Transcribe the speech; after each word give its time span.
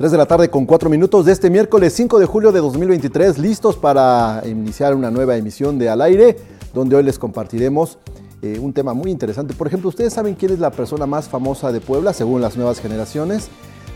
3 0.00 0.12
de 0.12 0.16
la 0.16 0.24
tarde 0.24 0.48
con 0.48 0.64
4 0.64 0.88
minutos 0.88 1.26
de 1.26 1.32
este 1.32 1.50
miércoles 1.50 1.92
5 1.92 2.18
de 2.18 2.24
julio 2.24 2.52
de 2.52 2.60
2023, 2.60 3.36
listos 3.36 3.76
para 3.76 4.42
iniciar 4.46 4.94
una 4.94 5.10
nueva 5.10 5.36
emisión 5.36 5.78
de 5.78 5.90
Al 5.90 6.00
aire, 6.00 6.38
donde 6.72 6.96
hoy 6.96 7.02
les 7.02 7.18
compartiremos 7.18 7.98
eh, 8.40 8.58
un 8.58 8.72
tema 8.72 8.94
muy 8.94 9.10
interesante. 9.10 9.52
Por 9.52 9.66
ejemplo, 9.66 9.90
¿ustedes 9.90 10.14
saben 10.14 10.36
quién 10.36 10.54
es 10.54 10.58
la 10.58 10.70
persona 10.70 11.04
más 11.04 11.28
famosa 11.28 11.70
de 11.70 11.82
Puebla 11.82 12.14
según 12.14 12.40
las 12.40 12.56
nuevas 12.56 12.80
generaciones? 12.80 13.50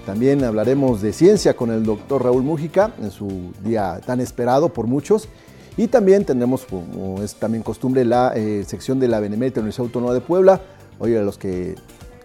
También 0.05 0.45
hablaremos 0.45 1.01
de 1.01 1.15
ciencia 1.15 1.57
con 1.57 1.71
el 1.71 1.85
doctor 1.85 2.23
Raúl 2.23 2.43
Mújica 2.43 2.93
en 3.01 3.11
su 3.11 3.55
día 3.65 3.99
tan 4.05 4.21
esperado 4.21 4.69
por 4.69 4.87
muchos. 4.87 5.31
Y 5.79 5.87
también 5.87 6.27
tendremos, 6.27 6.67
como 6.67 7.23
es 7.23 7.35
también 7.37 7.63
costumbre, 7.63 8.05
la 8.05 8.35
eh, 8.37 8.63
sección 8.67 9.01
de 9.01 9.09
la 9.09 9.21
Benemérita 9.21 9.61
Universidad 9.61 9.87
Autónoma 9.87 10.13
de 10.13 10.21
Puebla. 10.21 10.61
Hoy 10.99 11.17
a 11.17 11.23
los 11.23 11.39
que 11.39 11.77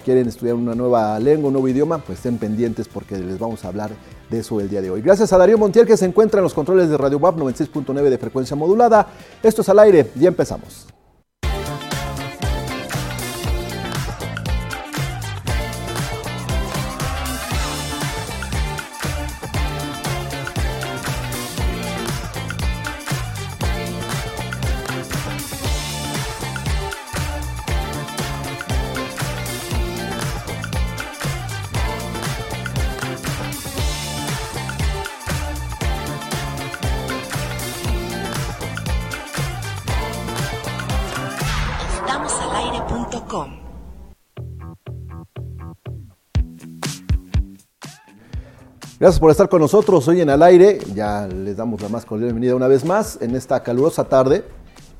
quieren 0.10 0.28
estudiar 0.28 0.56
una 0.56 0.74
nueva 0.74 1.20
lengua, 1.20 1.50
un 1.50 1.54
nuevo 1.54 1.68
idioma, 1.68 2.00
pues 2.00 2.18
estén 2.18 2.40
pendientes 2.40 2.88
porque 2.88 3.16
les 3.16 3.38
vamos 3.38 3.64
a 3.64 3.68
hablar 3.68 3.92
de 4.28 4.40
eso 4.40 4.60
el 4.60 4.68
día 4.68 4.82
de 4.82 4.90
hoy. 4.90 5.04
Gracias 5.04 5.32
a 5.34 5.38
Darío 5.38 5.56
Montiel 5.56 5.86
que 5.86 5.96
se 5.98 6.06
encuentra 6.06 6.40
en 6.40 6.46
los 6.46 6.56
controles 6.56 6.90
de 6.90 6.98
Radio 6.98 7.20
WAP 7.20 7.38
96.9 7.38 8.10
de 8.10 8.18
frecuencia 8.18 8.56
modulada. 8.56 9.06
Esto 9.44 9.62
es 9.62 9.70
al 9.70 9.78
aire, 9.78 10.10
ya 10.16 10.30
empezamos. 10.30 10.88
Gracias 49.00 49.22
por 49.22 49.32
estar 49.32 49.48
con 49.48 49.62
nosotros 49.62 50.06
hoy 50.10 50.20
en 50.20 50.30
Al 50.30 50.44
Aire. 50.44 50.78
Ya 50.94 51.26
les 51.26 51.56
damos 51.56 51.82
la 51.82 51.88
más 51.88 52.04
cordial 52.04 52.26
bienvenida 52.34 52.54
una 52.54 52.68
vez 52.68 52.84
más 52.84 53.18
en 53.22 53.34
esta 53.34 53.64
calurosa 53.64 54.04
tarde 54.04 54.44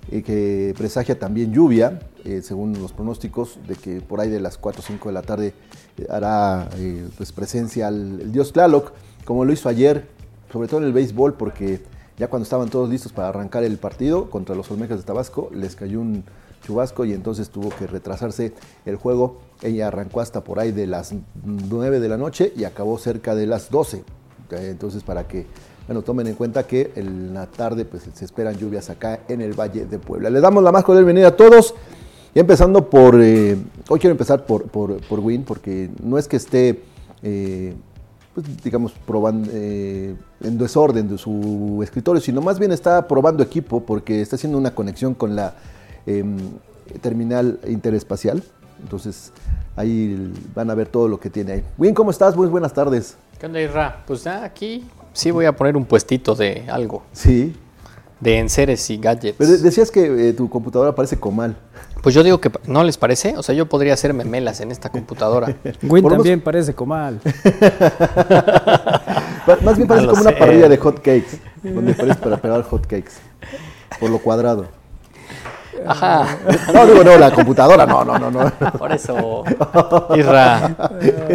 eh, 0.10 0.24
que 0.24 0.74
presagia 0.78 1.20
también 1.20 1.52
lluvia, 1.52 2.00
eh, 2.24 2.40
según 2.42 2.82
los 2.82 2.94
pronósticos, 2.94 3.60
de 3.68 3.76
que 3.76 4.00
por 4.00 4.22
ahí 4.22 4.30
de 4.30 4.40
las 4.40 4.58
4 4.58 4.82
o 4.82 4.86
5 4.86 5.10
de 5.10 5.14
la 5.14 5.22
tarde 5.22 5.54
eh, 5.98 6.08
hará 6.10 6.70
pues, 7.18 7.34
presencia 7.34 7.90
el, 7.90 8.32
dios 8.32 8.54
Tlaloc, 8.54 8.94
como 9.26 9.44
lo 9.44 9.52
hizo 9.52 9.68
ayer, 9.68 10.08
sobre 10.50 10.70
todo 10.70 10.80
en 10.80 10.86
el 10.86 10.94
béisbol, 10.94 11.34
porque 11.34 11.82
ya 12.18 12.30
cuando 12.30 12.44
estaban 12.44 12.70
todos 12.70 12.90
listos 12.90 13.12
para 13.12 13.28
arrancar 13.28 13.66
el 13.66 13.78
partido 13.80 14.30
contra 14.30 14.56
los 14.56 14.72
Olmecas 14.72 15.00
de 15.00 15.04
Tabasco, 15.04 15.50
les 15.54 15.76
cayó 15.76 16.00
un 16.00 16.24
chubasco 16.70 17.04
y 17.06 17.14
entonces 17.14 17.50
tuvo 17.50 17.70
que 17.70 17.88
retrasarse 17.88 18.54
el 18.86 18.96
juego 18.96 19.38
ella 19.62 19.88
arrancó 19.88 20.22
hasta 20.22 20.44
por 20.44 20.60
ahí 20.60 20.72
de 20.72 20.88
las 20.88 21.14
9 21.44 22.00
de 22.00 22.10
la 22.10 22.18
noche 22.18 22.54
y 22.56 22.64
acabó 22.64 22.98
cerca 22.98 23.36
de 23.36 23.46
las 23.46 23.70
12. 23.70 24.04
Entonces, 24.52 25.04
para 25.04 25.28
que 25.28 25.46
bueno, 25.88 26.02
tomen 26.02 26.28
en 26.28 26.36
cuenta 26.36 26.66
que 26.68 26.92
en 26.96 27.34
la 27.34 27.48
tarde 27.48 27.84
pues, 27.84 28.04
se 28.14 28.26
esperan 28.26 28.56
lluvias 28.56 28.90
acá 28.90 29.22
en 29.28 29.42
el 29.42 29.54
Valle 29.54 29.86
de 29.86 30.00
Puebla. 30.00 30.30
Les 30.30 30.42
damos 30.42 30.64
la 30.64 30.72
más 30.72 30.84
cordial 30.84 31.04
bienvenida 31.04 31.30
a 31.30 31.36
todos. 31.36 31.74
Y 32.34 32.40
empezando 32.40 32.90
por, 32.90 33.20
eh, 33.22 33.58
hoy 33.90 34.00
quiero 34.00 34.12
empezar 34.12 34.46
por, 34.46 34.68
por, 34.68 35.00
Win, 35.10 35.44
porque 35.44 35.90
no 36.04 36.20
es 36.20 36.28
que 36.28 36.38
esté, 36.38 36.84
eh, 37.24 37.74
pues, 38.36 38.46
digamos, 38.64 38.94
probando 39.06 39.50
eh, 39.52 40.16
en 40.42 40.58
desorden 40.60 41.10
de 41.10 41.18
su 41.18 41.80
escritorio, 41.82 42.22
sino 42.22 42.40
más 42.40 42.60
bien 42.60 42.72
está 42.72 43.08
probando 43.08 43.42
equipo, 43.42 43.84
porque 43.84 44.22
está 44.22 44.36
haciendo 44.36 44.60
una 44.60 44.76
conexión 44.76 45.16
con 45.16 45.36
la 45.36 45.56
em, 46.06 46.38
terminal 47.02 47.60
interespacial. 47.68 48.44
Entonces, 48.82 49.32
ahí 49.76 50.32
van 50.56 50.70
a 50.70 50.76
ver 50.76 50.88
todo 50.88 51.08
lo 51.08 51.20
que 51.20 51.30
tiene 51.30 51.54
ahí. 51.54 51.64
Win, 51.78 51.94
¿cómo 51.94 52.12
estás? 52.12 52.36
Muy 52.36 52.48
buenas 52.48 52.74
tardes. 52.74 53.18
¿Qué 53.40 53.46
onda, 53.46 53.62
Isra? 53.62 54.04
Pues 54.06 54.24
ya 54.24 54.44
aquí 54.44 54.86
sí 55.14 55.32
voy 55.32 55.46
a 55.46 55.56
poner 55.56 55.76
un 55.78 55.86
puestito 55.86 56.36
de 56.36 56.66
algo. 56.70 57.04
Sí. 57.12 57.56
De 58.20 58.38
enseres 58.38 58.90
y 58.90 58.98
gadgets. 58.98 59.38
Pero 59.38 59.58
decías 59.58 59.92
que 59.92 60.30
eh, 60.30 60.34
tu 60.34 60.50
computadora 60.50 60.94
parece 60.94 61.18
comal. 61.18 61.56
Pues 62.02 62.16
yo 62.16 62.24
digo 62.24 62.40
que 62.40 62.52
no 62.66 62.84
les 62.84 62.98
parece, 62.98 63.38
o 63.38 63.44
sea, 63.44 63.56
yo 63.56 63.68
podría 63.68 63.94
hacer 63.94 64.14
memelas 64.14 64.62
en 64.62 64.72
esta 64.72 64.90
computadora. 64.90 65.56
Win 65.84 66.08
también 66.08 66.42
parece 66.42 66.74
comal. 66.74 67.20
Más 69.64 69.78
bien 69.78 69.88
parece 69.88 70.08
como 70.08 70.22
una 70.22 70.38
parrilla 70.38 70.70
de 70.70 70.78
hot 70.78 70.98
cakes, 70.98 71.40
donde 71.64 71.94
parece 71.94 72.20
para 72.20 72.38
pegar 72.38 72.64
hot 72.64 72.86
cakes, 72.86 73.14
por 74.00 74.10
lo 74.10 74.20
cuadrado. 74.20 74.79
Ajá. 75.86 76.38
No, 76.74 76.86
digo, 76.86 77.04
no, 77.04 77.18
la 77.18 77.32
computadora, 77.32 77.86
no, 77.86 78.06
no, 78.06 78.20
no, 78.20 78.30
no. 78.30 78.52
Por 78.78 78.92
eso, 78.92 79.44
Isra. 80.16 80.76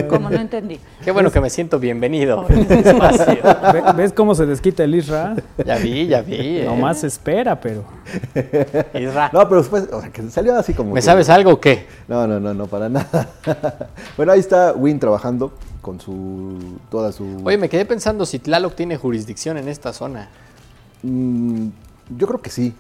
Como 0.09 0.31
no 0.31 0.37
entendí. 0.37 0.79
Qué 1.05 1.11
bueno 1.11 1.31
que 1.31 1.41
me 1.41 1.51
siento 1.51 1.79
bienvenido. 1.79 2.47
¿Ves 3.97 4.13
cómo 4.13 4.35
se 4.35 4.47
desquita 4.47 4.85
el 4.85 4.95
Isra? 4.95 5.35
Ya 5.65 5.77
vi, 5.77 6.07
ya 6.07 6.23
vi. 6.23 6.63
No 6.65 6.77
más 6.77 7.03
espera, 7.05 7.61
pero. 7.61 7.85
Isra. 8.95 9.31
No, 9.33 9.49
pero 9.49 9.61
después, 9.61 9.89
o 9.93 10.01
sea, 10.01 10.11
que 10.11 10.23
salió 10.31 10.57
así 10.57 10.73
como. 10.73 10.95
¿Me 10.95 11.03
sabes 11.03 11.29
algo 11.29 11.53
o 11.53 11.61
qué? 11.61 11.87
No, 12.07 12.27
no, 12.27 12.39
no, 12.39 12.55
no, 12.55 12.67
para 12.67 12.89
nada. 12.89 13.29
Bueno, 14.17 14.33
ahí 14.33 14.41
está 14.41 14.73
Win 14.73 14.99
trabajando 15.01 15.53
con 15.81 16.01
su. 16.01 16.79
toda 16.91 17.13
su. 17.13 17.43
Oye, 17.45 17.59
me 17.59 17.69
quedé 17.69 17.85
pensando 17.85 18.25
si 18.25 18.39
Tlaloc 18.39 18.75
tiene 18.75 18.97
jurisdicción 18.97 19.59
en 19.59 19.69
esta 19.69 19.93
zona. 19.93 20.29
Mm, 21.03 21.69
yo 22.17 22.27
creo 22.27 22.41
que 22.41 22.51
sí. 22.51 22.75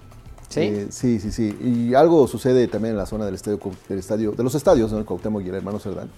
¿Sí? 0.54 0.60
Eh, 0.60 0.86
sí, 0.90 1.18
sí, 1.18 1.32
sí. 1.32 1.56
Y 1.60 1.94
algo 1.94 2.26
sucede 2.28 2.68
también 2.68 2.92
en 2.92 2.98
la 2.98 3.06
zona 3.06 3.24
del 3.24 3.34
estadio, 3.34 3.58
del 3.88 3.98
estadio 3.98 4.32
de 4.32 4.42
los 4.44 4.54
estadios, 4.54 4.92
¿no? 4.92 4.98
el 4.98 5.04
Cuauhtémoc 5.04 5.42
y 5.44 5.48
el 5.48 5.54
hermano 5.56 5.78
Cerdán, 5.78 6.08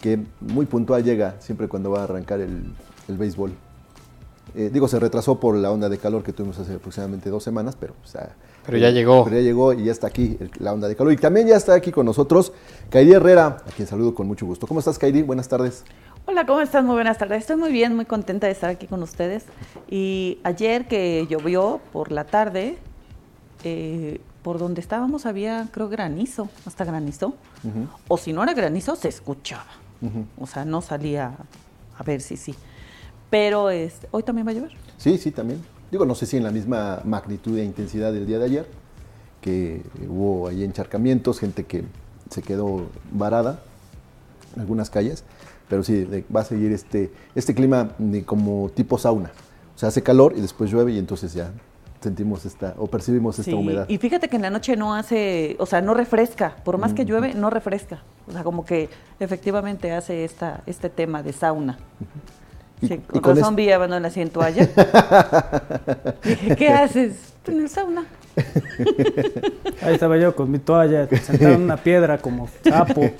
que 0.00 0.18
muy 0.40 0.66
puntual 0.66 1.04
llega 1.04 1.36
siempre 1.40 1.68
cuando 1.68 1.90
va 1.90 2.00
a 2.00 2.04
arrancar 2.04 2.40
el, 2.40 2.72
el 3.08 3.16
béisbol. 3.18 3.52
Eh, 4.54 4.70
digo, 4.72 4.88
se 4.88 5.00
retrasó 5.00 5.40
por 5.40 5.56
la 5.56 5.70
onda 5.70 5.88
de 5.88 5.98
calor 5.98 6.22
que 6.22 6.32
tuvimos 6.32 6.58
hace 6.58 6.74
aproximadamente 6.74 7.28
dos 7.28 7.42
semanas, 7.42 7.76
pero, 7.78 7.94
o 8.02 8.06
sea, 8.06 8.34
pero 8.64 8.78
ya 8.78 8.90
llegó. 8.90 9.24
Pero 9.24 9.36
ya 9.36 9.42
llegó 9.42 9.72
y 9.72 9.84
ya 9.84 9.92
está 9.92 10.06
aquí 10.06 10.38
la 10.58 10.72
onda 10.72 10.88
de 10.88 10.96
calor. 10.96 11.12
Y 11.12 11.16
también 11.16 11.46
ya 11.46 11.56
está 11.56 11.74
aquí 11.74 11.90
con 11.90 12.06
nosotros 12.06 12.52
Kairi 12.90 13.12
Herrera, 13.12 13.58
a 13.66 13.70
quien 13.74 13.86
saludo 13.86 14.14
con 14.14 14.26
mucho 14.26 14.46
gusto. 14.46 14.66
¿Cómo 14.66 14.80
estás, 14.80 14.98
Kairi? 14.98 15.22
Buenas 15.22 15.48
tardes. 15.48 15.84
Hola, 16.26 16.46
¿cómo 16.46 16.60
estás? 16.62 16.84
Muy 16.84 16.94
buenas 16.94 17.18
tardes. 17.18 17.40
Estoy 17.40 17.56
muy 17.56 17.72
bien, 17.72 17.94
muy 17.94 18.06
contenta 18.06 18.46
de 18.46 18.52
estar 18.52 18.70
aquí 18.70 18.86
con 18.86 19.02
ustedes. 19.02 19.44
Y 19.90 20.38
ayer 20.42 20.88
que 20.88 21.26
llovió 21.28 21.80
por 21.92 22.12
la 22.12 22.24
tarde, 22.24 22.78
eh, 23.64 24.20
por 24.42 24.58
donde 24.58 24.82
estábamos 24.82 25.24
había, 25.24 25.68
creo, 25.72 25.88
granizo, 25.88 26.50
hasta 26.66 26.84
granizo. 26.84 27.34
O 28.08 28.18
si 28.18 28.32
no 28.34 28.42
era 28.42 28.52
granizo, 28.52 28.94
se 28.94 29.08
escuchaba. 29.08 29.66
O 30.38 30.46
sea, 30.46 30.66
no 30.66 30.82
salía 30.82 31.34
a 31.96 32.02
ver 32.02 32.20
si 32.20 32.36
sí. 32.36 32.54
Pero 33.30 33.70
hoy 34.10 34.22
también 34.22 34.46
va 34.46 34.50
a 34.50 34.54
llover. 34.54 34.72
Sí, 34.98 35.16
sí, 35.16 35.30
también. 35.30 35.64
Digo, 35.90 36.04
no 36.04 36.14
sé 36.14 36.26
si 36.26 36.36
en 36.36 36.44
la 36.44 36.50
misma 36.50 37.00
magnitud 37.04 37.56
e 37.58 37.64
intensidad 37.64 38.12
del 38.12 38.26
día 38.26 38.38
de 38.38 38.44
ayer, 38.44 38.66
que 39.40 39.82
hubo 40.08 40.48
ahí 40.48 40.62
encharcamientos, 40.62 41.40
gente 41.40 41.64
que 41.64 41.84
se 42.28 42.42
quedó 42.42 42.86
varada 43.12 43.60
en 44.54 44.60
algunas 44.60 44.90
calles, 44.90 45.24
pero 45.68 45.82
sí, 45.82 46.06
va 46.34 46.40
a 46.40 46.44
seguir 46.44 46.72
este, 46.72 47.10
este 47.34 47.54
clima 47.54 47.92
como 48.26 48.70
tipo 48.74 48.98
sauna. 48.98 49.32
O 49.74 49.78
sea, 49.78 49.88
hace 49.88 50.02
calor 50.02 50.34
y 50.36 50.40
después 50.40 50.70
llueve 50.70 50.92
y 50.92 50.98
entonces 50.98 51.32
ya 51.32 51.50
sentimos 52.04 52.46
esta 52.46 52.74
o 52.78 52.86
percibimos 52.86 53.38
esta 53.38 53.56
humedad. 53.56 53.86
Y 53.88 53.98
fíjate 53.98 54.28
que 54.28 54.36
en 54.36 54.42
la 54.42 54.50
noche 54.50 54.76
no 54.76 54.94
hace, 54.94 55.56
o 55.58 55.66
sea, 55.66 55.80
no 55.80 55.94
refresca, 55.94 56.56
por 56.64 56.78
más 56.78 56.94
que 56.94 57.04
llueve, 57.04 57.34
no 57.34 57.50
refresca. 57.50 58.02
O 58.28 58.32
sea, 58.32 58.44
como 58.44 58.64
que 58.64 58.88
efectivamente 59.18 59.92
hace 59.92 60.24
esta, 60.24 60.62
este 60.66 60.88
tema 60.88 61.22
de 61.22 61.32
sauna. 61.32 61.78
Sí, 62.80 62.98
con, 62.98 63.36
razón 63.36 63.56
vi 63.56 63.70
así 63.70 64.20
en 64.20 64.30
toalla. 64.30 64.66
Dije, 66.24 66.56
¿qué 66.56 66.68
haces? 66.68 67.34
En 67.46 67.60
el 67.60 67.68
sauna. 67.68 68.06
Ahí 69.82 69.94
estaba 69.94 70.16
yo 70.16 70.34
con 70.34 70.50
mi 70.50 70.58
toalla, 70.58 71.08
sentado 71.08 71.54
en 71.54 71.62
una 71.62 71.76
piedra 71.76 72.18
como 72.18 72.48
sapo. 72.62 73.02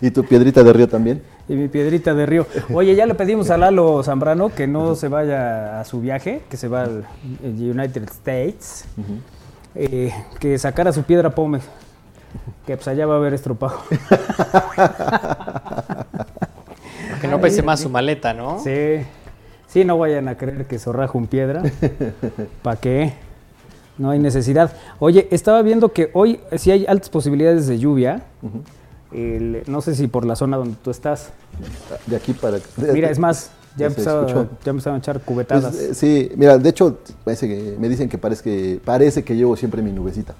¿Y 0.00 0.10
tu 0.10 0.24
piedrita 0.24 0.62
de 0.62 0.72
río 0.72 0.88
también? 0.88 1.22
Y 1.48 1.54
mi 1.54 1.68
piedrita 1.68 2.14
de 2.14 2.26
río. 2.26 2.46
Oye, 2.72 2.94
ya 2.94 3.06
le 3.06 3.14
pedimos 3.14 3.50
a 3.50 3.56
Lalo 3.56 4.02
Zambrano 4.02 4.50
que 4.50 4.66
no 4.66 4.94
se 4.94 5.08
vaya 5.08 5.80
a 5.80 5.84
su 5.84 6.00
viaje, 6.00 6.42
que 6.50 6.56
se 6.56 6.68
va 6.68 6.82
al 6.82 7.04
United 7.42 8.04
States, 8.04 8.84
eh, 9.74 10.12
que 10.38 10.58
sacara 10.58 10.92
su 10.92 11.04
piedra 11.04 11.30
pome, 11.30 11.60
que 12.66 12.76
pues 12.76 12.88
allá 12.88 13.06
va 13.06 13.14
a 13.14 13.18
haber 13.18 13.34
estropado. 13.34 13.80
que 17.20 17.28
no 17.28 17.40
pese 17.40 17.62
más 17.62 17.80
su 17.80 17.88
maleta, 17.88 18.34
¿no? 18.34 18.60
Sí. 18.62 19.00
Sí, 19.68 19.84
no 19.84 19.98
vayan 19.98 20.28
a 20.28 20.36
creer 20.36 20.66
que 20.66 20.78
zorrajo 20.78 21.18
un 21.18 21.26
piedra. 21.26 21.62
¿Para 22.62 22.80
qué? 22.80 23.12
No 23.98 24.10
hay 24.10 24.18
necesidad. 24.18 24.72
Oye, 24.98 25.28
estaba 25.30 25.60
viendo 25.62 25.92
que 25.92 26.10
hoy 26.14 26.40
sí 26.56 26.70
hay 26.70 26.86
altas 26.86 27.10
posibilidades 27.10 27.66
de 27.66 27.78
lluvia. 27.78 28.22
el- 29.12 29.62
no 29.66 29.80
sé 29.80 29.94
si 29.94 30.06
por 30.06 30.24
la 30.24 30.36
zona 30.36 30.56
donde 30.56 30.76
tú 30.82 30.90
estás. 30.90 31.30
De 32.06 32.16
aquí 32.16 32.32
para. 32.32 32.58
Mira, 32.92 33.10
es 33.10 33.18
más, 33.18 33.50
ya 33.76 33.86
empezaron 33.86 34.94
a 34.94 34.98
echar 34.98 35.16
Pues, 35.16 35.24
cubetadas. 35.26 35.74
eh, 35.74 35.94
sí, 35.94 36.30
mira, 36.36 36.58
de 36.58 36.68
hecho, 36.68 36.98
parece 37.24 37.48
que, 37.48 37.76
me 37.78 37.88
dicen 37.88 38.08
que 38.08 38.18
parece, 38.18 38.42
que 38.42 38.80
parece 38.84 39.24
que 39.24 39.34
llevo 39.36 39.56
siempre 39.56 39.82
mi 39.82 39.92
nubecita. 39.92 40.34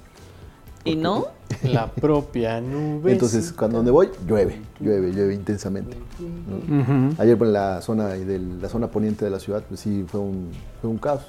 ¿Y 0.92 0.96
no? 0.96 1.26
La 1.62 1.90
propia 1.90 2.60
nube. 2.60 3.12
Entonces, 3.12 3.52
cuando 3.52 3.78
donde 3.78 3.90
voy, 3.90 4.10
llueve, 4.26 4.60
llueve, 4.80 5.10
llueve 5.12 5.34
intensamente. 5.34 5.96
¿no? 6.20 7.14
Ayer 7.18 7.36
por 7.38 7.46
la 7.48 7.80
zona 7.82 8.08
de 8.08 8.38
la 8.38 8.68
zona 8.68 8.88
poniente 8.88 9.24
de 9.24 9.30
la 9.30 9.40
ciudad, 9.40 9.62
pues 9.68 9.80
sí, 9.80 10.04
fue 10.06 10.20
un, 10.20 10.50
fue 10.80 10.90
un 10.90 10.98
caos. 10.98 11.22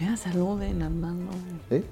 Ya 0.00 0.16
saluden, 0.16 0.82
Armando. 0.82 1.32
¿eh? 1.70 1.84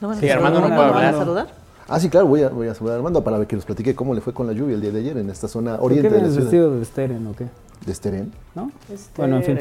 ¿No 0.00 0.08
van 0.08 0.18
a 0.18 0.20
Sí? 0.20 0.28
Armando 0.28 0.60
no 0.60 0.68
¿No 0.68 0.76
puede 0.76 0.90
van 0.90 1.04
a 1.04 1.08
hablar. 1.08 1.14
saludar? 1.14 1.54
Ah, 1.88 1.98
sí, 2.00 2.08
claro, 2.08 2.26
voy 2.26 2.42
a, 2.42 2.48
voy 2.48 2.68
a 2.68 2.74
saludar 2.74 2.94
a 2.94 2.98
Armando 2.98 3.24
para 3.24 3.44
que 3.46 3.56
nos 3.56 3.64
platique 3.64 3.94
cómo 3.94 4.14
le 4.14 4.20
fue 4.20 4.32
con 4.32 4.46
la 4.46 4.52
lluvia 4.52 4.74
el 4.76 4.80
día 4.80 4.92
de 4.92 5.00
ayer 5.00 5.16
en 5.18 5.28
esta 5.30 5.48
zona 5.48 5.76
¿Por 5.78 5.90
qué 5.92 5.98
oriente 5.98 6.16
de 6.16 6.22
la 6.22 6.28
ciudad. 6.28 6.42
vestido 6.42 6.78
de 6.78 6.84
Steren 6.84 7.26
o 7.26 7.34
qué? 7.34 7.46
De 7.84 7.92
Esteren. 7.92 8.32
¿No? 8.54 8.70
Bueno, 9.16 9.36
en 9.38 9.42
fin. 9.42 9.58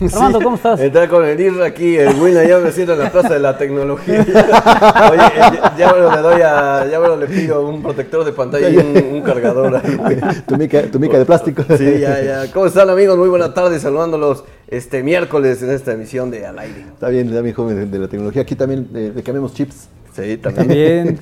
Armando, 0.14 0.40
¿cómo 0.42 0.56
estás? 0.56 0.80
Entrar 0.80 1.08
con 1.08 1.24
el 1.24 1.40
IR 1.40 1.62
aquí, 1.62 1.96
el 1.96 2.14
Win 2.20 2.36
allá 2.36 2.58
me 2.58 2.70
siento 2.72 2.92
en 2.92 2.98
la 2.98 3.10
plaza 3.10 3.34
de 3.34 3.40
la 3.40 3.56
tecnología. 3.56 4.20
Oye, 5.10 5.20
eh, 5.22 5.30
ya, 5.38 5.74
ya 5.78 5.92
bueno, 5.92 6.14
le 6.16 6.22
doy 6.22 6.40
a, 6.42 6.86
ya 6.90 6.98
bueno, 6.98 7.16
le 7.16 7.26
pido 7.26 7.66
un 7.66 7.82
protector 7.82 8.24
de 8.24 8.32
pantalla 8.32 8.68
y 8.68 8.76
un, 8.76 9.14
un 9.14 9.22
cargador 9.22 9.80
tu, 10.46 10.56
mica, 10.56 10.82
tu 10.90 10.98
mica 11.00 11.18
de 11.18 11.24
plástico. 11.24 11.64
Sí, 11.76 11.98
ya, 12.00 12.20
ya. 12.22 12.52
¿Cómo 12.52 12.66
están 12.66 12.90
amigos? 12.90 13.16
Muy 13.16 13.28
buenas 13.28 13.54
tardes, 13.54 13.82
saludándolos 13.82 14.44
este 14.68 15.02
miércoles 15.02 15.62
en 15.62 15.70
esta 15.70 15.92
emisión 15.92 16.30
de 16.30 16.46
Al 16.46 16.58
Aire. 16.58 16.80
Está 16.92 17.08
bien, 17.08 17.28
está 17.28 17.40
bien 17.40 17.54
joven 17.54 17.76
de, 17.76 17.86
de 17.86 17.98
la 17.98 18.08
tecnología. 18.08 18.42
Aquí 18.42 18.54
también 18.54 18.88
eh, 18.94 19.12
le 19.14 19.22
cambiamos 19.22 19.54
chips, 19.54 19.88
Sí, 20.14 20.36
también. 20.38 21.18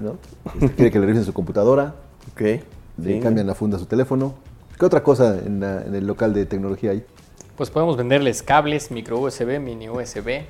¿no? 0.00 0.16
Este, 0.54 0.74
quiere 0.74 0.90
que 0.90 0.98
le 0.98 1.06
revisen 1.06 1.24
su 1.26 1.32
computadora, 1.32 1.94
ok. 2.32 2.40
le 2.40 2.60
Sí. 3.04 3.20
cambian 3.20 3.46
la 3.46 3.54
funda 3.54 3.76
a 3.76 3.80
su 3.80 3.86
teléfono. 3.86 4.34
¿Qué 4.78 4.84
otra 4.86 5.02
cosa 5.02 5.36
en, 5.44 5.60
la- 5.60 5.82
en 5.82 5.94
el 5.94 6.06
local 6.06 6.32
de 6.34 6.46
tecnología 6.46 6.90
hay? 6.92 7.04
Pues 7.56 7.70
podemos 7.70 7.96
venderles 7.96 8.42
cables, 8.42 8.90
micro 8.90 9.18
USB, 9.20 9.60
mini 9.60 9.88
USB, 9.88 10.42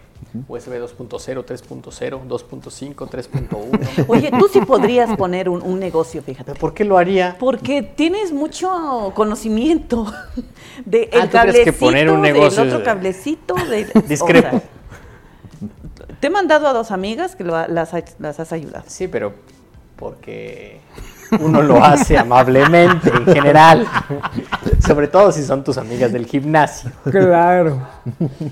USB 0.49 0.73
2.0, 0.81 1.45
3.0, 1.45 2.27
2.5, 2.27 2.95
3.1. 2.95 4.05
Oye, 4.09 4.31
tú 4.31 4.49
sí 4.51 4.61
podrías 4.63 5.15
poner 5.15 5.51
un, 5.51 5.61
un 5.63 5.79
negocio, 5.79 6.23
fíjate. 6.23 6.55
¿Por 6.55 6.73
qué 6.73 6.85
lo 6.87 6.97
haría? 6.97 7.37
Porque 7.39 7.83
tienes 7.83 8.33
mucho 8.33 9.13
conocimiento 9.15 10.07
de 10.87 11.11
Ah, 11.13 11.25
el 11.25 11.29
¿tú 11.29 11.29
crees 11.29 11.31
que 11.31 11.65
cablecito, 11.65 11.79
poner 11.79 12.11
un 12.11 12.23
negocio 12.23 12.65
del 12.65 12.73
otro 12.73 12.85
cablecito. 12.85 13.55
De, 13.55 13.85
Discrepo. 14.09 14.49
o 14.57 14.61
sea, 14.61 14.63
te 16.21 16.29
he 16.29 16.31
mandado 16.31 16.67
a 16.69 16.73
dos 16.73 16.91
amigas 16.91 17.37
que 17.37 17.45
lo 17.45 17.69
las, 17.69 17.93
ha- 17.93 18.03
las 18.19 18.41
has 18.41 18.51
ayudado. 18.55 18.85
Sí, 18.89 19.09
pero 19.09 19.35
porque 19.97 20.81
uno 21.41 21.63
lo 21.63 21.83
hace 21.83 22.17
amablemente 22.19 23.11
en 23.11 23.25
general. 23.27 23.87
Sobre 24.87 25.09
todo 25.09 25.33
si 25.33 25.43
son 25.43 25.65
tus 25.65 25.79
amigas 25.79 26.13
del 26.13 26.27
gimnasio. 26.27 26.91
Claro. 27.11 27.79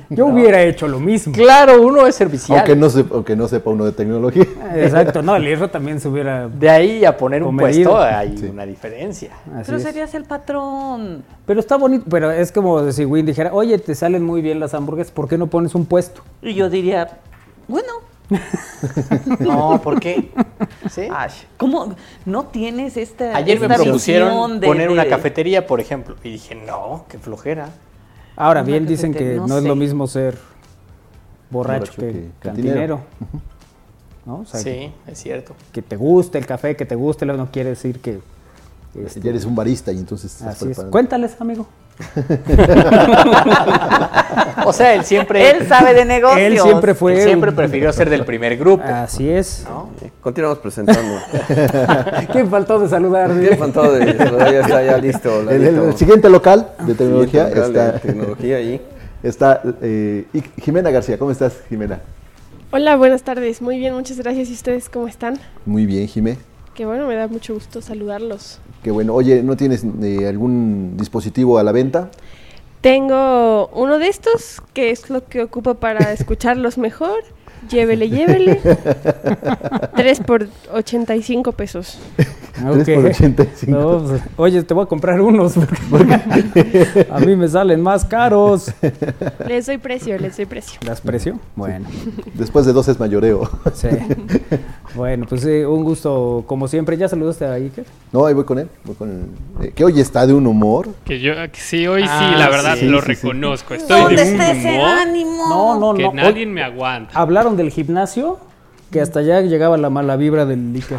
Yo 0.08 0.26
hubiera 0.26 0.62
hecho 0.62 0.88
lo 0.88 0.99
mismo. 1.00 1.32
Claro, 1.34 1.82
uno 1.82 2.06
es 2.06 2.14
servicial. 2.14 2.58
Aunque 2.61 2.76
no, 2.76 2.88
se- 2.88 3.05
aunque 3.12 3.37
no 3.37 3.49
sepa 3.49 3.70
uno 3.70 3.84
de 3.84 3.93
tecnología. 3.93 4.46
Exacto, 4.75 5.23
no, 5.23 5.37
el 5.37 5.44
hierro 5.44 5.69
también 5.69 6.00
se 6.00 6.08
hubiera... 6.08 6.49
De 6.49 6.70
ahí 6.70 7.05
a 7.05 7.17
poner 7.17 7.43
un 7.43 7.56
puesto 7.56 7.99
hay 8.00 8.37
Sí. 8.38 8.46
una 8.46 8.64
diferencia. 8.64 9.31
Así 9.55 9.64
Pero 9.67 9.76
es. 9.78 9.82
serías 9.82 10.14
el 10.14 10.25
patrón. 10.25 11.23
Pero 11.46 11.61
está 11.61 11.76
bonito, 11.76 12.05
pero 12.08 12.31
es 12.31 12.50
como 12.52 12.90
si 12.93 13.05
Win 13.05 13.26
dijera, 13.26 13.52
oye, 13.52 13.78
te 13.78 13.94
salen 13.94 14.23
muy 14.25 14.40
bien 14.40 14.58
las 14.61 14.75
hamburguesas, 14.75 15.12
¿por 15.12 15.28
qué 15.28 15.37
no 15.37 15.49
pones 15.49 15.75
un 15.75 15.85
puesto? 15.87 16.23
Y 16.40 16.55
yo 16.55 16.70
diría, 16.70 17.08
bueno, 17.69 17.88
No, 19.40 19.81
¿por 19.82 20.00
qué? 20.00 20.31
¿Sí? 20.90 21.02
ay, 21.11 21.31
¿cómo 21.56 21.94
no 22.26 22.44
tienes 22.46 22.96
esta 22.96 23.37
Ayer 23.37 23.61
me 23.61 23.69
propusieron 23.69 24.29
visión 24.31 24.61
de- 24.61 24.67
poner 24.67 24.90
una 24.90 25.06
cafetería, 25.06 25.67
por 25.67 25.81
ejemplo, 25.81 26.17
y 26.25 26.31
dije, 26.32 26.55
no, 26.55 27.05
qué 27.08 27.19
flojera. 27.19 27.69
Ahora 28.37 28.61
Una 28.61 28.67
bien 28.69 28.87
dicen 28.87 29.12
que 29.12 29.34
no, 29.37 29.46
no 29.46 29.58
es 29.58 29.64
lo 29.64 29.76
mismo 29.76 30.06
ser 30.06 30.38
borracho, 31.50 31.93
Borracho 31.93 32.00
que, 32.00 32.12
que 32.12 32.31
cantinero. 32.40 33.00
cantinero. 33.00 33.00
¿No? 34.26 34.37
O 34.40 34.44
sea, 34.46 34.61
Sí, 34.61 34.93
es 35.06 35.19
cierto. 35.19 35.55
que 35.73 35.82
te 35.82 35.96
guste 35.96 36.38
el 36.38 36.46
café, 36.46 36.76
que 36.76 36.87
te 36.87 36.94
guste, 36.94 37.26
no 37.26 37.50
quiere 37.50 37.70
decir 37.70 37.99
que... 38.00 38.20
este, 38.94 39.20
Ya 39.20 39.31
eres 39.31 39.44
un 39.44 39.55
barista 39.56 39.90
y 39.93 39.99
entonces 39.99 40.32
estás 40.32 40.56
así 40.62 40.70
es. 40.70 40.78
Cuéntales, 40.90 41.37
amigo. 41.40 41.67
O 44.64 44.72
sea, 44.72 44.94
él 44.94 45.04
siempre, 45.04 45.50
Él 45.50 45.66
sabe 45.66 45.94
de 45.94 46.04
negocios. 46.04 46.40
Él 46.40 46.58
siempre 46.58 46.94
fue... 46.94 47.14
él 47.14 47.22
siempre 47.22 47.52
prefirió 47.52 47.93
ser 47.93 48.08
del 48.08 48.25
primer 48.25 48.56
grupo. 48.56 48.84
Así 48.84 49.28
es. 49.28 49.64
¿no? 49.69 49.90
Continuamos 50.20 50.58
presentando. 50.58 51.19
¿Quién 52.32 52.49
faltó 52.49 52.78
de 52.78 52.88
saludar? 52.88 53.31
Tiene 53.32 53.56
faltado 53.56 53.93
de 53.93 54.06
ya 54.16 54.60
está 54.60 54.82
ya 54.82 54.99
listo. 54.99 55.50
El, 55.50 55.64
el- 55.64 55.96
siguiente 55.96 56.28
local 56.28 56.69
de 56.87 56.94
tecnología 56.94 57.49
local 57.49 57.72
de 57.72 57.81
está, 57.81 57.99
tecnología 57.99 58.56
ahí. 58.56 58.81
está 59.22 59.60
eh, 59.82 60.26
y- 60.32 60.43
Jimena 60.60 60.90
García. 60.90 61.19
¿Cómo 61.19 61.31
estás, 61.31 61.54
Jimena? 61.69 62.00
Hola, 62.70 62.96
buenas 62.96 63.22
tardes. 63.22 63.60
Muy 63.60 63.78
bien, 63.78 63.94
muchas 63.94 64.19
gracias. 64.19 64.49
¿Y 64.49 64.52
ustedes 64.54 64.88
cómo 64.88 65.08
están? 65.08 65.38
Muy 65.66 65.87
bien, 65.87 66.06
Jimé. 66.08 66.38
Qué 66.75 66.87
bueno, 66.87 67.06
me 67.06 67.16
da 67.16 67.28
mucho 67.28 67.54
gusto 67.54 67.82
saludarlos. 67.82 68.60
Qué 68.82 68.90
bueno. 68.90 69.14
Oye, 69.14 69.43
¿no 69.43 69.56
tienes 69.56 69.84
eh, 70.02 70.26
algún 70.26 70.96
dispositivo 70.96 71.58
a 71.58 71.62
la 71.62 71.73
venta? 71.73 72.11
Tengo 72.81 73.69
uno 73.69 73.99
de 73.99 74.08
estos, 74.08 74.61
que 74.75 74.90
es 74.90 75.08
lo 75.08 75.25
que 75.26 75.43
ocupo 75.43 75.75
para 75.75 76.12
escucharlos 76.12 76.79
mejor. 76.79 77.23
Llévele, 77.69 78.09
llévele. 78.09 78.61
3 79.97 80.20
por 80.20 80.49
85 80.73 81.53
pesos. 81.53 81.99
Por 82.62 82.79
85. 82.79 83.70
No, 83.70 83.99
pues, 84.06 84.23
oye, 84.37 84.62
te 84.62 84.75
voy 84.75 84.85
a 84.85 84.87
comprar 84.87 85.20
unos. 85.20 85.55
porque 85.91 86.20
a 87.11 87.19
mí 87.20 87.35
me 87.37 87.49
salen 87.49 87.81
más 87.81 88.05
caros. 88.05 88.73
Les 89.49 89.67
doy 89.67 89.79
precio, 89.79 90.19
les 90.19 90.37
doy 90.37 90.47
precio. 90.47 90.79
¿Das 90.85 91.00
precio? 91.00 91.38
Bueno, 91.56 91.87
Después 92.35 92.67
de 92.67 92.73
dos 92.73 92.88
es 92.88 92.99
mayoreo. 93.00 93.49
sí. 93.75 93.88
Bueno, 94.94 95.25
pues 95.29 95.41
sí, 95.41 95.49
un 95.64 95.85
gusto, 95.85 96.44
como 96.47 96.69
siempre. 96.69 96.97
¿Ya 96.99 97.09
saludaste 97.09 97.47
a 97.47 97.53
Iker? 97.55 97.87
No, 98.12 98.26
ahí 98.26 98.35
voy 98.35 98.44
con 98.44 98.59
él. 98.59 98.69
Voy 98.85 98.94
con 98.94 99.09
él. 99.11 99.67
Eh, 99.67 99.73
que 99.75 99.85
hoy 99.85 99.99
está 100.00 100.26
de 100.26 100.35
un 100.35 100.47
humor. 100.47 100.88
Que 101.05 101.19
yo, 101.20 101.32
que 101.50 101.59
sí, 101.61 101.87
hoy 101.87 102.04
Ah, 102.07 102.31
sí, 102.35 102.38
la 102.38 102.49
verdad 102.50 102.76
sí, 102.78 102.87
lo 102.87 102.99
sí, 103.00 103.07
sí. 103.07 103.12
reconozco. 103.14 103.73
Estoy 103.75 104.00
¿Dónde 104.02 104.23
de 104.25 104.35
un 104.35 104.40
está 104.40 104.50
ese 104.52 104.71
humor 104.75 104.88
ánimo? 104.88 105.49
No, 105.49 105.81
no, 105.81 105.95
que 105.95 106.02
no. 106.02 106.12
nadie 106.12 106.40
Hoy 106.42 106.47
me 106.47 106.62
aguanta. 106.62 107.19
hablaron 107.19 107.51
del 107.56 107.71
gimnasio, 107.71 108.38
que 108.90 109.00
hasta 109.00 109.21
allá 109.21 109.40
llegaba 109.40 109.76
la 109.78 109.90
mala 109.90 110.16
vibra 110.16 110.44
del 110.47 110.75
Iker. 110.75 110.99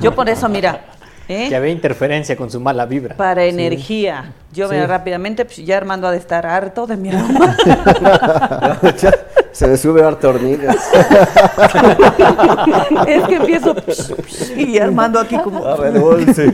Yo 0.00 0.14
por 0.14 0.28
eso, 0.28 0.48
mira, 0.48 0.80
¿eh? 1.28 1.46
Que 1.48 1.56
había 1.56 1.70
interferencia 1.70 2.36
con 2.36 2.50
su 2.50 2.60
mala 2.60 2.86
vibra. 2.86 3.16
para 3.16 3.44
energía. 3.44 4.32
Yo 4.52 4.68
Sí. 4.68 4.74
veo 4.74 4.86
rápidamente, 4.86 5.44
pues 5.44 5.58
ya 5.58 5.76
Armando 5.76 6.06
ha 6.08 6.12
de 6.12 6.18
estar 6.18 6.44
harto 6.46 6.86
de 6.86 6.96
mi 6.96 7.10
aroma. 7.10 7.56
Se 9.52 9.66
le 9.66 9.76
sube 9.76 10.02
harta 10.04 10.28
hormigas. 10.28 10.76
es 13.08 13.22
que 13.24 13.34
empiezo 13.36 13.74
y 14.56 14.78
Armando 14.78 15.18
aquí 15.18 15.36
como... 15.38 15.64
A 15.66 15.74
ver, 15.76 15.94
dulce. 16.00 16.50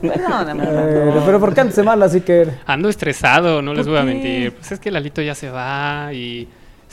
Perdóname, 0.00 0.64
Eh, 0.64 1.20
pero 1.26 1.40
¿por 1.40 1.54
qué 1.54 1.60
antes 1.62 1.84
mal, 1.84 2.00
Iker? 2.02 2.58
Ando 2.66 2.88
estresado, 2.88 3.60
no 3.62 3.74
les 3.74 3.84
¿Por 3.86 3.94
voy 3.94 4.02
a 4.02 4.04
mentir. 4.04 4.52
Pues 4.54 4.72
es 4.72 4.78
que 4.80 4.90
Lalito 4.90 5.20
ya 5.22 5.34
se 5.34 5.50
va 5.50 6.10
y 6.12 6.48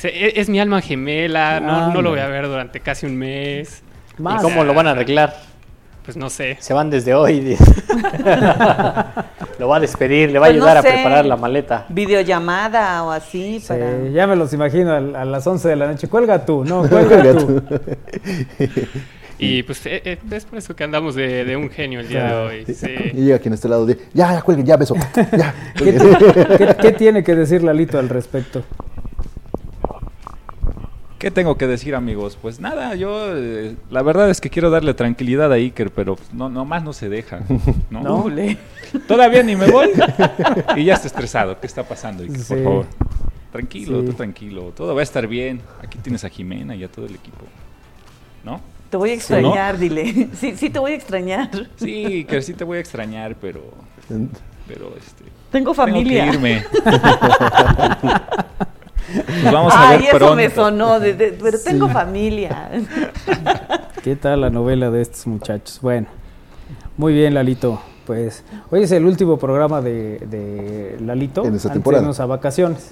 e- 0.08 0.40
es, 0.40 0.50
mi 0.50 0.60
alma 0.60 0.82
gemela. 0.82 1.60
No, 1.60 1.94
no 1.94 2.02
lo 2.02 2.10
voy 2.12 2.20
a 2.20 2.28
ver 2.28 2.48
durante 2.48 2.80
casi 2.80 3.06
un 3.06 3.16
mes. 3.18 3.84
¿Y 4.18 4.36
cómo 4.42 4.64
lo 4.64 4.74
van 4.74 4.88
a 4.88 4.92
arreglar? 4.92 5.36
Pues 6.04 6.16
no 6.18 6.30
sé. 6.30 6.58
Se 6.60 6.74
van 6.74 6.90
desde 6.92 7.14
hoy. 7.16 7.58
lo 9.60 9.68
va 9.68 9.78
a 9.78 9.80
despedir, 9.80 10.32
le 10.32 10.40
va 10.40 10.46
a 10.48 10.50
Pues 10.50 10.60
no 10.60 10.66
ayudar 10.68 10.84
sé. 10.84 10.90
a 10.90 10.94
preparar 10.94 11.26
la 11.26 11.36
maleta. 11.36 11.86
Videollamada 11.90 13.04
o 13.04 13.12
así 13.12 13.60
Sí, 13.60 13.66
para... 13.68 14.08
ya 14.14 14.28
me 14.28 14.36
los 14.36 14.54
imagino 14.54 14.92
a, 14.92 14.98
a 14.98 15.26
las 15.26 15.46
11 15.48 15.68
de 15.70 15.76
la 15.76 15.88
noche. 15.88 16.08
Cuelga 16.08 16.46
tú, 16.46 16.64
no, 16.64 16.82
cuelga 16.90 17.34
tú. 17.34 17.64
Y 19.38 19.64
pues 19.64 19.86
eh, 19.86 20.02
eh, 20.06 20.18
es 20.32 20.46
por 20.46 20.58
eso 20.60 20.74
que 20.78 20.86
andamos 20.86 21.14
de, 21.14 21.44
de 21.44 21.58
un 21.58 21.70
genio 21.70 22.00
el 22.00 22.08
día 22.08 22.22
Claro. 22.22 22.48
de 22.48 22.60
hoy. 22.60 22.66
Sí. 22.74 22.88
Y 23.16 23.26
llega 23.26 23.38
quien 23.40 23.54
está 23.54 23.68
al 23.68 23.72
lado 23.72 23.86
de. 23.86 23.98
Ya, 24.14 24.32
ya, 24.34 24.42
cuelguen, 24.42 24.66
ya, 24.66 24.78
beso. 24.78 24.96
Ya. 25.38 25.54
¿Qué, 25.76 25.94
qué- 26.58 26.76
qué 26.82 26.92
tiene 26.94 27.22
que 27.22 27.36
decir 27.36 27.62
Lalito 27.62 28.00
al 28.00 28.08
respecto? 28.08 28.64
¿Qué 31.26 31.32
tengo 31.32 31.58
que 31.58 31.66
decir, 31.66 31.96
amigos? 31.96 32.38
Pues 32.40 32.60
nada, 32.60 32.94
yo 32.94 33.36
eh, 33.36 33.76
la 33.90 34.04
verdad 34.04 34.30
es 34.30 34.40
que 34.40 34.52
quiero 34.52 34.70
darle 34.70 34.94
tranquilidad 34.94 35.52
a 35.52 35.56
Iker, 35.56 35.90
pero 35.90 36.20
no, 36.32 36.50
nomás 36.50 36.84
no 36.84 36.94
se 36.94 37.10
deja. 37.10 37.40
¿no? 37.90 38.04
No. 38.04 38.26
Todavía 39.08 39.42
ni 39.42 39.56
me 39.56 39.66
voy 39.72 39.90
y 40.76 40.86
ya 40.86 40.94
está 40.94 41.08
estresado. 41.08 41.60
¿Qué 41.60 41.66
está 41.66 41.82
pasando, 41.82 42.22
Iker? 42.22 42.38
Sí. 42.38 42.54
Por 42.54 42.64
favor. 42.64 42.86
Tranquilo, 43.52 44.02
Sí. 44.02 44.06
tú 44.06 44.14
tranquilo. 44.14 44.72
Todo 44.78 44.94
va 44.94 45.00
a 45.00 45.04
estar 45.04 45.26
bien. 45.26 45.62
Aquí 45.82 45.98
tienes 45.98 46.24
a 46.24 46.30
Jimena 46.30 46.76
y 46.76 46.84
a 46.84 46.90
todo 46.90 47.08
el 47.08 47.16
equipo. 47.16 47.44
¿No? 48.44 48.62
Te 48.92 48.98
voy 48.98 49.10
a 49.10 49.14
extrañar, 49.16 49.80
dile. 49.80 50.30
Sí, 50.40 50.56
sí 50.56 50.70
te 50.70 50.78
voy 50.78 50.92
a 50.92 50.96
extrañar. 50.96 51.50
Sí, 51.78 52.06
Iker, 52.06 52.44
sí 52.44 52.54
te 52.54 52.64
voy 52.64 52.78
a 52.78 52.82
extrañar, 52.82 53.36
pero... 53.42 53.64
Pero, 54.68 54.94
este... 54.96 55.24
Tengo 55.52 55.74
familia. 55.74 56.26
Tengo 56.26 56.44
que 56.44 56.52
irme. 56.52 56.66
Nos 59.44 59.54
vamos 59.54 59.74
a 59.74 59.90
Ay, 59.90 59.98
ver 60.00 60.08
eso 60.10 60.18
pronto. 60.18 60.36
me 60.36 60.50
sonó, 60.50 61.00
de- 61.00 61.14
de- 61.14 61.32
pero 61.42 61.58
tengo 61.60 61.90
familia. 61.90 62.72
¿Qué 64.04 64.16
tal 64.16 64.42
la 64.42 64.50
novela 64.50 64.90
de 64.92 65.02
estos 65.02 65.28
muchachos? 65.28 65.80
Bueno, 65.82 66.08
muy 66.98 67.14
bien, 67.14 67.34
Lalito. 67.34 67.80
Pues 68.06 68.44
hoy 68.70 68.84
es 68.84 68.92
el 68.92 69.04
último 69.06 69.38
programa 69.38 69.82
de, 69.82 70.20
de 70.20 70.98
Lalito 71.02 71.42
En 71.44 71.48
esta 71.48 71.48
antes 71.56 71.64
de 71.64 71.70
temporada. 71.72 72.04
irnos 72.04 72.20
a 72.20 72.26
vacaciones, 72.28 72.92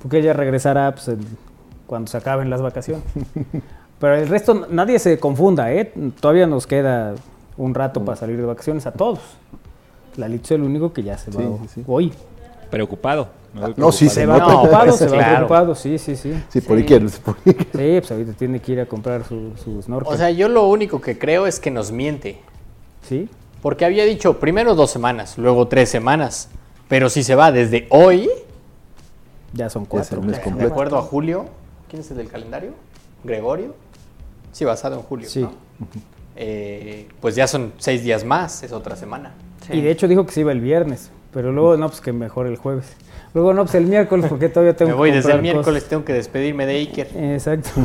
porque 0.00 0.18
ella 0.18 0.32
regresará 0.34 0.92
pues, 0.92 1.08
en- 1.08 1.20
cuando 1.86 2.10
se 2.10 2.16
acaben 2.16 2.48
las 2.48 2.62
vacaciones. 2.62 3.02
Pero 3.98 4.14
el 4.16 4.28
resto, 4.28 4.66
nadie 4.70 4.98
se 4.98 5.18
confunda, 5.18 5.72
¿eh? 5.72 5.92
Todavía 6.20 6.46
nos 6.46 6.66
queda 6.66 7.14
un 7.56 7.74
rato 7.74 8.04
para 8.04 8.16
salir 8.16 8.36
de 8.36 8.44
vacaciones 8.44 8.86
a 8.86 8.92
todos. 8.92 9.18
Lalito 10.16 10.44
es 10.44 10.50
el 10.52 10.62
único 10.62 10.92
que 10.92 11.02
ya 11.02 11.18
se 11.18 11.30
va 11.30 11.40
Sí, 11.42 11.48
sí, 11.62 11.68
sí. 11.74 11.84
hoy. 11.86 12.12
Preocupado. 12.70 13.28
No, 13.76 13.92
sí, 13.92 14.08
se 14.08 14.14
Se 14.14 14.26
va 14.26 14.36
preocupado, 14.36 14.92
se 14.92 15.04
va 15.06 15.12
claro. 15.12 15.34
preocupado, 15.34 15.74
sí, 15.74 15.98
sí, 15.98 16.16
sí. 16.16 16.32
Sí, 16.48 16.60
por 16.62 16.78
Sí. 16.78 16.82
por 16.82 16.86
quieres. 16.86 17.20
Sí, 17.44 17.60
pues 17.72 18.10
ahorita 18.10 18.32
tiene 18.32 18.60
que 18.60 18.72
ir 18.72 18.80
a 18.80 18.86
comprar 18.86 19.24
su, 19.24 19.52
su 19.62 19.82
snorkel. 19.82 20.12
O 20.12 20.16
sea, 20.16 20.30
yo 20.30 20.48
lo 20.48 20.66
único 20.68 21.00
que 21.00 21.18
creo 21.18 21.46
es 21.46 21.60
que 21.60 21.70
nos 21.70 21.92
miente. 21.92 22.40
¿Sí? 23.06 23.28
Porque 23.60 23.84
había 23.84 24.04
dicho 24.04 24.40
primero 24.40 24.74
dos 24.74 24.90
semanas, 24.90 25.36
luego 25.38 25.68
tres 25.68 25.88
semanas. 25.90 26.48
Pero 26.88 27.10
si 27.10 27.22
se 27.22 27.34
va 27.34 27.52
desde 27.52 27.86
hoy, 27.90 28.28
Ya 29.54 29.68
son 29.68 29.82
Ya 29.84 29.88
cuatro. 29.90 30.20
el 30.20 30.26
mes 30.26 30.40
de 30.58 30.64
acuerdo 30.66 30.96
a 30.96 31.02
Julio, 31.02 31.44
¿quién 31.90 32.00
es 32.00 32.10
el 32.10 32.16
del 32.16 32.28
calendario? 32.28 32.72
¿Gregorio? 33.22 33.74
Sí, 34.52 34.64
basado 34.64 34.96
en 34.96 35.02
Julio. 35.02 35.28
Sí. 35.28 35.42
¿no? 35.42 35.52
Eh, 36.36 37.06
pues 37.20 37.34
ya 37.34 37.46
son 37.46 37.72
seis 37.76 38.02
días 38.02 38.24
más, 38.24 38.62
es 38.62 38.72
otra 38.72 38.96
semana. 38.96 39.32
Y 39.70 39.80
de 39.82 39.90
hecho 39.90 40.08
dijo 40.08 40.24
que 40.26 40.32
se 40.32 40.40
iba 40.40 40.52
el 40.52 40.60
viernes, 40.60 41.10
pero 41.32 41.52
luego 41.52 41.76
no, 41.76 41.88
pues 41.88 42.00
que 42.00 42.12
mejor 42.12 42.46
el 42.46 42.56
jueves. 42.56 42.96
Luego 43.34 43.54
no, 43.54 43.62
pues 43.62 43.74
el 43.76 43.86
miércoles 43.86 44.26
porque 44.28 44.50
todavía 44.50 44.76
tengo 44.76 44.90
Me 44.90 44.94
que 44.94 44.98
voy 44.98 45.10
desde 45.10 45.32
el 45.32 45.40
miércoles, 45.40 45.88
tengo 45.88 46.04
que 46.04 46.12
despedirme 46.12 46.66
de 46.66 46.74
Iker. 46.74 47.08
Exacto. 47.16 47.70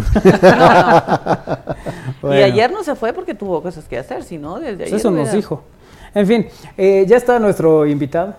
Y 2.23 2.41
ayer 2.41 2.71
no 2.71 2.83
se 2.83 2.95
fue 2.95 3.13
porque 3.13 3.33
tuvo 3.33 3.61
cosas 3.61 3.85
que 3.85 3.97
hacer, 3.97 4.23
si 4.23 4.37
no, 4.37 4.59
desde 4.59 4.77
pues 4.77 4.87
ayer. 4.87 4.99
eso 4.99 5.11
nos 5.11 5.31
dijo. 5.31 5.63
En 6.13 6.27
fin, 6.27 6.47
eh, 6.77 7.05
ya 7.07 7.15
está 7.15 7.39
nuestro 7.39 7.85
invitado. 7.85 8.35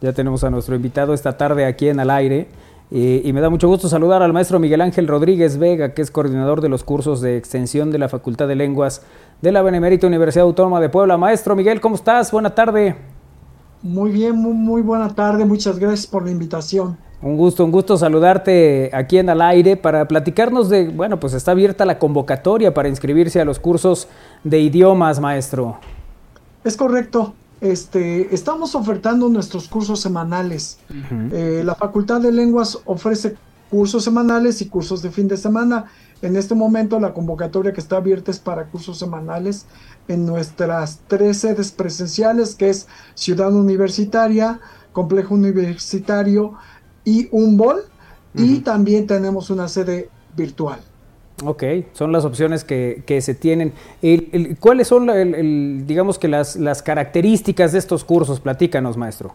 Ya 0.00 0.12
tenemos 0.12 0.44
a 0.44 0.50
nuestro 0.50 0.76
invitado 0.76 1.14
esta 1.14 1.36
tarde 1.36 1.64
aquí 1.64 1.88
en 1.88 1.98
Al 2.00 2.10
Aire. 2.10 2.48
eh, 2.90 3.22
y 3.24 3.32
me 3.32 3.40
da 3.40 3.50
mucho 3.50 3.68
gusto 3.68 3.88
saludar 3.88 4.22
al 4.22 4.32
maestro 4.32 4.58
Miguel 4.58 4.80
Ángel 4.82 5.08
Rodríguez 5.08 5.58
Vega, 5.58 5.94
que 5.94 6.02
es 6.02 6.10
coordinador 6.10 6.60
de 6.60 6.68
los 6.68 6.84
cursos 6.84 7.20
de 7.20 7.36
extensión 7.36 7.90
de 7.90 7.98
la 7.98 8.08
Facultad 8.08 8.48
de 8.48 8.54
Lenguas 8.54 9.02
de 9.40 9.50
la 9.50 9.62
Benemérita 9.62 10.06
Universidad 10.06 10.44
Autónoma 10.44 10.80
de 10.80 10.88
Puebla. 10.90 11.16
Maestro 11.16 11.56
Miguel, 11.56 11.80
¿cómo 11.80 11.96
estás? 11.96 12.30
Buena 12.30 12.54
tarde. 12.54 12.96
Muy 13.82 14.10
bien, 14.10 14.36
muy, 14.36 14.52
muy 14.54 14.82
buena 14.82 15.14
tarde. 15.14 15.44
Muchas 15.44 15.78
gracias 15.78 16.06
por 16.06 16.24
la 16.24 16.30
invitación. 16.30 16.96
Un 17.20 17.36
gusto, 17.36 17.64
un 17.64 17.70
gusto 17.70 17.96
saludarte 17.96 18.90
aquí 18.92 19.18
en 19.18 19.30
Al 19.30 19.42
Aire 19.42 19.76
para 19.76 20.08
platicarnos 20.08 20.68
de, 20.68 20.88
bueno, 20.88 21.20
pues 21.20 21.34
está 21.34 21.52
abierta 21.52 21.84
la 21.84 21.98
convocatoria 21.98 22.74
para 22.74 22.88
inscribirse 22.88 23.40
a 23.40 23.44
los 23.44 23.60
cursos 23.60 24.08
de 24.42 24.60
idiomas, 24.60 25.20
maestro. 25.20 25.78
Es 26.64 26.76
correcto. 26.76 27.34
Este, 27.60 28.34
estamos 28.34 28.74
ofertando 28.74 29.28
nuestros 29.28 29.68
cursos 29.68 30.00
semanales. 30.00 30.80
Eh, 31.32 31.62
la 31.64 31.76
Facultad 31.76 32.20
de 32.20 32.32
Lenguas 32.32 32.80
ofrece 32.86 33.36
cursos 33.72 34.04
semanales 34.04 34.60
y 34.60 34.66
cursos 34.68 35.00
de 35.00 35.10
fin 35.10 35.28
de 35.28 35.38
semana. 35.38 35.86
En 36.20 36.36
este 36.36 36.54
momento 36.54 37.00
la 37.00 37.14
convocatoria 37.14 37.72
que 37.72 37.80
está 37.80 37.96
abierta 37.96 38.30
es 38.30 38.38
para 38.38 38.66
cursos 38.66 38.98
semanales 38.98 39.64
en 40.08 40.26
nuestras 40.26 41.00
tres 41.08 41.38
sedes 41.38 41.72
presenciales, 41.72 42.54
que 42.54 42.68
es 42.68 42.86
Ciudad 43.14 43.50
Universitaria, 43.54 44.60
Complejo 44.92 45.34
Universitario 45.34 46.52
y 47.02 47.28
UNBOL. 47.32 47.80
Y 48.34 48.58
también 48.60 49.06
tenemos 49.06 49.48
una 49.48 49.68
sede 49.68 50.10
virtual. 50.36 50.80
Ok, 51.44 51.62
son 51.94 52.12
las 52.12 52.26
opciones 52.26 52.64
que, 52.64 53.02
que 53.06 53.22
se 53.22 53.34
tienen. 53.34 53.72
El- 54.02 54.28
el- 54.32 54.58
¿Cuáles 54.58 54.88
son, 54.88 55.08
el- 55.08 55.84
digamos 55.86 56.18
que 56.18 56.28
las, 56.28 56.56
las 56.56 56.82
características 56.82 57.72
de 57.72 57.78
estos 57.78 58.04
cursos? 58.04 58.38
Platícanos, 58.40 58.96
maestro. 58.98 59.34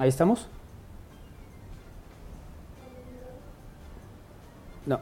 Ahí 0.00 0.08
estamos. 0.08 0.48
No, 4.86 4.98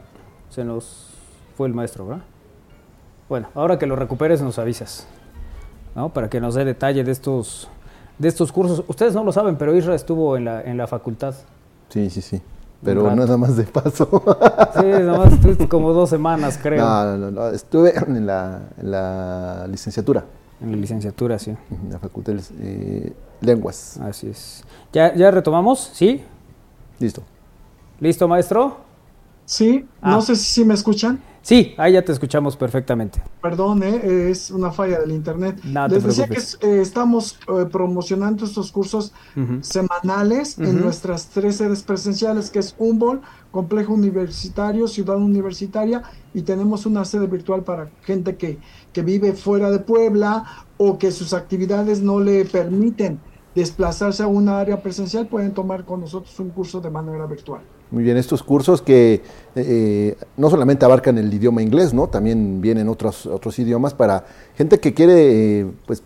se 0.51 0.65
nos 0.65 1.07
fue 1.57 1.69
el 1.69 1.75
maestro, 1.75 2.05
¿verdad? 2.05 2.25
Bueno, 3.29 3.49
ahora 3.55 3.79
que 3.79 3.87
lo 3.87 3.95
recuperes 3.95 4.43
nos 4.43 4.59
avisas, 4.59 5.07
¿no? 5.95 6.09
Para 6.09 6.29
que 6.29 6.41
nos 6.41 6.57
dé 6.57 6.65
detalle 6.65 7.05
de 7.05 7.13
estos, 7.13 7.69
de 8.19 8.27
estos 8.27 8.51
cursos. 8.51 8.83
Ustedes 8.89 9.15
no 9.15 9.23
lo 9.23 9.31
saben, 9.31 9.55
pero 9.55 9.73
Isra 9.77 9.95
estuvo 9.95 10.37
en 10.37 10.47
la, 10.47 10.63
en 10.63 10.77
la 10.77 10.89
facultad. 10.89 11.33
Sí, 11.91 12.11
sí, 12.11 12.21
sí. 12.21 12.43
Pero 12.83 13.15
nada 13.15 13.37
más 13.37 13.57
de 13.57 13.65
paso. 13.65 14.09
Sí, 14.81 14.85
nomás 14.85 15.33
estuviste 15.33 15.69
como 15.69 15.93
dos 15.93 16.11
semanas, 16.11 16.59
creo. 16.61 16.85
No, 16.85 17.17
no, 17.17 17.31
no, 17.31 17.49
Estuve 17.51 17.97
en 17.97 18.27
la, 18.27 18.63
en 18.81 18.91
la 18.91 19.65
licenciatura, 19.69 20.25
En 20.61 20.73
la 20.73 20.77
licenciatura, 20.77 21.39
sí. 21.39 21.51
en 21.51 21.93
la 21.93 21.99
Facultad 21.99 22.35
de 22.35 22.43
eh, 22.61 23.13
Lenguas. 23.41 23.99
Así 23.99 24.29
es. 24.29 24.65
¿Ya, 24.93 25.15
¿Ya 25.15 25.31
retomamos? 25.31 25.91
¿Sí? 25.93 26.23
Listo. 26.99 27.23
¿Listo, 28.01 28.27
maestro? 28.27 28.79
Sí, 29.45 29.87
Ah. 30.03 30.11
no 30.11 30.21
sé 30.23 30.37
si, 30.37 30.65
me 30.65 30.75
escuchan. 30.75 31.21
Sí, 31.41 31.75
ahí 31.79 31.95
ya 31.95 32.05
te 32.05 32.13
escuchamos 32.13 32.57
perfectamente. 32.57 33.23
Perdón, 33.41 33.83
eh, 33.83 34.29
es 34.29 34.51
una 34.51 34.71
falla 34.71 35.01
del 35.01 35.13
internet. 35.13 35.59
No 35.65 35.89
te 35.89 35.95
Les 35.95 36.05
decía 36.05 36.29
que 36.29 36.37
eh, 36.39 36.83
estamos 36.83 37.39
eh, 37.49 37.65
promocionando 37.73 38.45
estos 38.45 38.71
cursos 38.71 39.15
semanales 39.63 40.59
en 40.59 40.81
nuestras 40.81 41.29
tres 41.29 41.57
sedes 41.57 41.83
presenciales, 41.83 42.51
que 42.51 42.59
es 42.59 42.75
Humboldt, 42.79 43.23
Complejo 43.51 43.95
Universitario, 43.95 44.87
Ciudad 44.89 45.17
Universitaria, 45.17 46.03
y 46.35 46.43
tenemos 46.43 46.85
una 46.85 47.07
sede 47.07 47.27
virtual 47.27 47.63
para 47.63 47.89
gente 48.03 48.37
que, 48.37 48.59
que 48.93 49.03
vive 49.03 49.33
fuera 49.33 49.71
de 49.71 49.79
Puebla 49.79 50.45
o 50.77 50.99
que 50.99 51.11
sus 51.11 51.33
actividades 51.33 52.01
no 52.01 52.21
le 52.21 52.45
permiten 52.45 53.21
desplazarse 53.55 54.23
a 54.23 54.27
una 54.27 54.61
área 54.61 54.83
presencial, 54.83 55.27
pueden 55.27 55.53
tomar 55.53 55.85
con 55.85 56.01
nosotros 56.01 56.39
un 56.39 56.51
curso 56.51 56.81
de 56.81 56.91
manera 56.91 57.27
virtual. 57.27 57.61
Muy 57.91 58.03
bien, 58.03 58.17
estos 58.17 58.43
cursos 58.43 58.83
que 58.83 59.23
eh, 59.55 60.17
no 60.37 60.51
solamente 60.51 60.85
abarcan 60.85 61.19
el 61.19 61.33
idioma 61.33 61.63
inglés, 61.63 61.95
¿no? 61.95 62.09
También 62.09 62.61
vienen 62.61 62.89
otros, 62.89 63.27
otros 63.27 63.59
idiomas 63.59 63.95
para 63.95 64.27
gente 64.57 64.79
que 64.79 64.93
quiere, 64.93 65.61
eh, 65.61 65.67
pues, 65.87 66.03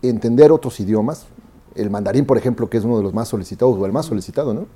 entender 0.00 0.52
otros 0.52 0.78
idiomas. 0.78 1.26
El 1.74 1.90
mandarín, 1.90 2.24
por 2.24 2.38
ejemplo, 2.38 2.70
que 2.70 2.78
es 2.78 2.84
uno 2.84 2.96
de 2.96 3.02
los 3.02 3.12
más 3.12 3.28
solicitados 3.28 3.76
o 3.76 3.84
el 3.84 3.92
más 3.92 4.06
solicitado, 4.06 4.54
¿no? 4.54 4.66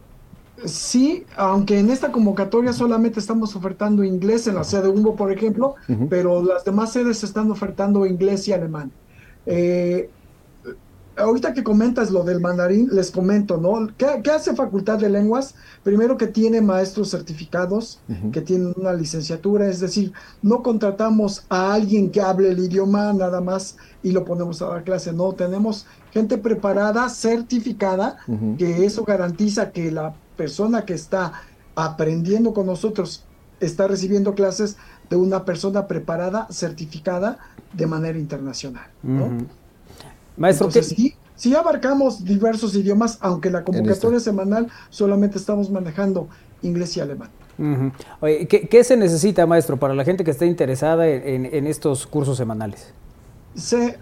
Sí, 0.65 1.25
aunque 1.37 1.79
en 1.79 1.91
esta 1.91 2.13
convocatoria 2.13 2.73
solamente 2.73 3.19
estamos 3.19 3.57
ofertando 3.57 4.05
inglés 4.05 4.47
en 4.47 4.55
la 4.55 4.65
sede 4.65 4.89
Humbo, 4.89 5.17
por 5.17 5.33
ejemplo, 5.33 5.75
pero 6.09 6.43
las 6.43 6.65
demás 6.65 6.93
sedes 6.93 7.25
están 7.25 7.51
ofertando 7.51 8.07
inglés 8.07 8.47
y 8.49 8.53
alemán. 8.53 8.93
Eh, 9.47 10.11
ahorita 11.17 11.53
que 11.53 11.63
comentas 11.63 12.11
lo 12.11 12.23
del 12.23 12.41
mandarín, 12.41 12.89
les 12.93 13.11
comento, 13.11 13.57
¿no? 13.57 13.89
¿Qué, 13.97 14.07
qué 14.23 14.31
hace 14.31 14.55
Facultad 14.55 14.99
de 14.99 15.09
Lenguas? 15.11 15.55
Primero 15.83 16.17
que 16.17 16.27
tiene 16.27 16.61
maestros 16.61 17.11
certificados, 17.11 18.01
que 18.33 18.41
tienen 18.41 18.73
una 18.77 18.93
licenciatura, 18.93 19.69
es 19.69 19.81
decir, 19.81 20.13
no 20.43 20.63
contratamos 20.63 21.45
a 21.49 21.73
alguien 21.73 22.11
que 22.11 22.21
hable 22.21 22.51
el 22.51 22.59
idioma 22.59 23.13
nada 23.13 23.41
más 23.41 23.77
y 24.03 24.13
lo 24.13 24.25
ponemos 24.25 24.63
a 24.63 24.69
dar 24.69 24.85
clase, 24.85 25.13
no, 25.13 25.33
tenemos 25.33 25.87
gente 26.11 26.39
preparada, 26.39 27.09
certificada, 27.09 28.19
que 28.59 28.85
eso 28.85 29.05
garantiza 29.05 29.73
que 29.73 29.91
la 29.91 30.15
persona 30.37 30.85
que 30.85 30.95
está 30.95 31.33
aprendiendo 31.75 32.53
con 32.53 32.67
nosotros 32.67 33.25
está 33.61 33.87
recibiendo 33.87 34.35
clases 34.35 34.77
de 35.09 35.17
una 35.17 35.45
persona 35.45 35.87
preparada, 35.87 36.47
certificada 36.51 37.39
de 37.73 37.87
manera 37.87 38.19
internacional. 38.19 38.87
¿no? 39.03 39.29
Maestro, 40.37 40.69
¿qué- 40.69 40.79
Entonces, 40.81 40.97
sí, 40.97 41.15
sí 41.37 41.55
abarcamos 41.55 42.25
diversos 42.25 42.75
idiomas, 42.75 43.19
aunque 43.21 43.51
la 43.51 43.63
convocatoria 43.65 44.19
semanal 44.21 44.69
solamente 44.91 45.39
estamos 45.39 45.71
manejando 45.71 46.29
inglés 46.63 46.97
y 46.97 47.01
alemán. 47.01 47.31
Oye, 48.21 48.49
¿qué, 48.49 48.67
qué 48.67 48.83
se 48.83 48.97
necesita, 48.97 49.47
maestro, 49.47 49.77
para 49.77 49.95
la 49.95 50.05
gente 50.05 50.25
que 50.25 50.31
esté 50.33 50.47
interesada 50.47 51.07
en, 51.09 51.47
en- 51.47 51.55
en 51.55 51.67
estos 51.67 52.07
cursos 52.07 52.37
semanales? 52.37 52.93
Se- 53.55 53.99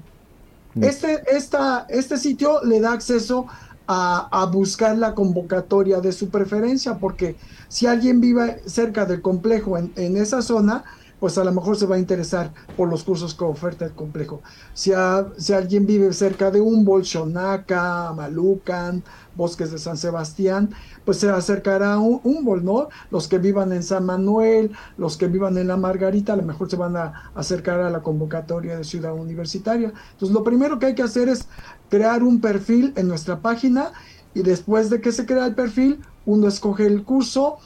Este, 0.81 1.23
esta, 1.35 1.87
este 1.89 2.17
sitio 2.19 2.63
le 2.65 2.81
da 2.81 2.93
acceso 2.93 3.47
a, 3.87 4.29
a 4.31 4.47
buscar 4.47 4.97
la 4.99 5.15
convocatoria 5.15 6.01
de 6.01 6.13
su 6.13 6.31
preferencia, 6.31 6.99
porque 6.99 7.37
si 7.69 7.87
alguien 7.87 8.21
vive 8.21 8.61
cerca 8.67 9.07
del 9.07 9.23
complejo 9.23 9.79
en, 9.79 9.93
en 9.97 10.17
esa 10.17 10.43
zona, 10.43 10.85
pues 11.25 11.38
a 11.38 11.45
lo 11.45 11.52
mejor 11.52 11.75
se 11.75 11.87
va 11.87 11.97
a 11.97 11.99
interesar 11.99 12.52
por 12.76 12.87
los 12.87 13.02
cursos 13.02 13.35
que 13.35 13.45
oferta 13.45 13.87
el 13.87 13.93
complejo. 13.93 14.43
Si, 14.75 14.93
si 15.38 15.52
alguien 15.54 15.87
vive 15.87 16.12
cerca 16.12 16.50
de 16.50 16.61
Humboldt, 16.61 17.07
Xonaca, 17.07 18.12
Malucan, 18.12 19.02
Bosques 19.35 19.73
de 19.73 19.78
San 19.78 19.97
Sebastián, 19.97 20.69
pues 21.07 21.16
se 21.16 21.31
acercará 21.31 21.95
a 21.95 21.99
Humboldt, 21.99 22.62
¿no? 22.62 22.88
Los 23.11 23.26
que 23.26 23.38
vivan 23.38 23.73
en 23.73 23.83
San 23.83 24.04
Manuel, 24.04 24.73
los 24.99 25.16
que 25.16 25.26
vivan 25.28 25.57
en 25.57 25.69
La 25.69 25.78
Margarita, 25.78 26.35
a 26.35 26.37
lo 26.37 26.43
mejor 26.43 26.69
se 26.69 26.76
van 26.76 26.95
a 26.95 27.31
acercar 27.35 27.81
a 27.81 27.88
la 27.88 28.02
convocatoria 28.02 28.76
de 28.76 28.85
Ciudad 28.85 29.14
Universitaria. 29.14 29.95
Entonces, 30.12 30.35
lo 30.35 30.45
primero 30.45 30.78
que 30.78 30.85
hay 30.85 30.95
que 30.95 31.04
hacer 31.04 31.31
es 31.31 31.49
crear 31.88 32.23
un 32.23 32.43
perfil 32.43 32.93
en 32.97 33.09
nuestra 33.09 33.40
página 33.40 33.93
y 34.35 34.43
después 34.43 34.90
de 34.90 35.00
que 35.00 35.11
se 35.11 35.25
crea 35.25 35.47
el 35.47 35.54
perfil, 35.54 36.02
uno 36.26 36.49
escoge 36.49 36.87
el 36.87 37.02
curso, 37.02 37.61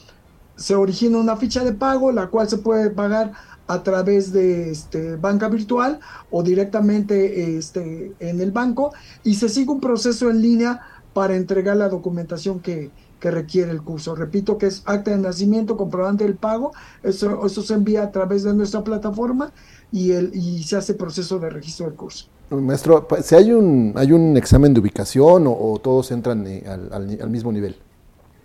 se 0.59 0.75
origina 0.75 1.19
una 1.19 1.37
ficha 1.37 1.65
de 1.65 1.73
pago, 1.73 2.13
la 2.13 2.27
cual 2.27 2.49
se 2.49 2.59
puede 2.59 2.91
pagar 2.91 3.33
a 3.69 3.83
través 3.83 4.33
de 4.33 4.71
este, 4.71 5.17
banca 5.17 5.49
virtual 5.49 6.01
o 6.31 6.43
directamente 6.43 7.57
este, 7.57 8.13
en 8.19 8.41
el 8.41 8.51
banco 8.51 8.93
y 9.25 9.35
se 9.35 9.49
sigue 9.49 9.71
un 9.71 9.81
proceso 9.81 10.31
en 10.31 10.43
línea 10.43 10.81
para 11.13 11.37
entregar 11.37 11.77
la 11.77 11.89
documentación 11.89 12.61
que, 12.61 12.91
requiere 13.21 13.73
el 13.73 13.83
curso. 13.83 14.15
Repito 14.15 14.59
que 14.59 14.67
es 14.67 14.85
acta 14.87 15.11
de 15.11 15.19
nacimiento, 15.19 15.77
comprobante 15.77 16.23
del 16.23 16.37
pago, 16.37 16.71
eso, 17.03 17.45
eso 17.45 17.63
se 17.63 17.75
envía 17.75 18.05
a 18.05 18.13
través 18.13 18.45
de 18.45 18.55
nuestra 18.55 18.85
plataforma 18.85 19.51
y, 19.91 20.13
el, 20.13 20.31
y 20.35 20.63
se 20.63 20.77
hace 20.77 20.95
proceso 20.95 21.41
de 21.41 21.51
registro 21.51 21.87
del 21.87 21.97
curso. 21.97 22.27
Maestro, 22.51 23.07
si 23.23 23.35
hay 23.35 23.53
un, 23.53 23.93
hay 23.97 24.13
un 24.13 24.37
examen 24.37 24.73
de 24.73 24.81
ubicación 24.81 25.45
o, 25.47 25.79
todos 25.83 26.11
entran 26.13 26.47
eh, 26.47 26.65
al, 26.67 27.29
mismo 27.29 27.51
nivel. 27.53 27.77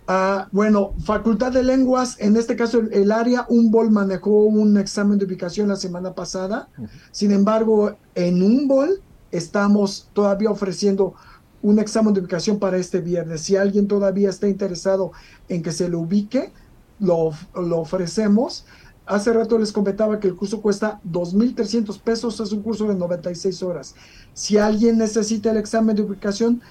Ah, 0.08 0.50
bueno, 0.52 0.94
Facultad 1.06 1.54
de 1.54 1.64
Lenguas, 1.64 2.18
en 2.20 2.36
este 2.36 2.56
caso 2.56 2.82
el, 2.92 3.12
área 3.12 3.46
Humboldt 3.48 3.92
manejó 3.92 4.46
un 4.46 4.78
examen 4.78 5.18
de 5.18 5.26
ubicación 5.26 5.70
la 5.70 5.78
semana 5.78 6.14
pasada. 6.14 6.68
Sin 7.12 7.32
embargo, 7.32 7.96
en 8.16 8.44
Humboldt 8.44 9.02
estamos 9.32 10.10
todavía 10.14 10.52
ofreciendo 10.52 11.16
un 11.62 11.80
examen 11.80 12.14
de 12.14 12.20
ubicación 12.20 12.60
para 12.60 12.78
este 12.78 13.00
viernes. 13.00 13.42
Si 13.42 13.56
alguien 13.56 13.88
todavía 13.88 14.30
está 14.30 14.50
interesado 14.50 15.14
en 15.48 15.64
que 15.64 15.72
se 15.72 15.88
lo 15.88 16.02
ubique, 16.02 16.52
lo, 17.00 17.32
lo 17.56 17.80
ofrecemos. 17.80 18.66
Hace 19.06 19.32
rato 19.32 19.58
les 19.58 19.72
comentaba 19.72 20.20
que 20.20 20.28
el 20.28 20.36
curso 20.36 20.62
cuesta 20.62 21.00
2.300 21.10 22.00
pesos, 22.02 22.40
es 22.42 22.52
un 22.52 22.62
curso 22.62 22.88
de 22.88 22.96
96 22.96 23.64
horas. 23.64 23.96
Si 24.34 24.58
alguien 24.58 24.98
necesita 24.98 25.52
el 25.52 25.58
examen 25.58 25.96
de 25.96 26.02
ubicación, 26.02 26.62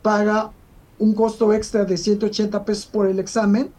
paga 0.00 0.52
un 1.02 1.14
costo 1.14 1.52
extra 1.52 1.84
de 1.84 1.96
180 1.96 2.64
pesos 2.64 2.86
por 2.86 3.08
el 3.08 3.18
examen 3.18 3.70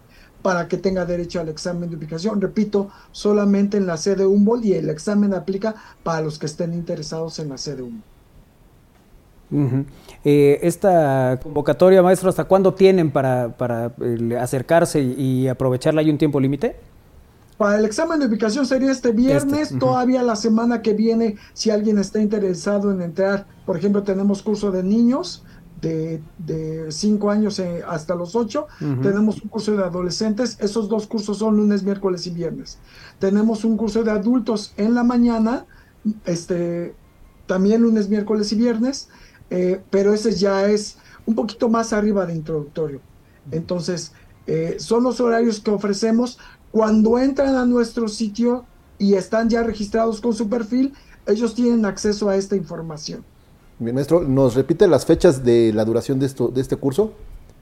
para 0.42 0.68
que 0.68 0.78
tenga 0.78 1.06
derecho 1.06 1.40
al 1.40 1.48
examen 1.48 1.90
de 1.90 1.96
ubicación. 1.96 2.42
Repito, 2.42 2.90
solamente 3.14 3.78
en 3.78 3.88
la 3.88 3.96
sede 3.96 4.26
Humboldt 4.26 4.66
y 4.66 4.74
el 4.74 4.90
examen 4.90 5.34
aplica 5.34 5.74
para 6.04 6.20
los 6.20 6.38
que 6.38 6.48
estén 6.48 6.74
interesados 6.74 7.40
en 7.40 7.48
la 7.50 7.58
sede 7.58 7.82
Humboldt. 7.82 8.04
Eh, 10.26 10.60
esta 10.64 11.40
convocatoria, 11.42 12.02
maestro, 12.02 12.28
¿hasta 12.28 12.44
cuándo 12.44 12.74
tienen 12.74 13.10
para, 13.10 13.54
eh, 14.02 14.38
acercarse 14.38 15.00
y 15.02 15.48
aprovecharla? 15.48 16.02
¿Hay 16.02 16.10
un 16.10 16.18
tiempo 16.18 16.40
límite? 16.42 16.76
Para 17.58 17.78
el 17.78 17.86
examen 17.86 18.20
de 18.20 18.26
ubicación 18.26 18.66
sería 18.66 18.92
este 18.92 19.12
viernes, 19.12 19.62
este, 19.62 19.78
todavía 19.78 20.24
la 20.24 20.36
semana 20.36 20.82
que 20.82 20.94
viene, 20.94 21.38
si 21.54 21.70
alguien 21.70 22.00
está 22.00 22.20
interesado 22.20 22.92
en 22.92 23.02
entrar, 23.02 23.46
por 23.66 23.78
ejemplo, 23.78 24.04
tenemos 24.04 24.42
curso 24.42 24.72
de 24.72 24.84
niños 24.84 25.44
de 25.84 26.88
5 26.90 27.30
años 27.30 27.60
eh, 27.60 27.84
hasta 27.88 28.16
los 28.16 28.36
8, 28.36 28.68
tenemos 29.02 29.42
un 29.42 29.50
curso 29.50 29.76
de 29.76 29.84
adolescentes, 29.84 30.58
esos 30.60 30.88
dos 30.88 31.08
cursos 31.08 31.38
son 31.38 31.58
lunes, 31.58 31.84
miércoles 31.84 32.26
y 32.28 32.32
viernes. 32.32 32.80
Tenemos 33.20 33.66
un 33.66 33.78
curso 33.78 34.04
de 34.04 34.12
adultos 34.12 34.74
en 34.78 34.96
la 34.96 35.04
mañana, 35.04 35.66
este, 36.26 36.96
también 37.46 37.82
lunes, 37.82 38.10
miércoles 38.10 38.52
y 38.54 38.56
viernes, 38.56 39.10
eh, 39.50 39.82
pero 39.90 40.14
ese 40.14 40.34
ya 40.34 40.66
es 40.68 40.98
un 41.26 41.36
poquito 41.36 41.70
más 41.70 41.94
arriba 41.94 42.26
de 42.26 42.34
introductorio. 42.34 43.02
Entonces, 43.52 44.14
eh, 44.48 44.78
son 44.80 45.04
los 45.04 45.20
horarios 45.20 45.60
que 45.60 45.72
ofrecemos. 45.72 46.40
Cuando 46.72 47.20
entran 47.20 47.56
a 47.56 47.66
nuestro 47.66 48.08
sitio 48.08 48.66
y 48.98 49.16
están 49.16 49.50
ya 49.50 49.64
registrados 49.64 50.22
con 50.22 50.34
su 50.34 50.50
perfil, 50.50 50.94
ellos 51.28 51.56
tienen 51.56 51.86
acceso 51.86 52.30
a 52.30 52.36
esta 52.36 52.56
información. 52.56 53.24
Bien, 53.80 53.96
maestro, 53.96 54.22
¿nos 54.22 54.56
repite 54.56 54.88
las 54.88 55.06
fechas 55.06 55.44
de 55.44 55.74
la 55.74 55.84
duración 55.84 56.20
de, 56.20 56.28
esto, 56.28 56.50
de 56.50 56.62
este 56.62 56.76
curso? 56.76 57.14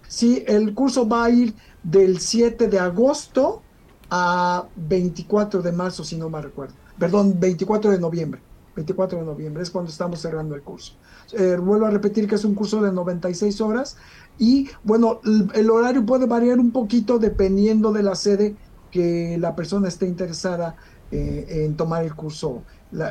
Sí, 0.07 0.43
el 0.45 0.73
curso 0.73 1.07
va 1.07 1.25
a 1.25 1.29
ir 1.29 1.53
del 1.83 2.19
7 2.19 2.67
de 2.67 2.79
agosto 2.79 3.61
a 4.09 4.65
24 4.75 5.61
de 5.61 5.71
marzo, 5.71 6.03
si 6.03 6.17
no 6.17 6.29
me 6.29 6.41
recuerdo. 6.41 6.75
Perdón, 6.99 7.39
24 7.39 7.91
de 7.91 7.99
noviembre. 7.99 8.41
24 8.75 9.19
de 9.19 9.25
noviembre 9.25 9.63
es 9.63 9.69
cuando 9.69 9.89
estamos 9.89 10.19
cerrando 10.19 10.53
el 10.55 10.61
curso. 10.61 10.93
Eh, 11.33 11.57
vuelvo 11.57 11.85
a 11.85 11.89
repetir 11.89 12.27
que 12.27 12.35
es 12.35 12.45
un 12.45 12.55
curso 12.55 12.81
de 12.81 12.91
96 12.91 13.61
horas 13.61 13.97
y 14.37 14.69
bueno, 14.83 15.21
el 15.53 15.69
horario 15.69 16.05
puede 16.05 16.25
variar 16.25 16.59
un 16.59 16.71
poquito 16.71 17.19
dependiendo 17.19 17.91
de 17.91 18.03
la 18.03 18.15
sede 18.15 18.55
que 18.91 19.37
la 19.39 19.55
persona 19.55 19.87
esté 19.87 20.07
interesada 20.07 20.75
eh, 21.11 21.65
en 21.65 21.75
tomar 21.75 22.03
el 22.03 22.15
curso. 22.15 22.63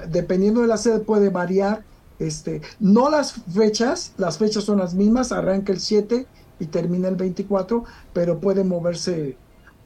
dependiendo 0.09 0.61
de 0.61 0.67
la 0.67 0.77
sede 0.77 1.01
puede 1.01 1.31
variar, 1.31 1.85
este, 2.21 2.63
no 2.79 3.11
las 3.11 3.33
fechas, 3.33 4.13
las 4.17 4.39
fechas 4.39 4.63
son 4.65 4.79
las 4.79 4.95
mismas, 4.95 5.33
arranca 5.33 5.73
el 5.73 5.81
7 5.81 6.27
y 6.61 6.67
termina 6.67 7.09
el 7.09 7.17
24, 7.17 7.85
pero 8.13 8.39
puede 8.39 8.63
moverse 8.63 9.37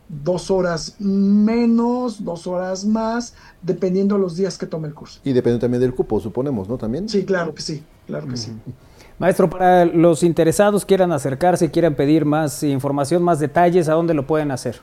dos 0.08 0.50
horas 0.50 0.96
menos, 0.98 2.24
dos 2.24 2.46
horas 2.46 2.84
más, 2.84 3.32
dependiendo 3.62 4.18
los 4.18 4.36
días 4.36 4.58
que 4.58 4.66
tome 4.66 4.88
el 4.88 4.94
curso. 4.94 5.20
Y 5.24 5.32
depende 5.32 5.60
también 5.60 5.80
del 5.80 5.94
cupo, 5.94 6.20
suponemos, 6.20 6.68
¿no? 6.68 6.76
También. 6.76 7.08
Sí, 7.08 7.24
claro 7.24 7.54
que 7.54 7.62
sí, 7.62 7.82
claro 8.06 8.28
que 8.28 8.36
sí. 8.36 8.52
Maestro, 9.18 9.48
para 9.48 9.84
los 9.84 10.24
interesados 10.24 10.84
quieran 10.84 11.12
acercarse, 11.12 11.70
quieran 11.70 11.94
pedir 11.94 12.24
más 12.24 12.64
información, 12.64 13.22
más 13.22 13.38
detalles, 13.38 13.88
¿a 13.88 13.92
dónde 13.94 14.12
lo 14.12 14.26
pueden 14.26 14.50
hacer? 14.50 14.80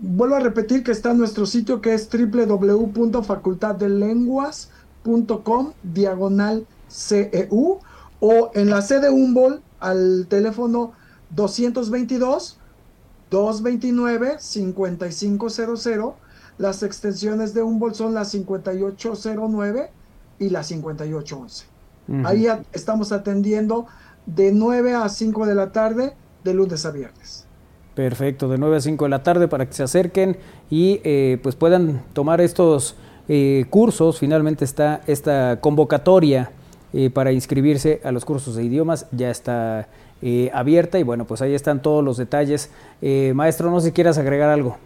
vuelvo 0.00 0.34
a 0.34 0.40
repetir 0.40 0.84
que 0.84 0.92
está 0.92 1.12
en 1.12 1.18
nuestro 1.18 1.46
sitio 1.46 1.80
que 1.80 1.94
es 1.94 2.06
www.facultaddelenguas.com 2.10 4.71
diagonal 5.82 6.66
CEU 6.88 7.78
o 8.20 8.50
en 8.54 8.70
la 8.70 8.82
sede 8.82 9.10
Humboldt 9.10 9.62
al 9.80 10.26
teléfono 10.28 10.92
222 11.30 12.58
229 13.30 14.36
5500 14.38 16.14
las 16.58 16.82
extensiones 16.82 17.54
de 17.54 17.62
Humboldt 17.62 17.96
son 17.96 18.14
la 18.14 18.24
5809 18.24 19.90
y 20.38 20.50
la 20.50 20.62
5811. 20.62 21.66
Ahí 22.24 22.46
estamos 22.72 23.12
atendiendo 23.12 23.86
de 24.26 24.52
9 24.52 24.94
a 24.94 25.08
5 25.08 25.46
de 25.46 25.54
la 25.54 25.72
tarde 25.72 26.14
de 26.44 26.54
lunes 26.54 26.84
a 26.84 26.90
viernes. 26.90 27.46
Perfecto, 27.94 28.48
de 28.48 28.58
9 28.58 28.76
a 28.76 28.80
5 28.80 29.04
de 29.04 29.08
la 29.08 29.22
tarde 29.22 29.48
para 29.48 29.66
que 29.66 29.72
se 29.72 29.82
acerquen 29.82 30.36
y 30.68 31.00
eh, 31.04 31.38
pues 31.42 31.56
puedan 31.56 32.02
tomar 32.12 32.40
estos 32.40 32.96
eh, 33.28 33.66
cursos. 33.70 34.18
Finalmente 34.18 34.64
está 34.64 35.00
esta 35.06 35.60
convocatoria 35.60 36.50
eh, 36.92 37.10
para 37.10 37.32
inscribirse 37.32 38.00
a 38.04 38.12
los 38.12 38.24
cursos 38.24 38.56
de 38.56 38.64
idiomas, 38.64 39.06
ya 39.12 39.30
está 39.30 39.88
abierta 40.52 41.00
y 41.00 41.02
bueno, 41.02 41.24
pues 41.24 41.42
ahí 41.42 41.52
están 41.52 41.82
todos 41.82 42.04
los 42.04 42.16
detalles. 42.16 42.70
maestro, 43.34 43.72
no 43.72 43.80
sé 43.80 43.88
si 43.88 43.92
quieras 43.92 44.18
agregar 44.18 44.50
algo. 44.50 44.76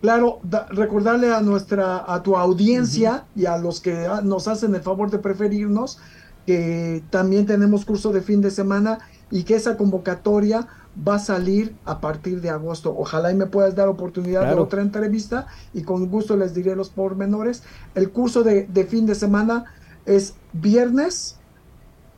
Claro, 0.00 0.40
recordarle 0.70 1.30
a 1.30 1.42
nuestra, 1.42 2.02
a 2.10 2.22
tu 2.22 2.34
audiencia 2.36 3.24
y 3.36 3.44
a 3.44 3.58
los 3.58 3.80
que 3.80 4.06
ah, 4.06 4.22
nos 4.24 4.48
hacen 4.48 4.74
el 4.74 4.80
favor 4.80 5.10
de 5.10 5.18
preferirnos, 5.18 5.98
que 6.46 7.02
también 7.10 7.44
tenemos 7.44 7.84
curso 7.84 8.10
de 8.10 8.22
fin 8.22 8.40
de 8.40 8.50
semana 8.50 9.00
y 9.30 9.42
que 9.42 9.56
esa 9.56 9.76
convocatoria 9.76 10.66
va 10.96 11.16
a 11.16 11.18
salir 11.18 11.74
a 11.84 12.00
partir 12.00 12.40
de 12.40 12.50
agosto. 12.50 12.94
Ojalá 12.96 13.30
y 13.30 13.34
me 13.34 13.46
puedas 13.46 13.74
dar 13.74 13.88
oportunidad 13.88 14.46
de 14.48 14.60
otra 14.60 14.82
entrevista 14.82 15.46
y 15.72 15.82
con 15.82 16.08
gusto 16.08 16.36
les 16.36 16.54
diré 16.54 16.76
los 16.76 16.90
pormenores. 16.90 17.62
El 17.94 18.10
curso 18.10 18.42
de, 18.42 18.66
fin 18.88 19.06
de 19.06 19.14
semana 19.14 19.64
es 20.06 20.34
viernes 20.52 21.38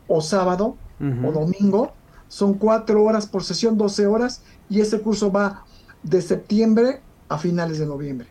o 0.09 0.21
sábado 0.21 0.77
o 1.01 1.33
domingo. 1.33 1.93
Son 2.29 2.55
cuatro 2.55 3.03
horas 3.05 3.27
por 3.27 3.45
sesión, 3.45 3.77
12 3.77 4.07
horas 4.07 4.43
y 4.71 4.81
ese 4.81 5.01
curso 5.01 5.31
va 5.31 5.65
de 6.03 6.23
septiembre 6.23 7.01
a 7.29 7.39
finales 7.39 7.79
de 7.79 7.87
noviembre. 7.87 8.29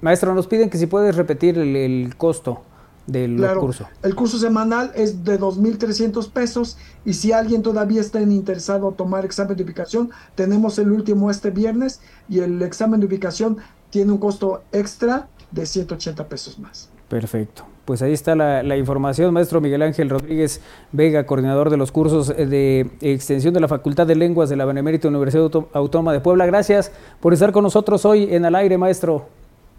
Maestro, 0.00 0.34
nos 0.34 0.46
piden 0.46 0.70
que 0.70 0.78
si 0.78 0.86
puedes 0.86 1.14
repetir 1.16 1.58
el 1.58 2.14
costo 2.16 2.62
del 3.06 3.40
curso. 3.58 3.86
El 4.02 4.14
curso 4.14 4.38
semanal 4.38 4.92
es 4.94 5.24
de 5.24 5.38
2.300 5.38 6.30
pesos 6.30 6.78
y 7.04 7.14
si 7.14 7.32
alguien 7.32 7.62
todavía 7.62 8.00
está 8.00 8.20
interesado 8.20 8.88
en 8.88 8.94
tomar 8.94 9.24
examen 9.24 9.56
de 9.56 9.64
ubicación, 9.64 10.10
tenemos 10.34 10.78
el 10.78 10.90
último 10.90 11.30
este 11.30 11.50
viernes 11.50 12.00
y 12.28 12.40
el 12.40 12.62
examen 12.62 13.00
de 13.00 13.06
ubicación 13.06 13.58
tiene 13.90 14.12
un 14.12 14.18
costo 14.18 14.62
extra 14.72 15.28
de 15.50 15.66
180 15.66 16.28
pesos 16.28 16.58
más. 16.58 16.88
Perfecto. 17.08 17.64
Pues 17.84 18.00
ahí 18.00 18.14
está 18.14 18.34
la, 18.34 18.76
información, 18.78 19.34
maestro 19.34 19.60
Miguel 19.60 19.82
Ángel 19.82 20.08
Rodríguez 20.08 20.62
Vega, 20.90 21.26
coordinador 21.26 21.68
de 21.68 21.76
los 21.76 21.92
cursos 21.92 22.28
de 22.28 22.90
extensión 23.02 23.52
de 23.52 23.60
la 23.60 23.68
Facultad 23.68 24.06
de 24.06 24.14
Lenguas 24.14 24.48
de 24.48 24.56
la 24.56 24.64
Benemérita 24.64 25.08
Universidad 25.08 25.50
Autónoma 25.74 26.14
de 26.14 26.20
Puebla. 26.20 26.46
Gracias 26.46 26.90
por 27.20 27.34
estar 27.34 27.52
con 27.52 27.62
nosotros 27.62 28.06
hoy 28.06 28.34
en 28.34 28.46
Al 28.46 28.54
Aire, 28.54 28.78
maestro. 28.78 29.28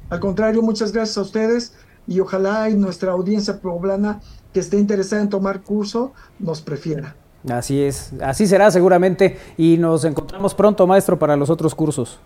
Al 0.09 0.19
contrario, 0.19 0.61
muchas 0.61 0.91
gracias 0.91 1.17
a 1.17 1.21
ustedes 1.21 1.73
y 2.07 2.19
ojalá 2.19 2.69
y 2.69 2.75
nuestra 2.75 3.11
audiencia 3.11 3.59
poblana 3.59 4.21
que 4.53 4.59
esté 4.59 4.77
interesada 4.77 5.21
en 5.21 5.29
tomar 5.29 5.61
curso 5.61 6.13
nos 6.39 6.61
prefiera. 6.61 7.15
Así 7.49 7.81
es, 7.81 8.11
así 8.21 8.47
será 8.47 8.71
seguramente 8.71 9.37
y 9.57 9.77
nos 9.77 10.03
encontramos 10.05 10.55
pronto, 10.55 10.87
maestro, 10.87 11.19
para 11.19 11.35
los 11.35 11.49
otros 11.49 11.75
cursos. 11.75 12.19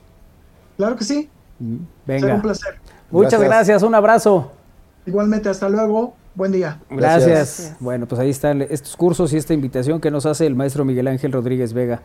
Claro 0.77 0.95
que 0.95 1.03
sí. 1.03 1.29
Venga. 2.05 2.21
Será 2.21 2.35
un 2.35 2.41
placer. 2.41 2.79
Muchas 3.11 3.41
gracias. 3.41 3.49
Gracias. 3.49 3.83
un 3.83 3.95
abrazo. 3.95 4.51
Igualmente, 5.05 5.49
hasta 5.49 5.67
luego. 5.67 6.13
Buen 6.35 6.51
día. 6.53 6.79
Gracias. 6.89 7.27
Gracias. 7.27 7.75
Bueno, 7.79 8.07
pues 8.07 8.21
ahí 8.21 8.29
están 8.29 8.61
estos 8.61 8.95
cursos 8.95 9.33
y 9.33 9.37
esta 9.37 9.53
invitación 9.53 9.99
que 9.99 10.09
nos 10.09 10.25
hace 10.25 10.45
el 10.45 10.55
maestro 10.55 10.85
Miguel 10.85 11.07
Ángel 11.07 11.33
Rodríguez 11.33 11.73
Vega, 11.73 12.01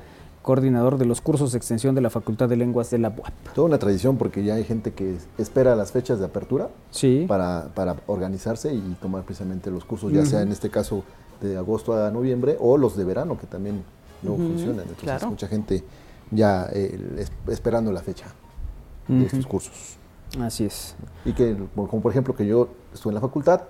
coordinador 0.49 0.99
de 0.99 1.07
los 1.07 1.23
cursos 1.23 1.53
de 1.53 1.59
extensión 1.59 1.95
de 1.95 2.03
la 2.03 2.11
Facultad 2.11 2.49
de 2.51 2.57
Lenguas 2.57 2.91
de 2.91 2.99
la 2.99 3.09
UAP. 3.09 3.33
Toda 3.55 3.67
una 3.67 3.79
tradición 3.79 4.19
porque 4.19 4.45
ya 4.45 4.55
hay 4.55 4.65
gente 4.65 4.93
que 4.93 5.17
espera 5.39 5.75
las 5.75 5.91
fechas 5.91 6.19
de 6.19 6.27
apertura 6.27 6.69
Sí. 6.91 7.25
para, 7.27 7.71
para 7.75 7.97
organizarse 8.07 8.73
y 8.75 8.81
tomar 9.01 9.23
precisamente 9.25 9.71
los 9.71 9.87
cursos, 9.87 10.13
ya 10.13 10.27
sea 10.27 10.43
en 10.43 10.53
este 10.53 10.69
caso 10.69 11.03
de 11.41 11.57
agosto 11.57 11.95
a 11.95 12.11
noviembre 12.11 12.59
o 12.61 12.77
los 12.77 12.95
de 12.95 13.05
verano 13.05 13.39
que 13.39 13.47
también 13.47 13.83
no 14.23 14.37
funcionan. 14.37 14.81
Entonces 14.81 15.03
claro. 15.05 15.31
mucha 15.31 15.49
gente 15.49 15.83
ya 16.31 16.69
eh, 16.73 17.17
es- 17.19 17.33
esperando 17.49 17.91
la 17.91 18.03
fecha 18.03 18.27
de 19.09 19.25
estos 19.25 19.47
cursos. 19.47 19.97
Así 20.41 20.65
es. 20.67 20.95
Y 21.25 21.33
que, 21.33 21.57
como 21.75 22.03
por 22.03 22.11
ejemplo, 22.13 22.35
que 22.37 22.47
yo 22.47 22.69
estuve 22.93 23.13
en 23.13 23.15
la 23.15 23.21
facultad, 23.23 23.63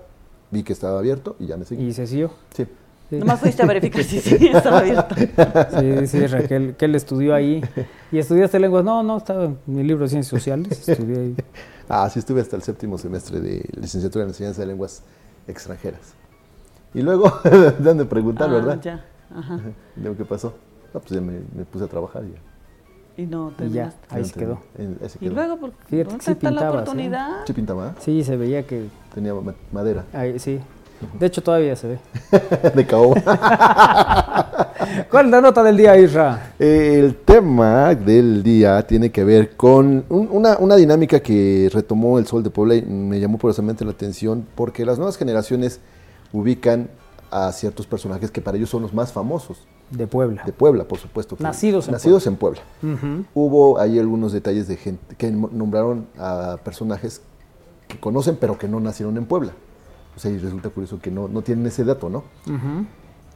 vi 0.51 0.65
que 0.65 0.73
estaba 0.73 0.99
abierto 0.99 1.37
y 1.39 1.47
ya 1.47 1.57
me 1.57 1.65
seguí. 1.65 1.85
Y 1.87 1.93
se 1.93 2.07
siguió. 2.09 2.31
Sí. 2.53 2.67
Sí. 3.15 3.19
Nomás 3.21 3.41
fuiste 3.41 3.63
a 3.63 3.67
verificar 3.67 4.03
si 4.05 4.21
sí 4.21 4.49
estaba 4.49 4.79
abierto. 4.79 5.15
Sí, 5.17 6.07
sí, 6.07 6.27
Raquel, 6.27 6.75
que 6.77 6.85
él 6.85 6.95
estudió 6.95 7.35
ahí. 7.35 7.63
¿Y 8.13 8.19
estudiaste 8.19 8.59
lenguas? 8.61 8.85
No, 8.85 9.03
no, 9.03 9.17
estaba 9.17 9.45
en 9.45 9.59
mi 9.67 9.83
libro 9.83 10.05
de 10.05 10.11
ciencias 10.11 10.31
sociales. 10.31 10.89
Estudié 10.89 11.19
ahí. 11.19 11.37
Ah, 11.87 12.09
sí, 12.09 12.19
estuve 12.19 12.41
hasta 12.41 12.57
el 12.57 12.63
séptimo 12.63 12.97
semestre 12.97 13.41
de 13.41 13.63
licenciatura 13.79 14.23
en 14.25 14.31
enseñanza 14.31 14.63
de 14.63 14.69
lenguas 14.69 15.03
extranjeras. 15.47 16.15
Y 16.95 17.03
luego, 17.03 17.31
dan 17.81 17.99
de 17.99 18.07
preguntar, 18.07 18.49
Ah, 18.49 18.53
¿verdad? 18.55 18.81
ya. 18.81 19.05
Ajá. 19.37 19.61
De 19.95 20.09
lo 20.09 20.17
que 20.17 20.25
pasó. 20.25 20.55
No, 20.95 21.01
pues 21.01 21.11
ya 21.13 21.21
me, 21.21 21.41
me 21.55 21.65
puse 21.67 21.85
a 21.85 21.87
trabajar 21.87 22.23
y 22.25 22.33
ya. 22.33 23.23
Y 23.23 23.27
no 23.27 23.53
Y 23.63 23.69
ya, 23.69 23.93
ahí 24.09 24.25
se 24.25 24.33
quedó. 24.33 24.61
Y 25.21 25.29
luego, 25.29 25.59
¿por 25.59 25.73
Fíjate 25.73 26.05
¿dónde 26.05 26.19
que 26.19 26.25
sí 26.25 26.31
está 26.33 26.51
la 26.51 26.61
pintabas, 26.61 26.75
oportunidad? 26.83 27.31
Sí 27.47 27.53
pintaba. 27.53 27.95
Sí, 28.01 28.25
se 28.25 28.37
veía 28.39 28.67
que. 28.67 28.87
tenía 29.15 29.35
ma- 29.35 29.55
madera 29.71 30.05
Ahí, 30.15 30.39
sí. 30.39 30.61
De 31.19 31.27
hecho, 31.27 31.43
todavía 31.43 31.77
se 31.77 31.89
ve. 31.89 31.99
de 32.75 32.87
caoba. 32.87 33.21
¿Cuál 35.11 35.27
es 35.27 35.31
la 35.33 35.41
nota 35.41 35.63
del 35.63 35.77
día, 35.77 35.97
Isra? 35.99 36.53
El 36.59 37.17
tema 37.25 37.95
del 37.95 38.43
día 38.43 38.87
tiene 38.87 39.11
que 39.11 39.25
ver 39.25 39.57
con 39.57 40.05
un- 40.09 40.29
una, 40.31 40.57
una 40.59 40.77
dinámica 40.77 41.21
que 41.21 41.71
retomó 41.73 42.19
el 42.19 42.27
Sol 42.27 42.43
de 42.43 42.51
Puebla 42.51 42.75
y 42.75 42.83
me 42.83 43.19
llamó 43.21 43.39
poderosamente 43.39 43.85
la 43.85 43.93
atención 43.93 44.47
porque 44.55 44.85
las 44.85 44.99
nuevas 44.99 45.17
generaciones 45.17 45.81
ubican 46.33 46.89
a 47.31 47.51
ciertos 47.53 47.87
personajes 47.87 48.31
que 48.31 48.41
para 48.41 48.57
ellos 48.57 48.71
son 48.71 48.83
los 48.83 48.93
más 48.95 49.13
famosos. 49.13 49.67
De 49.91 50.07
Puebla. 50.07 50.43
De 50.45 50.53
Puebla, 50.53 50.85
por 50.85 50.99
supuesto. 50.99 51.37
Nacidos 51.39 51.87
en 51.89 51.93
nacidos 51.93 52.27
en 52.27 52.37
Puebla. 52.37 52.61
Hubo 53.35 53.79
ahí 53.79 53.99
algunos 53.99 54.33
detalles 54.33 54.67
de 54.69 54.77
gente 54.77 55.15
que 55.17 55.31
nombraron 55.31 56.07
a 56.19 56.57
personajes 56.65 57.21
que 57.89 57.99
conocen 58.01 58.37
pero 58.41 58.57
que 58.59 58.67
no 58.69 58.81
nacieron 58.81 59.17
en 59.17 59.27
Puebla. 59.27 59.53
O 60.17 60.21
sea, 60.21 60.31
y 60.31 60.39
resulta 60.39 60.69
curioso 60.71 61.01
que 61.01 61.11
no, 61.11 61.29
no 61.29 61.43
tienen 61.43 61.67
ese 61.67 61.85
dato, 61.85 62.09
¿no? 62.09 62.25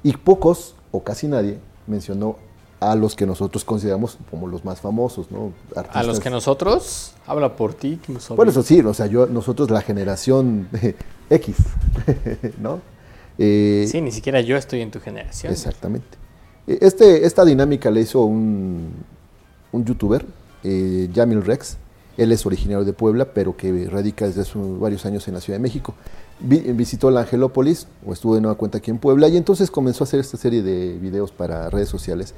Y 0.02 0.12
pocos, 0.16 0.74
o 0.92 1.02
casi 1.02 1.26
nadie, 1.26 1.58
mencionó 1.86 2.36
a 2.80 2.94
los 2.94 3.16
que 3.16 3.26
nosotros 3.26 3.64
consideramos 3.64 4.18
como 4.30 4.46
los 4.46 4.64
más 4.64 4.80
famosos, 4.80 5.30
¿no? 5.30 5.52
A 5.92 6.02
los 6.04 6.20
que 6.20 6.30
nosotros, 6.30 7.14
habla 7.26 7.56
por 7.56 7.74
ti. 7.74 7.98
que 8.04 8.14
Bueno, 8.34 8.50
eso 8.52 8.62
sí, 8.62 8.80
o 8.80 8.94
sea, 8.94 9.06
yo, 9.06 9.26
nosotros 9.26 9.70
la 9.70 9.80
generación 9.80 10.68
X, 11.30 11.56
¿no? 12.60 12.80
Eh, 13.38 13.86
Sí, 13.90 14.00
ni 14.00 14.12
siquiera 14.12 14.40
yo 14.40 14.56
estoy 14.56 14.80
en 14.80 14.90
tu 14.90 15.00
generación. 15.00 15.52
Exactamente. 15.52 16.16
Eh, 16.66 16.78
Este, 16.80 17.26
esta 17.26 17.44
dinámica 17.44 17.90
la 17.90 18.00
hizo 18.00 18.22
un, 18.22 18.92
un 19.72 19.84
youtuber, 19.84 20.24
eh, 20.62 21.08
Jamil 21.12 21.44
Rex. 21.44 21.76
Él 22.18 22.32
es 22.32 22.44
originario 22.44 22.84
de 22.84 22.92
Puebla, 22.92 23.26
pero 23.32 23.56
que 23.56 23.88
radica 23.90 24.26
desde 24.26 24.42
hace 24.42 24.58
varios 24.58 25.06
años 25.06 25.26
en 25.28 25.34
la 25.34 25.40
Ciudad 25.40 25.58
de 25.58 25.62
México. 25.62 25.94
Vi- 26.40 26.72
visitó 26.72 27.10
la 27.10 27.20
Angelópolis, 27.20 27.86
o 28.06 28.12
estuvo 28.12 28.34
de 28.34 28.40
nueva 28.42 28.56
cuenta 28.58 28.78
aquí 28.78 28.90
en 28.90 28.98
Puebla, 28.98 29.28
y 29.28 29.36
entonces 29.36 29.70
comenzó 29.70 30.02
a 30.02 30.06
hacer 30.06 30.20
esta 30.20 30.36
serie 30.36 30.62
de 30.62 30.98
videos 30.98 31.32
para 31.32 31.70
redes 31.70 31.88
sociales. 31.88 32.34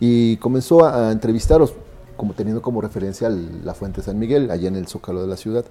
Y 0.00 0.36
comenzó 0.36 0.84
a, 0.84 1.08
a 1.08 1.12
entrevistaros, 1.12 1.72
como 2.16 2.34
teniendo 2.34 2.60
como 2.60 2.82
referencia 2.82 3.30
la 3.30 3.72
Fuente 3.72 4.02
San 4.02 4.18
Miguel, 4.18 4.50
allá 4.50 4.68
en 4.68 4.76
el 4.76 4.86
Zócalo 4.88 5.22
de 5.22 5.28
la 5.28 5.36
ciudad. 5.38 5.64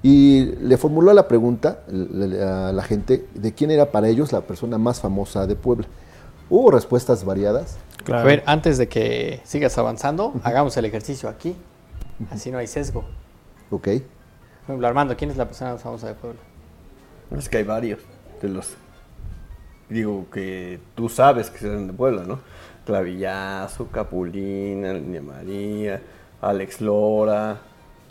Y 0.00 0.44
le 0.62 0.76
formuló 0.76 1.12
la 1.12 1.26
pregunta 1.26 1.80
a 1.88 2.72
la 2.72 2.82
gente 2.84 3.26
de 3.34 3.52
quién 3.52 3.72
era 3.72 3.90
para 3.90 4.08
ellos 4.08 4.30
la 4.30 4.42
persona 4.42 4.78
más 4.78 5.00
famosa 5.00 5.46
de 5.48 5.56
Puebla. 5.56 5.86
Hubo 6.50 6.70
respuestas 6.70 7.24
variadas. 7.24 7.78
A 8.06 8.22
ver, 8.22 8.42
antes 8.46 8.78
de 8.78 8.88
que 8.88 9.40
sigas 9.44 9.76
avanzando, 9.76 10.34
hagamos 10.44 10.76
el 10.76 10.84
ejercicio 10.84 11.28
aquí. 11.28 11.56
Así 12.30 12.50
no 12.50 12.58
hay 12.58 12.66
sesgo. 12.66 13.04
Ok. 13.70 13.84
Por 13.84 13.92
ejemplo, 14.74 14.86
Armando, 14.88 15.16
¿quién 15.16 15.30
es 15.30 15.36
la 15.36 15.46
persona 15.46 15.72
más 15.72 15.82
famosa 15.82 16.08
de 16.08 16.14
Puebla? 16.14 16.40
Es 17.36 17.48
que 17.48 17.58
hay 17.58 17.64
varios 17.64 18.00
de 18.42 18.48
los. 18.48 18.74
Digo 19.88 20.26
que 20.30 20.78
tú 20.94 21.08
sabes 21.08 21.50
que 21.50 21.58
serán 21.58 21.86
de 21.86 21.92
Puebla, 21.92 22.24
¿no? 22.26 22.40
Clavillazo, 22.84 23.86
Capulina, 23.88 24.92
Línea 24.94 25.22
María, 25.22 26.02
Alex 26.40 26.80
Lora, 26.80 27.58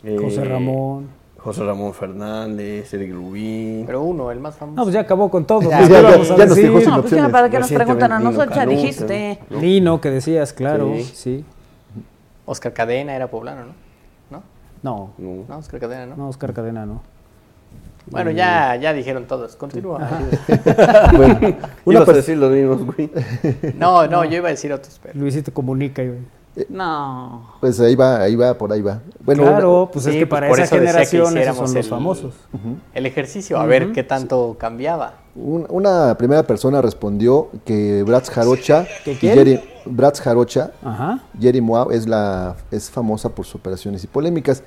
eh, 0.02 0.16
José 0.20 0.44
Ramón. 0.44 1.08
José 1.38 1.64
Ramón 1.64 1.94
Fernández, 1.94 2.92
Eric 2.94 3.12
Rubín. 3.14 3.84
Pero 3.86 4.02
uno, 4.02 4.30
el 4.32 4.40
más 4.40 4.56
famoso. 4.56 4.76
No, 4.76 4.82
pues 4.82 4.94
ya 4.94 5.00
acabó 5.00 5.30
con 5.30 5.44
todo. 5.46 5.62
Ya, 5.70 5.80
ya, 5.82 5.86
¿qué 5.86 5.92
ya, 5.92 6.36
ya 6.36 6.46
nos 6.46 6.54
sin 6.58 6.72
No, 6.84 7.00
pues 7.00 7.12
ya, 7.12 7.28
para 7.28 7.48
que 7.48 7.60
nos 7.60 7.70
preguntan 7.70 8.10
a 8.12 8.18
nosotros, 8.18 8.56
ya 8.56 8.66
dijiste. 8.66 9.38
¿no? 9.48 9.60
Lino, 9.60 10.00
que 10.00 10.10
decías, 10.10 10.52
claro, 10.52 10.92
Sí. 10.96 11.04
sí. 11.14 11.44
Oscar 12.44 12.72
Cadena 12.72 13.14
era 13.14 13.28
poblano, 13.28 13.66
¿no? 13.66 13.87
¿No? 14.82 15.12
No, 15.18 15.44
No. 15.48 15.58
Oscar 15.58 15.80
Cadena, 15.80 16.06
¿no? 16.06 16.16
no, 16.16 16.28
Oscar 16.28 16.52
Cadena 16.52 16.86
no. 16.86 17.02
Bueno, 18.10 18.30
ya, 18.30 18.76
ya 18.76 18.92
dijeron 18.94 19.26
todos. 19.26 19.56
Continúa. 19.56 19.98
Bueno, 21.14 21.56
una 21.84 21.98
Ibas 21.98 22.08
a 22.08 22.12
decir 22.12 22.38
los 22.38 22.50
mismos, 22.50 22.84
güey. 22.86 23.10
No, 23.76 24.06
no, 24.06 24.24
yo 24.24 24.36
iba 24.36 24.48
a 24.48 24.50
decir 24.50 24.72
otros, 24.72 24.98
pero. 25.02 25.18
Luisito 25.18 25.52
comunica. 25.52 26.02
güey. 26.02 26.18
No. 26.68 27.54
pues 27.60 27.78
ahí 27.80 27.94
va, 27.94 28.20
ahí 28.20 28.34
va, 28.36 28.54
por 28.54 28.72
ahí 28.72 28.82
va. 28.82 29.00
Bueno, 29.24 29.42
claro, 29.44 29.88
pues 29.92 30.04
Sí, 30.04 30.10
es 30.12 30.16
que 30.16 30.26
pues 30.26 30.40
para 30.40 30.52
esa 30.62 30.62
que 30.74 30.80
generación 30.80 31.36
esos 31.38 31.56
son 31.56 31.64
los 31.66 31.74
el- 31.76 31.84
famosos. 31.84 32.34
El 32.94 33.06
ejercicio, 33.06 33.58
a 33.58 33.66
ver 33.66 33.92
qué 33.92 34.02
tanto 34.02 34.56
cambiaba. 34.58 35.14
un- 35.36 35.66
una 35.70 36.16
primera 36.18 36.42
persona 36.42 36.82
respondió 36.82 37.48
que 37.64 38.02
Bratz 38.02 38.30
Jarocha 38.30 38.86
¿Que 39.04 39.12
y 39.12 39.16
quién? 39.16 39.34
Jerry, 39.34 39.60
Bratz 39.86 40.20
Jarocha 40.20 40.72
Ajá. 40.82 41.20
Jerry 41.40 41.60
Moab 41.60 41.92
es, 41.92 42.08
la, 42.08 42.56
es 42.70 42.90
famosa 42.90 43.28
por 43.28 43.44
sus 43.46 43.54
operaciones 43.56 44.02
y 44.04 44.06
polémicas, 44.08 44.62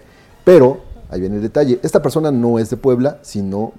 pero 0.45 0.79
ahí 1.09 1.19
viene 1.19 1.35
el 1.37 1.41
detalle. 1.41 1.79
Esta 1.83 2.01
persona 2.01 2.31
no 2.31 2.57
es 2.59 2.69
de 2.69 2.77
Puebla, 2.77 3.17
sino 3.21 3.73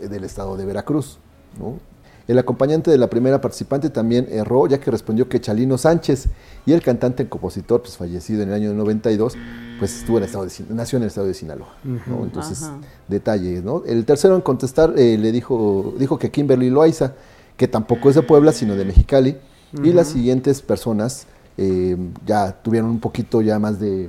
del 0.00 0.24
estado 0.24 0.56
de 0.56 0.64
Veracruz. 0.66 1.18
¿no? 1.58 1.78
El 2.26 2.38
acompañante 2.38 2.90
de 2.90 2.96
la 2.96 3.10
primera 3.10 3.40
participante 3.40 3.90
también 3.90 4.26
erró, 4.30 4.66
ya 4.66 4.78
que 4.78 4.90
respondió 4.90 5.28
que 5.28 5.40
Chalino 5.40 5.76
Sánchez 5.76 6.28
y 6.64 6.72
el 6.72 6.80
cantante 6.80 7.24
y 7.24 7.26
compositor, 7.26 7.82
pues 7.82 7.98
fallecido 7.98 8.42
en 8.42 8.48
el 8.48 8.54
año 8.54 8.72
92, 8.72 9.34
pues 9.78 9.98
estuvo 9.98 10.16
en 10.16 10.22
el 10.22 10.26
estado 10.28 10.46
de, 10.46 10.52
nació 10.70 10.96
en 10.96 11.02
el 11.02 11.08
estado 11.08 11.26
de 11.26 11.34
Sinaloa. 11.34 11.74
¿no? 11.84 12.24
Entonces, 12.24 12.62
Ajá. 12.62 12.78
detalles. 13.08 13.62
¿no? 13.62 13.82
El 13.84 14.06
tercero 14.06 14.36
en 14.36 14.40
contestar 14.40 14.94
eh, 14.96 15.18
le 15.18 15.32
dijo, 15.32 15.94
dijo 15.98 16.18
que 16.18 16.30
Kimberly 16.30 16.70
Loaiza, 16.70 17.12
que 17.58 17.68
tampoco 17.68 18.08
es 18.08 18.14
de 18.14 18.22
Puebla, 18.22 18.52
sino 18.52 18.74
de 18.74 18.84
Mexicali. 18.84 19.36
Y 19.82 19.92
las 19.92 20.06
siguientes 20.06 20.62
personas 20.62 21.26
eh, 21.58 21.96
ya 22.24 22.52
tuvieron 22.62 22.90
un 22.90 23.00
poquito 23.00 23.42
ya 23.42 23.58
más 23.58 23.80
de, 23.80 24.08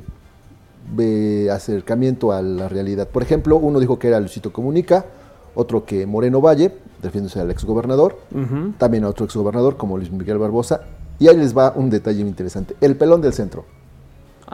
de 0.95 1.49
acercamiento 1.51 2.31
a 2.31 2.41
la 2.41 2.69
realidad. 2.69 3.07
Por 3.07 3.23
ejemplo, 3.23 3.57
uno 3.57 3.79
dijo 3.79 3.97
que 3.97 4.07
era 4.07 4.19
Luisito 4.19 4.53
Comunica, 4.53 5.05
otro 5.55 5.85
que 5.85 6.05
Moreno 6.05 6.39
Valle, 6.39 6.71
refiriéndose 7.05 7.39
al 7.39 7.49
exgobernador, 7.51 8.19
Ujú. 8.31 8.73
también 8.77 9.03
a 9.05 9.09
otro 9.09 9.25
exgobernador 9.25 9.77
como 9.77 9.97
Luis 9.97 10.11
Miguel 10.11 10.37
Barbosa. 10.37 10.81
Y 11.19 11.27
ahí 11.29 11.37
les 11.37 11.57
va 11.57 11.71
un 11.75 11.89
detalle 11.89 12.19
muy 12.21 12.29
interesante. 12.29 12.75
El 12.81 12.97
pelón 12.97 13.21
del 13.21 13.33
centro. 13.33 13.63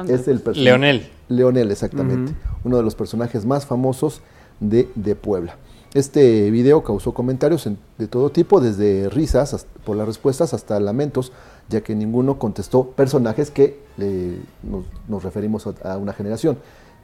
Es 0.07 0.27
el 0.27 0.41
Leonel. 0.55 1.09
Leonel, 1.27 1.69
exactamente. 1.71 2.33
Uno 2.63 2.77
de 2.77 2.83
los 2.83 2.95
personajes 2.95 3.45
más 3.45 3.65
famosos 3.65 4.21
de, 4.59 4.87
de 4.95 5.15
Puebla. 5.15 5.55
Este 5.93 6.49
video 6.51 6.83
causó 6.83 7.13
comentarios 7.13 7.65
en- 7.67 7.77
de 7.97 8.07
todo 8.07 8.29
tipo, 8.29 8.61
desde 8.61 9.09
risas 9.09 9.53
hasta- 9.53 9.69
por 9.83 9.97
las 9.97 10.07
respuestas 10.07 10.53
hasta 10.53 10.79
lamentos, 10.79 11.33
ya 11.67 11.81
que 11.81 11.95
ninguno 11.95 12.39
contestó 12.39 12.85
personajes 12.91 13.51
que 13.51 13.79
eh, 13.97 14.39
nos, 14.63 14.85
nos 15.09 15.23
referimos 15.23 15.67
a, 15.67 15.73
a 15.93 15.97
una 15.97 16.13
generación. 16.13 16.57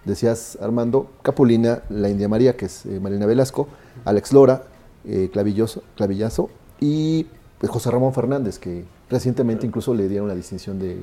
Decías, 0.05 0.57
Armando, 0.61 1.07
Capulina, 1.21 1.81
la 1.89 2.09
India 2.09 2.29
María, 2.29 2.55
que 2.55 2.67
es 2.67 2.85
eh, 2.85 2.99
Marina 3.01 3.25
Velasco, 3.25 3.67
Alex 4.05 4.31
Lora, 4.31 4.63
eh, 5.07 5.29
Clavilloso, 5.31 5.83
Clavillazo 5.95 6.49
y 6.79 7.25
pues, 7.59 7.71
José 7.71 7.89
Ramón 7.91 8.13
Fernández, 8.13 8.59
que 8.59 8.83
recientemente 9.09 9.65
incluso 9.65 9.93
le 9.93 10.07
dieron 10.07 10.27
la 10.27 10.35
distinción 10.35 10.77
de 10.79 10.99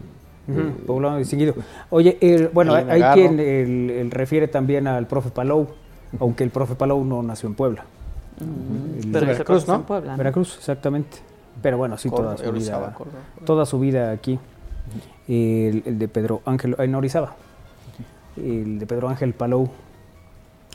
Ujú, 0.47 0.85
Poblano 0.87 1.17
distinguido. 1.17 1.55
Oye, 1.91 2.19
el- 2.21 2.49
bueno, 2.49 2.75
hay, 2.75 3.03
quien 3.15 3.41
el- 3.41 3.91
el 3.91 4.11
refiere 4.11 4.47
también 4.47 4.87
al 4.87 5.07
profe 5.07 5.31
Palou, 5.31 5.67
aunque 6.21 6.45
el 6.45 6.51
profe 6.51 6.75
Palou 6.75 7.03
no 7.05 7.23
nació 7.23 7.49
en 7.49 7.55
Puebla. 7.55 7.85
El- 8.41 9.11
Pero 9.11 9.27
Veracruz, 9.27 9.67
¿no? 9.67 9.77
en 9.77 9.83
Puebla, 9.85 10.13
¿no? 10.13 10.19
Veracruz, 10.19 10.57
exactamente. 10.59 11.17
Pero 11.63 11.79
bueno, 11.79 11.97
sí, 11.97 12.11
toda 12.11 12.37
su 12.37 12.53
vida. 12.53 12.93
Córdoba. 12.95 13.19
Toda 13.47 13.65
su 13.65 13.79
vida 13.79 14.11
aquí. 14.11 14.39
El, 15.27 15.83
el 15.87 15.99
de 15.99 16.09
Pedro 16.09 16.43
Ángel, 16.45 16.77
en 16.79 16.95
Orizaba. 16.95 17.37
El 18.37 18.79
de 18.81 18.87
Pedro 18.87 19.09
Ángel 19.09 19.33
Palou. 19.33 19.69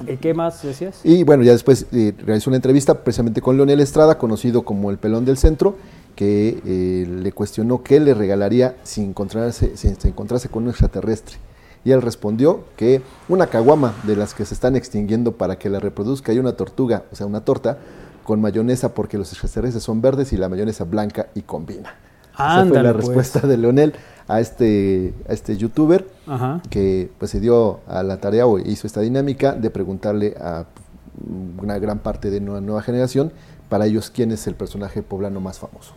¿Eh, 0.07 0.17
¿Qué 0.19 0.33
más 0.33 0.61
decías? 0.63 1.01
Y 1.03 1.23
bueno, 1.23 1.43
ya 1.43 1.51
después 1.51 1.85
eh, 1.91 2.13
realizó 2.25 2.49
una 2.49 2.57
entrevista 2.57 3.03
precisamente 3.03 3.41
con 3.41 3.57
Leonel 3.57 3.79
Estrada, 3.79 4.17
conocido 4.17 4.63
como 4.63 4.91
el 4.91 4.97
pelón 4.97 5.25
del 5.25 5.37
centro, 5.37 5.75
que 6.15 6.61
eh, 6.65 7.07
le 7.07 7.31
cuestionó 7.31 7.83
qué 7.83 7.99
le 7.99 8.13
regalaría 8.13 8.75
si 8.83 9.01
encontrarse, 9.03 9.75
si 9.77 9.93
se 9.95 10.07
encontrase 10.07 10.49
con 10.49 10.63
un 10.63 10.69
extraterrestre. 10.69 11.37
Y 11.85 11.91
él 11.91 12.01
respondió 12.01 12.65
que 12.75 13.01
una 13.29 13.47
caguama 13.47 13.93
de 14.03 14.15
las 14.15 14.33
que 14.33 14.45
se 14.45 14.53
están 14.53 14.75
extinguiendo 14.75 15.33
para 15.33 15.57
que 15.57 15.69
la 15.69 15.79
reproduzca 15.79 16.33
y 16.33 16.39
una 16.39 16.53
tortuga, 16.53 17.03
o 17.11 17.15
sea, 17.15 17.25
una 17.25 17.45
torta, 17.45 17.77
con 18.23 18.41
mayonesa 18.41 18.93
porque 18.93 19.17
los 19.17 19.31
extraterrestres 19.31 19.83
son 19.83 20.01
verdes 20.01 20.33
y 20.33 20.37
la 20.37 20.49
mayonesa 20.49 20.83
blanca 20.83 21.27
y 21.35 21.41
combina. 21.41 21.95
Esa 22.33 22.35
fue 22.35 22.61
Ándale, 22.61 22.83
la 22.83 22.93
pues. 22.93 23.05
respuesta 23.07 23.47
de 23.47 23.57
Leonel 23.57 23.93
a 24.29 24.39
este, 24.39 25.13
a 25.27 25.33
este 25.33 25.57
youtuber 25.57 26.07
Ajá. 26.27 26.61
que 26.69 27.09
pues 27.17 27.31
se 27.31 27.39
dio 27.39 27.79
a 27.87 28.03
la 28.03 28.17
tarea 28.21 28.45
o 28.45 28.59
hizo 28.59 28.85
esta 28.87 29.01
dinámica 29.01 29.53
de 29.53 29.69
preguntarle 29.71 30.35
a 30.39 30.65
una 31.61 31.79
gran 31.79 31.99
parte 31.99 32.29
de 32.29 32.37
una 32.39 32.61
nueva 32.61 32.81
generación 32.83 33.33
para 33.67 33.87
ellos 33.87 34.09
quién 34.09 34.31
es 34.31 34.45
el 34.47 34.53
personaje 34.55 35.01
poblano 35.03 35.41
más 35.41 35.59
famoso. 35.59 35.93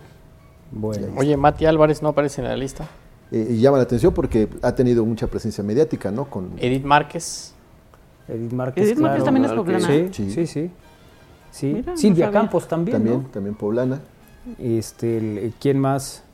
Bueno. 0.73 1.09
Oye, 1.17 1.37
Mati 1.37 1.67
Álvarez 1.67 2.03
no 2.03 2.09
aparece 2.09 2.41
en 2.41 2.49
la 2.49 2.57
lista. 2.57 2.89
Eh, 3.31 3.49
y 3.51 3.61
llama 3.61 3.77
la 3.77 3.83
atención 3.85 4.15
porque 4.15 4.49
ha 4.63 4.75
tenido 4.75 5.05
mucha 5.05 5.27
presencia 5.27 5.63
mediática, 5.63 6.11
¿no? 6.11 6.25
Con, 6.25 6.53
Edith 6.59 6.85
Márquez. 6.85 7.53
Edith 8.29 8.53
Márquez. 8.53 8.85
Edith 8.87 8.99
Márquez 8.99 9.23
claro. 9.23 9.25
también 9.25 9.45
es 9.45 9.53
poblana. 9.53 9.87
Sí, 9.87 10.09
Sí. 10.13 10.31
sí, 10.31 10.47
sí. 10.47 10.71
Sí. 11.51 11.67
Mira, 11.67 11.93
no 11.93 11.99
Silvia. 11.99 12.31
Campos 12.31 12.67
también, 12.67 12.97
también, 12.97 13.23
¿no? 13.25 13.29
también 13.29 13.55
poblana. 13.55 14.01
Este, 14.59 15.19
el- 15.19 15.53
¿quién 15.61 15.79
más? 15.79 16.25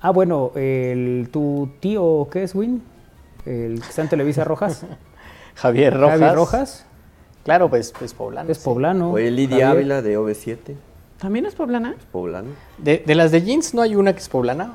Ah, 0.00 0.10
bueno, 0.10 0.52
el, 0.54 1.28
tu 1.32 1.70
tío, 1.80 2.28
¿qué 2.30 2.42
es, 2.44 2.54
Win? 2.54 2.82
El 3.44 3.80
que 3.80 3.88
está 3.88 4.02
en 4.02 4.08
Televisa 4.08 4.44
Rojas. 4.44 4.84
Javier 5.54 5.94
Rojas. 5.98 6.20
Javi 6.20 6.34
Rojas. 6.34 6.86
Claro, 7.44 7.70
pues, 7.70 7.92
pues 7.98 8.12
poblano. 8.12 8.50
Es 8.50 8.58
sí. 8.58 8.64
poblano. 8.64 9.12
Oye, 9.12 9.30
Lidia 9.30 9.68
Javier. 9.68 9.70
Ávila 9.70 10.02
de 10.02 10.18
OV7, 10.18 10.58
¿También 11.18 11.46
es 11.46 11.54
poblana? 11.54 11.94
poblano. 12.12 12.48
De, 12.78 13.02
de 13.06 13.14
las 13.14 13.30
de 13.30 13.40
jeans 13.42 13.72
no 13.72 13.80
hay 13.82 13.96
una 13.96 14.12
que 14.12 14.18
es 14.18 14.28
poblana. 14.28 14.74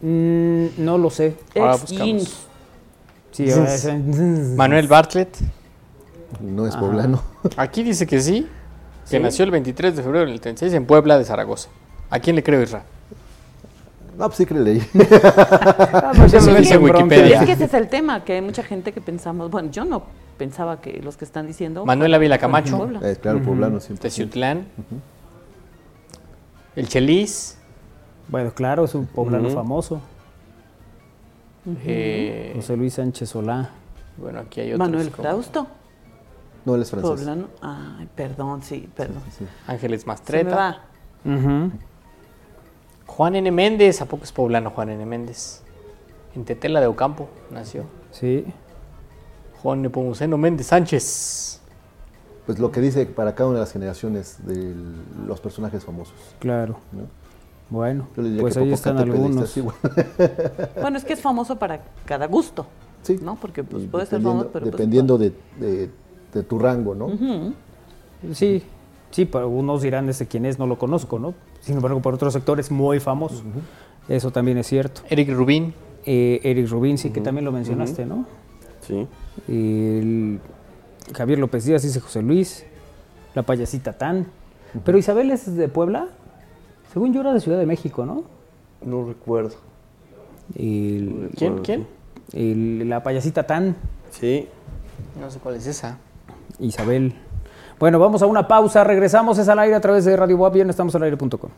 Mm, 0.00 0.66
no 0.78 0.96
lo 0.96 1.10
sé. 1.10 1.34
Ahora 1.56 1.72
Ex 1.72 1.80
buscamos. 1.82 2.04
Jeans. 2.06 2.46
Sí, 3.32 3.50
ahora 3.52 3.74
es- 3.74 3.84
Manuel 4.56 4.88
Bartlett. 4.88 5.36
No 6.40 6.66
es 6.66 6.74
poblano. 6.76 7.22
Aquí 7.56 7.82
dice 7.82 8.06
que 8.06 8.20
sí, 8.20 8.46
que 9.10 9.18
nació 9.20 9.44
el 9.44 9.50
23 9.50 9.96
de 9.96 10.02
febrero 10.02 10.26
del 10.26 10.40
36 10.40 10.72
en 10.74 10.86
Puebla 10.86 11.18
de 11.18 11.24
Zaragoza. 11.24 11.68
¿A 12.08 12.18
quién 12.20 12.36
le 12.36 12.42
creo, 12.42 12.62
Isra? 12.62 12.84
No, 14.20 14.26
pues 14.26 14.36
sí 14.36 14.44
que 14.46 14.52
le 14.54 14.60
leí. 14.60 14.82
Ah, 15.24 16.12
pues 16.14 16.34
Eso 16.34 16.54
dice. 16.54 16.76
Wikipedia. 16.76 17.40
Es 17.40 17.46
que 17.46 17.52
ese 17.52 17.64
es 17.64 17.72
el 17.74 17.88
tema, 17.88 18.22
que 18.22 18.34
hay 18.34 18.42
mucha 18.42 18.62
gente 18.62 18.92
que 18.92 19.00
pensamos, 19.00 19.50
bueno, 19.50 19.70
yo 19.70 19.86
no 19.86 20.02
pensaba 20.36 20.80
que 20.82 21.00
los 21.02 21.16
que 21.16 21.24
están 21.24 21.46
diciendo... 21.46 21.86
Manuel 21.86 22.12
Ávila 22.12 22.36
Camacho. 22.38 22.86
Eh, 23.02 23.16
claro, 23.20 23.42
poblano 23.42 23.80
siempre. 23.80 24.02
Teciutlán. 24.10 24.66
El 26.76 26.88
Chelis. 26.88 27.56
Bueno, 28.28 28.52
claro, 28.52 28.84
es 28.84 28.94
un 28.94 29.06
poblano 29.06 29.48
famoso. 29.50 30.00
eh, 31.84 32.52
José 32.56 32.76
Luis 32.76 32.94
Sánchez 32.94 33.28
Solá. 33.30 33.70
bueno, 34.16 34.40
aquí 34.40 34.60
hay 34.60 34.72
otros. 34.74 34.86
Manuel 34.88 35.10
como 35.10 35.22
Frausto, 35.28 35.66
No, 36.64 36.74
él 36.74 36.82
es 36.82 36.90
francés. 36.90 37.10
poblano. 37.10 37.46
Ay, 37.62 38.08
perdón, 38.14 38.62
sí, 38.62 38.88
perdón. 38.94 39.22
Ángeles 39.66 40.02
Se 40.02 40.06
me 40.06 40.12
Mastreta. 40.12 40.56
va. 40.56 40.78
Juan 43.16 43.34
N. 43.36 43.50
Méndez. 43.50 44.00
¿A 44.00 44.06
poco 44.06 44.24
es 44.24 44.32
poblano 44.32 44.70
Juan 44.70 44.90
N. 44.90 45.04
Méndez? 45.04 45.62
En 46.34 46.44
Tetela 46.44 46.80
de 46.80 46.86
Ocampo 46.86 47.28
nació. 47.50 47.84
Sí. 48.12 48.44
Juan 49.62 49.82
Nepomuceno 49.82 50.38
Méndez 50.38 50.68
Sánchez. 50.68 51.60
Pues 52.46 52.58
lo 52.58 52.70
que 52.72 52.80
dice 52.80 53.06
para 53.06 53.34
cada 53.34 53.50
una 53.50 53.58
de 53.58 53.64
las 53.64 53.72
generaciones 53.72 54.38
de 54.46 54.74
los 55.26 55.40
personajes 55.40 55.84
famosos. 55.84 56.14
Claro. 56.38 56.76
¿no? 56.92 57.02
Bueno, 57.68 58.08
pues 58.14 58.54
que 58.54 58.60
ahí 58.60 58.72
están 58.72 58.98
algunos. 58.98 59.54
bueno. 59.56 59.74
Bueno, 60.80 60.96
es 60.96 61.04
que 61.04 61.12
es 61.12 61.20
famoso 61.20 61.56
para 61.56 61.82
cada 62.04 62.26
gusto, 62.26 62.66
Sí. 63.02 63.18
¿no? 63.22 63.36
Porque 63.36 63.62
pues, 63.62 63.84
puede 63.86 64.06
ser 64.06 64.18
dependiendo, 64.18 64.44
famoso, 64.44 64.50
pero... 64.52 64.64
pues, 64.64 64.72
dependiendo 64.72 65.18
de, 65.18 65.32
de- 65.58 65.90
de 66.32 66.42
tu 66.44 66.58
rango, 66.58 66.94
¿no? 66.94 67.08
Sí, 68.34 68.62
sí, 69.10 69.24
para 69.24 69.46
unos 69.46 69.82
dirán 69.82 70.08
ese 70.08 70.26
quién 70.26 70.44
es, 70.46 70.58
no 70.58 70.66
lo 70.66 70.78
conozco, 70.78 71.18
¿no? 71.18 71.34
Sin 71.60 71.76
embargo, 71.76 72.00
por 72.00 72.14
otros 72.14 72.32
sectores 72.32 72.70
muy 72.70 73.00
famoso. 73.00 73.42
Eso 74.08 74.30
también 74.30 74.58
es 74.58 74.66
cierto. 74.66 75.02
Eric 75.08 75.30
Rubín. 75.30 75.74
Eh, 76.06 76.40
Eric 76.42 76.68
Rubin, 76.70 76.96
sí 76.98 77.10
que 77.10 77.20
también 77.20 77.44
lo 77.44 77.52
mencionaste, 77.52 78.06
¿no? 78.06 78.24
Sí. 78.80 79.06
El 79.48 80.40
Javier 81.14 81.38
López 81.38 81.64
Díaz 81.64 81.82
dice 81.82 82.00
José 82.00 82.22
Luis, 82.22 82.64
la 83.34 83.42
payasita 83.42 83.92
Tan. 83.92 84.26
Pero 84.84 84.96
Isabel 84.98 85.30
es 85.30 85.54
de 85.56 85.68
Puebla, 85.68 86.08
según 86.92 87.12
yo 87.12 87.20
era 87.20 87.34
de 87.34 87.40
Ciudad 87.40 87.58
de 87.58 87.66
México, 87.66 88.06
¿no? 88.06 88.24
No 88.84 89.06
recuerdo. 89.06 89.56
El- 90.56 91.30
¿Quién? 91.36 91.58
¿Quién? 91.58 91.86
el- 92.32 92.88
la 92.88 93.02
payasita 93.02 93.46
Tan, 93.46 93.76
Sí. 94.10 94.48
No 95.20 95.30
sé 95.30 95.38
cuál 95.38 95.56
es 95.56 95.66
esa. 95.66 95.98
Isabel. 96.58 97.14
Bueno, 97.80 97.98
vamos 97.98 98.20
a 98.20 98.26
una 98.26 98.46
pausa, 98.46 98.84
regresamos, 98.84 99.38
es 99.38 99.48
al 99.48 99.58
aire 99.58 99.74
a 99.74 99.80
través 99.80 100.04
de 100.04 100.14
Radio 100.14 100.36
Boab, 100.36 100.52
bien, 100.52 100.68
estamos 100.68 100.94
al 100.94 101.02
aire.com. 101.02 101.50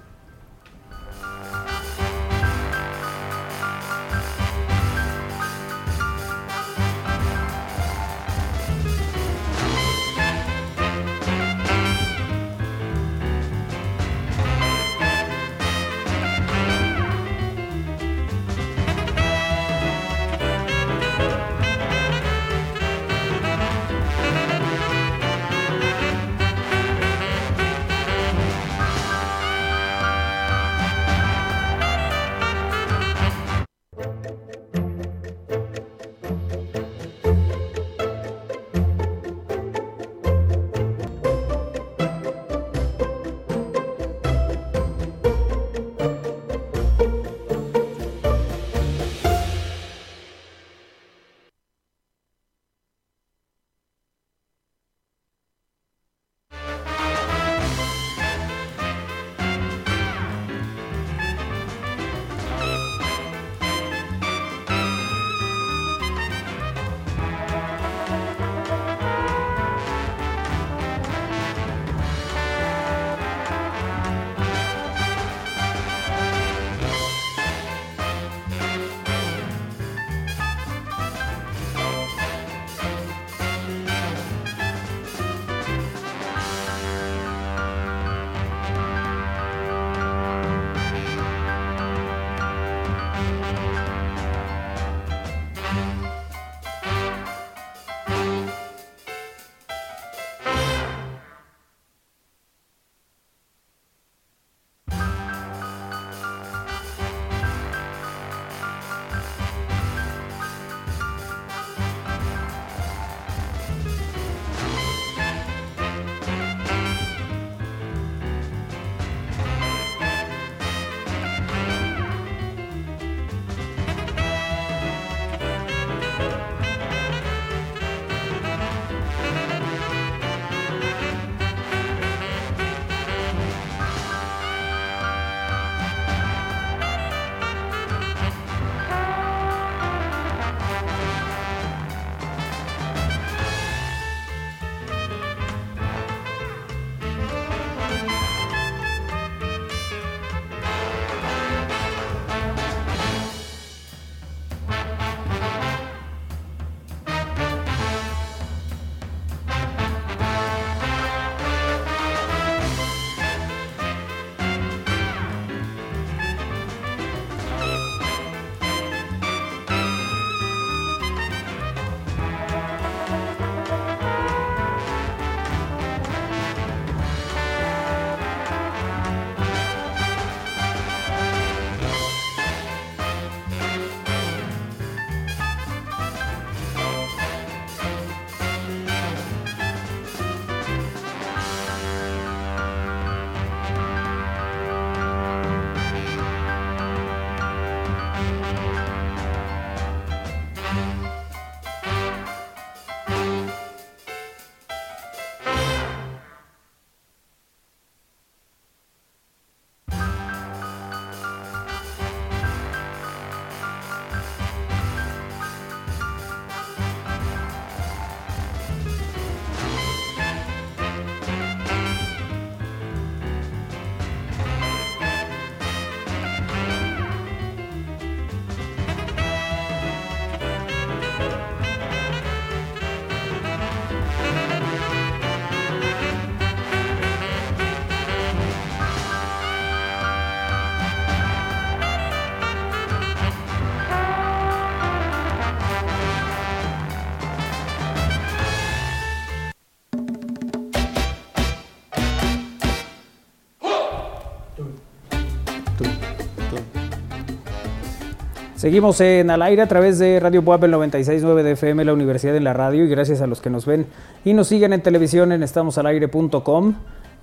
Seguimos 258.62 259.01
en 259.01 259.29
al 259.29 259.42
aire 259.42 259.61
a 259.61 259.66
través 259.66 259.98
de 259.98 260.20
Radio 260.20 260.40
Puebla 260.44 260.66
el 260.66 260.72
96.9 260.92 261.42
de 261.42 261.51
FM, 261.51 261.85
la 261.85 261.92
Universidad 261.94 262.33
de 262.33 262.38
la 262.38 262.53
Radio, 262.53 262.85
y 262.85 262.88
gracias 262.88 263.20
a 263.20 263.27
los 263.27 263.40
que 263.40 263.51
nos 263.51 263.66
ven 263.66 263.87
y 264.25 264.35
nos 264.35 264.46
siguen 264.46 264.72
en 264.72 264.81
televisión 264.81 265.33
en 265.33 265.42
estamosalaire.com, 265.42 266.75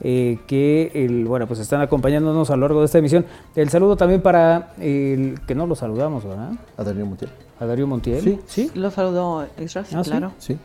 eh, 0.01 0.39
que 0.47 0.91
el, 0.93 1.23
bueno, 1.23 1.47
pues 1.47 1.61
están 1.61 1.79
acompañándonos 1.79 2.49
a 2.49 2.57
lo 2.57 2.63
largo 2.63 2.81
de 2.81 2.87
esta 2.87 2.97
emisión. 2.97 3.25
El 3.55 3.69
saludo 3.69 3.95
también 3.95 4.19
para 4.21 4.73
el 4.81 5.39
que 5.47 5.55
no 5.55 5.65
lo 5.65 5.75
saludamos, 5.75 6.25
¿verdad? 6.25 6.51
A 6.75 6.83
Darío 6.83 7.05
Montiel. 7.05 7.31
A 7.57 7.65
Darío 7.65 7.87
Montiel. 7.87 8.21
Sí. 8.21 8.39
¿Sí? 8.45 8.71
Lo 8.75 8.91
saludó 8.91 9.47
Israel, 9.63 9.87
Ah, 9.93 10.03
¿sí? 10.03 10.09
claro. 10.09 10.33
Sí. 10.39 10.57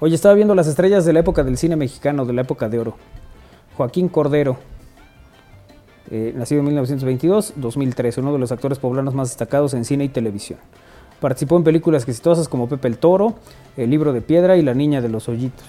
Oye, 0.00 0.16
estaba 0.16 0.34
viendo 0.34 0.54
las 0.54 0.66
estrellas 0.66 1.06
de 1.06 1.14
la 1.14 1.20
época 1.20 1.42
del 1.44 1.56
cine 1.56 1.76
mexicano, 1.76 2.26
de 2.26 2.34
la 2.34 2.42
época 2.42 2.68
de 2.68 2.78
oro. 2.78 2.96
Joaquín 3.78 4.10
Cordero, 4.10 4.58
eh, 6.10 6.32
nacido 6.36 6.60
en 6.60 6.66
1922, 6.66 7.54
2003, 7.56 8.18
uno 8.18 8.32
de 8.32 8.38
los 8.38 8.52
actores 8.52 8.78
poblanos 8.78 9.14
más 9.14 9.28
destacados 9.28 9.74
en 9.74 9.84
cine 9.84 10.04
y 10.04 10.08
televisión. 10.08 10.58
Participó 11.20 11.56
en 11.56 11.64
películas 11.64 12.02
exitosas 12.06 12.48
como 12.48 12.68
Pepe 12.68 12.88
el 12.88 12.98
Toro, 12.98 13.34
El 13.76 13.90
libro 13.90 14.12
de 14.12 14.20
piedra 14.20 14.56
y 14.56 14.62
La 14.62 14.74
niña 14.74 15.00
de 15.00 15.08
los 15.08 15.28
hoyitos. 15.28 15.64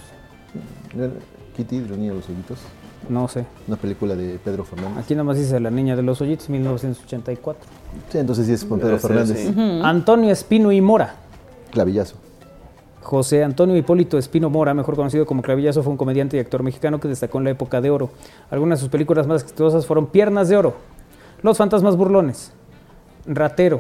Kitty, 1.55 1.79
de 1.79 1.87
los 1.89 1.97
niños 1.97 2.15
de 2.15 2.21
los 2.21 2.29
hoyitos. 2.29 2.59
No 3.09 3.27
sé. 3.27 3.45
Una 3.67 3.77
película 3.77 4.15
de 4.15 4.37
Pedro 4.43 4.65
Fernández. 4.65 4.97
Aquí 4.97 5.13
nada 5.13 5.23
más 5.23 5.37
dice 5.37 5.59
La 5.59 5.71
niña 5.71 5.95
de 5.95 6.03
los 6.03 6.19
hoyitos, 6.21 6.49
1984. 6.49 7.63
Sí, 8.11 8.17
entonces 8.17 8.45
sí 8.47 8.53
es 8.53 8.65
con 8.65 8.79
Pedro 8.79 8.99
Fernández. 8.99 9.37
sí. 9.53 9.79
Antonio 9.83 10.31
Espino 10.31 10.71
y 10.71 10.81
Mora. 10.81 11.15
Clavillazo. 11.71 12.15
José 13.07 13.41
Antonio 13.41 13.77
Hipólito 13.77 14.17
Espino 14.17 14.49
Mora, 14.49 14.73
mejor 14.73 14.97
conocido 14.97 15.25
como 15.25 15.41
Clavillazo, 15.41 15.81
fue 15.81 15.91
un 15.91 15.97
comediante 15.97 16.35
y 16.35 16.41
actor 16.41 16.61
mexicano 16.61 16.99
que 16.99 17.07
destacó 17.07 17.37
en 17.37 17.45
la 17.45 17.51
época 17.51 17.79
de 17.79 17.89
oro. 17.89 18.09
Algunas 18.51 18.79
de 18.79 18.81
sus 18.81 18.89
películas 18.89 19.25
más 19.27 19.43
exitosas 19.43 19.85
fueron 19.85 20.07
Piernas 20.07 20.49
de 20.49 20.57
Oro, 20.57 20.75
Los 21.41 21.57
Fantasmas 21.57 21.95
Burlones, 21.95 22.51
Ratero. 23.25 23.79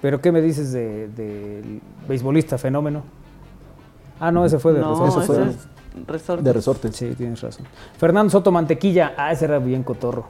¿Pero 0.00 0.22
qué 0.22 0.32
me 0.32 0.40
dices 0.40 0.72
del 0.72 1.14
de, 1.14 1.26
del 1.62 1.80
beisbolista 2.08 2.56
fenómeno? 2.56 3.02
Ah, 4.18 4.32
no, 4.32 4.46
ese 4.46 4.58
fue 4.58 4.72
de 4.72 4.80
No, 4.80 4.94
Resortes. 5.04 5.16
ese 5.18 5.26
fue 5.26 5.42
ese 5.42 5.50
es 5.50 6.06
Resortes. 6.06 6.44
De 6.46 6.52
resortes. 6.54 6.96
Sí, 6.96 7.14
tienes 7.14 7.42
razón. 7.42 7.66
Fernando 7.98 8.30
Soto 8.30 8.50
Mantequilla, 8.50 9.12
ah, 9.18 9.32
ese 9.32 9.44
era 9.44 9.58
bien 9.58 9.82
cotorro. 9.82 10.24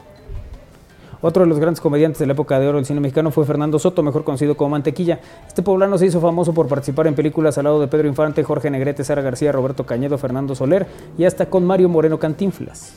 Otro 1.24 1.44
de 1.44 1.48
los 1.48 1.60
grandes 1.60 1.80
comediantes 1.80 2.18
de 2.18 2.26
la 2.26 2.32
época 2.32 2.58
de 2.58 2.66
oro 2.66 2.78
del 2.78 2.84
cine 2.84 2.98
mexicano 2.98 3.30
fue 3.30 3.46
Fernando 3.46 3.78
Soto, 3.78 4.02
mejor 4.02 4.24
conocido 4.24 4.56
como 4.56 4.70
Mantequilla. 4.70 5.20
Este 5.46 5.62
poblano 5.62 5.96
se 5.96 6.06
hizo 6.06 6.20
famoso 6.20 6.52
por 6.52 6.66
participar 6.66 7.06
en 7.06 7.14
películas 7.14 7.56
al 7.58 7.64
lado 7.64 7.80
de 7.80 7.86
Pedro 7.86 8.08
Infante, 8.08 8.42
Jorge 8.42 8.70
Negrete, 8.70 9.04
Sara 9.04 9.22
García, 9.22 9.52
Roberto 9.52 9.86
Cañedo, 9.86 10.18
Fernando 10.18 10.56
Soler 10.56 10.84
y 11.16 11.24
hasta 11.24 11.46
con 11.46 11.64
Mario 11.64 11.88
Moreno 11.88 12.18
Cantinflas. 12.18 12.94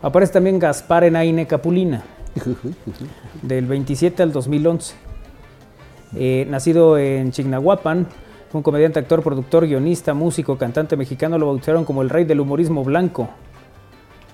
Aparece 0.00 0.34
también 0.34 0.60
Gaspar 0.60 1.02
Enaine 1.02 1.48
Capulina, 1.48 2.04
del 3.42 3.66
27 3.66 4.22
al 4.22 4.30
2011. 4.30 4.94
Eh, 6.14 6.46
nacido 6.48 6.98
en 6.98 7.32
Chignahuapan, 7.32 8.06
fue 8.50 8.58
un 8.60 8.62
comediante, 8.62 9.00
actor, 9.00 9.22
productor, 9.22 9.66
guionista, 9.66 10.14
músico, 10.14 10.56
cantante 10.56 10.96
mexicano. 10.96 11.36
Lo 11.36 11.46
bautizaron 11.46 11.84
como 11.84 12.02
el 12.02 12.10
rey 12.10 12.24
del 12.24 12.40
humorismo 12.40 12.84
blanco, 12.84 13.28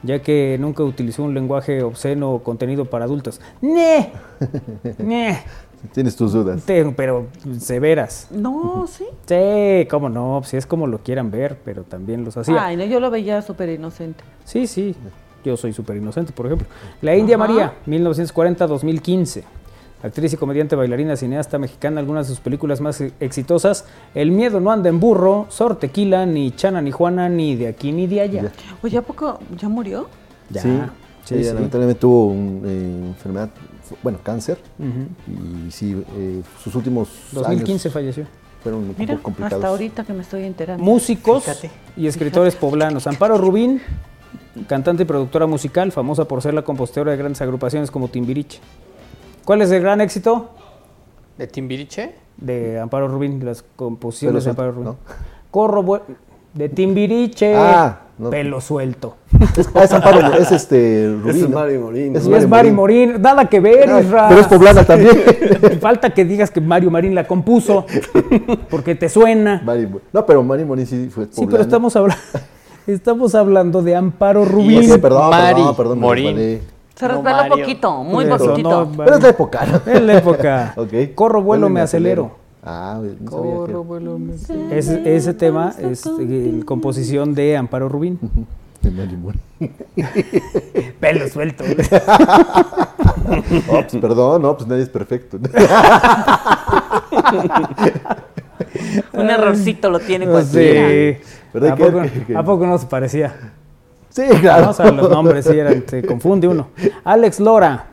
ya 0.02 0.20
que 0.22 0.56
nunca 0.60 0.82
utilizó 0.84 1.22
un 1.24 1.34
lenguaje 1.34 1.82
obsceno 1.82 2.32
o 2.32 2.42
contenido 2.42 2.84
para 2.84 3.04
adultos. 3.04 3.40
¡Ne! 3.60 4.12
¡Ne! 4.98 5.42
Tienes 5.92 6.16
tus 6.16 6.32
dudas. 6.32 6.64
Te- 6.64 6.84
Pero 6.92 7.26
severas. 7.60 8.28
No, 8.30 8.86
sí. 8.88 9.04
Sí, 9.26 9.86
cómo 9.88 10.08
no, 10.08 10.42
si 10.44 10.56
es 10.56 10.66
como 10.66 10.86
lo 10.86 10.98
quieran 10.98 11.30
ver, 11.30 11.58
pero 11.64 11.82
también 11.84 12.24
los 12.24 12.36
hacía. 12.36 12.64
Ay, 12.66 12.76
no, 12.76 12.84
yo 12.84 12.98
lo 12.98 13.10
veía 13.10 13.40
súper 13.42 13.68
inocente. 13.68 14.24
Sí, 14.44 14.66
sí. 14.66 14.96
Yo 15.44 15.56
soy 15.56 15.72
súper 15.72 15.96
inocente, 15.96 16.32
por 16.32 16.46
ejemplo. 16.46 16.66
La 17.02 17.14
India 17.14 17.36
Ajá. 17.36 17.46
María, 17.46 17.72
1940-2015. 17.86 19.42
Actriz 20.02 20.32
y 20.32 20.36
comediante, 20.36 20.76
bailarina, 20.76 21.16
cineasta 21.16 21.58
mexicana. 21.58 22.00
Algunas 22.00 22.28
de 22.28 22.34
sus 22.34 22.40
películas 22.40 22.80
más 22.80 23.00
exitosas: 23.18 23.86
El 24.14 24.30
miedo 24.30 24.60
no 24.60 24.70
anda 24.70 24.88
en 24.88 25.00
burro, 25.00 25.46
Sor 25.48 25.76
Tequila, 25.78 26.26
ni 26.26 26.52
Chana 26.52 26.80
ni 26.82 26.90
Juana, 26.90 27.28
ni 27.28 27.56
de 27.56 27.68
aquí 27.68 27.92
ni 27.92 28.06
de 28.06 28.20
allá. 28.20 28.42
Ya. 28.42 28.52
Oye, 28.82 28.98
¿a 28.98 29.02
poco 29.02 29.40
ya 29.58 29.68
murió? 29.68 30.08
Ya. 30.50 30.62
Sí, 30.62 30.68
Sí, 31.24 31.42
sí. 31.42 31.52
lamentablemente 31.52 31.98
tuvo 32.00 32.26
una 32.26 32.70
enfermedad, 32.70 33.50
fu- 33.82 33.96
bueno, 34.02 34.18
cáncer. 34.22 34.58
Y 35.26 35.70
sí, 35.72 36.00
eh, 36.16 36.42
sus 36.62 36.74
últimos 36.76 37.08
2015 37.32 37.88
años 37.88 37.92
falleció. 37.94 38.26
fueron 38.62 38.82
un 38.82 38.94
Mira, 38.98 39.14
poco 39.14 39.24
complicados. 39.24 39.54
hasta 39.54 39.68
ahorita 39.68 40.04
que 40.04 40.12
me 40.12 40.22
estoy 40.22 40.44
enterando. 40.44 40.84
Músicos 40.84 41.44
Fíjate. 41.44 41.70
y 41.96 42.06
escritores 42.06 42.54
poblanos. 42.54 43.06
Amparo 43.08 43.38
Rubín, 43.38 43.80
cantante 44.68 45.02
y 45.02 45.06
productora 45.06 45.46
musical, 45.46 45.90
famosa 45.90 46.26
por 46.28 46.42
ser 46.42 46.52
la 46.54 46.62
compositora 46.62 47.10
de 47.10 47.16
grandes 47.16 47.40
agrupaciones 47.42 47.90
como 47.90 48.06
Timbiriche. 48.08 48.60
¿Cuál 49.46 49.62
es 49.62 49.70
el 49.70 49.80
gran 49.80 50.00
éxito 50.02 50.50
¿De 51.38 51.46
Timbiriche? 51.46 52.12
de 52.36 52.78
Amparo 52.80 53.08
Rubín, 53.08 53.42
las 53.44 53.64
composiciones 53.76 54.44
Pelo 54.44 54.44
de 54.44 54.50
Amparo 54.50 54.72
Rubín? 54.72 54.98
Corro 55.50 55.82
bue- 55.82 56.02
de 56.52 56.68
Timbiriche, 56.68 57.54
Ah, 57.54 58.00
no. 58.18 58.28
pelo 58.30 58.60
suelto. 58.60 59.16
Es, 59.56 59.68
ah, 59.74 59.84
es 59.84 59.92
Amparo, 59.92 60.34
es 60.34 60.50
este 60.52 61.06
Rubín. 61.22 61.28
Ese 61.30 61.44
es 61.44 61.48
¿no? 61.50 61.54
Mario 61.56 61.80
Morín. 61.82 62.16
Es 62.16 62.26
Y 62.26 62.34
es 62.34 62.48
Mari 62.48 62.72
Morín, 62.72 63.22
nada 63.22 63.44
que 63.48 63.60
ver, 63.60 63.88
Isra. 64.02 64.28
Pero 64.28 64.40
es 64.40 64.46
poblana 64.48 64.84
también. 64.86 65.16
Falta 65.80 66.10
que 66.10 66.24
digas 66.24 66.50
que 66.50 66.60
Mario 66.60 66.90
Marín 66.90 67.14
la 67.14 67.26
compuso, 67.26 67.86
porque 68.70 68.94
te 68.94 69.08
suena. 69.08 69.62
Mari 69.64 69.88
no, 70.12 70.26
pero 70.26 70.42
Mari 70.42 70.64
Morín 70.64 70.86
sí 70.86 71.08
fue 71.10 71.24
Sí, 71.26 71.30
poblana. 71.36 71.50
pero 71.52 71.62
estamos 71.62 71.94
hablando, 71.96 72.22
estamos 72.86 73.34
hablando 73.34 73.82
de 73.82 73.94
Amparo 73.96 74.44
Rubín. 74.44 74.90
Ok, 74.92 74.98
perdón, 75.00 75.30
Mari 75.30 75.54
perdón, 75.56 75.76
perdón, 75.76 76.00
Morín. 76.00 76.60
Se 76.96 77.06
No, 77.06 77.14
resbaló 77.14 77.36
Mario. 77.48 77.64
poquito, 77.64 78.02
muy 78.02 78.24
Eso, 78.24 78.56
no, 78.58 78.90
Pero 78.96 79.14
es 79.16 79.22
la 79.22 79.28
época. 79.28 79.66
¿no? 79.66 79.92
Es 79.92 80.02
la 80.02 80.14
época. 80.18 80.72
Ok. 80.76 80.92
Corro, 81.14 81.42
vuelo, 81.42 81.68
me 81.68 81.80
acelero. 81.82 82.30
Ah, 82.64 82.98
no 83.20 83.30
sabía 83.30 83.52
que- 84.68 84.78
Ese, 84.78 85.14
ese 85.16 85.34
tema 85.34 85.72
es 85.78 86.04
eh, 86.18 86.62
composición 86.64 87.34
de 87.34 87.56
Amparo 87.56 87.88
Rubín. 87.88 88.18
Pelo 91.00 91.28
suelto. 91.28 91.64
Oh, 93.68 93.80
pues, 93.82 93.96
perdón, 94.00 94.42
no, 94.42 94.56
pues 94.56 94.68
nadie 94.68 94.82
es 94.84 94.88
perfecto. 94.88 95.38
Un 99.12 99.28
errorcito 99.30 99.90
lo 99.90 99.98
tiene 99.98 100.26
Sí. 100.26 100.30
cualquiera. 100.30 101.18
¿Verdad 101.52 101.70
¿A 101.72 101.76
poco, 101.76 102.02
a 102.38 102.42
poco 102.44 102.66
no 102.66 102.78
se 102.78 102.86
parecía? 102.86 103.34
Sí, 104.16 104.22
claro. 104.40 104.64
No, 104.64 104.70
o 104.70 104.72
sea, 104.72 104.90
los 104.90 105.10
nombres 105.10 105.44
sí 105.44 105.58
eran, 105.58 105.84
se 105.86 106.02
confunde 106.04 106.48
uno. 106.48 106.68
Alex 107.04 107.38
Lora, 107.38 107.84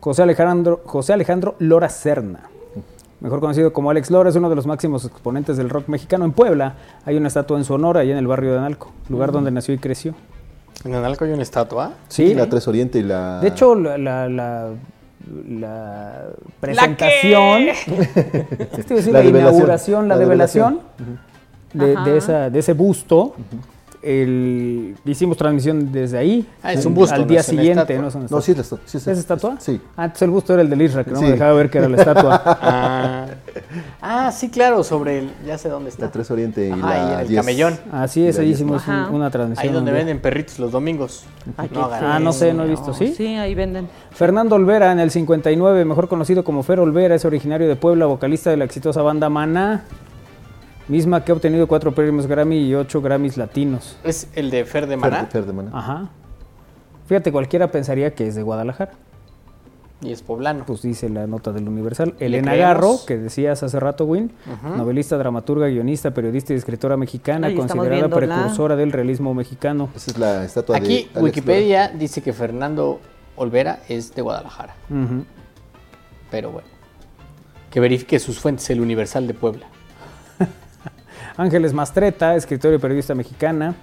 José 0.00 0.22
Alejandro, 0.22 0.80
José 0.84 1.12
Alejandro 1.12 1.54
Lora 1.60 1.88
Serna. 1.88 2.40
Mejor 3.20 3.38
conocido 3.40 3.72
como 3.72 3.90
Alex 3.90 4.10
Lora, 4.10 4.30
es 4.30 4.36
uno 4.36 4.48
de 4.48 4.56
los 4.56 4.66
máximos 4.66 5.04
exponentes 5.04 5.56
del 5.56 5.68
rock 5.70 5.88
mexicano. 5.88 6.24
En 6.24 6.32
Puebla 6.32 6.74
hay 7.04 7.16
una 7.16 7.28
estatua 7.28 7.56
en 7.58 7.64
su 7.64 7.74
honor, 7.74 7.98
allá 7.98 8.12
en 8.12 8.18
el 8.18 8.26
barrio 8.26 8.52
de 8.52 8.58
Analco, 8.58 8.90
lugar 9.08 9.30
donde 9.30 9.50
nació 9.50 9.74
y 9.74 9.78
creció. 9.78 10.14
¿En 10.84 10.94
Analco 10.94 11.24
hay 11.24 11.32
una 11.32 11.42
estatua? 11.42 11.92
Sí, 12.08 12.34
la 12.34 12.48
Tres 12.48 12.66
Oriente 12.66 12.98
y 12.98 13.02
la. 13.02 13.38
De 13.40 13.48
hecho, 13.48 13.74
la, 13.74 13.96
la, 13.98 14.28
la- 14.28 14.70
la 15.48 16.22
presentación, 16.58 17.66
La 17.66 19.12
la, 19.12 19.24
inauguración, 19.24 20.08
la, 20.08 20.14
La 20.14 20.18
develación, 20.20 20.80
de 21.74 22.16
esa, 22.16 22.48
de 22.50 22.58
ese 22.58 22.72
busto, 22.72 23.34
el- 24.02 24.96
hicimos 25.04 25.36
transmisión 25.36 25.92
desde 25.92 26.18
ahí. 26.18 26.46
Ah, 26.62 26.72
es 26.72 26.84
un 26.86 26.94
busto, 26.94 27.14
Al 27.14 27.22
no 27.22 27.26
día 27.26 27.42
siguiente. 27.42 27.98
¿no? 27.98 28.08
Es 28.08 28.14
una 28.14 28.26
No, 28.30 28.38
estatua. 28.38 28.42
sí 28.42 28.50
es 28.52 28.56
la 28.56 28.62
estatua. 28.62 28.84
Sí, 28.86 28.96
¿Es 28.98 29.06
estatua? 29.18 29.56
Sí. 29.60 29.80
Ah, 29.96 30.04
entonces 30.04 30.22
el 30.22 30.30
busto 30.30 30.52
era 30.54 30.62
el 30.62 30.70
del 30.70 30.82
Isra, 30.82 31.04
que 31.04 31.10
no 31.10 31.18
Sí. 31.18 31.24
me 31.24 31.30
dejaba 31.32 31.52
ver 31.54 31.70
que 31.70 31.78
era 31.78 31.88
la 31.88 31.96
estatua. 31.96 32.42
Ah, 32.62 33.26
Ah, 34.02 34.32
sí, 34.32 34.48
claro, 34.48 34.82
sobre 34.84 35.18
el... 35.18 35.30
Ya 35.46 35.58
sé 35.58 35.68
dónde 35.68 35.90
está. 35.90 36.06
La 36.06 36.12
Tres 36.12 36.30
Oriente 36.30 36.66
y 36.68 36.70
Ajá, 36.70 36.88
la 36.88 36.96
y 37.10 37.14
en 37.14 37.20
el 37.20 37.28
10. 37.28 37.40
camellón. 37.40 37.78
Así 37.92 38.26
es, 38.26 38.38
ahí 38.38 38.50
hicimos 38.50 38.86
un- 38.88 39.14
una 39.14 39.30
transmisión. 39.30 39.66
Ahí 39.68 39.72
donde 39.72 39.92
venden 39.92 40.20
perritos 40.20 40.58
los 40.58 40.72
domingos. 40.72 41.24
No 41.72 41.88
Ah, 41.92 42.18
no 42.20 42.32
sé, 42.32 42.52
no 42.54 42.64
he 42.64 42.68
visto, 42.68 42.94
¿sí? 42.94 43.14
Sí, 43.16 43.26
ahí 43.36 43.54
venden. 43.54 43.88
Fernando 44.10 44.56
Olvera, 44.56 44.92
en 44.92 45.00
el 45.00 45.10
59, 45.10 45.84
mejor 45.84 46.08
conocido 46.08 46.44
como 46.44 46.62
Fer 46.62 46.80
Olvera, 46.80 47.14
es 47.14 47.24
originario 47.24 47.68
de 47.68 47.76
Puebla, 47.76 48.06
vocalista 48.06 48.50
de 48.50 48.56
la 48.56 48.64
exitosa 48.64 49.02
banda 49.02 49.28
Maná, 49.28 49.84
misma 50.90 51.24
que 51.24 51.32
ha 51.32 51.34
obtenido 51.34 51.66
cuatro 51.66 51.92
premios 51.94 52.26
Grammy 52.26 52.58
y 52.58 52.74
ocho 52.74 53.00
Grammys 53.00 53.36
latinos. 53.36 53.96
Es 54.04 54.28
el 54.34 54.50
de 54.50 54.64
Fer 54.64 54.86
de 54.86 54.96
Maná 54.96 55.26
Fer 55.26 55.46
de 55.46 55.52
Maná. 55.52 55.70
Ajá. 55.72 56.10
Fíjate, 57.06 57.32
cualquiera 57.32 57.70
pensaría 57.70 58.14
que 58.14 58.26
es 58.28 58.34
de 58.34 58.42
Guadalajara. 58.42 58.92
y 60.02 60.12
es 60.12 60.22
poblano. 60.22 60.64
Pues 60.66 60.82
dice 60.82 61.08
la 61.08 61.26
nota 61.26 61.52
del 61.52 61.68
Universal. 61.68 62.14
¿Le 62.18 62.26
Elena? 62.26 62.54
Garro, 62.54 62.96
que 63.06 63.18
decías 63.18 63.62
hace 63.62 63.78
rato, 63.80 64.04
Win, 64.04 64.32
novelista, 64.76 65.18
dramaturga, 65.18 65.66
guionista, 65.68 66.12
periodista 66.12 66.52
y 66.52 66.56
escritora 66.56 66.96
mexicana, 66.96 67.48
Ahí 67.48 67.54
considerada 67.54 68.08
precursora 68.08 68.76
del 68.76 68.92
realismo 68.92 69.34
mexicano. 69.34 69.88
Esa 69.94 70.10
es 70.10 70.18
la 70.18 70.44
estatua 70.44 70.78
de. 70.78 70.84
Aquí 70.84 71.10
Wikipedia 71.14 71.88
dice 71.88 72.22
que 72.22 72.32
Fernando 72.32 73.00
Olvera 73.36 73.80
es 73.88 74.14
de 74.14 74.22
Guadalajara. 74.22 74.74
Pero 76.30 76.50
bueno. 76.52 76.68
Que 77.70 77.80
verifique 77.80 78.18
sus 78.18 78.38
fuentes 78.38 78.68
el 78.70 78.80
Universal 78.80 79.26
de 79.26 79.34
Puebla. 79.34 79.66
Ángeles 81.36 81.72
Mastreta, 81.72 82.34
escritora 82.34 82.76
y 82.76 82.78
periodista 82.78 83.14
mexicana. 83.14 83.74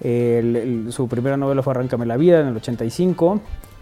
Su 0.00 1.08
primera 1.08 1.36
novela 1.36 1.62
fue 1.62 1.72
Arráncame 1.72 2.06
la 2.06 2.16
vida 2.16 2.40
en 2.40 2.48
el 2.48 2.56
85. 2.56 3.40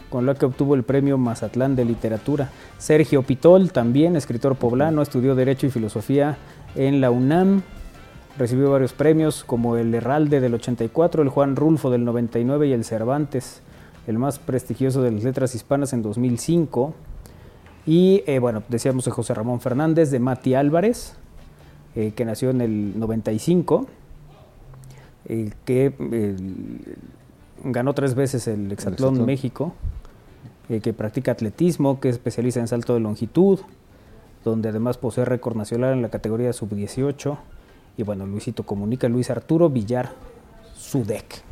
con 0.09 0.24
la 0.24 0.34
que 0.34 0.46
obtuvo 0.46 0.74
el 0.74 0.84
premio 0.84 1.18
Mazatlán 1.18 1.76
de 1.76 1.84
Literatura. 1.84 2.48
Sergio 2.78 3.22
Pitol, 3.22 3.72
también 3.72 4.16
escritor 4.16 4.56
poblano, 4.56 5.02
estudió 5.02 5.34
Derecho 5.34 5.66
y 5.66 5.70
Filosofía 5.70 6.38
en 6.74 7.02
la 7.02 7.11
UNAM. 7.11 7.62
Recibió 8.38 8.70
varios 8.70 8.94
premios 8.94 9.44
como 9.44 9.76
el 9.76 9.94
Herralde 9.94 10.40
del 10.40 10.54
84, 10.54 11.22
el 11.22 11.28
Juan 11.28 11.56
Rulfo 11.56 11.90
del 11.90 12.06
99 12.06 12.68
y 12.68 12.72
el 12.72 12.84
Cervantes, 12.84 13.61
el 14.06 14.18
más 14.18 14.38
prestigioso 14.38 15.02
de 15.02 15.11
las 15.11 15.24
letras 15.24 15.54
hispanas 15.54 15.92
en 15.92 16.00
2005. 16.00 16.94
Y 17.84 18.22
eh, 18.26 18.38
bueno, 18.38 18.62
decíamos 18.68 19.04
de 19.04 19.11
José 19.11 19.34
Ramón 19.34 19.61
Fernández, 19.61 20.11
de 20.11 20.20
Mati 20.20 20.54
Álvarez, 20.54 21.16
eh, 21.95 22.12
que 22.14 22.24
nació 22.24 22.51
en 22.51 22.61
el 22.61 22.99
95, 22.99 23.86
eh, 25.28 25.51
que 25.66 25.93
eh, 25.99 26.36
ganó 27.62 27.93
tres 27.93 28.14
veces 28.14 28.49
el 28.49 28.72
Hexatlón 28.72 29.11
Hexatlón. 29.11 29.26
México, 29.26 29.74
eh, 30.70 30.80
que 30.80 30.95
practica 30.95 31.32
atletismo, 31.32 32.01
que 32.01 32.09
es 32.09 32.14
especialista 32.14 32.61
en 32.61 32.68
salto 32.68 32.95
de 32.95 33.01
longitud, 33.01 33.61
donde 34.43 34.70
además 34.70 34.97
posee 34.97 35.26
récord 35.26 35.55
nacional 35.55 35.93
en 35.93 36.03
la 36.03 36.09
categoría 36.09 36.53
sub-18. 36.53 37.36
Y 37.99 38.05
bueno, 38.05 38.26
Luisito 38.26 38.62
comunica, 38.62 39.09
Luis 39.09 39.28
Arturo 39.28 39.68
Villar 39.68 40.12
Sudec, 40.74 41.43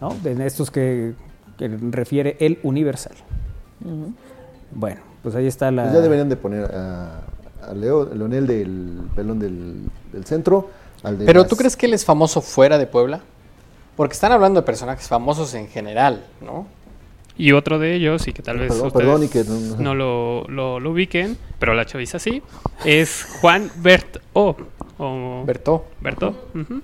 ¿no? 0.00 0.14
De 0.22 0.46
estos 0.46 0.70
que, 0.70 1.14
que 1.58 1.68
refiere 1.68 2.36
el 2.38 2.60
Universal. 2.62 3.16
Bueno, 4.72 5.00
pues 5.22 5.34
ahí 5.34 5.46
está 5.46 5.70
la... 5.72 5.84
Pues 5.84 5.94
ya 5.94 6.00
deberían 6.00 6.28
de 6.28 6.36
poner 6.36 6.64
a, 6.66 7.22
a 7.68 7.74
Leo, 7.74 8.08
Leonel 8.14 8.46
del 8.46 9.00
pelón 9.14 9.38
del, 9.38 9.82
del 10.12 10.24
centro. 10.24 10.70
Al 11.02 11.18
de 11.18 11.24
Pero 11.26 11.40
las- 11.40 11.48
¿tú 11.48 11.56
crees 11.56 11.76
que 11.76 11.86
él 11.86 11.94
es 11.94 12.04
famoso 12.04 12.40
fuera 12.40 12.78
de 12.78 12.86
Puebla? 12.86 13.20
Porque 13.96 14.14
están 14.14 14.32
hablando 14.32 14.60
de 14.60 14.66
personajes 14.66 15.06
famosos 15.08 15.54
en 15.54 15.68
general, 15.68 16.24
¿no? 16.40 16.66
Y 17.36 17.52
otro 17.52 17.78
de 17.78 17.94
ellos, 17.94 18.26
y 18.28 18.32
que 18.32 18.42
tal 18.42 18.58
vez 18.58 18.68
Perdón, 18.68 18.86
ustedes 18.88 19.06
perdón, 19.06 19.24
y 19.24 19.28
que 19.28 19.44
no- 19.44 19.76
no 19.82 19.94
lo, 19.94 20.44
lo- 20.48 20.78
lo 20.80 20.90
ubiquen, 20.90 21.38
pero 21.58 21.74
la 21.74 21.86
chaviza 21.86 22.18
sí, 22.18 22.42
es 22.84 23.26
Juan 23.40 23.70
Bert 23.76 24.18
O. 24.34 24.56
O 24.98 25.42
Bertó. 25.46 25.86
Berto. 26.00 26.34
ujú. 26.54 26.82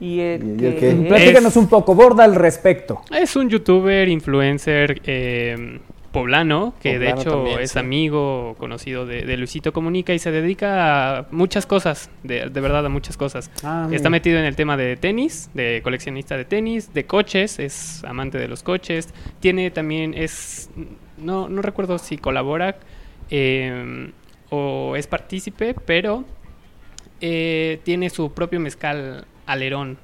Y 0.00 0.18
el 0.18 0.60
¿Y 0.60 0.66
el 0.66 0.76
qué? 0.76 0.90
Platícanos 1.08 1.54
un 1.56 1.68
poco, 1.68 1.94
borda 1.94 2.24
al 2.24 2.34
respecto. 2.34 3.02
Es 3.16 3.36
un 3.36 3.48
youtuber, 3.48 4.08
influencer 4.08 5.00
eh, 5.04 5.78
poblano, 6.12 6.74
que 6.80 6.98
de 6.98 7.10
hecho 7.10 7.30
también, 7.30 7.60
es 7.60 7.72
sí. 7.72 7.78
amigo 7.78 8.54
conocido 8.58 9.06
de, 9.06 9.22
de 9.22 9.36
Luisito 9.36 9.72
Comunica 9.72 10.12
y 10.14 10.18
se 10.18 10.30
dedica 10.30 11.18
a 11.18 11.26
muchas 11.30 11.66
cosas, 11.66 12.10
de, 12.22 12.50
de 12.50 12.60
verdad 12.60 12.84
a 12.86 12.88
muchas 12.88 13.16
cosas. 13.16 13.50
Ah, 13.64 13.88
Está 13.90 14.10
metido 14.10 14.38
en 14.38 14.44
el 14.44 14.54
tema 14.54 14.76
de 14.76 14.96
tenis, 14.96 15.50
de 15.54 15.80
coleccionista 15.82 16.36
de 16.36 16.44
tenis, 16.44 16.92
de 16.92 17.06
coches, 17.06 17.58
es 17.58 18.04
amante 18.04 18.38
de 18.38 18.46
los 18.46 18.62
coches. 18.62 19.12
Tiene 19.40 19.70
también, 19.70 20.14
es, 20.14 20.70
no, 21.16 21.48
no 21.48 21.62
recuerdo 21.62 21.98
si 21.98 22.18
colabora 22.18 22.76
eh, 23.30 24.12
o 24.50 24.94
es 24.96 25.06
partícipe, 25.06 25.74
pero 25.74 26.24
eh, 27.20 27.80
tiene 27.84 28.10
su 28.10 28.32
propio 28.32 28.60
mezcal 28.60 29.24
alerón 29.46 29.98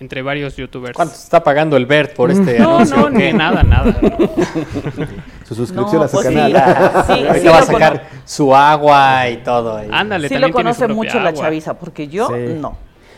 entre 0.00 0.22
varios 0.22 0.56
youtubers. 0.56 0.96
¿Cuánto 0.96 1.14
está 1.14 1.42
pagando 1.44 1.76
el 1.76 1.84
Bert 1.86 2.14
por 2.14 2.30
este 2.30 2.58
No, 2.58 2.76
anuncio? 2.76 2.96
no, 2.96 3.04
o 3.04 3.10
qué? 3.10 3.32
ni 3.32 3.38
nada, 3.38 3.62
nada. 3.62 3.94
Su 5.46 5.54
suscripción 5.54 5.98
No, 6.00 6.04
a 6.04 6.08
su 6.08 6.16
pues 6.16 6.26
sí. 6.28 6.34
canal. 6.34 6.56
Ah, 6.56 7.04
Sí, 7.06 7.12
ahorita 7.12 7.34
sí 7.40 7.46
va 7.48 7.58
a 7.58 7.62
sacar 7.62 8.02
su 8.24 8.54
agua 8.56 9.28
y 9.28 9.36
todo. 9.38 9.76
ahí. 9.76 9.88
Ándale, 9.92 10.28
sí 10.28 10.38
lo 10.38 10.50
conoce 10.52 10.88
mucho 10.88 11.20
la 11.20 11.32
chaviza, 11.32 11.74
porque 11.78 12.08
yo 12.08 12.28
Sí. 12.28 12.54
no. 12.58 12.76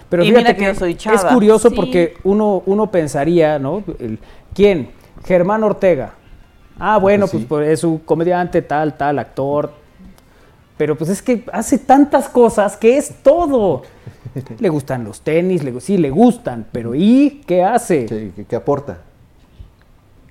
Pero 0.08 0.24
Y 0.24 0.26
fíjate 0.26 0.42
mira 0.42 0.54
que 0.54 0.60
que 0.60 0.72
yo 0.72 0.78
soy 0.78 0.92
es 0.92 0.98
chava. 0.98 1.32
curioso 1.32 1.70
Sí. 1.70 1.74
porque 1.76 2.14
uno, 2.24 2.62
uno 2.66 2.90
pensaría, 2.90 3.58
¿no? 3.58 3.82
El- 3.98 4.18
¿Quién? 4.54 4.90
Germán 5.24 5.62
Ortega. 5.64 6.14
Ah, 6.78 6.98
bueno, 6.98 7.22
Pues 7.26 7.30
sí. 7.30 7.46
pues, 7.48 7.64
pues, 7.64 7.68
es 7.68 7.84
un 7.84 7.98
comediante, 7.98 8.60
tal, 8.60 8.94
tal, 8.94 9.18
actor. 9.18 9.72
Pero 10.76 10.96
pues 10.96 11.10
es 11.10 11.22
que 11.22 11.44
hace 11.52 11.78
tantas 11.78 12.28
cosas 12.28 12.76
que 12.76 12.96
es 12.96 13.12
todo. 13.22 13.82
Le 14.58 14.68
gustan 14.70 15.04
los 15.04 15.20
tenis, 15.20 15.62
le, 15.62 15.78
sí, 15.80 15.98
le 15.98 16.10
gustan, 16.10 16.66
pero 16.72 16.94
¿y 16.94 17.42
qué 17.46 17.62
hace? 17.62 18.06
¿Qué, 18.06 18.30
qué- 18.34 18.44
qué 18.46 18.56
aporta? 18.56 18.98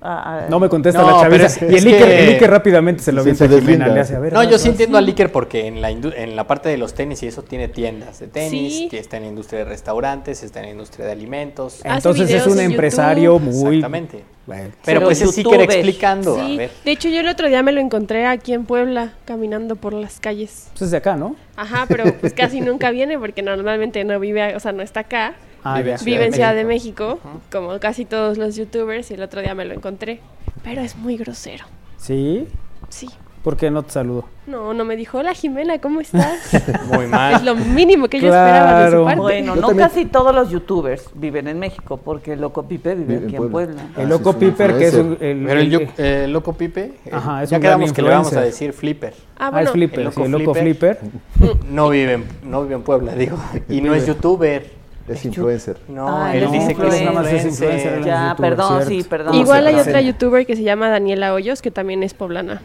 Ah, 0.04 0.22
ah, 0.24 0.46
No 0.50 0.58
me 0.58 0.68
contesta 0.68 1.00
No, 1.00 1.12
la 1.12 1.20
chaviza. 1.22 1.46
es- 1.46 1.62
y 1.62 1.76
es 1.76 1.84
el 1.86 1.92
Iker, 1.94 2.08
que- 2.08 2.24
el 2.24 2.28
Iker 2.30 2.50
rápidamente 2.50 3.02
se 3.04 3.12
lo 3.12 3.22
Sí, 3.22 3.28
avienta 3.30 3.38
se 3.38 3.44
a 3.44 3.48
Jimena, 3.60 3.66
deslinda. 3.68 3.94
le 3.94 4.00
hace, 4.00 4.16
a 4.16 4.18
ver, 4.18 4.32
No, 4.32 4.42
yo 4.42 4.58
sí 4.58 4.68
entiendo 4.68 4.98
al 4.98 5.06
Iker 5.06 5.30
porque 5.30 5.68
en 5.68 5.80
la, 5.80 5.90
en 5.90 6.34
la 6.34 6.46
parte 6.48 6.68
de 6.68 6.76
los 6.76 6.94
tenis 6.94 7.22
y 7.22 7.28
eso 7.28 7.42
tiene 7.42 7.68
tiendas 7.68 8.18
de 8.18 8.26
tenis, 8.26 8.76
Sí. 8.76 8.88
que 8.88 8.98
está 8.98 9.18
en 9.18 9.22
la 9.22 9.28
industria 9.28 9.60
de 9.60 9.66
restaurantes, 9.66 10.42
está 10.42 10.58
en 10.58 10.66
la 10.66 10.72
industria 10.72 11.06
de 11.06 11.12
alimentos. 11.12 11.82
Entonces 11.84 12.22
es 12.22 12.28
videos 12.44 12.46
un 12.48 12.58
empresario 12.58 13.34
YouTube. 13.38 13.54
muy... 13.54 13.76
Exactamente. 13.76 14.24
Bueno, 14.46 14.70
Pero, 14.70 14.76
Pero 14.84 15.00
pues 15.02 15.20
es 15.20 15.28
Iker 15.38 15.44
youtuber. 15.44 15.70
explicando. 15.70 16.36
A 16.40 16.46
Sí, 16.46 16.56
ver. 16.56 16.70
de 16.84 16.90
hecho 16.90 17.08
yo 17.08 17.20
el 17.20 17.28
otro 17.28 17.46
día 17.48 17.62
me 17.62 17.70
lo 17.72 17.80
encontré 17.80 18.26
aquí 18.26 18.52
en 18.52 18.64
Puebla, 18.64 19.12
caminando 19.24 19.76
por 19.76 19.92
las 19.92 20.18
calles. 20.18 20.68
pues 20.72 20.82
es 20.82 20.90
de 20.90 20.96
acá, 20.96 21.16
¿no? 21.16 21.36
Ajá, 21.56 21.86
pero 21.88 22.04
pues 22.20 22.32
casi 22.32 22.60
nunca 22.60 22.90
viene 22.90 23.18
porque 23.18 23.42
normalmente 23.42 24.02
no 24.04 24.18
vive, 24.18 24.56
o 24.56 24.60
sea, 24.60 24.72
no 24.72 24.82
está 24.82 25.00
acá. 25.00 25.34
Ah, 25.64 25.76
Vive 25.78 25.92
en 25.92 25.98
Ciudad 25.98 26.04
Vive 26.06 26.18
de 26.18 26.26
en 26.26 26.32
Ciudad 26.32 26.54
de 26.56 26.64
México. 26.64 27.20
México, 27.22 27.40
como 27.52 27.78
casi 27.78 28.04
todos 28.04 28.36
los 28.36 28.56
youtubers, 28.56 29.12
y 29.12 29.14
el 29.14 29.22
otro 29.22 29.40
día 29.42 29.54
me 29.54 29.64
lo 29.64 29.74
encontré. 29.74 30.18
Pero 30.64 30.80
es 30.80 30.96
muy 30.96 31.16
grosero. 31.16 31.64
¿Sí? 31.98 32.48
Sí. 32.88 33.08
¿Por 33.42 33.56
qué 33.56 33.72
no 33.72 33.82
te 33.82 33.90
saludo? 33.90 34.24
No, 34.46 34.72
no 34.72 34.84
me 34.84 34.94
dijo, 34.94 35.18
hola 35.18 35.34
Jimena, 35.34 35.80
¿cómo 35.80 36.00
estás? 36.00 36.38
Muy 36.92 37.06
mal. 37.08 37.34
es 37.34 37.42
lo 37.42 37.56
mínimo 37.56 38.06
que 38.06 38.20
yo 38.20 38.28
esperaba 38.28 38.84
de 38.84 38.86
su 38.86 38.90
Claro. 38.90 39.04
parte. 39.04 39.20
Bueno, 39.20 39.54
Yo 39.56 39.60
no 39.60 39.66
también- 39.68 39.88
casi 39.88 40.04
todos 40.06 40.32
los 40.32 40.50
youtubers 40.50 41.06
viven 41.14 41.48
en 41.48 41.58
México, 41.58 41.96
porque 41.96 42.34
el 42.34 42.40
Loco 42.40 42.62
Pipe 42.62 42.94
vive 42.94 43.16
aquí 43.26 43.34
en 43.36 43.50
Puebla. 43.50 43.50
Puebla. 43.50 43.82
Ah, 43.96 44.00
El 44.02 44.04
sí, 44.04 44.10
loco 44.10 44.32
Piper, 44.38 44.78
que 44.78 44.86
es 44.86 44.94
un- 44.94 45.16
el, 45.20 45.44
Pero 45.44 45.60
el, 45.60 45.88
eh, 45.98 46.26
loco 46.28 46.52
Pipe, 46.52 46.92
eh, 47.04 47.10
Ajá, 47.12 47.42
es 47.42 47.50
ya 47.50 47.56
un 47.56 47.62
quedamos 47.62 47.92
que 47.92 48.02
le 48.02 48.10
vamos 48.10 48.32
a 48.32 48.40
decir 48.42 48.72
Flipper. 48.72 49.12
Ah, 49.36 49.46
Ah, 49.46 49.50
bueno, 49.50 49.66
es 49.66 49.72
Flipper, 49.72 50.00
el 50.00 50.12
sí, 50.12 50.20
loco 50.20 50.24
el 50.26 50.32
loco 50.44 50.54
Flipper. 50.54 50.98
Flipper. 50.98 51.58
No 51.68 51.88
vive 51.88 52.12
en, 52.12 52.24
no 52.44 52.62
vive 52.62 52.74
en 52.76 52.82
Puebla, 52.82 53.14
digo. 53.16 53.36
Y 53.68 53.80
no 53.80 53.92
es 53.94 54.06
youtuber. 54.06 54.70
Es 55.08 55.24
influencer. 55.24 55.78
No, 55.88 56.06
Ah, 56.08 56.34
él 56.36 56.44
es 56.44 56.52
dice 56.52 56.66
que 56.66 56.72
es 56.74 56.78
influencer. 56.94 57.04
Nada 57.06 57.22
más 57.22 57.32
es 57.32 57.44
influencer. 57.44 58.04
Ya, 58.04 58.28
youtuber, 58.30 58.50
perdón, 58.50 58.68
cierto. 58.84 58.88
sí, 58.88 59.02
perdón. 59.02 59.34
Igual 59.34 59.66
hay 59.66 59.74
otra 59.80 60.00
youtuber 60.00 60.46
que 60.46 60.54
se 60.54 60.62
llama 60.62 60.88
Daniela 60.90 61.34
Hoyos, 61.34 61.60
que 61.60 61.72
también 61.72 62.04
es 62.04 62.14
poblana. 62.14 62.62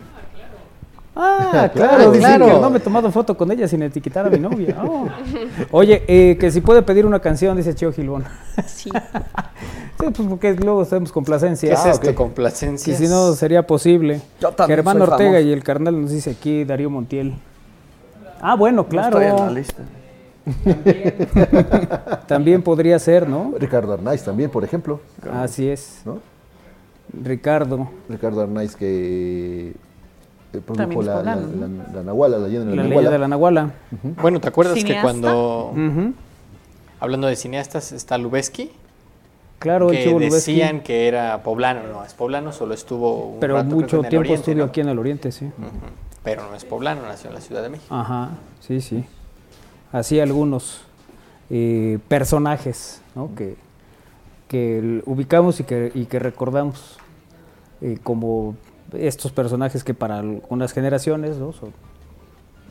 Ah, 1.19 1.69
claro, 1.73 2.11
claro, 2.11 2.45
que 2.45 2.59
no 2.61 2.69
me 2.69 2.77
he 2.77 2.79
tomado 2.81 3.11
foto 3.11 3.35
con 3.35 3.51
ella 3.51 3.67
sin 3.67 3.81
etiquetar 3.81 4.27
a 4.27 4.29
mi 4.29 4.37
novia. 4.37 4.77
Oh. 4.83 5.07
Oye, 5.71 6.03
eh, 6.07 6.37
que 6.37 6.51
si 6.51 6.61
puede 6.61 6.83
pedir 6.83 7.05
una 7.07 7.19
canción, 7.19 7.57
dice 7.57 7.73
Chio 7.73 7.91
Gilbón. 7.91 8.23
Sí. 8.67 8.91
Sí, 9.99 10.05
pues 10.13 10.27
porque 10.29 10.53
luego 10.53 10.81
hacemos 10.81 11.11
complacencia. 11.11 11.69
¿Qué 11.69 11.73
es 11.75 11.85
Ah, 11.85 11.89
esto? 11.89 12.13
Complacencia. 12.13 12.93
Y 12.93 12.95
si 12.97 13.07
no, 13.07 13.33
sería 13.33 13.65
posible. 13.65 14.21
Yo 14.39 14.51
también 14.51 14.77
Germán 14.77 14.97
soy 14.97 15.07
Ortega 15.07 15.29
famoso. 15.31 15.47
y 15.47 15.51
el 15.51 15.63
carnal 15.63 15.99
nos 16.01 16.11
dice 16.11 16.29
aquí 16.29 16.63
Darío 16.63 16.91
Montiel. 16.91 17.33
Ah, 18.39 18.55
bueno, 18.55 18.87
claro. 18.87 19.19
Estoy 19.19 19.39
en 19.39 19.45
la 19.45 19.51
lista. 19.51 19.83
También 22.27 22.61
podría 22.61 22.99
ser, 22.99 23.27
¿no? 23.27 23.53
Ricardo 23.59 23.93
Arnaiz 23.93 24.23
también, 24.23 24.49
por 24.49 24.63
ejemplo. 24.63 24.99
Así 25.33 25.67
es. 25.67 26.01
¿no? 26.05 26.19
Ricardo. 27.23 27.89
Ricardo 28.07 28.41
Arnaiz 28.41 28.75
que 28.75 29.73
eh, 30.57 30.61
También 30.65 30.89
produjo 30.89 31.01
es 31.01 31.07
la, 31.07 31.23
la, 31.23 31.35
la- 31.35 31.93
la 31.93 32.03
Nahuala, 32.03 32.37
la 32.37 32.47
leyenda 32.47 32.69
de 32.71 32.75
La 32.75 32.83
la, 32.83 32.89
leyenda 32.89 33.09
Nahuala. 33.09 33.09
de 33.11 33.19
la 33.19 33.27
Nahuala. 33.27 33.71
Bueno, 34.21 34.39
¿te 34.39 34.47
acuerdas 34.47 34.83
que 34.83 34.99
cuando, 35.01 35.73
hablando 36.99 37.27
de 37.27 37.35
cineastas, 37.35 37.91
está 37.91 38.17
Lubeski? 38.17 38.71
Claro, 39.59 39.87
que 39.89 40.13
decían 40.19 40.81
que 40.81 41.07
era 41.07 41.41
poblano. 41.41 41.81
No, 41.91 42.03
es 42.05 42.13
poblano, 42.13 42.51
solo 42.51 42.73
estuvo 42.75 43.25
un 43.29 43.39
Pero 43.39 43.55
rato, 43.55 43.69
creo 43.69 43.77
que 43.79 43.83
mucho 43.83 44.01
tiempo 44.01 44.19
Oriente, 44.19 44.51
estuvo 44.51 44.55
¿no? 44.57 44.63
aquí 44.65 44.81
en 44.81 44.89
el 44.89 44.99
Oriente, 44.99 45.31
sí. 45.31 45.49
Pero 46.23 46.47
no 46.47 46.55
es 46.55 46.63
poblano, 46.65 47.01
nació 47.03 47.29
en 47.29 47.35
la 47.35 47.41
Ciudad 47.41 47.63
de 47.63 47.69
México. 47.69 47.93
Ajá, 47.95 48.31
sí, 48.59 48.81
sí. 48.81 49.03
Así 49.91 50.19
algunos 50.19 50.81
eh, 51.49 51.97
personajes 52.07 53.01
¿no? 53.15 53.29
que, 53.35 53.55
que 54.47 55.01
ubicamos 55.05 55.59
y 55.59 55.63
que, 55.63 55.91
y 55.95 56.05
que 56.05 56.19
recordamos 56.19 56.97
eh, 57.81 57.97
como 58.03 58.55
estos 58.93 59.31
personajes 59.31 59.83
que 59.83 59.93
para 59.93 60.19
algunas 60.19 60.71
generaciones 60.73 61.37
¿no? 61.37 61.53
son 61.53 61.73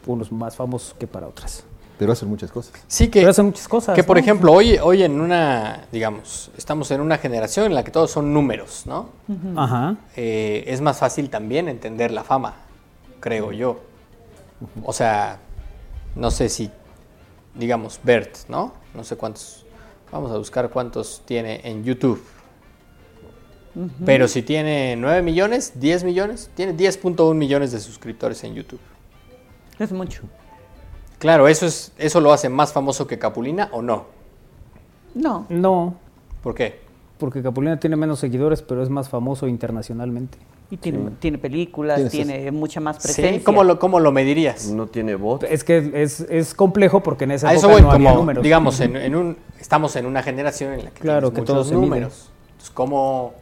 unos 0.07 0.31
más 0.33 0.57
famosos 0.57 0.95
que 0.99 1.07
para 1.07 1.27
otras. 1.27 1.65
Pero 1.99 2.13
hacen 2.13 2.29
muchas 2.29 2.51
cosas. 2.51 2.75
Sí, 2.87 3.09
que, 3.09 3.21
Pero 3.21 3.31
hacen 3.31 3.47
muchas 3.47 3.67
cosas. 3.69 3.95
que 3.95 4.05
por 4.05 4.17
¿no? 4.17 4.21
ejemplo, 4.21 4.53
hoy, 4.53 4.77
hoy 4.77 5.03
en 5.03 5.19
una, 5.19 5.87
digamos, 5.91 6.51
estamos 6.57 6.91
en 6.91 7.01
una 7.01 7.17
generación 7.17 7.67
en 7.67 7.75
la 7.75 7.83
que 7.85 7.91
todos 7.91 8.11
son 8.11 8.35
números, 8.35 8.85
¿no? 8.87 9.09
Ajá. 9.57 9.97
eh, 10.15 10.65
es 10.67 10.83
más 10.83 10.99
fácil 10.99 11.31
también 11.31 11.69
entender 11.69 12.11
la 12.11 12.23
fama, 12.23 12.57
creo 13.19 13.51
yo. 13.51 13.81
O 14.85 14.93
sea, 14.93 15.39
no 16.15 16.31
sé 16.31 16.51
si, 16.51 16.71
digamos, 17.55 17.99
Bert, 18.03 18.37
¿no? 18.49 18.75
No 18.95 19.03
sé 19.03 19.17
cuántos, 19.17 19.65
vamos 20.13 20.31
a 20.33 20.37
buscar 20.37 20.69
cuántos 20.69 21.23
tiene 21.25 21.63
en 21.65 21.83
YouTube. 21.83 22.23
Pero 24.07 24.27
si 24.27 24.43
tiene 24.43 24.97
9 24.97 25.21
millones, 25.23 25.73
10 25.77 26.05
millones, 26.05 26.51
tiene 26.55 26.75
10.1 26.75 27.35
millones 27.35 27.73
de 27.73 27.81
suscriptores 27.81 28.43
en 28.45 28.55
YouTube. 28.55 28.81
Es 29.79 29.93
mucho. 29.93 30.23
Claro, 31.19 31.47
eso, 31.49 31.67
es, 31.67 31.93
eso 31.99 32.21
lo 32.21 32.33
hace 32.33 32.49
más 32.49 32.73
famoso 32.73 33.07
que 33.07 33.19
Capulina 33.19 33.69
o 33.73 33.83
no. 33.83 34.07
No. 35.15 35.47
No, 35.49 35.97
¿Por 36.43 36.55
qué? 36.55 36.85
porque 37.19 37.43
Capulina 37.43 37.79
tiene 37.81 37.97
menos 37.97 38.19
seguidores, 38.21 38.61
pero 38.61 38.83
es 38.83 38.91
más 38.91 39.09
famoso 39.09 39.49
internacionalmente. 39.49 40.37
Y 40.71 40.77
tiene, 40.77 41.13
tiene 41.19 41.39
películas, 41.39 41.97
Tienes 42.11 42.13
tiene 42.13 42.51
mucha 42.51 42.81
más 42.81 42.97
presencia. 42.99 43.39
Sí, 43.39 43.45
¿Cómo 43.45 43.65
lo, 43.65 43.79
cómo 43.79 44.01
lo 44.01 44.13
medirías? 44.13 44.67
No 44.71 44.87
tiene 44.87 45.15
voz. 45.15 45.43
Es 45.45 45.65
que 45.65 45.93
es, 45.95 46.21
es 46.21 46.55
complejo 46.55 47.03
porque 47.03 47.25
en 47.25 47.31
esa 47.31 47.49
A 47.49 47.55
eso 47.55 47.69
época 47.69 47.73
voy, 47.75 47.83
no 47.83 47.91
había 47.93 48.09
como, 48.11 48.21
números. 48.21 48.43
digamos, 48.43 48.81
en, 48.81 48.97
en 48.97 49.15
un, 49.15 49.37
estamos 49.61 49.97
en 49.97 50.05
una 50.07 50.23
generación 50.23 50.75
en 50.75 50.85
la 50.85 50.91
que 50.91 51.01
Claro, 51.01 51.33
que 51.33 51.41
muchos 51.41 51.69
se 51.69 51.75
mide. 51.75 51.87
números. 51.87 52.31
Entonces, 52.49 52.71
¿cómo, 52.71 53.33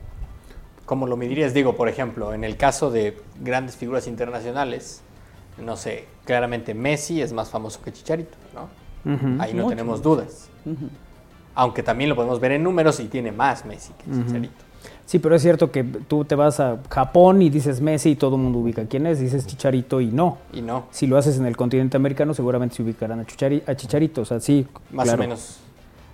¿cómo 0.87 1.07
lo 1.07 1.17
medirías? 1.17 1.55
Digo, 1.55 1.77
por 1.77 1.89
ejemplo, 1.89 2.35
en 2.35 2.45
el 2.45 2.57
caso 2.57 2.91
de 2.91 3.17
grandes 3.41 3.77
figuras 3.77 4.07
internacionales, 4.07 5.03
no 5.65 5.77
sé, 5.77 6.07
claramente 6.25 6.75
Messi 6.75 7.21
es 7.23 7.33
más 7.33 7.51
famoso 7.51 7.81
que 7.83 7.93
Chicharito, 7.93 8.37
¿no? 8.55 8.69
Ahí 9.41 9.53
no 9.53 9.65
Mucho 9.65 9.69
tenemos 9.71 9.99
más. 9.99 10.03
dudas. 10.03 10.49
Aunque 11.55 11.83
también 11.83 12.11
lo 12.11 12.17
podemos 12.17 12.41
ver 12.41 12.53
en 12.53 12.63
números 12.63 12.99
y 13.01 13.05
tiene 13.05 13.31
más 13.33 13.65
Messi 13.65 13.93
que 13.95 14.05
Chicharito. 14.11 14.65
Sí, 15.07 15.19
pero 15.19 15.35
es 15.37 15.43
cierto 15.43 15.71
que 15.71 15.85
tú 15.85 16.25
te 16.25 16.35
vas 16.35 16.61
a 16.61 16.79
Japón 16.91 17.43
y 17.43 17.51
dices 17.51 17.81
Messi 17.83 18.11
y 18.13 18.17
todo 18.17 18.37
el 18.37 18.43
mundo 18.43 18.59
ubica 18.59 18.87
quién 18.87 19.07
es, 19.07 19.21
dices 19.21 19.47
Chicharito 19.47 20.01
y 20.01 20.07
no. 20.07 20.39
Y 20.53 20.63
no, 20.63 20.87
Si 20.91 21.07
lo 21.07 21.19
haces 21.19 21.39
en 21.39 21.45
el 21.47 21.57
continente 21.57 21.97
americano, 21.99 22.33
seguramente 22.35 22.77
se 22.77 22.83
ubicarán 22.83 23.21
a, 23.21 23.25
Chichari- 23.25 23.63
a 23.67 23.75
Chicharito. 23.77 24.23
O 24.23 24.25
sea, 24.25 24.41
sí. 24.41 24.67
más 24.91 25.05
claro. 25.05 25.21
o 25.21 25.25
menos. 25.25 25.59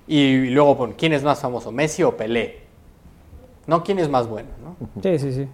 Y, 0.09 0.51
luego, 0.51 0.77
pon, 0.77 0.95
¿quién 0.99 1.13
es 1.13 1.23
más 1.23 1.39
famoso, 1.41 1.71
Messi 1.71 2.03
o 2.03 2.17
Pelé? 2.17 2.63
No, 3.67 3.83
¿quién 3.85 3.99
es 3.99 4.09
más 4.09 4.27
bueno, 4.29 4.49
no? 4.63 4.77
Sí, 5.03 5.19
sí, 5.19 5.33
sí. 5.33 5.49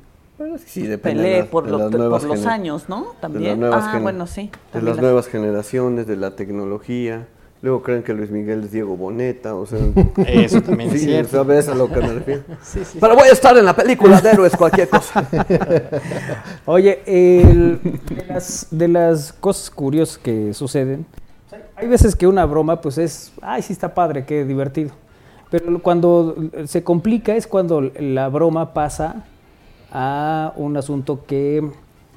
Sí, 0.67 0.83
depende 0.87 1.23
de 1.23 1.29
Pelé 1.29 1.39
las- 1.41 1.49
por, 1.49 1.65
de 1.65 1.71
lo- 1.71 1.79
las 1.79 1.91
por 1.91 1.99
nuevas 1.99 2.23
los 2.25 2.47
años, 2.47 2.89
¿no? 2.89 3.07
También. 3.21 3.63
Ah, 3.65 3.99
bueno, 4.03 4.27
sí. 4.27 4.51
De 4.73 4.81
las 4.83 4.97
las- 4.97 4.99
nuevas 5.03 5.27
generaciones, 5.29 6.07
de 6.07 6.17
la 6.17 6.37
tecnología. 6.37 7.27
Luego 7.63 7.83
creen 7.83 8.03
que 8.03 8.13
Luis 8.13 8.31
Miguel 8.31 8.65
es 8.65 8.71
Diego 8.71 8.97
Boneta, 8.99 9.55
o 9.55 9.65
sea... 9.65 9.79
Eso 10.27 10.61
también 10.61 10.91
es 10.91 11.01
sí, 11.01 11.07
cierto. 11.07 11.39
¿sabes 11.39 11.69
a 11.69 11.75
lo 11.75 11.89
que 11.91 12.01
me 12.01 12.13
refiero? 12.13 12.43
Sí, 12.63 12.85
sí. 12.85 12.99
Pero 13.01 13.15
voy 13.17 13.29
a 13.29 13.33
estar 13.33 13.57
en 13.57 13.65
la 13.65 13.75
película 13.75 14.21
de 14.21 14.29
héroes, 14.31 14.55
cualquier 14.55 14.91
cosa. 14.91 15.27
Oye, 16.67 17.01
el- 17.07 17.81
de, 18.11 18.27
las, 18.27 18.67
de 18.71 18.89
las 18.89 19.33
cosas 19.33 19.71
curiosas 19.71 20.19
que 20.19 20.53
suceden, 20.53 21.07
hay 21.77 21.89
veces 21.89 22.15
que 22.15 22.27
una 22.27 22.45
broma, 22.45 22.81
pues 22.81 22.99
es, 22.99 23.33
ay, 23.41 23.63
sí 23.63 23.73
está 23.73 23.95
padre, 23.95 24.25
qué 24.27 24.45
divertido. 24.45 24.91
Pero 25.51 25.81
cuando 25.81 26.37
se 26.65 26.83
complica 26.83 27.37
es 27.37 27.47
cuando 27.47 27.81
la 27.81 28.29
broma 28.29 28.75
pasa 28.75 29.25
a 29.93 30.53
un 30.57 30.77
asunto 30.77 31.25
que 31.27 31.71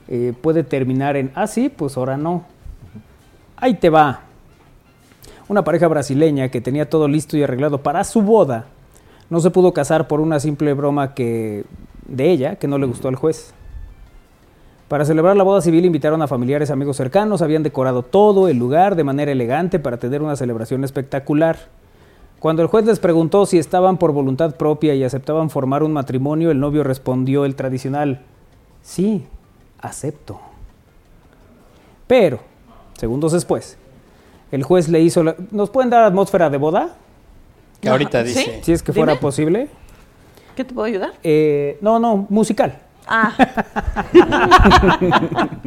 eh, 0.07 0.33
puede 0.41 0.63
terminar 0.63 1.15
en, 1.15 1.31
ah, 1.35 1.47
sí, 1.47 1.69
pues 1.69 1.95
ahora 1.97 2.17
no. 2.17 2.43
Ahí 3.57 3.75
te 3.75 3.89
va. 3.89 4.21
Una 5.47 5.63
pareja 5.63 5.87
brasileña 5.87 6.49
que 6.49 6.61
tenía 6.61 6.89
todo 6.89 7.07
listo 7.07 7.37
y 7.37 7.43
arreglado 7.43 7.81
para 7.83 8.03
su 8.03 8.21
boda, 8.21 8.65
no 9.29 9.39
se 9.39 9.51
pudo 9.51 9.73
casar 9.73 10.07
por 10.07 10.19
una 10.19 10.39
simple 10.39 10.73
broma 10.73 11.13
que 11.13 11.65
de 12.07 12.31
ella 12.31 12.55
que 12.55 12.67
no 12.67 12.77
le 12.77 12.87
gustó 12.87 13.07
al 13.07 13.15
juez. 13.15 13.53
Para 14.87 15.05
celebrar 15.05 15.35
la 15.35 15.43
boda 15.43 15.61
civil 15.61 15.85
invitaron 15.85 16.23
a 16.23 16.27
familiares, 16.27 16.71
amigos 16.71 16.97
cercanos, 16.97 17.43
habían 17.43 17.61
decorado 17.61 18.01
todo 18.01 18.47
el 18.47 18.57
lugar 18.57 18.95
de 18.95 19.03
manera 19.03 19.31
elegante 19.31 19.77
para 19.77 19.97
tener 19.97 20.23
una 20.23 20.35
celebración 20.35 20.83
espectacular. 20.83 21.57
Cuando 22.39 22.61
el 22.61 22.69
juez 22.69 22.85
les 22.85 22.99
preguntó 22.99 23.45
si 23.45 23.57
estaban 23.57 23.97
por 23.97 24.13
voluntad 24.13 24.55
propia 24.55 24.95
y 24.95 25.03
aceptaban 25.03 25.49
formar 25.49 25.83
un 25.83 25.91
matrimonio, 25.91 26.51
el 26.51 26.59
novio 26.59 26.83
respondió 26.83 27.43
el 27.43 27.55
tradicional, 27.55 28.21
sí, 28.81 29.25
acepto. 29.81 30.39
Pero, 32.07 32.39
segundos 32.97 33.33
después, 33.33 33.77
el 34.51 34.63
juez 34.63 34.87
le 34.87 35.01
hizo 35.01 35.21
la... 35.23 35.35
¿Nos 35.51 35.69
pueden 35.69 35.89
dar 35.89 36.03
atmósfera 36.03 36.49
de 36.49 36.57
boda? 36.57 36.95
Que 37.81 37.89
ahorita 37.89 38.19
Ajá, 38.19 38.27
¿sí? 38.27 38.39
dice. 38.39 38.59
Si 38.63 38.71
es 38.71 38.83
que 38.83 38.93
Dime. 38.93 39.05
fuera 39.05 39.19
posible. 39.19 39.67
¿Qué 40.55 40.63
te 40.63 40.73
puedo 40.73 40.85
ayudar? 40.87 41.11
Eh, 41.23 41.77
no, 41.81 41.99
no, 41.99 42.25
musical. 42.29 42.79
Ah, 43.05 43.33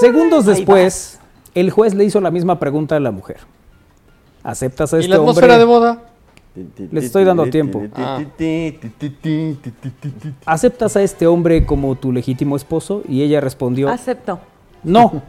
Segundos 0.00 0.46
Ahí 0.46 0.54
después, 0.54 1.18
el 1.54 1.70
juez 1.70 1.94
le 1.94 2.04
hizo 2.04 2.20
la 2.20 2.30
misma 2.30 2.58
pregunta 2.58 2.96
a 2.96 3.00
la 3.00 3.10
mujer. 3.10 3.38
¿Aceptas 4.46 4.94
a 4.94 4.98
¿Y 4.98 5.00
este 5.00 5.10
la 5.10 5.16
atmósfera 5.16 5.54
hombre? 5.54 5.58
de 5.58 5.64
boda? 5.64 6.02
Les 6.92 7.04
estoy 7.04 7.24
dando 7.24 7.46
tiempo. 7.50 7.82
Ah. 7.96 8.20
¿Aceptas 10.46 10.96
a 10.96 11.02
este 11.02 11.26
hombre 11.26 11.66
como 11.66 11.96
tu 11.96 12.12
legítimo 12.12 12.54
esposo? 12.54 13.02
Y 13.08 13.22
ella 13.22 13.40
respondió, 13.40 13.88
acepto. 13.88 14.38
no. 14.84 15.22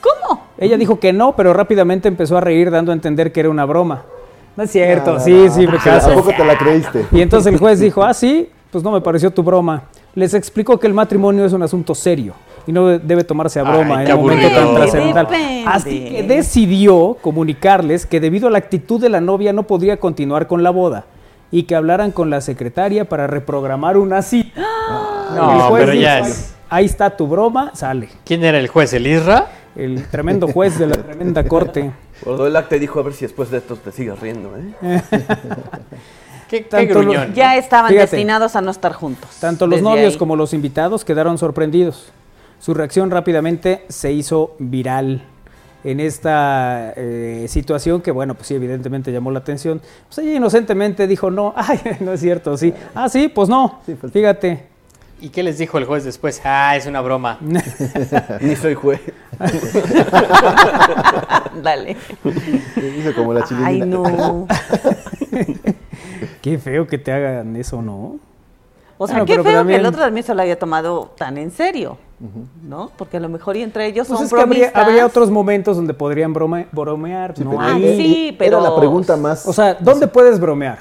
¿Cómo? 0.00 0.44
Ella 0.56 0.78
dijo 0.78 0.98
que 0.98 1.12
no, 1.12 1.36
pero 1.36 1.52
rápidamente 1.52 2.08
empezó 2.08 2.38
a 2.38 2.40
reír 2.40 2.70
dando 2.70 2.90
a 2.90 2.94
entender 2.94 3.32
que 3.32 3.40
era 3.40 3.50
una 3.50 3.66
broma. 3.66 4.02
No 4.56 4.62
es 4.64 4.70
cierto, 4.70 5.16
Ah, 5.16 5.20
sí, 5.20 5.48
sí, 5.50 5.66
me 5.66 5.76
¿A 5.76 5.80
caso. 5.80 6.14
poco 6.14 6.30
te 6.34 6.42
la 6.44 6.56
creíste? 6.56 7.04
Y 7.12 7.20
entonces 7.20 7.52
el 7.52 7.58
juez 7.58 7.80
dijo, 7.80 8.02
ah, 8.02 8.14
sí, 8.14 8.48
pues 8.70 8.82
no 8.82 8.90
me 8.92 9.02
pareció 9.02 9.30
tu 9.30 9.42
broma. 9.42 9.82
Les 10.14 10.32
explicó 10.32 10.78
que 10.80 10.86
el 10.86 10.94
matrimonio 10.94 11.44
es 11.44 11.52
un 11.52 11.62
asunto 11.62 11.94
serio 11.94 12.32
y 12.70 12.72
no 12.72 12.86
debe 13.00 13.24
tomarse 13.24 13.58
a 13.58 13.64
broma 13.64 13.98
Ay, 13.98 14.06
en 14.06 14.12
un 14.14 14.20
momento 14.22 14.48
tan 14.48 14.74
trascendental. 14.76 15.26
Así 15.66 16.04
que 16.04 16.22
decidió 16.22 17.16
comunicarles 17.20 18.06
que 18.06 18.20
debido 18.20 18.46
a 18.46 18.50
la 18.52 18.58
actitud 18.58 19.00
de 19.00 19.08
la 19.08 19.20
novia 19.20 19.52
no 19.52 19.64
podría 19.64 19.96
continuar 19.98 20.46
con 20.46 20.62
la 20.62 20.70
boda 20.70 21.04
y 21.50 21.64
que 21.64 21.74
hablaran 21.74 22.12
con 22.12 22.30
la 22.30 22.40
secretaria 22.40 23.08
para 23.08 23.26
reprogramar 23.26 23.96
una 23.96 24.22
cita. 24.22 24.60
No, 25.34 25.52
El 25.52 25.60
juez 25.62 25.84
pero 25.84 25.94
ya 25.94 26.16
dijo, 26.18 26.28
es. 26.28 26.54
Ahí 26.68 26.84
está 26.84 27.16
tu 27.16 27.26
broma, 27.26 27.72
sale. 27.74 28.08
¿Quién 28.24 28.44
era 28.44 28.58
el 28.58 28.68
juez? 28.68 28.92
¿El 28.92 29.08
Isra? 29.08 29.48
El 29.74 30.04
tremendo 30.06 30.46
juez 30.46 30.78
de 30.78 30.86
la 30.86 30.94
tremenda 31.02 31.42
corte. 31.42 31.90
Guardó 32.24 32.46
el 32.46 32.54
acta 32.54 32.76
y 32.76 32.78
dijo, 32.78 33.00
a 33.00 33.02
ver 33.02 33.14
si 33.14 33.24
después 33.24 33.50
de 33.50 33.58
esto 33.58 33.74
te 33.74 33.90
sigues 33.90 34.20
riendo, 34.20 34.52
¿eh? 34.56 35.02
¿Qué, 36.48 36.66
qué 36.66 36.86
gruñón? 36.86 37.34
Ya 37.34 37.56
estaban 37.56 37.90
Fíjate. 37.90 38.10
destinados 38.16 38.54
a 38.54 38.60
no 38.60 38.70
estar 38.70 38.92
juntos. 38.92 39.30
Tanto 39.40 39.66
los 39.66 39.82
novios 39.82 40.12
ahí. 40.14 40.18
como 40.18 40.36
los 40.36 40.52
invitados 40.52 41.04
quedaron 41.04 41.36
sorprendidos. 41.36 42.12
Su 42.60 42.74
reacción 42.74 43.10
rápidamente 43.10 43.84
se 43.88 44.12
hizo 44.12 44.54
viral 44.58 45.22
en 45.82 45.98
esta 45.98 46.92
eh, 46.94 47.46
situación 47.48 48.02
que, 48.02 48.10
bueno, 48.10 48.34
pues 48.34 48.48
sí, 48.48 48.54
evidentemente 48.54 49.10
llamó 49.12 49.30
la 49.30 49.38
atención. 49.38 49.80
Pues 50.08 50.18
ella 50.18 50.34
inocentemente 50.34 51.06
dijo, 51.06 51.30
no, 51.30 51.54
ay, 51.56 51.80
no 52.00 52.12
es 52.12 52.20
cierto, 52.20 52.54
sí. 52.58 52.74
Ah, 52.94 53.08
sí, 53.08 53.28
pues 53.28 53.48
no, 53.48 53.80
Sí, 53.86 53.94
pues- 53.98 54.12
fíjate. 54.12 54.68
¿Y 55.22 55.28
qué 55.28 55.42
les 55.42 55.58
dijo 55.58 55.76
el 55.76 55.84
juez 55.84 56.02
después? 56.04 56.40
Ah, 56.44 56.76
es 56.76 56.86
una 56.86 57.02
broma. 57.02 57.36
Ni 58.40 58.56
soy 58.56 58.72
juez. 58.74 59.00
Dale. 61.62 61.94
Dice 62.76 63.12
como 63.14 63.34
la 63.34 63.44
chilindrina. 63.44 63.84
Ay, 63.84 63.90
no. 63.90 64.46
Qué 66.40 66.58
feo 66.58 66.86
que 66.86 66.96
te 66.96 67.12
hagan 67.12 67.54
eso, 67.56 67.82
¿no? 67.82 68.18
O 69.02 69.06
sea, 69.06 69.14
Bueno, 69.14 69.24
qué 69.26 69.32
pero 69.32 69.44
feo 69.44 69.52
también- 69.54 69.78
que 69.78 69.80
el 69.80 69.86
otro 69.86 70.02
también 70.02 70.26
se 70.26 70.34
lo 70.34 70.42
haya 70.42 70.58
tomado 70.58 71.12
tan 71.16 71.38
en 71.38 71.50
serio, 71.50 71.96
¿no? 72.68 72.90
Porque 72.98 73.16
a 73.16 73.20
lo 73.20 73.30
mejor 73.30 73.56
y 73.56 73.62
entre 73.62 73.86
ellos 73.86 74.06
Pues 74.06 74.18
son 74.18 74.26
es 74.26 74.32
que 74.34 74.70
habría, 74.74 75.06
otros 75.06 75.30
momentos 75.30 75.76
donde 75.76 75.94
podrían 75.94 76.34
brome- 76.34 76.66
bromear, 76.70 77.34
Sí, 77.34 77.42
¿no? 77.42 77.50
pero- 77.52 77.62
Ah, 77.62 77.74
Ahí- 77.76 77.96
sí, 77.96 78.36
pero... 78.38 78.58
Era 78.58 78.68
la 78.68 78.76
pregunta 78.76 79.16
más. 79.16 79.46
O 79.46 79.54
sea, 79.54 79.72
¿dónde 79.80 80.06
puedes 80.06 80.38
bromear? 80.38 80.80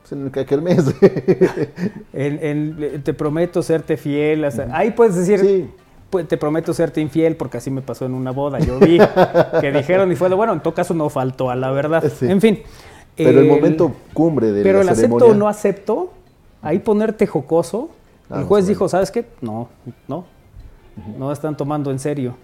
pues, 0.00 0.12
en 0.12 0.24
el 0.24 0.32
que 0.32 0.40
aquel 0.40 0.62
mes. 0.62 0.84
En, 2.14 2.38
en- 2.80 3.02
te 3.02 3.12
prometo 3.14 3.62
serte 3.62 3.96
fiel. 3.98 4.46
ahí 4.72 4.90
puedes 4.92 5.14
decir, 5.14 5.40
Sí. 5.40 5.70
pues, 6.08 6.26
te 6.26 6.36
prometo 6.38 6.72
serte 6.72 7.02
infiel 7.02 7.36
porque 7.36 7.58
así 7.58 7.70
me 7.70 7.82
pasó 7.82 8.06
en 8.06 8.14
una 8.14 8.30
boda. 8.30 8.58
Yo 8.58 8.78
vi 8.78 8.98
que 9.60 9.70
dijeron 9.70 10.10
y 10.12 10.16
fue 10.16 10.30
de, 10.30 10.34
bueno, 10.34 10.54
en 10.54 10.60
todo 10.60 10.72
caso 10.72 10.94
no 10.94 11.10
faltó 11.10 11.50
a 11.50 11.56
la 11.56 11.70
verdad. 11.72 12.02
Sí. 12.18 12.26
En 12.30 12.40
fin. 12.40 12.62
Pero 13.16 13.40
el 13.40 13.46
momento 13.48 13.92
cumbre 14.14 14.50
de 14.52 14.62
Pero 14.62 14.78
la 14.78 14.84
el 14.84 14.88
acepto 14.88 15.26
o 15.26 15.34
no 15.34 15.46
acepto, 15.48 16.10
ahí 16.62 16.78
ponerte 16.78 17.26
jocoso. 17.26 17.90
Ah, 18.30 18.36
el 18.36 18.40
no, 18.42 18.46
juez 18.46 18.66
dijo. 18.66 18.88
¿sabes 18.88 19.10
qué? 19.10 19.26
No, 19.40 19.68
no. 20.08 20.24
No 21.18 21.32
están 21.32 21.56
tomando 21.56 21.90
en 21.90 21.98
serio 21.98 22.34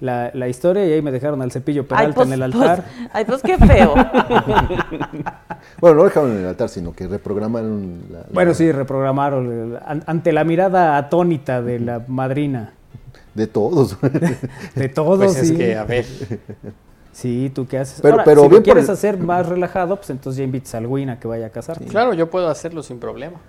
la, 0.00 0.30
la 0.34 0.46
historia 0.48 0.84
y 0.86 0.92
ahí 0.92 1.00
me 1.02 1.10
dejaron 1.12 1.40
al 1.40 1.50
cepillo 1.52 1.82
Ay, 1.82 1.86
Peralta 1.88 2.14
pues, 2.16 2.26
en 2.26 2.32
el 2.42 2.50
pues, 2.52 2.54
altar. 2.68 2.84
ay, 3.12 3.24
pues 3.24 3.42
qué 3.42 3.56
feo. 3.58 3.94
Bueno, 5.80 5.96
no 5.98 6.04
dejaron 6.04 6.30
en 6.32 6.38
el 6.38 6.46
altar, 6.46 6.68
sino 6.68 6.92
que 6.94 7.06
reprogramaron 7.06 8.02
la. 8.10 8.18
la- 8.20 8.26
Bueno, 8.32 8.54
sí, 8.54 8.70
reprogramaron 8.72 9.78
an- 9.84 10.02
ante 10.06 10.32
la 10.32 10.44
mirada 10.44 10.96
atónita 10.96 11.60
de 11.62 11.80
la 11.80 12.02
madrina. 12.06 12.72
De 13.34 13.46
todos. 13.46 13.98
De 14.74 14.88
todos, 14.88 15.18
Pues 15.18 15.36
es 15.36 15.48
sí. 15.48 15.56
que, 15.56 15.76
a 15.76 15.84
ver, 15.84 16.06
Sí, 17.16 17.50
¿tú 17.54 17.66
qué 17.66 17.78
haces? 17.78 18.00
Pero- 18.02 18.12
Ahora, 18.12 18.24
pero 18.24 18.42
si 18.42 18.48
bien 18.48 18.52
lo 18.52 18.56
por 18.58 18.64
quieres 18.64 18.84
el- 18.84 18.90
hacer 18.90 19.16
más 19.16 19.48
relajado, 19.48 19.96
pues 19.96 20.10
entonces 20.10 20.36
ya 20.36 20.44
invitas 20.44 20.74
al 20.74 20.86
Win 20.86 21.08
a 21.08 21.18
que 21.18 21.26
vaya 21.26 21.46
a 21.46 21.50
casar. 21.50 21.82
claro, 21.86 22.12
yo 22.12 22.28
puedo 22.28 22.50
hacerlo 22.50 22.82
sin 22.82 22.98
problema. 22.98 23.40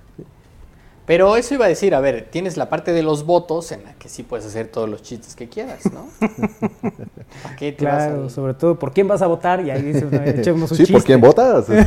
Pero 1.05 1.35
eso 1.37 1.53
iba 1.53 1.65
a 1.65 1.67
decir, 1.69 1.93
a 1.95 1.99
ver, 2.01 2.27
tienes 2.31 2.55
la 2.57 2.69
parte 2.69 2.91
de 2.93 3.01
los 3.03 3.25
votos 3.25 3.71
en 3.73 3.83
la 3.83 3.93
que 3.95 4.07
sí 4.09 4.23
puedes 4.23 4.45
hacer 4.45 4.67
todos 4.67 4.87
los 4.89 5.01
chistes 5.03 5.35
que 5.35 5.47
quieras, 5.49 5.79
¿no? 5.93 6.07
¿Para 7.43 7.55
qué 7.57 7.71
te 7.73 7.83
vas 7.85 8.05
Claro, 8.05 8.23
al- 8.23 8.29
sobre 8.29 8.53
todo, 8.53 8.77
¿por 8.79 8.93
quién 8.93 9.05
vas 9.07 9.21
a 9.21 9.27
votar? 9.27 9.65
Y 9.65 9.69
ahí 9.69 9.81
dices, 9.81 10.09
no, 10.11 10.21
echemos 10.25 10.71
un 10.71 10.77
sí, 10.77 10.83
¿por 10.83 10.87
chiste. 11.01 11.07
quién 11.07 11.19
votas? 11.21 11.67
Le 11.69 11.83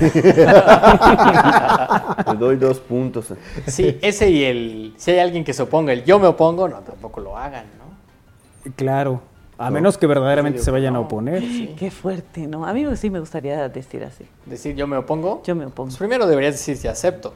doy 2.38 2.56
dos 2.56 2.78
puntos. 2.80 3.26
Sí, 3.66 3.98
ese 4.02 4.30
y 4.30 4.44
el... 4.44 4.94
Si 4.96 5.10
hay 5.10 5.18
alguien 5.18 5.44
que 5.44 5.52
se 5.52 5.62
oponga, 5.62 5.92
el 5.92 6.04
yo 6.04 6.18
me 6.18 6.26
opongo, 6.26 6.68
no, 6.68 6.78
tampoco 6.80 7.20
lo 7.20 7.36
hagan, 7.36 7.64
¿no? 7.78 8.72
Claro, 8.76 9.22
a 9.66 9.70
menos 9.70 9.98
que 9.98 10.06
verdaderamente 10.06 10.60
se 10.60 10.70
vayan 10.70 10.96
a 10.96 11.00
oponer. 11.00 11.42
qué 11.78 11.90
fuerte, 11.90 12.46
¿no? 12.46 12.64
A 12.66 12.72
mí 12.72 12.84
sí 12.96 13.10
me 13.10 13.20
gustaría 13.20 13.68
decir 13.68 14.02
así. 14.04 14.24
Decir 14.46 14.74
yo 14.74 14.86
me 14.86 14.96
opongo. 14.96 15.42
Yo 15.44 15.54
me 15.54 15.66
opongo. 15.66 15.88
Pues 15.88 15.98
primero 15.98 16.26
deberías 16.26 16.54
decir 16.54 16.76
si 16.76 16.88
acepto. 16.88 17.34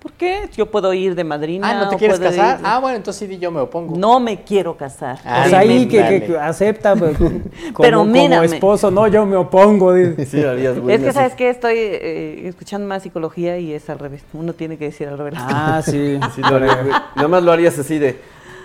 ¿Por 0.00 0.12
qué? 0.12 0.48
Yo 0.56 0.66
puedo 0.70 0.92
ir 0.94 1.14
de 1.14 1.24
madrina. 1.24 1.68
Ah, 1.70 1.84
¿no 1.84 1.90
te 1.90 1.96
quieres 1.96 2.18
puedo 2.18 2.30
casar? 2.30 2.58
ir- 2.58 2.62
Ah, 2.64 2.78
bueno, 2.78 2.96
entonces 2.96 3.28
sí, 3.28 3.38
yo 3.38 3.50
me 3.50 3.60
opongo. 3.60 3.96
No 3.96 4.18
me 4.18 4.42
quiero 4.42 4.76
casar. 4.78 5.18
Ah, 5.24 5.40
Pues 5.42 5.54
ahí 5.54 5.86
que, 5.86 6.08
que- 6.08 6.26
que 6.26 6.38
acepta 6.38 6.96
pues, 6.96 7.16
como, 7.18 7.30
Pero 7.78 7.98
como 7.98 8.42
esposo, 8.42 8.90
no, 8.90 9.06
yo 9.08 9.26
me 9.26 9.36
opongo. 9.36 9.92
Sí, 10.26 10.42
harías 10.42 10.76
Es 10.76 10.82
que, 11.00 11.08
así. 11.08 11.12
¿sabes 11.12 11.34
qué? 11.34 11.50
Estoy 11.50 11.74
eh, 11.76 12.48
escuchando 12.48 12.88
más 12.88 13.02
psicología 13.02 13.58
y 13.58 13.74
es 13.74 13.90
al 13.90 13.98
revés. 13.98 14.22
Uno 14.32 14.54
tiene 14.54 14.78
que 14.78 14.86
decir 14.86 15.06
al 15.08 15.18
revés. 15.18 15.34
Ah, 15.36 15.82
sí. 15.84 16.18
Sí, 16.34 16.40
lo. 16.40 16.58
Nada 16.60 17.28
más 17.28 17.42
lo 17.42 17.52
harías 17.52 17.78
así 17.78 17.98
de. 17.98 18.18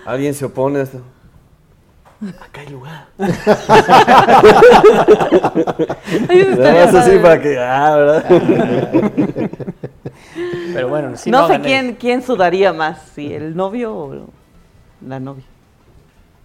Alguien 0.06 0.32
se 0.34 0.46
opone 0.46 0.78
a 0.80 0.82
esto. 0.82 1.00
Acá 2.40 2.60
hay 2.60 2.68
lugar. 2.68 3.06
Nada 6.58 6.84
así 6.84 6.92
padre. 6.92 7.18
para 7.20 7.40
que. 7.40 7.58
Ah, 7.58 7.96
¿verdad? 7.96 8.24
Pero 10.72 10.88
bueno, 10.88 11.16
si 11.16 11.30
no, 11.30 11.42
no, 11.42 11.46
sé 11.46 11.52
gané. 11.54 11.64
quién, 11.66 11.94
quién 11.96 12.22
sudaría 12.22 12.72
más, 12.72 12.98
si 13.14 13.32
el 13.32 13.54
novio 13.56 13.94
o 13.94 14.26
la 15.06 15.20
novia. 15.20 15.44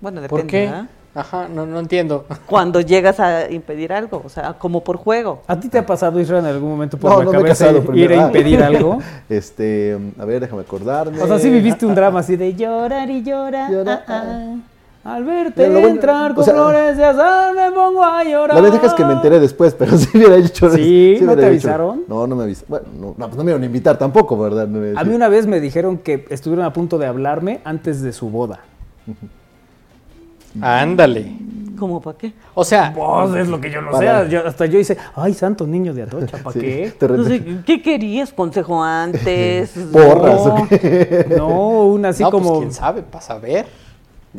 Bueno, 0.02 0.22
depende. 0.22 0.42
¿Por 0.44 0.48
qué? 0.50 0.72
Ajá, 1.16 1.48
no, 1.50 1.66
no 1.66 1.80
entiendo. 1.80 2.26
Cuando 2.46 2.82
llegas 2.82 3.20
a 3.20 3.50
impedir 3.50 3.92
algo, 3.92 4.22
o 4.24 4.30
sea, 4.30 4.54
como 4.54 4.84
por 4.84 4.98
juego. 4.98 5.42
¿A 5.48 5.60
ti 5.60 5.68
te 5.68 5.80
ha 5.80 5.86
pasado, 5.86 6.20
Israel, 6.20 6.46
en 6.46 6.52
algún 6.52 6.70
momento 6.70 6.98
por 6.98 7.12
No, 7.12 7.18
la 7.20 7.26
no 7.26 7.32
me 7.32 7.38
he 7.40 7.42
cabeza 7.42 7.66
casado 7.74 7.96
ir 7.96 8.14
a 8.14 8.24
Ah. 8.24 8.28
impedir 8.28 8.62
algo? 8.64 9.00
Este, 9.30 9.98
a 10.20 10.26
ver, 10.26 10.40
déjame 10.42 10.62
acordarme. 10.62 11.20
O 11.22 11.28
sea, 11.28 11.40
sí 11.40 11.50
viviste 11.50 11.86
un 11.88 11.96
drama 11.96 12.20
así 12.20 12.36
de 12.36 12.54
llorar 12.54 13.10
y 13.10 13.24
llorar. 13.24 13.72
Llorar, 13.72 14.04
ah, 14.08 14.24
ah. 14.28 14.56
Al 15.04 15.24
verte 15.24 15.62
Mira, 15.62 15.70
lo 15.74 15.80
bueno- 15.80 15.96
entrar 15.96 16.32
o 16.32 16.36
con 16.36 16.44
sea, 16.44 16.54
flores 16.54 16.98
de 16.98 17.06
azar 17.06 17.56
me 17.56 17.72
pongo 17.72 18.04
a 18.04 18.22
llorar. 18.24 18.56
La 18.56 18.62
ventaja 18.62 18.88
es 18.88 18.94
que 18.94 19.06
me 19.06 19.14
enteré 19.14 19.40
después, 19.40 19.74
pero 19.74 19.98
sí 19.98 20.10
hubiera 20.14 20.36
dicho. 20.36 20.70
Sí, 20.72 21.18
¿no 21.22 21.28
hubiera 21.28 21.42
te 21.42 21.50
dicho. 21.52 21.68
avisaron? 21.70 22.04
No, 22.08 22.28
no 22.28 22.36
me 22.36 22.44
avisaron. 22.44 22.68
Bueno, 22.70 22.86
no, 23.00 23.16
no, 23.18 23.26
pues 23.28 23.38
no 23.38 23.44
me 23.46 23.52
iban 23.52 23.64
a 23.64 23.66
invitar 23.66 23.98
tampoco, 23.98 24.38
¿verdad? 24.38 24.68
No 24.68 25.00
A 25.00 25.04
mí 25.06 25.16
una 25.16 25.30
vez 25.30 25.48
me 25.48 25.62
dijeron 25.62 25.98
que 26.00 26.26
estuvieron 26.30 26.66
a 26.66 26.74
punto 26.74 26.98
de 26.98 27.06
hablarme 27.08 27.62
antes 27.64 28.02
de 28.02 28.12
su 28.12 28.30
boda. 28.30 28.60
Ándale. 30.62 31.32
¿Cómo 31.78 32.02
para 32.02 32.18
qué? 32.18 32.34
O 32.56 32.66
sea, 32.66 32.94
Pues 32.94 33.36
es 33.36 33.48
lo 33.48 33.62
que 33.62 33.72
yo 33.72 33.82
no 33.82 33.92
Para- 33.92 34.26
sé. 34.26 34.30
Yo- 34.32 34.46
hasta 34.46 34.66
yo 34.66 34.80
hice, 34.80 34.98
ay, 35.16 35.34
santo 35.34 35.66
niño 35.66 35.94
de 35.94 36.04
Atocha, 36.04 36.38
¿para 36.40 36.52
Sí, 36.54 36.60
qué? 36.60 36.94
No 37.08 37.24
sé, 37.24 37.44
¿Qué 37.66 37.82
querías? 37.82 38.34
¿Consejo 38.34 38.84
antes? 38.84 39.72
Porras, 39.94 40.46
No. 40.46 40.56
¿o 40.56 40.68
qué? 40.68 41.26
No, 41.38 41.80
una 41.86 42.10
así 42.10 42.22
no, 42.24 42.32
pues 42.32 42.44
como, 42.44 42.60
quién 42.60 42.74
sabe, 42.74 43.02
para 43.04 43.22
saber. 43.24 43.66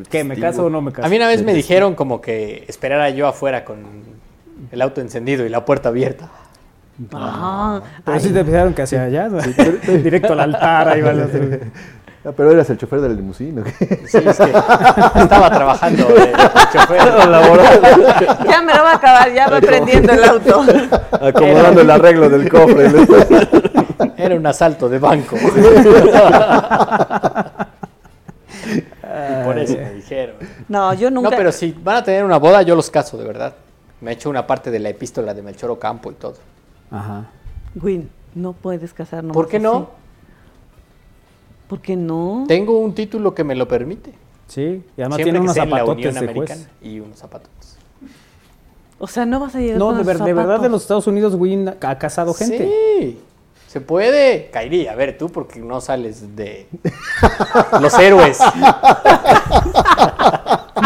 ¿Qué, 0.09 0.25
me 0.25 0.39
caso 0.39 0.67
o 0.67 0.71
no 0.71 0.81
me 0.81 0.93
caso? 0.93 1.07
A 1.07 1.11
mí 1.11 1.17
una 1.17 1.29
vez 1.29 1.43
me 1.43 1.55
dijeron 1.55 1.95
como 1.95 2.21
que 2.21 2.65
esperara 2.69 3.11
yo 3.11 3.27
afuera 3.27 3.65
con 3.65 3.79
el 4.71 4.83
auto 4.83 5.01
encendido 5.01 5.45
y 5.45 5.49
la 5.49 5.65
puerta 5.65 5.89
abierta. 5.89 6.29
Ah, 7.15 7.81
Pero 8.05 8.21
sí 8.21 8.29
te 8.29 8.45
pensaron 8.45 8.75
que 8.75 8.83
hacia 8.83 9.05
allá, 9.05 9.29
¿no? 9.29 9.39
directo 10.03 10.35
al 10.35 10.41
altar, 10.41 10.89
ahí 10.89 11.03
van 11.03 11.19
los... 11.19 11.31
Ah, 12.23 12.33
pero 12.37 12.51
eras 12.51 12.69
el 12.69 12.77
chofer 12.77 13.01
de 13.01 13.09
la 13.09 13.15
limusina. 13.15 13.65
Sí, 14.05 14.19
es 14.19 14.37
que 14.37 14.51
estaba 14.51 15.51
trabajando 15.51 16.07
de 16.09 16.33
chofer. 16.71 16.99
ya 18.47 18.63
me 18.63 18.75
lo 18.75 18.83
va 18.83 18.91
a 18.91 18.97
acabar, 18.97 19.33
ya 19.33 19.49
va 19.49 19.59
prendiendo 19.59 20.13
el 20.13 20.25
auto. 20.25 20.63
Acomodando 21.13 21.81
el 21.81 21.91
arreglo 21.91 22.29
del 22.29 22.47
cofre. 22.51 22.91
Era 24.19 24.35
un 24.35 24.47
asalto 24.47 24.91
de 24.91 24.99
banco. 24.99 25.39
Y 29.11 29.45
por 29.45 29.59
eso 29.59 29.75
me 29.77 29.93
dijeron. 29.95 30.37
No, 30.69 30.95
yo 30.95 31.11
nunca. 31.11 31.31
No, 31.31 31.37
pero 31.37 31.51
si 31.53 31.73
van 31.73 31.97
a 31.97 32.05
tener 32.05 32.25
una 32.25 32.39
boda, 32.39 32.63
yo 32.63 32.77
los 32.77 32.91
caso, 32.91 33.17
de 33.19 33.25
verdad. 33.25 33.55
Me 34.01 34.11
he 34.13 34.15
hecho 34.15 34.31
una 34.31 34.47
parte 34.47 34.71
de 34.71 34.79
la 34.79 34.89
epístola 34.89 35.35
de 35.35 35.43
Melchor 35.43 35.71
Ocampo 35.71 36.11
y 36.11 36.15
todo. 36.15 36.37
Ajá. 36.91 37.27
Win, 37.75 38.09
no 38.35 38.53
puedes 38.53 38.95
casar 38.95 39.23
nomás 39.25 39.35
¿Por 39.35 39.49
qué 39.49 39.57
así. 39.59 39.65
no? 39.65 39.91
¿Por 41.69 41.81
qué 41.81 41.97
no? 41.97 42.45
Tengo 42.49 42.79
un 42.79 42.95
título 42.95 43.35
que 43.35 43.45
me 43.45 43.55
lo 43.55 43.69
permite. 43.69 44.13
Sí, 44.49 44.83
y 44.97 45.01
además 45.01 45.17
Siempre 45.19 45.23
tiene 45.25 45.39
que 45.39 45.43
unos 45.43 45.55
zapatotes 45.57 45.95
Unión 45.97 46.15
de 46.15 46.19
Americana 46.19 46.61
juez. 46.65 46.69
y 46.93 47.01
unos 47.01 47.19
zapatotes. 47.19 47.77
O 48.99 49.07
sea, 49.07 49.25
no 49.25 49.39
vas 49.41 49.55
a 49.55 49.61
llegar 49.61 49.79
No, 49.79 49.87
con 49.87 49.99
de, 49.99 50.03
ver- 50.05 50.17
esos 50.17 50.27
de 50.27 50.33
verdad, 50.33 50.49
zapatos. 50.55 50.67
en 50.67 50.73
los 50.73 50.83
Estados 50.83 51.07
Unidos, 51.07 51.35
Win 51.37 51.69
ha 51.69 51.99
casado 51.99 52.35
gente. 52.35 52.69
Sí, 52.99 53.21
se 53.71 53.81
puede. 53.81 54.51
Kairi, 54.53 54.89
a 54.89 54.97
ver, 54.97 55.17
tú 55.17 55.29
porque 55.31 55.61
no 55.61 55.81
sales 55.81 56.35
de 56.35 56.67
los 57.81 57.97
héroes. 57.97 58.37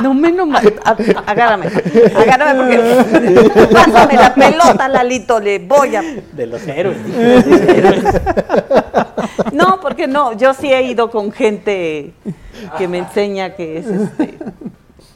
No 0.02 0.12
me 0.12 0.30
no 0.30 0.44
ma- 0.44 0.60
a- 0.84 0.96
Agárrame. 1.30 1.66
Agárrame 2.14 2.54
porque. 2.76 3.50
Pásame 3.72 4.14
la 4.16 4.34
pelota, 4.34 4.86
Lalito, 4.88 5.40
le 5.40 5.60
voy 5.60 5.96
a. 5.96 6.02
De 6.02 6.46
los 6.46 6.66
héroes. 6.68 6.98
No, 9.52 9.80
porque 9.80 10.06
no. 10.06 10.36
Yo 10.36 10.52
sí 10.52 10.70
he 10.70 10.82
ido 10.82 11.10
con 11.10 11.32
gente 11.32 12.12
que 12.76 12.86
me 12.86 12.98
enseña 12.98 13.54
que 13.54 13.78
es 13.78 13.86
este. 13.86 14.34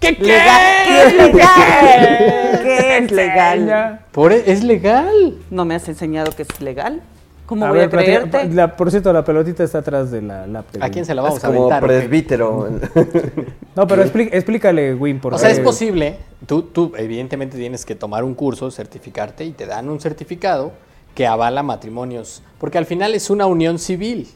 ¿Qué 0.00 0.12
Legal. 0.12 0.60
¿Qué 0.86 1.02
es 1.02 1.12
legal? 1.14 2.60
¿Qué 2.62 2.98
es 2.98 3.10
legal? 3.10 4.00
Por, 4.12 4.32
es 4.32 4.62
legal. 4.64 5.34
¿No 5.50 5.66
me 5.66 5.74
has 5.74 5.86
enseñado 5.88 6.34
que 6.34 6.42
es 6.44 6.60
legal? 6.62 7.02
¿Cómo 7.48 7.64
A 7.64 7.70
voy 7.70 7.78
ver, 7.78 7.86
a 7.86 7.90
creerte? 7.90 8.44
la- 8.50 8.76
por 8.76 8.90
cierto, 8.90 9.10
la 9.10 9.24
pelotita 9.24 9.64
está 9.64 9.78
atrás 9.78 10.10
de 10.10 10.20
la 10.20 10.46
lap. 10.46 10.70
de 10.70 10.84
¿A 10.84 10.90
quién 10.90 11.06
se 11.06 11.14
la 11.14 11.22
Es 11.22 11.28
vamos 11.28 11.42
a 11.42 11.46
como 11.46 11.60
aventar? 11.60 11.82
presbítero. 11.82 12.68
No, 13.74 13.86
pero 13.86 14.02
explí- 14.04 14.28
explícale, 14.32 14.94
Win, 14.94 15.18
por 15.20 15.32
O 15.34 15.38
sea, 15.38 15.50
es 15.50 15.60
posible. 15.60 16.18
Tú, 16.46 16.62
tú, 16.62 16.92
evidentemente, 16.96 17.56
tienes 17.56 17.86
que 17.86 17.94
tomar 17.94 18.22
un 18.24 18.34
curso, 18.34 18.70
certificarte 18.72 19.44
y 19.44 19.52
te 19.52 19.66
dan 19.66 19.88
un 19.88 20.00
certificado 20.00 20.72
que 21.14 21.26
avala 21.28 21.62
matrimonios. 21.62 22.42
Porque 22.58 22.76
al 22.76 22.86
final 22.86 23.14
es 23.14 23.30
una 23.30 23.46
unión 23.46 23.78
civil. 23.78 24.28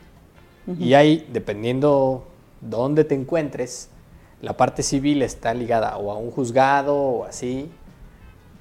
Y 0.78 0.94
hay, 0.94 1.26
dependiendo 1.32 2.24
dónde 2.60 3.02
te 3.04 3.16
encuentres, 3.16 3.88
la 4.40 4.56
parte 4.56 4.82
civil 4.84 5.20
está 5.22 5.52
ligada 5.54 5.96
o 5.98 6.12
a 6.12 6.16
un 6.16 6.30
juzgado 6.30 6.94
o 6.96 7.24
así, 7.24 7.68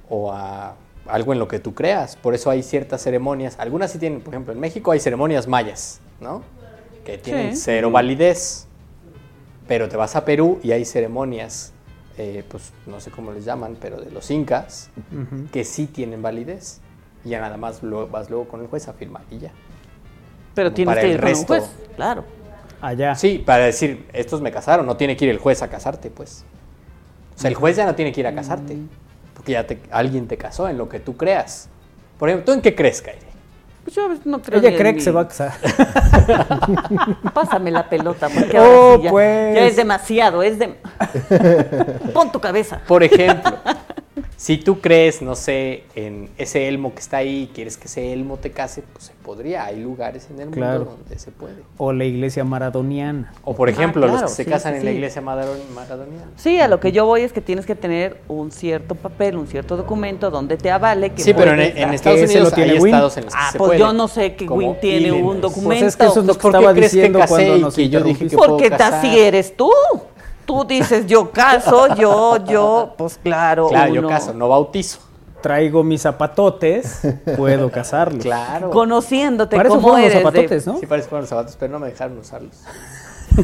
o 0.09 0.31
a 0.33 0.75
algo 1.11 1.33
en 1.33 1.39
lo 1.39 1.47
que 1.47 1.59
tú 1.59 1.73
creas. 1.73 2.15
Por 2.15 2.33
eso 2.33 2.49
hay 2.49 2.63
ciertas 2.63 3.01
ceremonias. 3.01 3.55
Algunas 3.59 3.91
sí 3.91 3.99
tienen, 3.99 4.21
por 4.21 4.33
ejemplo, 4.33 4.53
en 4.53 4.59
México 4.59 4.91
hay 4.91 4.99
ceremonias 4.99 5.47
mayas, 5.47 5.99
¿no? 6.19 6.41
Que 7.05 7.17
tienen 7.17 7.55
Sí. 7.55 7.61
cero 7.63 7.91
validez. 7.91 8.67
Pero 9.67 9.87
te 9.89 9.97
vas 9.97 10.15
a 10.15 10.25
Perú 10.25 10.59
y 10.63 10.71
hay 10.71 10.85
ceremonias, 10.85 11.71
eh, 12.17 12.43
pues 12.49 12.71
no 12.87 12.99
sé 12.99 13.11
cómo 13.11 13.31
les 13.31 13.45
llaman, 13.45 13.77
pero 13.79 14.01
de 14.01 14.11
los 14.11 14.29
incas, 14.31 14.89
que 15.51 15.63
sí 15.63 15.85
tienen 15.87 16.21
validez. 16.21 16.81
Y 17.23 17.29
ya 17.29 17.39
nada 17.39 17.57
más 17.57 17.83
lo- 17.83 18.07
vas 18.07 18.29
luego 18.29 18.47
con 18.47 18.61
el 18.61 18.67
juez 18.67 18.87
a 18.87 18.93
firmar 18.93 19.23
y 19.31 19.37
ya. 19.39 19.51
Pero 20.55 20.69
como 20.69 20.75
tienes 20.75 20.91
para 20.95 21.01
que 21.01 21.07
el 21.07 21.13
ir 21.13 21.19
con 21.21 21.29
un 21.29 21.35
resto. 21.35 21.47
juez, 21.53 21.69
claro. 21.95 22.23
Allá. 22.81 23.15
Sí, 23.15 23.37
para 23.45 23.65
decir, 23.65 24.07
estos 24.11 24.41
me 24.41 24.51
casaron, 24.51 24.85
no 24.87 24.97
tiene 24.97 25.15
que 25.15 25.25
ir 25.25 25.31
el 25.31 25.37
juez 25.37 25.61
a 25.61 25.69
casarte, 25.69 26.09
pues. 26.09 26.43
O 27.35 27.39
sea, 27.39 27.47
el 27.49 27.55
juez 27.55 27.75
ya 27.77 27.85
no 27.85 27.93
tiene 27.95 28.11
que 28.11 28.19
ir 28.21 28.27
a 28.27 28.33
casarte, 28.35 28.75
porque 29.41 29.53
ya 29.53 29.65
te- 29.65 29.79
alguien 29.89 30.27
te 30.27 30.37
casó 30.37 30.67
en 30.69 30.77
lo 30.77 30.87
que 30.87 30.99
tú 30.99 31.17
creas. 31.17 31.67
Por 32.19 32.29
ejemplo, 32.29 32.45
¿tú 32.45 32.51
en 32.51 32.61
qué 32.61 32.75
crees, 32.75 33.01
Kairi? 33.01 33.19
Pues 33.83 33.95
yo 33.95 34.07
no 34.25 34.39
creo 34.39 34.59
Ella 34.59 34.69
en 34.69 34.77
cree 34.77 34.93
que 34.93 35.01
se 35.01 35.09
va 35.09 35.21
a 35.21 35.27
casar. 35.27 35.53
Pásame 37.33 37.71
la 37.71 37.89
pelota, 37.89 38.29
porque 38.29 38.59
Oh, 38.59 38.61
ahora 38.63 38.97
sí 38.97 39.03
ya, 39.05 39.09
pues. 39.09 39.55
ya 39.55 39.65
es 39.65 39.75
demasiado, 39.75 40.43
es 40.43 40.59
de... 40.59 40.75
Pon 42.13 42.31
tu 42.31 42.39
cabeza. 42.39 42.81
Por 42.87 43.01
ejemplo, 43.03 43.57
si 44.41 44.57
tú 44.57 44.79
crees, 44.81 45.21
no 45.21 45.35
sé, 45.35 45.83
en 45.93 46.27
ese 46.39 46.67
elmo 46.67 46.95
que 46.95 46.99
está 46.99 47.17
ahí, 47.17 47.51
quieres 47.53 47.77
que 47.77 47.85
ese 47.85 48.11
elmo 48.11 48.37
te 48.37 48.49
case, 48.49 48.81
pues 48.91 49.05
se 49.05 49.13
podría. 49.23 49.65
Hay 49.65 49.79
lugares 49.79 50.29
en 50.31 50.39
el 50.39 50.49
mundo 50.49 50.95
donde 50.97 51.19
se 51.19 51.29
puede. 51.29 51.57
O 51.77 51.93
la 51.93 52.05
iglesia 52.05 52.43
maradoniana. 52.43 53.31
O 53.43 53.53
por 53.53 53.69
ejemplo, 53.69 54.03
Ah, 54.05 54.09
claro, 54.09 54.21
los 54.23 54.31
que 54.31 54.37
se 54.37 54.43
sí, 54.45 54.49
casan 54.49 54.73
sí, 54.73 54.79
en 54.79 54.85
la 54.85 54.91
iglesia 54.93 55.21
maradon- 55.21 55.69
maradoniana. 55.75 56.25
Sí, 56.37 56.59
a 56.59 56.67
lo 56.67 56.79
que 56.79 56.91
yo 56.91 57.05
voy 57.05 57.21
es 57.21 57.31
que 57.33 57.41
tienes 57.41 57.67
que 57.67 57.75
tener 57.75 58.19
un 58.27 58.51
cierto 58.51 58.95
papel, 58.95 59.37
un 59.37 59.45
cierto 59.45 59.77
documento 59.77 60.31
donde 60.31 60.57
te 60.57 60.71
avale 60.71 61.11
que 61.11 61.21
Sí, 61.21 61.35
pero 61.35 61.51
en, 61.51 61.93
Estados 61.93 62.21
Unidos 62.21 62.45
lo 62.49 62.51
tiene 62.51 62.71
hay 62.71 62.79
Win. 62.79 62.95
estados 62.95 63.17
en 63.17 63.25
los 63.25 63.33
que 63.35 63.39
Ah, 63.39 63.49
se 63.51 63.57
pues 63.59 63.67
puede. 63.67 63.79
yo 63.79 63.93
no 63.93 64.07
sé 64.07 64.33
que 64.35 64.47
Win 64.47 64.75
tiene 64.81 64.97
Illinois. 65.09 65.35
un 65.35 65.41
documento. 65.41 65.67
Pues 65.69 65.83
es 65.83 65.95
que 65.95 66.05
eso 66.07 66.19
es 66.21 66.25
lo 66.25 66.33
que 66.33 66.39
¿por 66.39 66.51
qué 66.51 66.57
estaba 66.57 66.73
crees 66.73 66.91
que 66.91 66.97
diciendo 66.97 67.19
casé 67.19 67.33
cuando 67.35 67.57
y 67.57 67.61
nos 67.61 67.75
que 67.75 67.89
yo 67.89 67.99
dije 68.01 68.17
que 68.17 68.23
interrumpiste. 68.23 68.37
puedo 68.37 68.49
Porque 68.57 68.69
casar? 68.71 68.93
así 68.95 69.19
eres 69.19 69.55
tú. 69.55 69.69
Tú 70.45 70.65
dices, 70.65 71.07
yo 71.07 71.31
caso, 71.31 71.95
yo, 71.95 72.37
yo, 72.45 72.93
pues 72.97 73.17
claro. 73.23 73.67
Claro, 73.69 73.93
yo 73.93 74.07
caso, 74.07 74.33
no 74.33 74.49
bautizo. 74.49 74.99
Traigo 75.41 75.83
mis 75.83 76.03
zapatotes, 76.03 77.01
puedo 77.35 77.71
casarlos. 77.71 78.23
Claro. 78.23 78.69
Conociéndote 78.69 79.55
Para 79.55 79.69
eso 79.69 79.75
cómo 79.77 79.87
fueron 79.89 80.01
los 80.03 80.11
eres. 80.11 80.23
de- 80.23 80.29
zapatotes, 80.29 80.67
¿no? 80.67 80.77
Sí 80.79 80.85
parece 80.85 81.05
que 81.05 81.09
fueron 81.09 81.21
los 81.23 81.29
zapatos, 81.29 81.57
pero 81.59 81.71
no 81.73 81.79
me 81.79 81.87
dejaron 81.87 82.17
usarlos. 82.19 82.55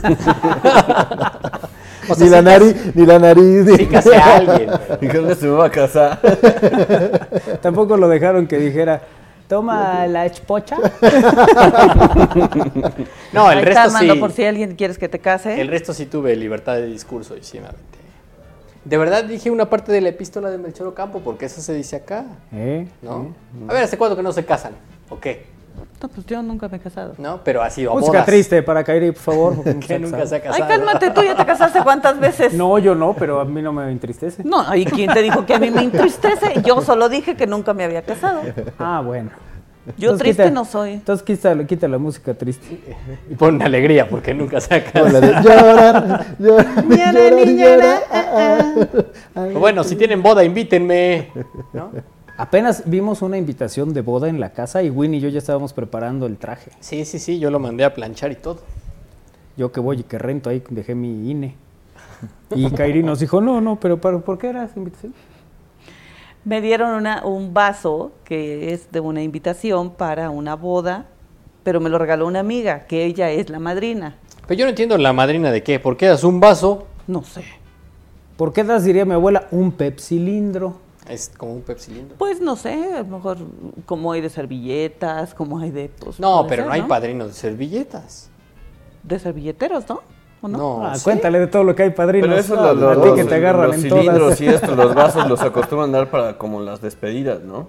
ni, 2.20 2.30
la 2.30 2.42
nariz, 2.42 2.76
ni 2.96 3.06
la 3.06 3.20
nariz. 3.20 3.66
ni- 3.66 3.78
Sí 3.78 3.86
casé 3.88 4.16
a 4.16 4.38
alguien. 4.38 4.70
Y 5.02 5.08
con 5.08 5.30
eso 5.30 5.46
me 5.46 5.52
va 5.52 5.66
a 5.66 5.70
casar. 5.72 6.20
Tampoco 7.62 7.98
lo 7.98 8.08
dejaron 8.08 8.48
que 8.48 8.58
dijera, 8.58 9.02
toma 9.48 10.08
la 10.08 10.26
espocha. 10.26 10.78
No, 13.34 13.52
el 13.52 13.58
Ahí 13.60 13.66
resto 13.66 13.88
está, 13.88 14.00
sí. 14.00 14.20
por 14.20 14.32
si 14.32 14.46
alguien 14.46 14.76
quieres 14.76 14.98
que 14.98 15.10
te 15.10 15.20
case. 15.20 15.60
El 15.60 15.68
resto 15.68 15.94
sí 15.94 16.06
tuve 16.06 16.36
libertad 16.36 16.76
de 16.76 16.86
discurso 16.88 17.36
y 17.36 17.44
sí 17.44 17.60
me 17.60 17.68
aventé. 17.68 17.98
De 18.86 18.98
verdad 18.98 19.26
dije 19.26 19.52
una 19.52 19.70
parte 19.70 19.92
de 19.92 20.00
la 20.00 20.10
epístola 20.10 20.50
de 20.50 20.58
Melchor 20.58 20.88
Ocampo, 20.88 21.20
porque 21.20 21.46
eso 21.46 21.62
se 21.62 21.74
dice 21.74 21.98
acá, 21.98 22.26
¿Eh? 22.54 22.88
¿no? 23.02 23.36
A 23.68 23.74
ver, 23.74 23.84
¿hace 23.84 23.98
cuánto 23.98 24.16
que 24.16 24.24
no 24.24 24.32
se 24.32 24.46
casan? 24.46 24.72
¿O 25.10 25.20
qué? 25.20 25.46
No, 26.02 26.08
pues 26.10 26.26
yo 26.28 26.44
nunca 26.44 26.68
me 26.70 26.78
he 26.78 26.80
casado. 26.80 27.14
No, 27.18 27.42
pero 27.44 27.62
ha 27.64 27.70
sido 27.70 27.92
a 27.92 27.96
Música 27.96 28.12
bodas. 28.12 28.26
triste 28.26 28.62
para 28.64 28.84
Kairi, 28.84 29.12
por 29.12 29.22
favor. 29.22 29.64
Que 29.80 29.98
nunca 30.00 30.26
se 30.28 30.36
ha 30.36 30.42
casado. 30.42 30.64
Ay, 30.64 30.70
cálmate, 30.70 31.10
tú 31.12 31.24
ya 31.24 31.36
te 31.36 31.46
casaste 31.46 31.80
cuántas 31.84 32.20
veces. 32.28 32.54
No, 32.54 32.78
yo 32.78 32.94
no, 32.96 33.14
pero 33.14 33.40
a 33.40 33.46
mí 33.46 33.62
no 33.62 33.74
me 33.74 33.92
entristece. 33.92 34.44
No, 34.44 34.76
¿y 34.76 34.86
quién 34.86 35.12
te 35.14 35.22
dijo 35.22 35.46
que 35.46 35.56
a 35.56 35.60
mí 35.60 35.72
me 35.72 35.82
entristece? 35.84 36.62
Yo 36.64 36.82
solo 36.84 37.10
dije 37.10 37.36
que 37.36 37.48
nunca 37.48 37.74
me 37.74 37.84
había 37.84 38.02
casado. 38.04 38.42
Ah, 38.78 39.02
bueno. 39.04 39.32
Yo 39.98 40.10
Entonces 40.12 40.20
triste 40.26 40.44
quita- 40.44 40.54
no 40.54 40.66
soy. 40.66 40.92
Entonces 40.94 41.26
quita, 41.26 41.66
quita 41.66 41.88
la 41.88 41.98
música 41.98 42.34
triste. 42.34 42.84
Y 43.30 43.36
pone 43.36 43.64
alegría 43.64 44.08
porque 44.10 44.34
nunca 44.34 44.60
se 44.60 44.76
ha 44.76 44.84
Como 44.92 45.06
la 45.08 45.20
casado. 45.22 45.44
de 45.44 45.44
llorar, 45.44 46.26
llorar, 46.38 46.86
llorar, 46.90 47.48
llorar. 47.48 48.00
ah, 48.12 48.66
ah. 49.36 49.48
Bueno, 49.58 49.84
si 49.86 49.96
tienen 49.96 50.22
boda, 50.22 50.44
invítenme. 50.44 51.30
¿no? 51.74 51.92
Apenas 52.38 52.84
vimos 52.86 53.24
una 53.24 53.38
invitación 53.38 53.94
de 53.94 54.02
boda 54.02 54.30
en 54.30 54.40
la 54.40 54.52
casa 54.52 54.84
y 54.84 54.92
Winnie 54.92 55.18
y 55.18 55.22
yo 55.22 55.30
ya 55.30 55.40
estábamos 55.40 55.74
preparando 55.74 56.28
el 56.28 56.38
traje. 56.38 56.72
Sí, 56.80 57.04
sí, 57.04 57.18
sí, 57.18 57.40
yo 57.40 57.50
lo 57.50 57.58
mandé 57.60 57.84
a 57.84 57.94
planchar 57.96 58.32
y 58.32 58.36
todo. 58.36 58.60
Yo 59.58 59.72
que 59.72 59.80
voy 59.80 60.02
y 60.02 60.04
que 60.04 60.20
rento 60.20 60.52
ahí, 60.52 60.62
dejé 60.70 60.94
mi 60.94 61.32
INE. 61.32 61.56
Y 62.56 62.70
Kairi 62.70 63.02
nos 63.02 63.20
dijo, 63.20 63.42
no, 63.42 63.60
no, 63.60 63.80
pero 63.80 64.00
¿para- 64.00 64.20
¿por 64.20 64.38
qué 64.38 64.50
era 64.50 64.64
esa 64.66 64.78
invitación? 64.78 65.14
Me 66.46 66.62
dieron 66.62 66.92
una, 66.94 67.26
un 67.26 67.54
vaso 67.56 68.12
que 68.24 68.72
es 68.72 68.92
de 68.92 69.00
una 69.00 69.24
invitación 69.24 69.90
para 69.92 70.30
una 70.30 70.56
boda, 70.56 71.06
pero 71.64 71.80
me 71.82 71.90
lo 71.90 71.98
regaló 71.98 72.28
una 72.28 72.40
amiga, 72.40 72.86
que 72.86 73.04
ella 73.06 73.32
es 73.32 73.50
la 73.50 73.60
madrina. 73.60 74.16
Pero 74.48 74.60
yo 74.60 74.66
no 74.66 74.70
entiendo 74.70 74.98
la 75.00 75.12
madrina 75.12 75.52
de 75.52 75.64
qué. 75.64 75.80
¿Por 75.80 75.98
qué 75.98 76.06
das 76.06 76.24
un 76.24 76.40
vaso? 76.40 76.88
No 77.08 77.24
sé. 77.24 77.44
¿Por 78.38 78.54
qué 78.54 78.64
das, 78.64 78.84
diría 78.86 79.06
mi 79.06 79.14
abuela, 79.14 79.48
un 79.52 79.72
pepsilindro? 79.72 80.86
Es 81.10 81.32
como 81.38 81.54
un 81.54 81.62
pepsilindro. 81.62 82.16
Pues 82.18 82.42
no 82.42 82.56
sé, 82.56 82.74
a 82.96 83.00
lo 83.00 83.06
mejor 83.06 83.38
como 83.86 84.12
hay 84.12 84.22
de 84.22 84.30
servilletas, 84.30 85.34
como 85.34 85.60
hay 85.60 85.72
de... 85.72 85.90
Pues, 86.00 86.20
No, 86.20 86.46
pero 86.48 86.64
ser, 86.64 86.68
no 86.68 86.74
hay 86.74 86.82
padrinos 86.84 87.28
de 87.30 87.34
servilletas. 87.34 88.30
De 89.04 89.18
servilleteros, 89.20 89.88
¿no? 89.88 90.02
¿O 90.42 90.48
no? 90.48 90.58
No, 90.58 90.86
Ah, 90.86 90.96
sí. 90.96 91.04
cuéntale 91.04 91.40
de 91.40 91.48
todo 91.48 91.64
lo 91.64 91.76
que 91.76 91.84
hay 91.84 91.90
padrinos. 91.92 92.28
Pero 92.30 92.40
eso 92.40 92.60
a 92.60 92.74
lo- 92.74 92.94
lo- 92.94 93.02
ti 93.02 93.08
los, 93.10 93.16
que 93.20 93.24
te 93.26 93.36
agarran 93.36 93.68
los 93.68 93.76
en 93.78 93.82
cilindros 93.84 94.18
todas. 94.20 94.42
y 94.42 94.48
esto, 94.48 94.76
los 94.76 94.94
vasos 94.94 95.26
los 95.30 95.42
acostumbran 95.42 95.94
a 95.96 95.98
dar 96.00 96.10
para 96.12 96.38
como 96.38 96.60
las 96.62 96.82
despedidas, 96.82 97.42
¿no? 97.42 97.68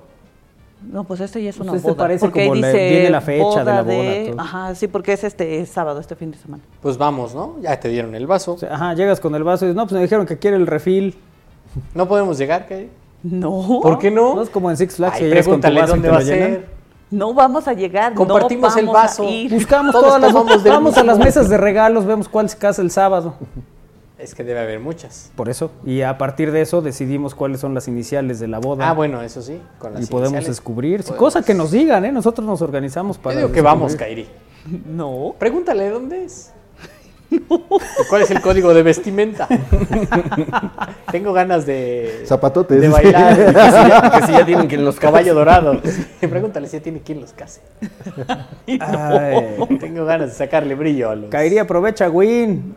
No, 0.82 1.02
pues 1.04 1.20
este 1.20 1.42
ya 1.42 1.50
es 1.50 1.58
una 1.58 1.72
Pues 1.72 1.80
este 1.80 1.90
boda. 1.90 1.98
parece 2.04 2.26
porque 2.26 2.42
como 2.46 2.54
la- 2.56 2.68
dice 2.68 2.88
viene 2.90 3.10
la 3.10 3.20
fecha 3.20 3.64
de 3.64 3.72
la 3.72 3.82
boda, 3.82 3.94
de-. 3.94 4.34
Ajá, 4.38 4.74
sí, 4.74 4.86
porque 4.86 5.12
es 5.12 5.24
este 5.24 5.64
sábado, 5.66 5.98
este 5.98 6.14
fin 6.14 6.30
de 6.30 6.38
semana. 6.38 6.62
Pues 6.82 6.96
vamos, 6.98 7.34
¿no? 7.34 7.56
Ya 7.62 7.78
te 7.80 7.88
dieron 7.88 8.14
el 8.14 8.26
vaso. 8.26 8.52
O 8.54 8.58
sea, 8.58 8.74
Ajá, 8.74 8.94
llegas 8.94 9.18
con 9.18 9.34
el 9.34 9.42
vaso 9.44 9.64
y 9.64 9.68
dices, 9.68 9.76
no, 9.76 9.84
pues 9.86 9.94
me 9.94 10.02
dijeron 10.02 10.26
que 10.26 10.38
quiere 10.38 10.56
el 10.56 10.66
refil. 10.66 11.16
No 11.94 12.06
podemos 12.06 12.38
llegar, 12.38 12.66
¿qué? 12.68 12.90
No. 13.22 13.80
¿Por 13.82 13.98
qué 13.98 14.10
no? 14.10 14.36
No 14.36 14.42
es 14.42 14.50
como 14.50 14.70
en 14.70 14.76
Six 14.76 14.96
Flags 14.96 15.16
Ay, 15.16 15.22
con 15.22 15.30
pregúntale 15.30 15.80
y 15.80 15.86
dónde 15.86 16.08
va 16.10 16.18
a 16.18 16.20
llenan. 16.22 16.38
ser. 16.50 16.68
No 17.10 17.32
vamos 17.34 17.66
a 17.66 17.72
llegar. 17.72 18.12
no 18.12 18.18
Compartimos 18.18 18.76
el 18.76 18.86
vamos 18.86 18.98
a 19.00 19.02
vaso. 19.02 19.24
Buscamos 19.50 19.92
Todos 19.92 20.04
todas 20.20 20.20
las, 20.20 20.62
del 20.64 20.72
vamos 20.72 20.96
a 20.98 21.04
las 21.04 21.18
mesas 21.18 21.48
de 21.48 21.56
regalos, 21.56 22.04
vemos 22.04 22.28
cuál 22.28 22.48
se 22.50 22.58
casa 22.58 22.82
el 22.82 22.90
sábado. 22.90 23.34
Es 24.18 24.34
que 24.34 24.42
debe 24.44 24.60
haber 24.60 24.80
muchas. 24.80 25.30
Por 25.36 25.48
eso. 25.48 25.70
Y 25.86 26.02
a 26.02 26.18
partir 26.18 26.50
de 26.52 26.60
eso 26.60 26.82
decidimos 26.82 27.34
cuáles 27.34 27.60
son 27.60 27.72
las 27.72 27.86
iniciales 27.88 28.40
de 28.40 28.48
la 28.48 28.58
boda. 28.58 28.88
Ah, 28.90 28.92
bueno, 28.92 29.22
eso 29.22 29.40
sí. 29.42 29.60
Con 29.78 29.94
las 29.94 30.02
y 30.02 30.06
podemos 30.06 30.32
iniciales. 30.32 30.48
descubrir. 30.48 31.00
Podemos- 31.02 31.18
Cosa 31.18 31.42
que 31.42 31.54
nos 31.54 31.70
digan, 31.70 32.04
¿eh? 32.04 32.12
Nosotros 32.12 32.46
nos 32.46 32.60
organizamos 32.60 33.16
Yo 33.16 33.22
para. 33.22 33.36
digo 33.36 33.52
que 33.52 33.62
vamos. 33.62 33.94
Kairi. 33.96 34.28
No. 34.86 35.34
Pregúntale 35.38 35.88
dónde 35.88 36.24
es. 36.24 36.52
¿Y 37.30 37.40
¿Cuál 38.08 38.22
es 38.22 38.30
el 38.30 38.40
código 38.40 38.72
de 38.72 38.82
vestimenta? 38.82 39.48
Tengo 41.12 41.32
ganas 41.32 41.66
de, 41.66 42.22
Zapatotes. 42.26 42.80
de 42.80 42.88
bailar. 42.88 43.36
Que 43.38 43.52
si 43.52 43.88
ya, 43.88 44.10
que 44.10 44.26
si 44.26 44.32
ya 44.32 44.46
tienen 44.46 44.68
que 44.68 44.74
en 44.76 44.84
los 44.84 44.98
Caballo 44.98 45.34
dorado. 45.34 45.80
Pregúntale 46.20 46.68
si 46.68 46.78
ya 46.78 46.82
tiene 46.82 47.00
quien 47.00 47.20
los 47.20 47.32
case. 47.32 47.60
Ay. 48.80 49.56
Tengo 49.78 50.04
ganas 50.04 50.30
de 50.30 50.34
sacarle 50.34 50.74
brillo 50.74 51.10
a 51.10 51.16
los. 51.16 51.30
Kairi, 51.30 51.58
aprovecha, 51.58 52.08
Win. 52.08 52.74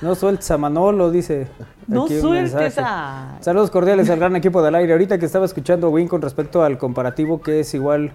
No 0.00 0.14
sueltes 0.14 0.50
a 0.50 0.56
Manolo, 0.56 1.10
dice. 1.10 1.48
No 1.86 2.08
sueltes 2.08 2.78
a... 2.78 3.36
Saludos 3.40 3.70
cordiales 3.70 4.08
al 4.08 4.18
gran 4.18 4.34
equipo 4.36 4.62
del 4.62 4.74
aire. 4.76 4.92
Ahorita 4.92 5.18
que 5.18 5.26
estaba 5.26 5.44
escuchando 5.44 5.88
a 5.88 5.90
Win 5.90 6.08
con 6.08 6.22
respecto 6.22 6.62
al 6.62 6.78
comparativo 6.78 7.42
que 7.42 7.60
es 7.60 7.74
igual. 7.74 8.12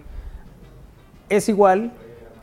Es 1.30 1.50
igual 1.50 1.92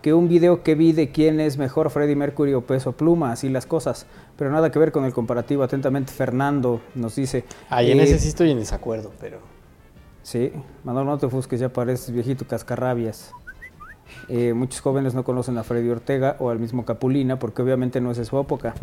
que 0.03 0.13
un 0.13 0.29
video 0.29 0.63
que 0.63 0.75
vi 0.75 0.93
de 0.93 1.11
quién 1.11 1.41
es 1.41 1.57
mejor 1.57 1.89
Freddie 1.91 2.17
Mercury 2.17 2.55
o 2.55 2.63
Peso 2.63 2.93
Pluma, 2.93 3.33
así 3.33 3.49
las 3.49 3.67
cosas. 3.67 4.07
Pero 4.37 4.51
nada 4.51 4.71
que 4.71 4.79
ver 4.79 4.91
con 4.91 5.05
el 5.05 5.13
comparativo. 5.13 5.63
Atentamente, 5.63 6.13
Fernando 6.13 6.81
nos 6.97 7.15
dice. 7.15 7.45
En 7.71 8.01
eh, 8.01 8.03
ese 8.03 8.19
sí 8.19 8.29
estoy 8.29 8.51
en 8.51 8.59
desacuerdo, 8.59 9.13
pero. 9.21 9.39
Sí, 10.23 10.53
Manolo, 10.85 11.11
no 11.11 11.19
te 11.19 11.27
ofusques, 11.27 11.61
ya 11.61 11.69
pareces 11.69 12.11
viejito 12.13 12.47
cascarrabias. 12.47 13.33
Eh, 14.29 14.53
muchos 14.55 14.81
jóvenes 14.81 15.15
no 15.15 15.25
conocen 15.25 15.57
a 15.59 15.65
Freddy 15.65 15.89
Ortega 15.89 16.37
o 16.39 16.51
al 16.51 16.59
mismo 16.59 16.85
Capulina 16.85 17.39
porque 17.39 17.63
obviamente 17.63 18.01
no 18.01 18.11
es 18.11 18.19
de 18.19 18.25
su 18.25 18.39
época. 18.39 18.75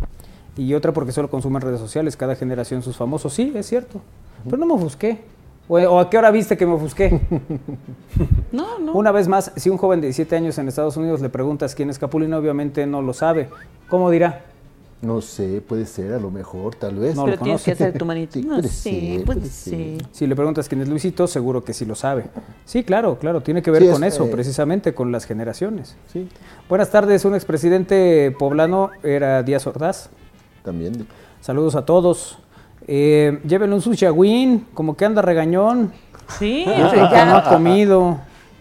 Y 0.58 0.74
otra 0.74 0.92
porque 0.92 1.12
solo 1.12 1.30
consumen 1.30 1.62
redes 1.62 1.80
sociales, 1.80 2.18
cada 2.18 2.36
generación 2.36 2.82
sus 2.82 2.98
famosos. 2.98 3.34
Sí, 3.34 3.52
es 3.56 3.68
cierto. 3.68 4.02
Pero 4.46 4.58
no 4.58 4.66
me 4.66 4.74
ofusqué. 4.74 5.20
O, 5.72 6.00
a 6.00 6.10
qué 6.10 6.18
hora 6.18 6.32
viste 6.32 6.58
que 6.58 6.66
me 6.66 6.74
ofusqué? 6.74 7.20
No, 8.52 8.80
no. 8.80 8.94
Una 8.94 9.12
vez 9.12 9.28
más, 9.28 9.52
si 9.56 9.70
un 9.70 9.78
joven 9.78 10.02
de 10.02 10.08
17 10.08 10.36
años 10.36 10.58
en 10.58 10.68
Estados 10.68 10.98
Unidos 10.98 11.22
le 11.22 11.30
preguntas 11.30 11.76
quién 11.76 11.92
es 11.92 12.00
Capulina, 12.00 12.38
obviamente 12.40 12.86
no 12.88 13.02
lo 13.04 13.14
sabe. 13.14 13.48
¿Cómo 13.88 14.10
dirá? 14.10 14.44
No 15.04 15.22
sé, 15.22 15.62
puede 15.62 15.86
ser, 15.86 16.12
a 16.14 16.20
lo 16.20 16.32
mejor, 16.32 16.74
tal 16.76 16.96
vez. 16.96 17.16
No 17.16 17.26
Pero 17.26 17.38
lo 17.38 17.44
tienes 17.44 17.62
conoce. 17.62 17.78
que 17.78 17.84
hacer 17.84 17.98
tu 17.98 18.06
manito. 18.06 18.34
Sí, 18.40 18.44
No 18.48 18.56
puede 18.56 18.68
sé, 18.68 18.90
ser, 19.18 19.26
puede 19.26 19.42
ser. 19.46 20.00
ser. 20.00 20.08
Si 20.12 20.26
le 20.28 20.36
preguntas 20.36 20.68
quién 20.68 20.82
es 20.82 20.90
Luisito, 20.90 21.28
seguro 21.28 21.64
que 21.64 21.74
sí 21.74 21.86
lo 21.86 21.94
sabe. 21.96 22.26
Sí, 22.66 22.84
claro, 22.84 23.18
claro, 23.20 23.42
tiene 23.42 23.62
que 23.62 23.70
ver 23.72 23.84
Sí, 23.84 23.88
es, 23.90 23.94
con 23.94 24.04
eso, 24.04 24.26
eh, 24.26 24.30
precisamente 24.32 24.94
con 24.96 25.12
las 25.12 25.26
generaciones. 25.26 25.96
Sí, 26.12 26.28
Buenas 26.68 26.90
tardes, 26.90 27.24
un 27.26 27.36
expresidente 27.36 28.36
poblano 28.38 28.90
era 29.04 29.44
Díaz 29.44 29.68
Ordaz. 29.68 30.10
también. 30.64 31.08
Saludos 31.40 31.76
a 31.76 31.86
todos. 31.86 32.40
Eh, 32.92 33.40
llévenle 33.48 33.76
un 33.76 33.82
sushi 33.82 34.06
a 34.08 34.12
Win, 34.12 34.66
como 34.74 34.98
que 34.98 35.06
anda 35.06 35.22
regañón, 35.22 35.92
Sí, 36.40 36.64
ya, 36.66 36.90
que 36.92 37.26
no 37.26 37.36
ha 37.38 37.44
comido. 37.50 38.18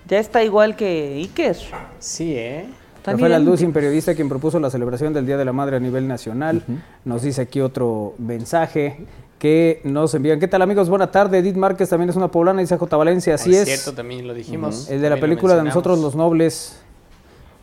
ya 0.07 0.19
está 0.19 0.45
igual 0.45 0.77
que 0.77 1.15
Iker. 1.17 1.57
Sí, 1.99 2.35
¿eh? 2.37 2.67
Rafael 3.07 3.33
Alducin, 3.33 3.73
periodista 3.73 4.15
quien 4.15 4.29
propuso 4.29 4.61
la 4.61 4.69
celebración 4.69 5.15
del 5.15 5.25
Día 5.25 5.39
de 5.39 5.45
la 5.47 5.53
Madre 5.55 5.77
a 5.77 5.81
nivel 5.81 6.07
nacional, 6.07 6.63
nos 7.07 7.23
dice 7.23 7.41
aquí 7.41 7.63
otro 7.63 8.13
mensaje 8.19 9.07
que 9.39 9.81
nos 9.85 10.13
envían. 10.15 10.39
¿Qué 10.39 10.47
tal 10.49 10.61
amigos? 10.61 10.91
Buena 10.91 11.11
tarde. 11.11 11.39
Edith 11.39 11.57
Márquez 11.57 11.89
también 11.89 12.11
es 12.11 12.17
una 12.17 12.29
poblana, 12.29 12.61
dice 12.61 12.77
J. 12.77 12.97
Valencia. 12.99 13.35
Así 13.37 13.57
Ah, 13.57 13.63
es. 13.63 13.65
cierto, 13.69 13.95
también 13.95 14.27
lo 14.27 14.35
dijimos. 14.35 14.91
El 14.91 15.01
de 15.01 15.09
la 15.09 15.17
también 15.17 15.21
película 15.31 15.57
de. 15.57 15.63
Nosotros 15.63 15.99
los 16.01 16.15
Nobles. 16.15 16.81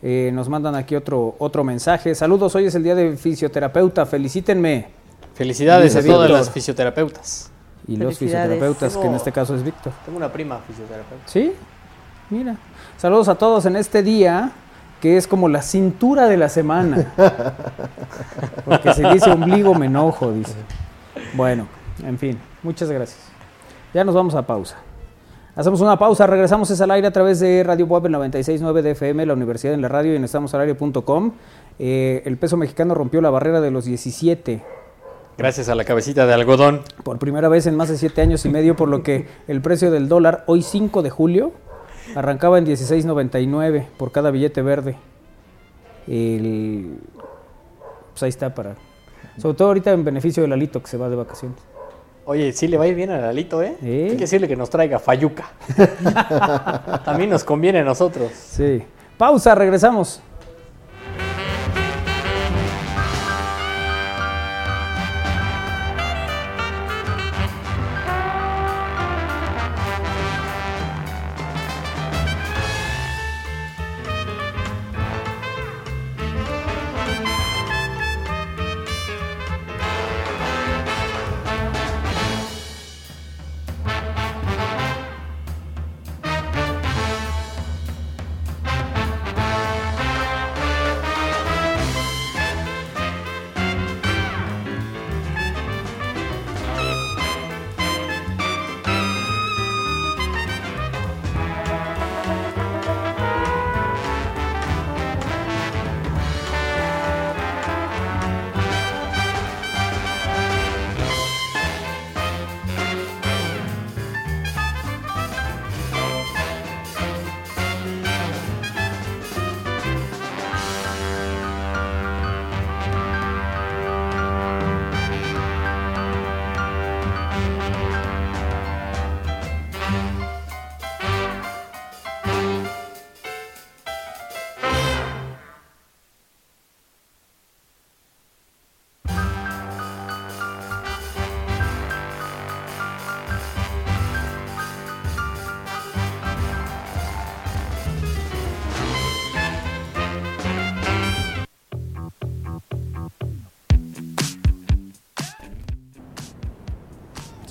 eh, 0.02 0.30
nos 0.32 0.48
mandan 0.48 0.74
aquí 0.74 0.94
otro, 0.96 1.36
otro 1.38 1.62
mensaje. 1.64 2.14
Saludos, 2.16 2.54
hoy 2.56 2.66
es 2.66 2.74
el 2.74 2.82
día 2.82 2.94
de 2.96 3.16
fisioterapeuta. 3.16 4.04
Felicítenme. 4.04 4.86
Felicidades 5.36 5.94
a 5.94 6.02
todas 6.02 6.30
las 6.30 6.50
fisioterapeutas. 6.50 7.50
Y 7.86 7.96
los 7.96 8.18
fisioterapeutas, 8.18 8.96
que 8.96 9.06
en 9.06 9.14
este 9.14 9.30
caso 9.32 9.54
es 9.54 9.62
Víctor. 9.62 9.92
Tengo 10.06 10.16
una 10.16 10.32
prima 10.32 10.58
fisioterapeuta. 10.66 11.24
¿Sí? 11.26 11.52
Mira. 12.30 12.56
Saludos 12.96 13.28
a 13.28 13.34
todos 13.34 13.66
en 13.66 13.76
este 13.76 14.02
día 14.02 14.50
que 15.00 15.18
es 15.18 15.28
como 15.28 15.50
la 15.50 15.60
cintura 15.60 16.26
de 16.26 16.38
la 16.38 16.48
semana. 16.48 17.12
Porque 18.64 18.94
si 18.94 19.04
dice 19.04 19.30
ombligo 19.30 19.74
me 19.74 19.86
enojo, 19.86 20.32
dice. 20.32 20.54
Bueno, 21.34 21.68
en 22.02 22.18
fin, 22.18 22.38
muchas 22.62 22.90
gracias. 22.90 23.20
Ya 23.92 24.04
nos 24.04 24.14
vamos 24.14 24.34
a 24.34 24.46
pausa. 24.46 24.76
Hacemos 25.54 25.82
una 25.82 25.98
pausa, 25.98 26.26
regresamos 26.26 26.70
es 26.70 26.80
al 26.80 26.90
aire 26.90 27.08
a 27.08 27.12
través 27.12 27.40
de 27.40 27.62
Radio 27.62 27.84
Web 27.86 28.04
96.9 28.04 28.80
de 28.80 28.90
FM, 28.92 29.26
la 29.26 29.34
Universidad 29.34 29.74
en 29.74 29.82
la 29.82 29.88
Radio 29.88 30.14
y 30.14 30.16
en 30.16 30.24
estamosalario.com. 30.24 31.32
Eh, 31.78 32.22
el 32.24 32.38
peso 32.38 32.56
mexicano 32.56 32.94
rompió 32.94 33.20
la 33.20 33.28
barrera 33.28 33.60
de 33.60 33.70
los 33.70 33.84
17 33.84 34.85
Gracias 35.38 35.68
a 35.68 35.74
la 35.74 35.84
cabecita 35.84 36.26
de 36.26 36.32
algodón. 36.34 36.80
por 37.02 37.18
primera 37.18 37.48
vez 37.48 37.66
en 37.66 37.76
más 37.76 37.88
de 37.90 37.98
siete 37.98 38.22
años 38.22 38.44
y 38.46 38.48
medio, 38.48 38.74
por 38.74 38.88
lo 38.88 39.02
que 39.02 39.26
el 39.48 39.60
precio 39.60 39.90
del 39.90 40.08
dólar 40.08 40.44
hoy 40.46 40.62
5 40.62 41.02
de 41.02 41.10
julio 41.10 41.52
arrancaba 42.14 42.56
en 42.58 42.64
16.99 42.66 43.86
por 43.98 44.12
cada 44.12 44.30
billete 44.30 44.62
verde. 44.62 44.96
El- 46.08 46.98
pues 48.12 48.22
ahí 48.22 48.28
está 48.30 48.54
para... 48.54 48.76
Sobre 49.36 49.54
todo 49.58 49.68
ahorita 49.68 49.92
en 49.92 50.04
beneficio 50.04 50.42
del 50.42 50.52
Alito 50.54 50.80
que 50.82 50.88
se 50.88 50.96
va 50.96 51.10
de 51.10 51.16
vacaciones. 51.16 51.58
Oye, 52.24 52.52
sí 52.52 52.66
le 52.66 52.78
va 52.78 52.84
a 52.84 52.86
ir 52.88 52.94
bien 52.94 53.10
a 53.10 53.18
Lalito, 53.18 53.62
¿eh? 53.62 53.76
¿Eh? 53.82 54.06
Hay 54.10 54.16
que 54.16 54.22
decirle 54.22 54.48
que 54.48 54.56
nos 54.56 54.70
traiga 54.70 54.98
fayuca. 54.98 55.50
También 57.04 57.28
nos 57.30 57.44
conviene 57.44 57.80
a 57.80 57.84
nosotros. 57.84 58.32
Sí. 58.32 58.82
Pausa, 59.18 59.54
regresamos. 59.54 60.20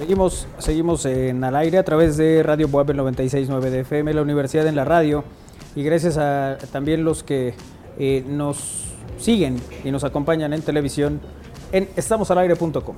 Seguimos, 0.06 0.46
seguimos 0.60 1.04
en 1.08 1.44
al 1.44 1.56
aire 1.56 1.80
a 1.80 1.84
través 1.84 2.16
de 2.16 2.44
Radio 2.44 2.68
Boab 2.68 2.90
96.9 2.90 3.60
de 3.72 3.80
FM, 3.80 4.14
la 4.14 4.22
Universidad 4.22 4.68
en 4.68 4.76
la 4.76 4.86
Radio. 4.86 5.24
Y 5.76 5.82
gracias 5.82 6.20
a 6.20 6.60
también 6.72 7.04
los 7.04 7.24
que 7.24 7.56
eh, 7.98 8.24
nos 8.28 8.84
siguen 9.18 9.60
y 9.84 9.90
nos 9.90 10.04
acompañan 10.04 10.54
en 10.54 10.62
televisión 10.62 11.22
en 11.72 11.90
estamosalaire.com. 11.96 12.96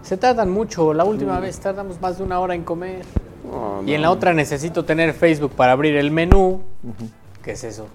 Se 0.02 0.16
tardan 0.16 0.50
mucho. 0.50 0.94
La 0.94 1.04
última 1.04 1.38
vez 1.38 1.60
tardamos 1.60 2.00
más 2.00 2.16
de 2.18 2.24
una 2.24 2.40
hora 2.40 2.54
en 2.54 2.64
comer. 2.64 3.04
No, 3.44 3.82
Y 3.86 3.94
en 3.94 4.02
la 4.02 4.10
otra 4.10 4.32
necesito 4.34 4.84
tener 4.84 5.14
Facebook 5.14 5.52
para 5.52 5.72
abrir 5.72 5.96
el 5.96 6.10
menú. 6.10 6.62
¿Qué 7.42 7.52
es 7.52 7.64
eso? 7.64 7.86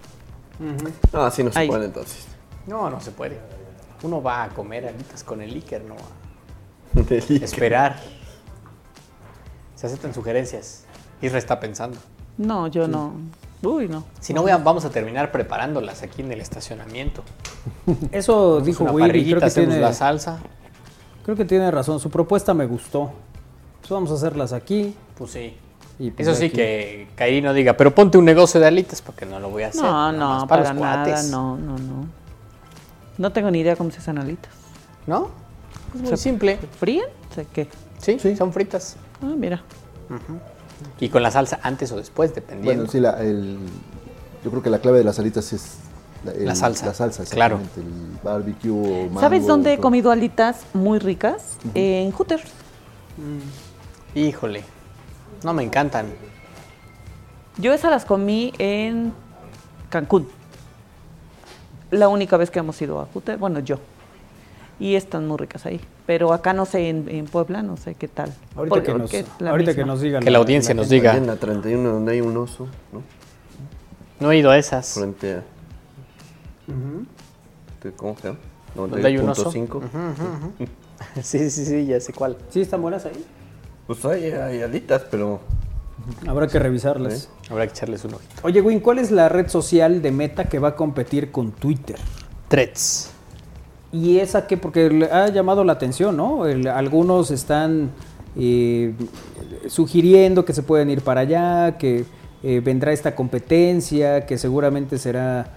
No, 1.14 1.22
así 1.22 1.44
no 1.44 1.52
se 1.52 1.60
Ay. 1.60 1.68
puede 1.68 1.86
entonces. 1.86 2.26
No, 2.68 2.90
no 2.90 3.00
se 3.02 3.12
puede. 3.12 3.40
Uno 4.04 4.22
va 4.22 4.44
a 4.44 4.50
comer 4.50 4.88
alitas 4.88 5.24
con 5.24 5.42
el 5.42 5.54
Iker, 5.54 5.84
no 5.84 5.96
a 7.02 7.44
esperar. 7.46 8.00
Se 9.76 9.88
aceptan 9.88 10.14
sugerencias. 10.14 10.86
Isra 11.22 11.38
está 11.38 11.60
pensando. 11.60 11.98
No, 12.38 12.68
yo 12.68 12.88
no. 12.88 13.14
Uy, 13.62 13.88
no. 13.88 14.04
Si 14.20 14.34
no, 14.34 14.44
vean, 14.44 14.64
vamos 14.64 14.86
a 14.86 14.90
terminar 14.90 15.32
preparándolas 15.32 16.04
aquí 16.04 16.22
en 16.22 16.32
el 16.32 16.42
estacionamiento. 16.42 17.24
Eso 18.12 18.62
dijo 18.62 18.84
Una 18.84 18.94
Willy. 18.94 19.08
parrillita, 19.08 19.30
Creo 19.32 19.40
que, 19.40 19.46
hacemos 19.46 19.70
tiene, 19.70 19.82
la 19.82 19.94
salsa. 19.94 20.40
creo 21.24 21.36
que 21.36 21.46
tiene 21.46 21.72
razón. 21.72 22.00
Su 22.00 22.10
propuesta 22.10 22.54
me 22.54 22.66
gustó. 22.66 23.12
Pues 23.82 23.90
vamos 23.90 24.12
a 24.12 24.16
hacerlas 24.16 24.54
aquí. 24.54 24.96
Pues 25.18 25.32
sí. 25.32 25.56
y 26.00 26.12
pues 26.12 26.28
Eso 26.28 26.38
sí 26.38 26.46
aquí. 26.48 26.56
que 26.56 27.08
Kairi 27.16 27.42
no 27.42 27.54
diga, 27.54 27.78
pero 27.78 27.94
ponte 27.96 28.18
un 28.18 28.26
negocio 28.26 28.60
de 28.60 28.68
alitas 28.68 29.02
porque 29.02 29.26
no 29.26 29.40
lo 29.40 29.50
voy 29.50 29.64
a 29.64 29.68
hacer. 29.70 29.82
No, 29.82 30.12
nada 30.12 30.40
no, 30.42 30.48
para, 30.48 30.74
los 30.74 30.82
nada, 30.82 31.04
cuates. 31.06 31.30
no, 31.30 31.58
no, 31.58 31.78
no. 31.78 32.06
No 33.18 33.32
tengo 33.32 33.50
ni 33.50 33.60
idea 33.60 33.76
cómo 33.76 33.92
se 33.92 34.00
hacen 34.00 34.18
alitas. 34.18 34.52
¿No? 35.08 35.30
Es 35.94 36.02
muy 36.02 36.10
¿Se 36.10 36.18
simple. 36.18 36.58
¿Fríen? 36.80 37.06
¿Se 37.34 37.46
qué? 37.46 37.70
Sí, 38.00 38.20
Sí. 38.20 38.36
son 38.36 38.52
fritas. 38.52 38.98
Ah, 39.22 39.34
mira. 39.38 39.62
Y 41.00 41.08
con 41.10 41.24
la 41.24 41.32
salsa 41.32 41.60
antes 41.64 41.92
o 41.94 41.98
después, 41.98 42.36
dependiendo. 42.36 42.74
Bueno, 42.84 42.92
sí, 42.92 43.00
la, 43.00 43.22
el, 43.22 43.58
yo 44.44 44.52
creo 44.52 44.62
que 44.62 44.70
la 44.70 44.80
clave 44.80 44.98
de 44.98 45.06
las 45.06 45.18
alitas 45.20 45.54
es 45.54 45.78
el- 46.38 46.46
La 46.46 46.56
salsa. 46.56 46.88
La 46.88 46.94
salsa, 46.94 47.24
Claro. 47.24 47.60
El 47.78 48.18
barbecue 48.22 48.72
o 48.72 49.06
mango. 49.06 49.22
¿Sabes 49.22 49.48
dónde 49.48 49.74
he 49.74 49.78
comido 49.78 50.12
alitas 50.12 50.62
muy 50.74 51.00
ricas? 51.00 51.56
En 51.74 52.12
Hooters. 52.12 52.44
Híjole. 54.14 54.64
No 55.46 55.54
me 55.54 55.62
encantan. 55.62 56.08
Yo 57.60 57.72
esas 57.72 57.92
las 57.92 58.04
comí 58.04 58.52
en 58.58 59.14
Cancún. 59.90 60.28
La 61.92 62.08
única 62.08 62.36
vez 62.36 62.50
que 62.50 62.58
hemos 62.58 62.82
ido 62.82 63.00
a 63.00 63.06
Hooters, 63.06 63.40
bueno, 63.40 63.60
yo. 63.60 63.78
Y 64.80 64.96
están 64.96 65.28
muy 65.28 65.38
ricas 65.38 65.68
ahí. 65.68 65.80
Pero 66.08 66.34
acá 66.34 66.54
no 66.54 66.66
sé, 66.66 66.90
en, 66.90 67.08
en 67.10 67.26
Puebla 67.26 67.62
no 67.62 67.78
sé 67.78 67.94
qué 67.94 68.08
tal. 68.08 68.34
Ahorita, 68.56 68.82
que 68.82 68.94
nos, 68.96 69.02
Porque 69.02 69.26
la 69.38 69.52
ahorita 69.52 69.76
que 69.76 69.86
nos 69.86 70.02
diga. 70.02 70.20
Que 70.20 70.32
la 70.32 70.40
audiencia 70.40 70.74
nos 70.74 70.90
diga. 70.90 71.16
En 71.16 71.28
la 71.28 71.36
31 71.36 71.92
donde 71.92 72.14
hay 72.14 72.22
un 72.22 72.36
oso, 72.36 72.68
¿no? 72.92 73.04
No 74.20 74.32
he 74.32 74.38
ido 74.38 74.50
a 74.50 74.58
esas. 74.58 74.96
Frente 74.96 75.36
a... 75.36 75.44
¿Cómo 77.98 78.18
se 78.18 78.30
llama? 78.30 78.40
¿Dónde 78.74 79.08
hay 79.08 79.20
un 79.20 79.30
oso? 79.30 79.52
91.5. 79.52 79.82
sí, 81.22 81.52
sí, 81.52 81.66
sí, 81.66 81.86
ya 81.86 82.00
sé 82.00 82.14
cuál. 82.14 82.36
¿Sí 82.50 82.62
están 82.62 82.82
buenas 82.82 83.06
ahí? 83.06 83.24
Pues 83.88 84.04
hay, 84.06 84.26
hay 84.32 84.62
alitas, 84.62 85.04
pero... 85.10 85.40
Habrá 86.28 86.48
que 86.48 86.60
revisarlas. 86.60 87.30
Habrá 87.50 87.66
que 87.68 87.72
echarles 87.74 88.04
un 88.06 88.16
ojito. 88.16 88.34
Oye, 88.44 88.62
Win, 88.62 88.80
¿cuál 88.80 89.00
es 89.00 89.12
la 89.12 89.30
red 89.30 89.48
social 89.48 90.02
de 90.02 90.12
Meta 90.12 90.46
que 90.46 90.60
va 90.60 90.70
a 90.70 90.76
competir 90.76 91.32
con 91.32 91.52
Twitter? 91.52 91.96
Threads. 92.48 93.12
Y 93.92 94.20
esa 94.20 94.46
que, 94.46 94.58
porque 94.58 94.90
le 94.90 95.06
ha 95.06 95.30
llamado 95.30 95.64
la 95.64 95.74
atención, 95.74 96.18
¿no? 96.18 96.46
El- 96.46 96.68
algunos 96.68 97.32
están 97.32 97.92
eh, 98.36 98.94
sugiriendo 99.68 100.44
que 100.44 100.54
se 100.54 100.64
pueden 100.64 100.90
ir 100.90 101.02
para 101.02 101.22
allá, 101.22 101.78
que 101.78 102.06
eh, 102.44 102.62
vendrá 102.64 102.92
esta 102.92 103.16
competencia, 103.16 104.26
que 104.26 104.38
seguramente 104.38 104.98
será 104.98 105.48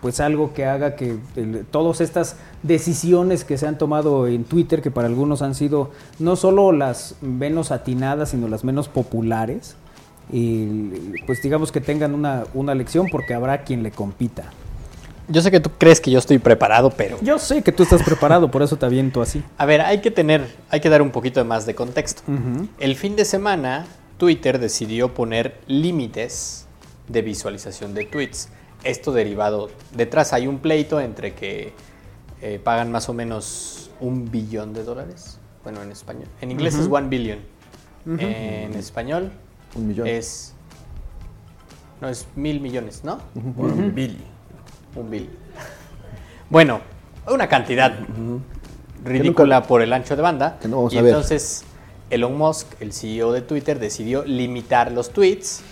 pues 0.00 0.20
algo 0.20 0.54
que 0.54 0.64
haga 0.64 0.96
que 0.96 1.18
todas 1.70 2.00
estas 2.00 2.36
decisiones 2.62 3.44
que 3.44 3.58
se 3.58 3.66
han 3.66 3.76
tomado 3.76 4.26
en 4.26 4.44
Twitter, 4.44 4.80
que 4.80 4.90
para 4.90 5.06
algunos 5.06 5.42
han 5.42 5.54
sido 5.54 5.90
no 6.18 6.36
solo 6.36 6.72
las 6.72 7.16
menos 7.20 7.72
atinadas, 7.72 8.30
sino 8.30 8.48
las 8.48 8.64
menos 8.64 8.88
populares, 8.88 9.76
y, 10.32 11.20
pues 11.26 11.42
digamos 11.42 11.70
que 11.70 11.80
tengan 11.80 12.14
una, 12.14 12.44
una 12.54 12.74
lección 12.74 13.08
porque 13.10 13.34
habrá 13.34 13.62
quien 13.62 13.82
le 13.82 13.90
compita. 13.90 14.50
Yo 15.28 15.42
sé 15.42 15.50
que 15.50 15.60
tú 15.60 15.70
crees 15.76 16.00
que 16.00 16.10
yo 16.10 16.18
estoy 16.18 16.38
preparado, 16.38 16.90
pero... 16.90 17.18
Yo 17.20 17.38
sé 17.38 17.62
que 17.62 17.72
tú 17.72 17.82
estás 17.82 18.02
preparado, 18.02 18.50
por 18.50 18.62
eso 18.62 18.76
te 18.76 18.86
aviento 18.86 19.20
así. 19.20 19.42
A 19.58 19.66
ver, 19.66 19.80
hay 19.80 20.00
que 20.00 20.12
tener, 20.12 20.46
hay 20.70 20.80
que 20.80 20.88
dar 20.88 21.02
un 21.02 21.10
poquito 21.10 21.44
más 21.44 21.66
de 21.66 21.74
contexto. 21.74 22.22
El 22.78 22.94
fin 22.94 23.16
de 23.16 23.24
semana, 23.24 23.86
Twitter 24.18 24.60
decidió 24.60 25.14
poner 25.14 25.58
límites 25.66 26.66
de 27.08 27.22
visualización 27.22 27.92
de 27.94 28.04
tweets. 28.04 28.48
Esto 28.84 29.12
derivado, 29.12 29.70
detrás 29.92 30.32
hay 30.32 30.46
un 30.46 30.58
pleito 30.58 31.00
entre 31.00 31.34
que 31.34 31.72
eh, 32.40 32.60
pagan 32.62 32.92
más 32.92 33.08
o 33.08 33.14
menos 33.14 33.90
un 34.00 34.30
billón 34.30 34.72
de 34.72 34.84
dólares. 34.84 35.38
Bueno, 35.64 35.82
en 35.82 35.90
español. 35.90 36.28
En 36.40 36.50
inglés 36.50 36.76
es 36.76 36.86
one 36.88 37.08
billion. 37.08 37.38
En 38.06 38.74
español 38.74 39.32
Un 39.74 39.88
millón. 39.88 40.06
es... 40.06 40.54
No, 42.00 42.08
es 42.08 42.26
mil 42.36 42.60
millones, 42.60 43.02
¿no? 43.02 43.18
Billy. 43.34 44.22
Un 44.94 45.10
bill. 45.10 45.30
Bueno, 46.50 46.80
una 47.26 47.48
cantidad 47.48 47.98
ridícula 49.02 49.62
por 49.62 49.82
el 49.82 49.92
ancho 49.92 50.14
de 50.14 50.22
banda. 50.22 50.58
Que 50.60 50.68
no 50.68 50.76
vamos 50.76 50.92
y 50.92 50.98
a 50.98 51.02
ver. 51.02 51.14
entonces 51.14 51.64
Elon 52.10 52.36
Musk, 52.36 52.80
el 52.80 52.92
CEO 52.92 53.32
de 53.32 53.42
Twitter, 53.42 53.78
decidió 53.78 54.24
limitar 54.24 54.92
los 54.92 55.10
tweets 55.10 55.62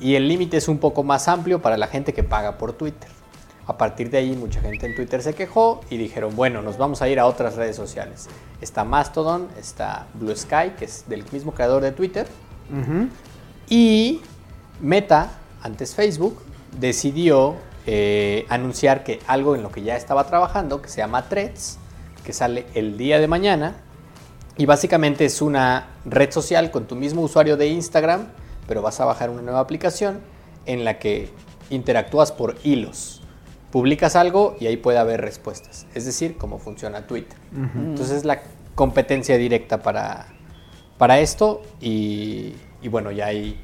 y 0.00 0.14
el 0.14 0.28
límite 0.28 0.56
es 0.56 0.68
un 0.68 0.78
poco 0.78 1.02
más 1.02 1.28
amplio 1.28 1.60
para 1.60 1.76
la 1.76 1.86
gente 1.86 2.12
que 2.12 2.22
paga 2.22 2.58
por 2.58 2.72
Twitter. 2.72 3.08
A 3.66 3.78
partir 3.78 4.10
de 4.10 4.18
ahí 4.18 4.36
mucha 4.36 4.60
gente 4.60 4.86
en 4.86 4.94
Twitter 4.94 5.22
se 5.22 5.34
quejó 5.34 5.80
y 5.88 5.96
dijeron, 5.96 6.36
bueno, 6.36 6.60
nos 6.60 6.76
vamos 6.76 7.00
a 7.00 7.08
ir 7.08 7.18
a 7.18 7.26
otras 7.26 7.56
redes 7.56 7.76
sociales. 7.76 8.28
Está 8.60 8.84
Mastodon, 8.84 9.48
está 9.58 10.06
Blue 10.14 10.36
Sky, 10.36 10.72
que 10.78 10.84
es 10.84 11.04
del 11.08 11.24
mismo 11.32 11.52
creador 11.52 11.82
de 11.82 11.92
Twitter, 11.92 12.26
y 13.68 14.20
Meta, 14.80 15.30
antes 15.62 15.94
Facebook, 15.94 16.42
decidió 16.78 17.54
eh, 17.86 18.44
anunciar 18.48 19.04
que 19.04 19.20
algo 19.26 19.54
en 19.54 19.62
lo 19.62 19.70
que 19.70 19.82
ya 19.82 19.96
estaba 19.96 20.26
trabajando, 20.26 20.82
que 20.82 20.88
se 20.88 20.98
llama 20.98 21.28
Threads, 21.28 21.78
que 22.24 22.32
sale 22.32 22.66
el 22.74 22.98
día 22.98 23.18
de 23.18 23.28
mañana, 23.28 23.76
y 24.56 24.66
básicamente 24.66 25.24
es 25.24 25.40
una 25.40 25.88
red 26.04 26.30
social 26.30 26.70
con 26.70 26.86
tu 26.86 26.96
mismo 26.96 27.22
usuario 27.22 27.56
de 27.56 27.68
Instagram, 27.68 28.26
pero 28.66 28.82
vas 28.82 29.00
a 29.00 29.04
bajar 29.04 29.30
una 29.30 29.42
nueva 29.42 29.60
aplicación 29.60 30.20
en 30.66 30.84
la 30.84 30.98
que 30.98 31.30
interactúas 31.70 32.32
por 32.32 32.56
hilos. 32.64 33.22
Publicas 33.70 34.16
algo 34.16 34.56
y 34.60 34.66
ahí 34.66 34.76
puede 34.76 34.98
haber 34.98 35.20
respuestas. 35.20 35.86
Es 35.94 36.04
decir, 36.04 36.36
cómo 36.36 36.58
funciona 36.58 37.06
Twitter. 37.06 37.36
Entonces 37.52 38.18
es 38.18 38.24
la 38.24 38.42
competencia 38.74 39.36
directa 39.36 39.82
para, 39.82 40.28
para 40.96 41.18
esto 41.18 41.62
y, 41.80 42.54
y 42.82 42.88
bueno, 42.88 43.10
ya 43.10 43.26
hay 43.26 43.60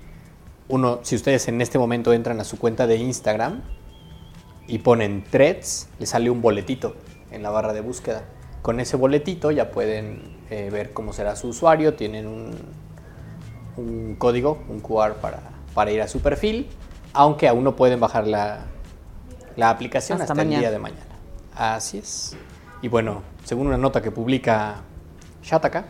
uno, 0.69 1.01
si 1.03 1.17
ustedes 1.17 1.49
en 1.49 1.61
este 1.61 1.79
momento 1.79 2.13
entran 2.13 2.41
a 2.41 2.45
su 2.45 2.59
cuenta 2.59 2.87
de 2.87 2.97
Instagram 2.97 3.63
y 4.67 4.79
ponen 4.79 5.25
threads, 5.25 5.89
les 5.99 6.11
sale 6.11 6.31
un 6.31 6.41
boletito 6.41 6.95
en 7.31 7.43
la 7.43 7.51
barra 7.51 7.73
de 7.73 7.81
búsqueda. 7.81 8.25
Con 8.63 8.79
ese 8.79 8.97
boletito 8.97 9.51
ya 9.51 9.71
pueden 9.71 10.39
eh, 10.51 10.71
ver 10.71 10.93
cómo 10.93 11.13
será 11.13 11.35
su 11.35 11.49
usuario, 11.49 11.95
tienen 11.95 12.27
un, 12.27 12.51
un 13.77 14.17
código, 14.17 14.59
un 14.69 14.81
QR 14.81 15.15
para, 15.15 15.41
para 15.75 15.91
ir 15.91 16.03
a 16.03 16.09
su 16.09 16.21
perfil, 16.21 16.69
aunque 17.13 17.49
aún 17.49 17.65
no 17.65 17.77
pueden 17.77 18.01
bajar 18.01 18.27
la, 18.27 18.67
la 19.57 19.71
aplicación 19.71 20.21
Hasta 20.21 20.33
hasta, 20.33 20.43
el 20.43 20.49
día 20.49 20.71
de 20.71 20.79
mañana. 20.79 21.03
Así 21.55 21.99
es. 21.99 22.37
Y 22.83 22.89
bueno, 22.89 23.23
según 23.45 23.67
una 23.67 23.79
nota 23.79 24.01
que 24.01 24.11
publica 24.11 24.83
Shataka, 25.43 25.85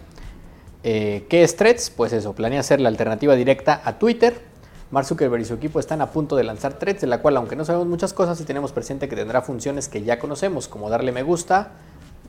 eh, 0.83 1.27
¿qué 1.29 1.43
es 1.43 1.57
Threads? 1.57 1.91
Pues 1.91 2.13
eso, 2.13 2.35
planea 2.35 2.63
ser 2.63 2.81
la 2.81 2.89
alternativa 2.89 3.35
directa 3.35 3.81
a 3.85 3.99
Twitter 3.99 4.51
Mark 4.91 5.07
Zuckerberg 5.07 5.43
y 5.43 5.45
su 5.45 5.55
equipo 5.55 5.79
están 5.79 6.01
a 6.01 6.11
punto 6.11 6.35
de 6.35 6.43
lanzar 6.43 6.75
Threads, 6.75 7.01
de 7.01 7.07
la 7.07 7.23
cual, 7.23 7.37
aunque 7.37 7.55
no 7.55 7.65
sabemos 7.65 7.87
muchas 7.87 8.13
cosas, 8.13 8.39
sí 8.39 8.45
tenemos 8.45 8.73
presente 8.73 9.09
que 9.09 9.15
tendrá 9.15 9.41
funciones 9.41 9.89
que 9.89 10.03
ya 10.03 10.19
conocemos, 10.19 10.67
como 10.67 10.91
darle 10.91 11.13
me 11.13 11.23
gusta, 11.23 11.73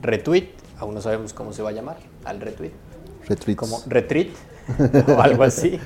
retweet, 0.00 0.50
aún 0.78 0.94
no 0.94 1.00
sabemos 1.00 1.32
cómo 1.32 1.52
se 1.52 1.62
va 1.62 1.70
a 1.70 1.72
llamar 1.72 1.96
al 2.24 2.40
retweet, 2.40 2.72
Retweets. 3.28 3.58
como 3.58 3.82
retreat 3.86 4.28
o 5.08 5.20
algo 5.20 5.42
así. 5.44 5.78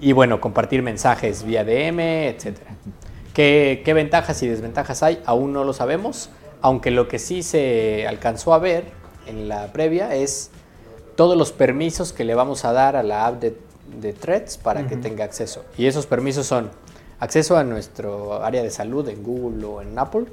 Y 0.00 0.12
bueno, 0.12 0.40
compartir 0.40 0.82
mensajes 0.82 1.42
vía 1.42 1.64
DM, 1.64 2.00
etcétera. 2.28 2.70
¿Qué, 3.34 3.82
¿Qué 3.84 3.92
ventajas 3.94 4.42
y 4.42 4.48
desventajas 4.48 5.02
hay? 5.02 5.22
Aún 5.24 5.52
no 5.52 5.64
lo 5.64 5.72
sabemos, 5.72 6.30
aunque 6.60 6.90
lo 6.90 7.08
que 7.08 7.18
sí 7.18 7.42
se 7.42 8.06
alcanzó 8.08 8.54
a 8.54 8.58
ver 8.58 8.84
en 9.26 9.48
la 9.48 9.72
previa 9.72 10.14
es 10.14 10.50
todos 11.16 11.36
los 11.36 11.52
permisos 11.52 12.12
que 12.12 12.24
le 12.24 12.34
vamos 12.34 12.64
a 12.64 12.72
dar 12.72 12.96
a 12.96 13.02
la 13.02 13.26
app 13.26 13.40
de, 13.40 13.56
de 14.00 14.12
Threads 14.12 14.58
para 14.58 14.86
que 14.86 14.96
tenga 14.96 15.24
acceso. 15.24 15.64
Y 15.76 15.86
esos 15.86 16.06
permisos 16.06 16.46
son 16.46 16.70
acceso 17.20 17.56
a 17.56 17.64
nuestro 17.64 18.42
área 18.44 18.62
de 18.62 18.70
salud 18.70 19.08
en 19.08 19.22
Google 19.22 19.64
o 19.66 19.82
en 19.82 19.98
Apple, 19.98 20.26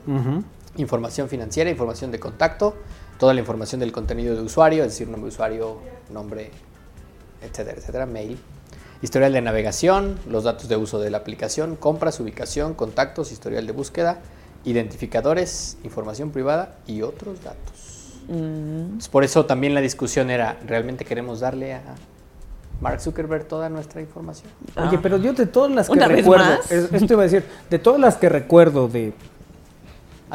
información 0.77 1.29
financiera, 1.29 1.69
información 1.69 2.11
de 2.11 2.19
contacto, 2.19 2.75
toda 3.19 3.33
la 3.33 3.39
información 3.39 3.79
del 3.79 3.91
contenido 3.91 4.35
de 4.35 4.41
usuario, 4.41 4.83
es 4.83 4.91
decir, 4.91 5.07
nombre 5.07 5.29
de 5.29 5.33
usuario, 5.33 5.77
nombre, 6.11 6.51
etcétera, 7.41 7.77
etcétera, 7.77 8.05
mail, 8.05 8.37
historial 9.01 9.33
de 9.33 9.41
navegación, 9.41 10.19
los 10.29 10.43
datos 10.43 10.67
de 10.67 10.77
uso 10.77 10.99
de 10.99 11.09
la 11.09 11.17
aplicación, 11.17 11.75
compras, 11.75 12.19
ubicación, 12.19 12.73
contactos, 12.73 13.31
historial 13.31 13.65
de 13.67 13.73
búsqueda, 13.73 14.19
identificadores, 14.63 15.77
información 15.83 16.31
privada 16.31 16.77
y 16.87 17.01
otros 17.01 17.43
datos. 17.43 18.13
Entonces, 18.27 19.07
Por 19.09 19.23
eso 19.23 19.45
también 19.45 19.75
la 19.75 19.81
discusión 19.81 20.29
era, 20.29 20.57
¿realmente 20.65 21.05
queremos 21.05 21.39
darle 21.39 21.75
a 21.75 21.83
Mark 22.81 22.99
Zuckerberg 22.99 23.47
toda 23.47 23.69
nuestra 23.69 24.01
información? 24.01 24.49
Oye, 24.75 24.97
pero 24.97 25.17
yo 25.17 25.33
de 25.33 25.45
todas 25.45 25.71
las 25.71 25.87
que 25.87 25.93
¿Una 25.93 26.07
vez 26.07 26.17
recuerdo, 26.17 26.59
esto 26.69 27.13
iba 27.13 27.21
a 27.21 27.25
decir, 27.25 27.43
de 27.69 27.79
todas 27.79 27.99
las 27.99 28.15
que 28.15 28.29
recuerdo 28.29 28.87
de 28.87 29.13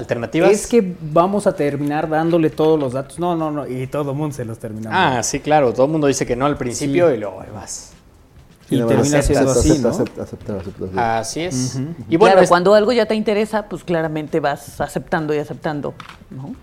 ¿Alternativas? 0.00 0.50
es 0.50 0.66
que 0.66 0.96
vamos 1.00 1.46
a 1.46 1.52
terminar 1.54 2.08
dándole 2.08 2.50
todos 2.50 2.78
los 2.80 2.92
datos. 2.94 3.18
No, 3.18 3.36
no, 3.36 3.50
no, 3.50 3.68
y 3.68 3.86
todo 3.86 4.14
mundo 4.14 4.34
se 4.34 4.44
los 4.44 4.58
termina. 4.58 4.90
Ah, 5.18 5.22
sí, 5.22 5.40
claro, 5.40 5.72
todo 5.72 5.86
el 5.86 5.92
mundo 5.92 6.06
dice 6.06 6.26
que 6.26 6.34
no 6.36 6.46
al 6.46 6.56
principio 6.56 7.14
y 7.14 7.18
luego 7.18 7.42
vas. 7.54 7.92
y 8.70 8.76
más 8.78 8.88
termina 8.88 9.20
siendo 9.22 9.50
así, 9.50 9.70
acepta, 9.70 9.82
¿no? 9.88 9.94
acepta, 9.94 10.22
acepta, 10.22 10.52
acepta, 10.56 10.84
acepta. 10.84 11.18
Así 11.18 11.40
es. 11.40 11.76
Y 12.08 12.16
bueno, 12.16 12.32
claro, 12.34 12.40
es- 12.42 12.48
cuando 12.48 12.74
algo 12.74 12.92
ya 12.92 13.06
te 13.06 13.14
interesa, 13.14 13.68
pues 13.68 13.84
claramente 13.84 14.40
vas 14.40 14.80
aceptando 14.80 15.34
y 15.34 15.38
aceptando, 15.38 15.92
¿no? 16.30 16.54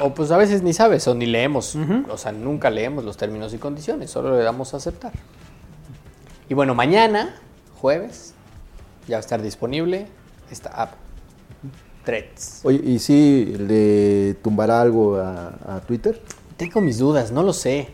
o, 0.00 0.04
o 0.06 0.14
pues 0.14 0.30
a 0.30 0.36
veces 0.36 0.62
ni 0.62 0.72
sabes 0.72 1.06
o 1.08 1.14
ni 1.14 1.26
leemos, 1.26 1.76
o 2.08 2.16
sea, 2.18 2.32
nunca 2.32 2.70
leemos 2.70 3.04
los 3.04 3.16
términos 3.16 3.52
y 3.54 3.58
condiciones, 3.58 4.10
solo 4.10 4.36
le 4.36 4.42
damos 4.44 4.72
a 4.74 4.76
aceptar. 4.76 5.12
Y 6.48 6.54
bueno, 6.54 6.74
mañana, 6.74 7.34
jueves, 7.80 8.34
ya 9.08 9.16
va 9.16 9.18
a 9.18 9.20
estar 9.20 9.40
disponible 9.42 10.06
esta 10.50 10.68
app, 10.70 10.92
Threads. 12.04 12.60
Oye, 12.64 12.80
¿y 12.84 12.98
si 12.98 13.46
le 13.58 14.34
tumbará 14.42 14.80
algo 14.80 15.16
a, 15.16 15.54
a 15.66 15.80
Twitter? 15.80 16.20
Tengo 16.56 16.80
mis 16.80 16.98
dudas, 16.98 17.32
no 17.32 17.42
lo 17.42 17.52
sé. 17.52 17.88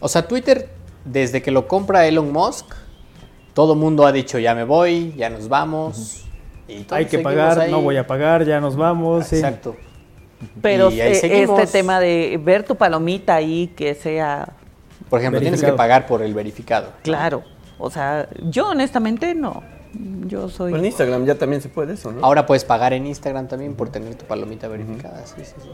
O 0.00 0.08
sea, 0.08 0.26
Twitter, 0.26 0.68
desde 1.04 1.40
que 1.42 1.50
lo 1.50 1.66
compra 1.68 2.06
Elon 2.06 2.32
Musk, 2.32 2.66
todo 3.54 3.74
mundo 3.74 4.06
ha 4.06 4.12
dicho, 4.12 4.38
ya 4.38 4.54
me 4.54 4.64
voy, 4.64 5.14
ya 5.16 5.30
nos 5.30 5.48
vamos. 5.48 6.24
y 6.68 6.84
Hay 6.90 7.06
que 7.06 7.20
pagar, 7.20 7.58
ahí. 7.60 7.70
no 7.70 7.80
voy 7.80 7.96
a 7.96 8.06
pagar, 8.06 8.44
ya 8.44 8.60
nos 8.60 8.76
vamos. 8.76 9.26
sí. 9.28 9.36
Exacto. 9.36 9.76
Pero 10.60 10.90
Y 10.90 11.00
ahí 11.00 11.12
eh, 11.14 11.42
este 11.44 11.66
tema 11.66 11.98
de 11.98 12.38
ver 12.44 12.62
tu 12.62 12.76
palomita 12.76 13.36
ahí 13.36 13.68
que 13.68 13.94
sea 13.94 14.46
Por 15.08 15.20
ejemplo, 15.20 15.40
tienes 15.40 15.62
que 15.62 15.72
pagar 15.72 16.06
por 16.06 16.20
el 16.22 16.34
verificado. 16.34 16.92
claro. 17.02 17.42
O 17.78 17.90
sea, 17.90 18.26
yo 18.42 18.70
honestamente 18.70 19.34
no. 19.34 19.62
Yo 20.26 20.48
soy. 20.48 20.72
Pero 20.72 20.80
en 20.80 20.86
Instagram 20.86 21.24
ya 21.24 21.36
también 21.36 21.62
se 21.62 21.68
puede 21.68 21.94
eso, 21.94 22.12
¿no? 22.12 22.24
Ahora 22.24 22.46
puedes 22.46 22.64
pagar 22.64 22.92
en 22.92 23.06
Instagram 23.06 23.48
también 23.48 23.74
por 23.74 23.90
tener 23.90 24.14
tu 24.14 24.24
palomita 24.24 24.68
verificada. 24.68 25.26
Sí, 25.26 25.44
sí, 25.44 25.54
sí. 25.62 25.68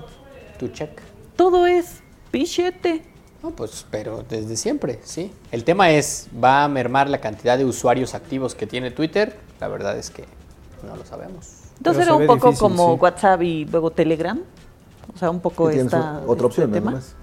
Tu 0.59 0.69
check. 0.69 1.01
Todo 1.37 1.67
es 1.67 2.01
pichete. 2.31 3.03
No, 3.43 3.51
pues, 3.51 3.87
pero 3.91 4.25
desde 4.29 4.57
siempre, 4.57 5.01
sí. 5.03 5.33
El 5.51 5.65
tema 5.65 5.91
es, 5.91 6.29
¿va 6.43 6.65
a 6.65 6.69
mermar 6.69 7.11
la 7.11 7.21
cantidad 7.21 7.59
de 7.59 7.65
usuarios 7.65 8.15
activos 8.15 8.55
que 8.55 8.67
tiene 8.67 8.91
Twitter? 8.93 9.37
La 9.59 9.67
verdad 9.67 9.99
es 9.99 10.11
que 10.11 10.25
no 10.87 10.95
lo 10.95 11.05
sabemos. 11.05 11.63
Entonces 11.79 12.05
era 12.05 12.15
un 12.15 12.27
poco 12.27 12.51
difícil, 12.51 12.69
como 12.69 12.95
sí. 12.95 13.01
WhatsApp 13.01 13.43
y 13.43 13.65
luego 13.65 13.91
Telegram. 13.91 14.41
O 15.13 15.19
sea, 15.19 15.31
un 15.31 15.41
poco 15.41 15.69
esta, 15.71 16.21
otra 16.21 16.33
este 16.33 16.45
opción, 16.45 16.73
tema. 16.73 16.93
más. 16.93 17.15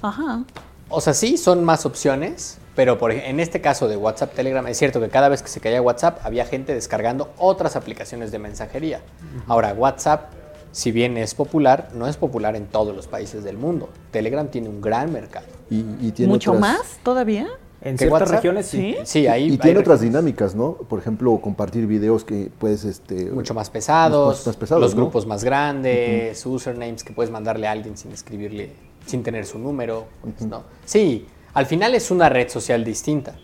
Ajá. 0.00 0.44
O 0.88 1.00
sea, 1.00 1.12
sí, 1.12 1.36
son 1.36 1.64
más 1.64 1.84
opciones, 1.84 2.58
pero 2.76 2.98
por, 2.98 3.10
en 3.10 3.40
este 3.40 3.60
caso 3.60 3.88
de 3.88 3.96
WhatsApp, 3.96 4.34
Telegram, 4.34 4.64
es 4.68 4.78
cierto 4.78 5.00
que 5.00 5.08
cada 5.08 5.28
vez 5.28 5.42
que 5.42 5.48
se 5.48 5.58
caía 5.60 5.82
WhatsApp 5.82 6.20
había 6.22 6.44
gente 6.44 6.74
descargando 6.74 7.30
otras 7.38 7.74
aplicaciones 7.74 8.30
de 8.30 8.38
mensajería. 8.38 9.00
Ahora, 9.48 9.72
WhatsApp, 9.72 10.30
si 10.72 10.92
bien 10.92 11.16
es 11.16 11.34
popular, 11.34 11.88
no 11.94 12.06
es 12.06 12.16
popular 12.18 12.54
en 12.54 12.66
todos 12.66 12.94
los 12.94 13.06
países 13.08 13.42
del 13.42 13.56
mundo. 13.56 13.88
Telegram 14.12 14.46
tiene 14.48 14.68
un 14.68 14.80
gran 14.80 15.12
mercado. 15.12 15.46
Y, 15.70 15.84
y 16.00 16.12
tiene 16.12 16.32
¿Mucho 16.32 16.52
otras- 16.52 16.60
más 16.60 16.98
todavía? 17.02 17.48
En 17.82 17.92
¿Que 17.96 18.04
ciertas 18.04 18.20
WhatsApp? 18.22 18.36
regiones 18.36 18.66
sí. 18.66 18.96
¿Sí? 19.04 19.26
Ahí 19.26 19.52
Y 19.52 19.58
tiene 19.58 19.78
otras 19.80 20.00
regiones 20.00 20.12
dinámicas, 20.22 20.54
¿no? 20.54 20.72
Por 20.74 20.98
ejemplo, 20.98 21.38
compartir 21.40 21.86
videos 21.86 22.24
que 22.24 22.50
puedes, 22.58 22.84
este... 22.84 23.26
mucho 23.30 23.54
más 23.54 23.70
pesados, 23.70 24.38
Más- 24.38 24.46
más 24.46 24.56
pesados, 24.56 24.82
los 24.82 24.94
¿no? 24.94 25.02
grupos 25.02 25.26
más 25.26 25.44
grandes, 25.44 26.44
usernames 26.44 27.04
que 27.04 27.12
puedes 27.12 27.30
mandarle 27.30 27.68
a 27.68 27.72
alguien 27.72 27.96
sin 27.96 28.12
escribirle, 28.12 28.72
sin 29.06 29.22
tener 29.22 29.46
su 29.46 29.58
número, 29.58 30.06
¿no? 30.48 30.64
Sí, 30.84 31.26
al 31.56 31.64
final 31.64 31.94
es 31.94 32.10
una 32.10 32.28
red 32.28 32.50
social 32.50 32.84
distinta. 32.84 33.34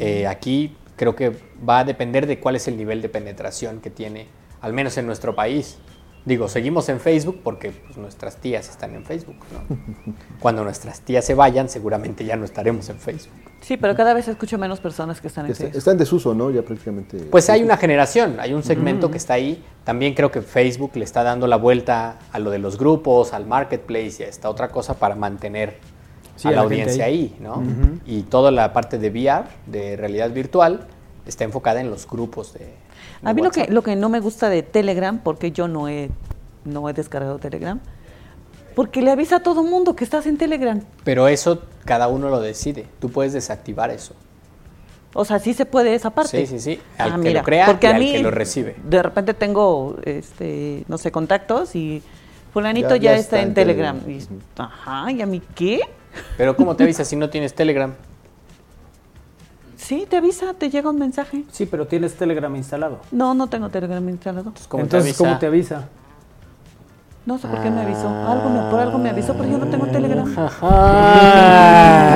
Eh, 0.00 0.26
aquí 0.26 0.74
creo 0.96 1.14
que 1.14 1.36
va 1.68 1.80
a 1.80 1.84
depender 1.84 2.26
de 2.26 2.40
cuál 2.40 2.56
es 2.56 2.66
el 2.66 2.78
nivel 2.78 3.02
de 3.02 3.10
penetración 3.10 3.80
que 3.82 3.90
tiene, 3.90 4.26
al 4.62 4.72
menos 4.72 4.96
en 4.96 5.04
nuestro 5.04 5.34
país. 5.34 5.76
Digo, 6.24 6.48
seguimos 6.48 6.88
en 6.88 6.98
Facebook 6.98 7.40
porque 7.44 7.72
pues, 7.72 7.98
nuestras 7.98 8.38
tías 8.38 8.70
están 8.70 8.94
en 8.94 9.04
Facebook, 9.04 9.36
¿no? 9.52 9.76
Cuando 10.40 10.64
nuestras 10.64 11.02
tías 11.02 11.26
se 11.26 11.34
vayan, 11.34 11.68
seguramente 11.68 12.24
ya 12.24 12.36
no 12.36 12.46
estaremos 12.46 12.88
en 12.88 12.98
Facebook. 12.98 13.34
Sí, 13.60 13.76
pero 13.76 13.94
cada 13.94 14.14
vez 14.14 14.28
escucho 14.28 14.56
menos 14.56 14.80
personas 14.80 15.20
que 15.20 15.26
están 15.26 15.44
en 15.44 15.52
Está, 15.52 15.64
Facebook. 15.64 15.78
está 15.78 15.90
en 15.90 15.98
desuso, 15.98 16.32
¿no? 16.34 16.50
Ya 16.50 16.62
prácticamente... 16.62 17.18
Pues 17.18 17.50
hay 17.50 17.62
una 17.62 17.76
generación, 17.76 18.36
hay 18.40 18.54
un 18.54 18.62
segmento 18.62 19.10
que 19.10 19.18
está 19.18 19.34
ahí. 19.34 19.62
También 19.84 20.14
creo 20.14 20.30
que 20.30 20.40
Facebook 20.40 20.92
le 20.94 21.04
está 21.04 21.22
dando 21.22 21.46
la 21.46 21.56
vuelta 21.56 22.18
a 22.32 22.38
lo 22.38 22.50
de 22.50 22.60
los 22.60 22.78
grupos, 22.78 23.34
al 23.34 23.46
marketplace 23.46 24.16
y 24.20 24.22
a 24.22 24.28
esta 24.28 24.48
otra 24.48 24.70
cosa 24.70 24.94
para 24.94 25.16
mantener 25.16 25.91
Sí, 26.36 26.48
a 26.48 26.52
la 26.52 26.62
audiencia 26.62 27.04
ahí, 27.04 27.36
¿no? 27.40 27.62
Y 28.06 28.22
toda 28.22 28.50
la 28.50 28.72
parte 28.72 28.98
de 28.98 29.10
VR, 29.10 29.44
de 29.66 29.96
realidad 29.96 30.30
virtual, 30.30 30.86
está 31.26 31.44
enfocada 31.44 31.80
en 31.80 31.90
los 31.90 32.06
grupos 32.08 32.52
de. 32.54 32.60
de 32.60 32.74
A 33.22 33.32
mí 33.34 33.42
lo 33.42 33.50
que, 33.50 33.66
lo 33.68 33.82
que 33.82 33.96
no 33.96 34.08
me 34.08 34.20
gusta 34.20 34.48
de 34.48 34.62
Telegram, 34.62 35.18
porque 35.22 35.52
yo 35.52 35.68
no 35.68 35.88
he, 35.88 36.10
no 36.64 36.88
he 36.88 36.92
descargado 36.92 37.38
Telegram, 37.38 37.78
porque 38.74 39.02
le 39.02 39.10
avisa 39.10 39.36
a 39.36 39.40
todo 39.42 39.62
mundo 39.62 39.94
que 39.94 40.04
estás 40.04 40.26
en 40.26 40.38
Telegram. 40.38 40.80
Pero 41.04 41.28
eso 41.28 41.62
cada 41.84 42.08
uno 42.08 42.28
lo 42.30 42.40
decide. 42.40 42.86
Tú 43.00 43.10
puedes 43.10 43.32
desactivar 43.34 43.90
eso. 43.90 44.14
O 45.14 45.26
sea, 45.26 45.38
sí 45.38 45.52
se 45.52 45.66
puede 45.66 45.94
esa 45.94 46.10
parte. 46.10 46.46
Sí, 46.46 46.46
sí, 46.46 46.58
sí. 46.58 46.80
Al 46.96 47.10
Ah, 47.12 47.16
que 47.16 47.20
mira, 47.20 47.40
lo 47.40 47.44
crea 47.44 47.66
porque 47.66 47.86
y 47.86 47.90
a 47.90 47.94
al 47.96 48.00
que 48.00 48.22
lo 48.22 48.30
recibe. 48.30 48.76
De 48.82 49.02
repente 49.02 49.34
tengo, 49.34 49.96
este, 50.04 50.84
no 50.88 50.96
sé, 50.96 51.12
contactos 51.12 51.76
y 51.76 52.02
fulanito 52.52 52.96
Ya- 52.96 52.96
ya, 52.96 53.02
ya 53.12 53.16
está, 53.16 53.36
está 53.36 53.42
en 53.42 53.48
en 53.48 53.54
Telegram. 53.54 54.00
Telegram. 54.00 54.36
Y- 54.38 54.60
ajá, 54.60 55.12
¿y 55.12 55.20
a 55.22 55.26
mí 55.26 55.42
qué? 55.54 55.80
Pero 56.36 56.56
¿cómo 56.56 56.76
te 56.76 56.84
avisas 56.84 57.06
si 57.08 57.16
no 57.16 57.30
tienes 57.30 57.54
Telegram? 57.54 57.92
Sí, 59.76 60.06
te 60.08 60.16
avisa, 60.16 60.54
te 60.54 60.70
llega 60.70 60.90
un 60.90 60.98
mensaje. 60.98 61.44
Sí, 61.50 61.66
pero 61.66 61.86
tienes 61.86 62.14
Telegram 62.14 62.54
instalado. 62.54 63.00
No, 63.10 63.34
no 63.34 63.48
tengo 63.48 63.68
Telegram 63.68 64.08
instalado. 64.08 64.48
Entonces, 64.48 64.68
¿cómo 64.68 64.82
Entonces, 64.84 65.04
te 65.04 65.08
avisa? 65.10 65.24
¿cómo 65.24 65.38
te 65.38 65.46
avisa? 65.46 65.88
No 67.24 67.38
sé 67.38 67.46
por 67.46 67.60
qué 67.62 67.70
me 67.70 67.82
avisó. 67.82 68.08
Algo 68.08 68.50
me, 68.50 68.70
por 68.70 68.80
algo 68.80 68.98
me 68.98 69.10
avisó, 69.10 69.34
pero 69.34 69.48
yo 69.48 69.58
no 69.58 69.66
tengo 69.66 69.86
Telegram. 69.86 70.26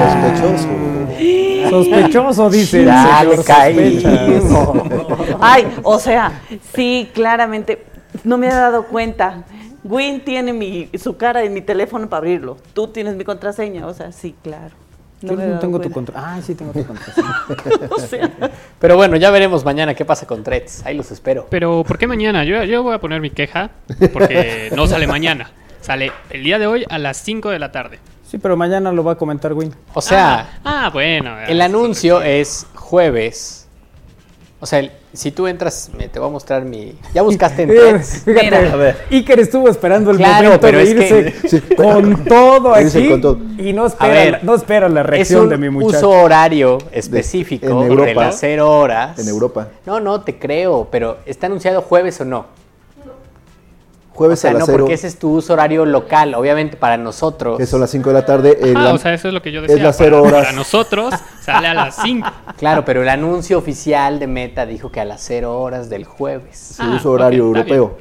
Sospechoso. 0.09 0.69
Sospechoso, 1.71 2.51
dice. 2.51 2.81
el 2.81 2.87
Ya 2.87 3.23
señor. 3.43 4.83
Ay, 5.41 5.67
o 5.85 5.99
sea, 6.01 6.43
sí, 6.75 7.09
claramente, 7.15 7.85
no 8.25 8.37
me 8.37 8.49
he 8.49 8.51
dado 8.51 8.87
cuenta. 8.87 9.45
Win 9.89 10.21
tiene 10.25 10.53
mi, 10.53 10.89
su 10.99 11.17
cara 11.17 11.43
en 11.45 11.53
mi 11.53 11.61
teléfono 11.63 12.09
para 12.09 12.19
abrirlo. 12.19 12.57
Tú 12.75 12.89
tienes 12.89 13.17
mi 13.17 13.25
contraseña, 13.25 13.87
o 13.87 13.95
sea, 13.95 14.13
sí, 14.13 14.35
claro. 14.43 14.75
Yo 15.23 15.33
me 15.33 15.45
he 15.45 15.47
no 15.49 15.59
tengo 15.59 15.81
tu 15.81 15.91
cuenta. 15.91 16.13
contra. 16.13 16.35
Ah, 16.37 16.41
sí 16.43 16.55
tengo 16.55 16.73
tu 16.73 16.85
contraseña. 16.87 17.45
O 17.91 17.99
sea, 17.99 18.31
Pero 18.79 18.97
bueno, 18.97 19.17
ya 19.17 19.31
veremos 19.31 19.65
mañana 19.65 19.95
qué 19.95 20.05
pasa 20.05 20.27
con 20.27 20.43
Threads. 20.45 20.85
Ahí 20.85 20.97
los 20.97 21.11
espero. 21.11 21.47
Pero 21.51 21.85
¿por 21.85 21.97
qué 21.99 22.07
mañana? 22.07 22.45
Yo, 22.45 22.63
yo 22.65 22.83
voy 22.83 22.95
a 22.95 22.99
poner 22.99 23.21
mi 23.21 23.31
queja 23.31 23.71
porque 24.13 24.71
no 24.77 24.87
sale 24.87 25.07
mañana. 25.07 25.51
Sale 25.81 26.13
el 26.31 26.43
día 26.43 26.59
de 26.59 26.67
hoy 26.67 26.85
a 26.91 26.99
las 26.99 27.17
5 27.19 27.49
de 27.51 27.59
la 27.59 27.73
tarde. 27.73 27.99
Sí, 28.29 28.39
pero 28.39 28.57
mañana 28.57 28.91
lo 28.93 29.05
va 29.05 29.13
a 29.13 29.15
comentar 29.17 29.53
Win. 29.53 29.73
O 29.95 30.03
sea, 30.03 30.59
Ah, 30.65 30.91
bueno. 30.93 31.39
el 31.47 31.61
anuncio 31.63 32.21
es 32.23 32.67
jueves 32.75 33.66
O 34.67 34.69
sea, 34.69 34.91
si 35.13 35.31
tú 35.31 35.47
entras, 35.47 35.91
me, 35.97 36.09
te 36.09 36.19
voy 36.19 36.29
a 36.29 36.33
mostrar 36.33 36.65
mi... 36.65 36.99
¿Ya 37.15 37.23
buscaste 37.23 37.63
en 37.63 37.69
Threads? 37.77 38.23
Fíjate, 38.25 38.45
Mira. 38.47 38.73
A 38.73 38.75
ver. 38.75 38.97
Iker 39.13 39.39
estuvo 39.39 39.69
esperando 39.69 40.11
el 40.11 40.17
Claro, 40.17 40.43
momento 40.43 40.61
pero 40.61 40.79
de 40.79 40.85
es 40.85 40.95
que- 40.95 41.35
irse 41.45 41.75
con 41.77 42.25
todo 42.25 42.81
Irse 42.81 42.99
aquí 42.99 43.09
con 43.11 43.21
todo. 43.21 43.39
y 43.59 43.73
no 43.73 43.87
espera, 43.87 44.13
ver, 44.13 44.33
la, 44.33 44.39
no 44.43 44.55
espera 44.57 44.89
la 44.89 45.03
Es 45.03 45.07
reacción 45.07 45.43
un 45.43 45.49
de 45.51 45.57
mi 45.59 45.69
uso 45.69 45.79
muchacho. 45.79 46.11
horario 46.11 46.79
específico 46.91 47.65
en 47.65 47.79
de, 47.81 47.87
Europa. 47.87 48.25
las 48.25 48.41
cero 48.41 48.69
horas. 48.77 49.17
En 49.21 49.29
Europa. 49.29 49.69
No, 49.87 50.01
no, 50.01 50.23
te 50.23 50.37
creo, 50.37 50.89
pero 50.91 51.19
¿está 51.27 51.47
anunciado 51.47 51.81
jueves 51.83 52.21
o 52.21 52.25
no? 52.25 52.47
O 54.17 54.19
Jueves 54.19 54.41
sea, 54.41 54.51
a 54.51 54.55
las 54.55 54.61
no, 54.61 54.67
0, 54.67 54.79
porque 54.79 54.95
ese 54.95 55.07
es 55.09 55.19
tu 55.19 55.31
uso 55.31 55.53
horario 55.53 55.85
local, 55.85 56.35
obviamente 56.35 56.79
para 56.79 56.97
nosotros. 56.97 57.59
que 57.59 57.67
son 57.67 57.83
las 57.83 57.91
5 57.91 58.09
de 58.09 58.15
la 58.15 58.25
tarde. 58.25 58.59
el 58.63 58.77
Ah, 58.77 58.89
an- 58.91 58.95
o 58.95 58.99
sea, 58.99 59.13
eso 59.13 59.29
es 59.29 59.35
lo 59.35 59.43
que 59.43 59.53
yo 59.53 59.61
es 59.61 59.69
decía. 59.69 59.83
las 59.85 59.97
cero 59.99 60.23
para, 60.23 60.29
horas. 60.39 60.45
para 60.47 60.57
nosotros 60.57 61.15
sale 61.43 61.67
a 61.69 61.75
las 61.75 61.97
5. 62.03 62.27
Claro, 62.57 62.85
pero 62.87 63.03
el 63.03 63.09
anuncio 63.11 63.59
oficial 63.59 64.19
de 64.19 64.27
Meta 64.27 64.65
dijo 64.65 64.91
que 64.91 65.01
a 65.01 65.05
las 65.05 65.21
cero 65.23 65.61
horas 65.61 65.91
del 65.91 66.05
jueves. 66.07 66.75
su 66.77 66.83
Ah, 66.83 66.95
uso 66.97 67.11
horario 67.11 67.51
ok, 67.51 67.57
está 67.59 67.75
europeo. 67.75 67.99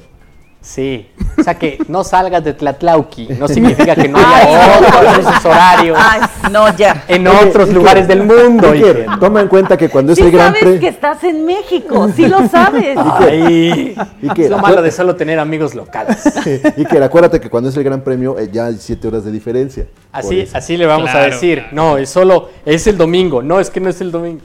Sí. 0.66 1.08
O 1.38 1.44
sea 1.44 1.54
que 1.60 1.78
no 1.88 2.04
salgas 2.04 2.44
de 2.44 2.54
Tlatlauqui. 2.54 3.28
No 3.40 3.48
significa 3.48 3.96
que 3.96 4.08
no 4.08 4.18
haya 4.18 4.80
otros 4.80 5.20
usos 5.20 5.46
horarios 5.46 5.96
Ay, 6.02 6.22
no, 6.52 6.76
ya. 6.76 7.04
en 7.08 7.28
Oye, 7.28 7.38
otros 7.50 7.70
lugares 7.70 8.08
del 8.08 8.24
mundo. 8.24 8.72
Iker, 8.72 8.98
Iker. 9.02 9.20
toma 9.20 9.42
en 9.42 9.48
cuenta 9.48 9.78
que 9.78 9.90
cuando 9.90 10.14
es 10.14 10.18
Sí 10.18 10.24
el 10.26 10.32
Gran 10.32 10.48
sabes 10.48 10.62
Premio. 10.64 10.80
que 10.80 10.88
estás 10.88 11.24
en 11.24 11.46
México, 11.46 12.10
sí 12.16 12.28
lo 12.28 12.48
sabes. 12.50 12.98
Ay, 12.98 13.96
Iker, 14.24 14.46
es 14.46 14.50
lo 14.50 14.58
malo 14.58 14.82
de 14.82 14.92
solo 14.92 15.16
tener 15.16 15.38
amigos 15.38 15.76
locales. 15.76 16.18
Iker, 16.78 17.04
acuérdate 17.04 17.40
que 17.40 17.50
cuando 17.50 17.70
es 17.70 17.78
el 17.78 17.84
Gran 17.84 18.02
Premio 18.02 18.40
eh, 18.40 18.50
ya 18.52 18.66
hay 18.66 18.78
7 18.80 19.08
horas 19.08 19.24
de 19.24 19.32
diferencia. 19.32 19.84
Por 19.84 20.20
Así, 20.20 20.40
eso. 20.40 20.58
así 20.58 20.78
le 20.78 20.88
vamos 20.88 21.10
a 21.10 21.12
Claro, 21.12 21.32
decir. 21.32 21.60
claro. 21.60 21.76
No, 21.76 21.98
es 22.00 22.10
solo, 22.10 22.50
es 22.66 22.88
el 22.88 22.98
domingo. 22.98 23.44
No, 23.44 23.60
es 23.60 23.70
que 23.70 23.80
no 23.80 23.90
es 23.90 24.02
el 24.02 24.12
domingo. 24.12 24.42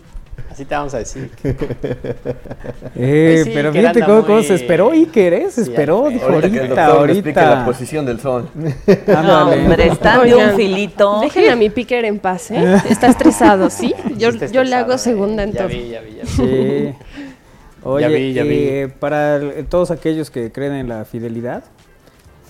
Así 0.61 0.66
te 0.66 0.74
vamos 0.74 0.93
a 0.93 0.99
decir. 0.99 1.31
Eh, 2.97 3.32
Pues 3.35 3.45
sí, 3.45 3.51
pero 3.55 3.69
Iker 3.70 3.81
fíjate 3.81 4.01
cómo, 4.05 4.23
cómo 4.23 4.35
muy- 4.37 4.45
se 4.45 4.55
esperó 4.57 4.91
Iker, 4.91 5.32
¿eh? 5.32 5.47
Se 5.51 5.65
Sí, 5.65 5.70
esperó, 5.70 6.09
dijo 6.11 6.27
Ahorita 6.27 6.51
que 6.51 6.57
el 6.57 6.61
ahorita, 6.65 6.87
doctor 6.87 7.07
me 7.07 7.12
explique 7.12 7.41
la 7.41 7.47
ahorita. 7.49 7.65
posición 7.65 8.07
del 8.07 8.20
sol. 8.20 8.51
No, 9.07 9.51
hombre, 9.51 9.87
están 9.87 10.28
de 10.28 10.35
un 10.35 10.57
filito. 10.57 11.20
Dejen 11.20 11.51
a 11.51 11.57
mi 11.57 11.70
picker 11.70 12.05
en 12.05 12.19
paz, 12.19 12.51
¿eh? 12.51 12.77
Está 12.91 13.07
estresado, 13.07 13.70
¿sí? 13.70 13.95
Yo, 14.19 14.28
está 14.31 14.47
yo 14.49 14.62
le 14.65 14.74
hago 14.74 14.93
estresado, 14.93 14.99
segunda 14.99 15.43
eh. 15.43 15.47
en 15.47 15.53
ya 15.53 15.59
todo. 15.61 15.69
Vi, 15.69 15.89
ya 15.89 16.01
vi, 16.03 16.15
ya 16.16 16.23
vi. 16.23 16.28
Sí. 16.28 16.95
Oye, 17.85 18.09
vi, 18.09 18.32
ya 18.35 18.43
vi. 18.43 18.51
eh, 18.59 18.89
para 18.89 19.37
el- 19.37 19.65
todos 19.66 19.91
aquellos 19.91 20.31
que 20.31 20.53
creen 20.53 20.74
en 20.74 20.89
la 20.89 21.07
fidelidad, 21.07 21.65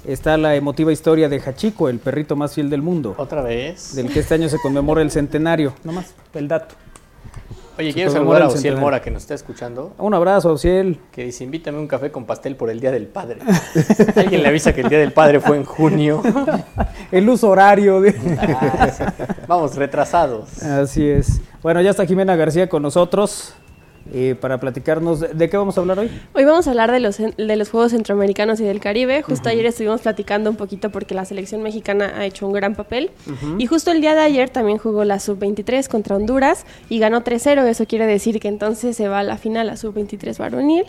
está 0.04 0.36
la 0.36 0.56
emotiva 0.56 0.90
historia 0.92 1.28
de 1.28 1.40
Hachiko, 1.40 1.88
el 1.88 2.00
perrito 2.00 2.34
más 2.34 2.54
fiel 2.54 2.70
del 2.70 2.82
mundo, 2.82 3.14
Otra 3.18 3.42
vez. 3.42 3.94
del 3.94 4.08
que 4.12 4.18
este 4.20 4.34
año 4.34 4.48
se 4.48 4.58
conmemora 4.58 5.00
el 5.02 5.12
centenario. 5.12 5.74
Nomás, 5.84 6.12
el 6.34 6.48
dato. 6.48 6.74
Oye, 7.80 7.92
quiero 7.94 8.10
saludar 8.10 8.42
a 8.42 8.44
el 8.46 8.50
Ociel. 8.52 8.76
Mora 8.76 9.00
que 9.00 9.10
nos 9.10 9.22
está 9.22 9.34
escuchando. 9.34 9.94
Un 9.98 10.14
abrazo, 10.14 10.56
Ciel. 10.58 10.98
Que 11.12 11.24
dice, 11.24 11.44
invítame 11.44 11.78
un 11.78 11.88
café 11.88 12.10
con 12.12 12.24
pastel 12.26 12.54
por 12.56 12.68
el 12.70 12.78
Día 12.80 12.90
del 12.90 13.06
Padre. 13.06 13.38
Alguien 14.16 14.42
le 14.42 14.48
avisa 14.48 14.72
que 14.74 14.82
el 14.82 14.88
Día 14.88 14.98
del 14.98 15.12
Padre 15.12 15.40
fue 15.40 15.56
en 15.56 15.64
junio. 15.64 16.22
El 17.10 17.28
uso 17.28 17.48
horario. 17.48 18.00
de- 18.00 18.14
Ah, 18.40 18.88
sí. 18.96 19.04
Vamos, 19.48 19.74
retrasados. 19.76 20.62
Así 20.62 21.08
es. 21.08 21.40
Bueno, 21.62 21.80
ya 21.80 21.90
está 21.90 22.06
Jimena 22.06 22.36
García 22.36 22.68
con 22.68 22.82
nosotros 22.82 23.54
eh, 24.12 24.34
para 24.40 24.58
platicarnos. 24.58 25.20
De, 25.20 25.50
qué 25.50 25.56
vamos 25.56 25.76
a 25.76 25.80
hablar 25.80 25.98
hoy? 25.98 26.10
Hoy 26.34 26.44
vamos 26.44 26.66
a 26.66 26.70
hablar 26.70 26.90
de 26.92 27.00
los, 27.00 27.18
de 27.18 27.56
los 27.56 27.70
Juegos 27.70 27.92
Centroamericanos 27.92 28.60
y 28.60 28.64
del 28.64 28.80
Caribe. 28.80 29.22
Justo 29.22 29.48
ayer 29.48 29.66
estuvimos 29.66 30.00
platicando 30.00 30.50
un 30.50 30.56
poquito 30.56 30.90
porque 30.90 31.14
la 31.14 31.24
selección 31.24 31.62
mexicana 31.62 32.12
ha 32.16 32.24
hecho 32.24 32.46
un 32.46 32.52
gran 32.52 32.74
papel. 32.74 33.10
Y 33.58 33.66
justo 33.66 33.90
el 33.90 34.00
día 34.00 34.14
de 34.14 34.20
ayer 34.20 34.50
también 34.50 34.78
jugó 34.78 35.04
la 35.04 35.18
Sub-23 35.18 35.88
contra 35.88 36.16
Honduras 36.16 36.64
y 36.88 36.98
ganó 36.98 37.22
3-0. 37.22 37.64
Eso 37.66 37.86
quiere 37.86 38.06
decir 38.06 38.40
que 38.40 38.48
entonces 38.48 38.96
se 38.96 39.08
va 39.08 39.20
a 39.20 39.22
la 39.22 39.36
final 39.36 39.66
la 39.66 39.76
Sub-23 39.76 40.38
varonil. 40.38 40.84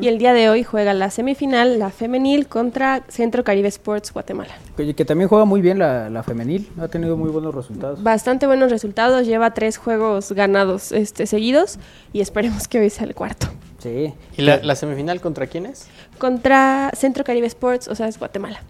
Y 0.00 0.08
el 0.08 0.18
día 0.18 0.32
de 0.32 0.48
hoy 0.48 0.62
juega 0.62 0.94
la 0.94 1.10
semifinal, 1.10 1.78
la 1.78 1.90
femenil, 1.90 2.48
contra 2.48 3.04
Centro 3.08 3.44
Caribe 3.44 3.68
Sports 3.68 4.12
Guatemala. 4.12 4.54
Que, 4.76 4.94
que 4.94 5.04
también 5.04 5.28
juega 5.28 5.44
muy 5.44 5.60
bien 5.60 5.78
la, 5.78 6.10
la 6.10 6.22
femenil. 6.22 6.68
Ha 6.78 6.88
tenido 6.88 7.16
muy 7.16 7.30
buenos 7.30 7.54
resultados. 7.54 8.02
Bastante 8.02 8.46
buenos 8.46 8.70
resultados. 8.70 9.26
Lleva 9.26 9.54
tres 9.54 9.78
juegos 9.78 10.32
ganados 10.32 10.92
este, 10.92 11.26
seguidos 11.26 11.78
y 12.12 12.20
esperemos 12.20 12.65
que 12.68 12.78
hoy 12.80 12.90
sea 12.90 13.04
el 13.06 13.14
cuarto. 13.14 13.46
Sí. 13.78 14.12
¿Y 14.36 14.42
la, 14.42 14.56
la 14.58 14.74
semifinal 14.74 15.20
contra 15.20 15.46
quién 15.46 15.66
es? 15.66 15.86
Contra 16.18 16.90
Centro 16.94 17.24
Caribe 17.24 17.46
Sports, 17.46 17.88
o 17.88 17.94
sea, 17.94 18.08
es 18.08 18.18
Guatemala. 18.18 18.60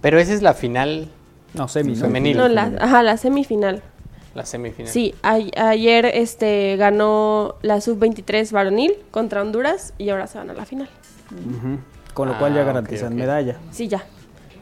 Pero 0.00 0.18
esa 0.20 0.32
es 0.32 0.42
la 0.42 0.54
final, 0.54 1.08
No, 1.54 1.66
semi. 1.68 1.94
¿no? 1.94 2.00
Femenil. 2.00 2.36
No, 2.36 2.48
la, 2.48 2.72
ajá, 2.78 3.02
la 3.02 3.16
semifinal. 3.16 3.82
la 4.34 4.46
semifinal. 4.46 4.92
Sí, 4.92 5.14
a- 5.22 5.38
ayer 5.70 6.06
este 6.06 6.76
ganó 6.76 7.56
la 7.62 7.80
sub-23 7.80 8.52
varonil 8.52 8.92
contra 9.10 9.42
Honduras 9.42 9.92
y 9.98 10.10
ahora 10.10 10.26
se 10.28 10.38
van 10.38 10.50
a 10.50 10.52
la 10.54 10.64
final. 10.66 10.88
Con 12.14 12.28
lo 12.28 12.38
cual 12.38 12.52
Ah, 12.52 12.56
ya 12.56 12.60
ok, 12.62 12.66
garantizan 12.68 13.16
medalla. 13.16 13.56
Sí, 13.72 13.88
ya. 13.88 14.04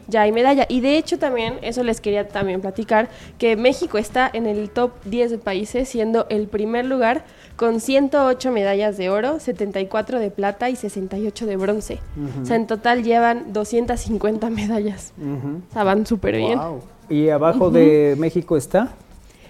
Ya 0.07 0.21
hay 0.21 0.31
medalla. 0.31 0.65
Y 0.69 0.81
de 0.81 0.97
hecho 0.97 1.17
también, 1.19 1.55
eso 1.61 1.83
les 1.83 1.99
quería 2.01 2.27
también 2.27 2.61
platicar, 2.61 3.09
que 3.37 3.55
México 3.55 3.97
está 3.97 4.29
en 4.31 4.45
el 4.45 4.69
top 4.69 4.91
10 5.05 5.31
de 5.31 5.37
países, 5.37 5.89
siendo 5.89 6.27
el 6.29 6.47
primer 6.47 6.85
lugar 6.85 7.23
con 7.55 7.79
108 7.79 8.51
medallas 8.51 8.97
de 8.97 9.09
oro, 9.09 9.39
74 9.39 10.19
de 10.19 10.29
plata 10.29 10.69
y 10.69 10.75
68 10.75 11.45
de 11.45 11.55
bronce. 11.57 11.99
O 12.41 12.45
sea, 12.45 12.55
en 12.55 12.67
total 12.67 13.03
llevan 13.03 13.53
250 13.53 14.49
medallas. 14.49 15.13
O 15.69 15.73
sea, 15.73 15.83
van 15.83 16.05
súper 16.05 16.35
bien. 16.37 16.57
Guau. 16.59 16.81
Y 17.09 17.29
abajo 17.29 17.69
de 17.69 18.15
México 18.17 18.57
está. 18.57 18.89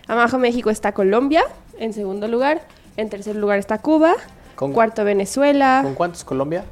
Abajo 0.08 0.38
México 0.38 0.70
está 0.70 0.92
Colombia, 0.92 1.44
en 1.80 1.94
segundo 1.94 2.28
lugar. 2.28 2.62
En 2.98 3.10
tercer 3.10 3.36
lugar 3.36 3.60
está 3.60 3.80
Cuba. 3.80 4.14
Con- 4.56 4.72
Cuarto 4.72 5.04
Venezuela. 5.04 5.82
¿Con 5.84 5.96
cuántos 5.96 6.24
Colombia? 6.24 6.64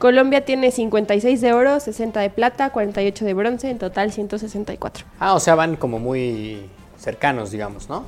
Colombia 0.00 0.46
tiene 0.46 0.70
56 0.70 1.40
de 1.42 1.52
oro, 1.52 1.78
60 1.78 2.20
de 2.20 2.30
plata, 2.30 2.70
48 2.70 3.22
de 3.26 3.34
bronce, 3.34 3.68
en 3.70 3.78
total 3.78 4.10
164. 4.12 5.04
Ah, 5.20 5.34
o 5.34 5.40
sea, 5.40 5.54
van 5.54 5.76
como 5.76 5.98
muy 5.98 6.62
cercanos, 6.98 7.50
digamos, 7.50 7.86
¿no? 7.90 8.04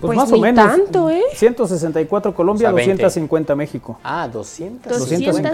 Pues 0.00 0.16
más 0.16 0.30
ni 0.30 0.38
o 0.38 0.40
menos. 0.42 0.64
tanto, 0.64 1.10
¿eh? 1.10 1.22
164 1.34 2.34
Colombia, 2.34 2.68
O 2.68 2.70
sea, 2.70 2.76
20. 2.86 3.02
250 3.02 3.56
México. 3.56 3.98
Ah, 4.04 4.28
200. 4.32 4.92
250 4.96 5.50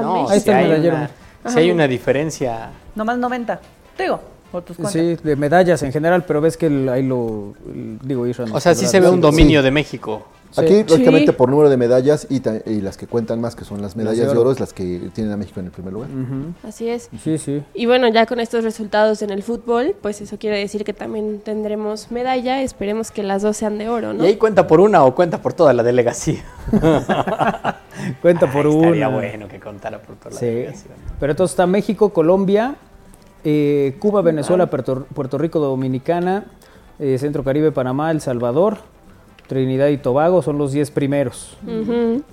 No, 0.00 0.14
México. 0.14 0.30
Ahí 0.30 0.38
está 0.38 0.60
el 0.62 0.68
medallero. 0.68 0.96
una, 0.96 1.10
sí 1.52 1.58
hay 1.58 1.70
una 1.70 1.86
diferencia. 1.86 2.70
Nomás 2.94 3.18
90. 3.18 3.60
Digo, 3.98 4.20
por 4.50 4.62
tus 4.62 4.76
cuentas. 4.76 4.92
Sí, 4.94 5.16
de 5.22 5.36
medallas 5.36 5.82
en 5.82 5.92
general, 5.92 6.24
pero 6.24 6.40
ves 6.40 6.56
que 6.56 6.66
el- 6.66 6.88
ahí 6.88 7.02
lo. 7.02 7.52
el- 7.66 7.98
digo, 8.02 8.26
Israel. 8.26 8.50
O 8.54 8.60
sea, 8.60 8.74
sí 8.74 8.86
se 8.86 8.98
ve 9.00 9.08
un 9.10 9.16
Sí. 9.16 9.20
dominio 9.20 9.62
de 9.62 9.70
México. 9.70 10.26
Sí. 10.50 10.60
Aquí, 10.62 10.84
lógicamente, 10.88 11.30
Sí. 11.30 11.36
por 11.38 11.48
número 11.48 11.70
de 11.70 11.76
medallas 11.76 12.26
y, 12.28 12.40
las 12.80 12.96
que 12.96 13.06
cuentan 13.06 13.40
más, 13.40 13.54
que 13.54 13.64
son 13.64 13.80
las 13.80 13.94
medallas 13.94 14.26
de 14.26 14.32
de 14.34 14.38
oro. 14.40 14.50
es 14.50 14.58
las 14.58 14.72
que 14.72 15.10
tienen 15.14 15.32
a 15.32 15.36
México 15.36 15.60
en 15.60 15.66
el 15.66 15.72
primer 15.72 15.92
lugar. 15.92 16.08
Así 16.66 16.88
es. 16.88 17.08
Sí, 17.22 17.38
sí. 17.38 17.62
Y 17.74 17.86
bueno, 17.86 18.08
ya 18.08 18.26
con 18.26 18.40
estos 18.40 18.64
resultados 18.64 19.22
en 19.22 19.30
el 19.30 19.42
fútbol, 19.44 19.94
pues 20.02 20.20
eso 20.20 20.38
quiere 20.38 20.58
decir 20.58 20.82
que 20.84 20.92
también 20.92 21.40
tendremos 21.40 22.10
medalla. 22.10 22.62
Esperemos 22.62 23.10
que 23.12 23.22
las 23.22 23.42
dos 23.42 23.56
sean 23.56 23.78
de 23.78 23.88
oro, 23.88 24.12
¿no? 24.12 24.24
¿Y 24.24 24.28
ahí 24.28 24.36
cuenta 24.36 24.66
por 24.66 24.80
una 24.80 25.04
o 25.04 25.14
cuenta 25.14 25.40
por 25.40 25.52
toda 25.52 25.72
la 25.72 25.82
delegación? 25.84 26.38
Cuenta 28.22 28.50
por 28.50 28.66
Ay, 28.66 28.72
uno. 28.72 28.84
Estaría 28.86 29.08
bueno 29.08 29.48
que 29.48 29.60
contara 29.60 30.00
por 30.00 30.16
toda 30.16 30.30
la 30.30 30.36
Sí. 30.40 30.46
delegación. 30.46 30.94
Pero 31.18 31.32
entonces 31.32 31.52
está 31.52 31.66
México, 31.66 32.10
Colombia, 32.10 32.76
eh, 33.44 33.96
Cuba, 33.98 34.22
Venezuela, 34.22 34.68
Puerto, 34.70 35.06
Puerto 35.14 35.38
Rico, 35.38 35.58
Dominicana, 35.58 36.44
eh, 36.98 37.18
Centro 37.18 37.44
Caribe, 37.44 37.72
Panamá, 37.72 38.10
El 38.10 38.20
Salvador, 38.20 38.78
Trinidad 39.50 39.88
y 39.88 39.98
Tobago 39.98 40.42
son 40.42 40.58
los 40.58 40.70
10 40.70 40.92
primeros. 40.92 41.56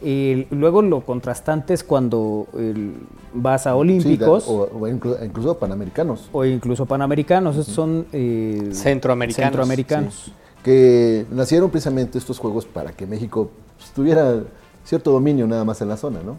Y 0.03 0.45
luego 0.51 0.83
lo 0.83 1.01
contrastante 1.01 1.73
es 1.73 1.83
cuando 1.83 2.45
el- 2.55 2.93
vas 3.33 3.65
a 3.65 3.71
Sí, 3.71 3.75
olímpicos 3.77 4.45
da- 4.45 4.51
o, 4.51 4.61
o 4.71 4.87
inclu- 4.87 5.17
incluso 5.25 5.57
panamericanos. 5.57 6.29
o 6.31 6.45
incluso 6.45 6.85
panamericanos. 6.85 7.57
Estos 7.57 7.73
son 7.73 8.05
eh, 8.13 8.69
Centroamericanos, 8.71 9.47
centroamericanos. 9.47 10.31
que 10.63 11.25
nacieron 11.31 11.71
precisamente 11.71 12.19
estos 12.19 12.37
juegos 12.37 12.65
para 12.67 12.91
que 12.91 13.07
México 13.07 13.49
pues, 13.79 13.89
tuviera 13.91 14.43
cierto 14.85 15.11
dominio 15.11 15.47
nada 15.47 15.65
más 15.65 15.81
en 15.81 15.89
la 15.89 15.97
zona, 15.97 16.19
¿no? 16.23 16.37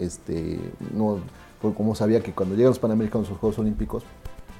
Este, 0.00 0.58
no, 0.96 1.18
como 1.76 1.94
sabía 1.94 2.20
que 2.20 2.32
cuando 2.32 2.56
llegan 2.56 2.70
los 2.70 2.78
Panamericanos 2.80 3.28
a 3.28 3.30
los 3.30 3.38
Juegos 3.38 3.58
Olímpicos, 3.60 4.02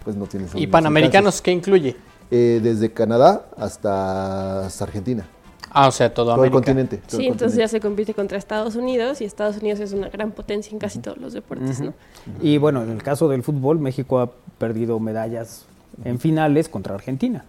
pues 0.05 0.15
no 0.15 0.27
tienes 0.27 0.53
¿Y 0.55 0.69
Panamericanos 0.69 1.43
qué 1.43 1.51
incluye? 1.51 1.97
Eh, 2.35 2.61
desde 2.63 2.91
Canadá 2.91 3.45
hasta, 3.59 4.65
hasta 4.65 4.85
Argentina, 4.85 5.27
Ah, 5.75 5.89
o 5.89 5.93
sea, 5.93 6.13
todo, 6.13 6.35
todo 6.35 6.45
el 6.45 6.51
continente. 6.51 6.97
todo 6.97 7.19
Sí, 7.19 7.27
el 7.27 7.33
entonces 7.33 7.59
ya 7.59 7.69
se 7.69 7.79
compite 7.79 8.15
contra 8.15 8.39
Estados 8.39 8.75
Unidos 8.75 9.21
y 9.21 9.25
Estados 9.25 9.59
Unidos 9.59 9.81
es 9.81 9.93
una 9.93 10.09
gran 10.09 10.31
potencia 10.31 10.71
en 10.73 10.79
casi 10.79 10.99
todos 10.99 11.19
los 11.19 11.35
deportes, 11.35 11.81
¿no? 11.81 11.93
Y 12.41 12.57
bueno, 12.57 12.83
en 12.83 12.91
el 12.91 13.03
caso 13.03 13.29
del 13.29 13.43
fútbol, 13.43 13.79
México 13.79 14.21
ha 14.21 14.31
perdido 14.59 14.99
medallas 14.99 15.67
en 16.05 16.19
finales 16.19 16.71
contra 16.71 16.95
Argentina. 16.95 17.45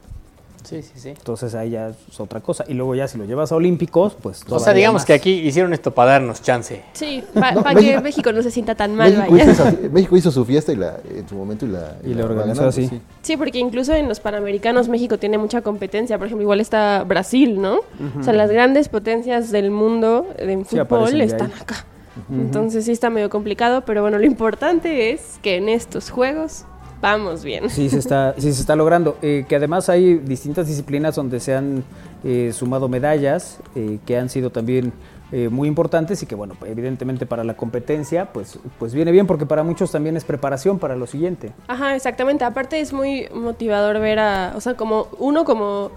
Sí, 0.64 0.82
sí, 0.82 0.92
sí. 0.96 1.10
Entonces 1.10 1.54
ahí 1.56 1.72
ya 1.72 1.90
es 1.90 2.20
otra 2.20 2.40
cosa. 2.40 2.64
Y 2.68 2.74
luego 2.74 2.96
ya 2.96 3.08
si 3.08 3.18
lo 3.18 3.26
llevas 3.26 3.52
a 3.52 3.56
Olímpicos, 3.56 4.16
pues 4.22 4.44
O 4.50 4.60
sea, 4.60 4.74
digamos 4.74 5.02
más. 5.02 5.06
que 5.06 5.14
aquí 5.14 5.32
hicieron 5.32 5.74
esto 5.74 5.92
para 5.94 6.12
darnos 6.14 6.42
chance. 6.42 6.82
Sí, 6.94 7.24
para 7.34 7.52
No, 7.54 7.64
que 7.80 8.00
México- 8.02 8.32
no 8.32 8.42
se 8.42 8.52
sienta 8.52 8.76
tan 8.76 8.96
mal, 8.96 9.12
México 9.14 9.32
vaya. 9.32 9.52
hizo, 9.52 9.66
México 9.92 10.18
hizo 10.18 10.32
su 10.32 10.46
fiesta 10.46 10.72
y 10.72 10.76
la, 10.78 10.98
en 11.10 11.28
su 11.28 11.36
momento 11.36 11.66
y 11.66 11.70
la, 11.70 11.98
Y 12.04 12.14
la 12.14 12.24
va 12.24 12.30
organizó 12.32 12.62
ganando, 12.62 12.70
así. 12.70 12.88
sí. 12.88 13.02
Sí, 13.22 13.38
porque 13.38 13.60
incluso 13.60 13.94
en 13.94 14.08
los 14.08 14.20
Panamericanos 14.20 14.88
México 14.90 15.18
tiene 15.18 15.38
mucha 15.38 15.62
competencia. 15.62 16.18
Por 16.18 16.28
ejemplo, 16.28 16.44
igual 16.44 16.60
está 16.60 17.04
Brasil, 17.04 17.62
¿no? 17.62 17.80
O 18.20 18.24
sea, 18.24 18.34
las 18.34 18.50
grandes 18.52 18.90
potencias 18.90 19.52
del 19.52 19.72
mundo 19.72 20.28
en 20.38 20.66
Sí, 20.66 20.78
fútbol 20.78 21.22
están 21.22 21.52
ahí. 21.52 21.60
acá. 21.62 21.86
Entonces 22.32 22.86
sí 22.86 22.92
está 22.92 23.10
medio 23.10 23.30
complicado, 23.30 23.82
pero 23.86 24.02
bueno, 24.02 24.18
lo 24.20 24.26
importante 24.26 25.12
es 25.12 25.40
que 25.42 25.56
en 25.58 25.68
estos 25.68 26.10
juegos 26.12 26.66
vamos 27.04 27.44
bien. 27.44 27.70
Sí 27.70 27.90
se 27.90 28.00
está, 28.00 28.34
sí 28.38 28.52
se 28.54 28.62
está 28.62 28.76
logrando. 28.76 29.18
Eh, 29.22 29.46
que 29.48 29.56
además 29.58 29.90
hay 29.90 30.16
distintas 30.16 30.68
disciplinas 30.68 31.16
donde 31.16 31.40
se 31.40 31.54
han 31.54 31.84
eh, 32.24 32.52
sumado 32.54 32.88
medallas 32.88 33.60
eh, 33.76 34.00
que 34.06 34.18
han 34.18 34.30
sido 34.30 34.50
también 34.50 34.94
eh, 35.36 35.50
muy 35.50 35.68
importantes 35.68 36.22
y 36.22 36.28
que 36.28 36.36
bueno, 36.36 36.56
pues, 36.60 36.72
evidentemente 36.72 37.26
para 37.26 37.44
la 37.44 37.56
competencia 37.56 38.32
pues, 38.32 38.60
pues 38.78 38.94
viene 38.94 39.12
bien 39.12 39.26
porque 39.26 39.48
para 39.48 39.64
muchos 39.64 39.92
también 39.92 40.16
es 40.16 40.24
preparación 40.24 40.78
para 40.78 40.96
lo 40.96 41.08
siguiente. 41.08 41.54
Ajá, 41.68 41.96
exactamente. 41.96 42.46
Aparte 42.46 42.80
es 42.80 42.94
muy 42.94 43.28
motivador 43.34 44.00
ver 44.00 44.20
a, 44.20 44.54
o 44.56 44.62
sea, 44.62 44.76
como 44.76 45.08
uno 45.18 45.44
como, 45.44 45.90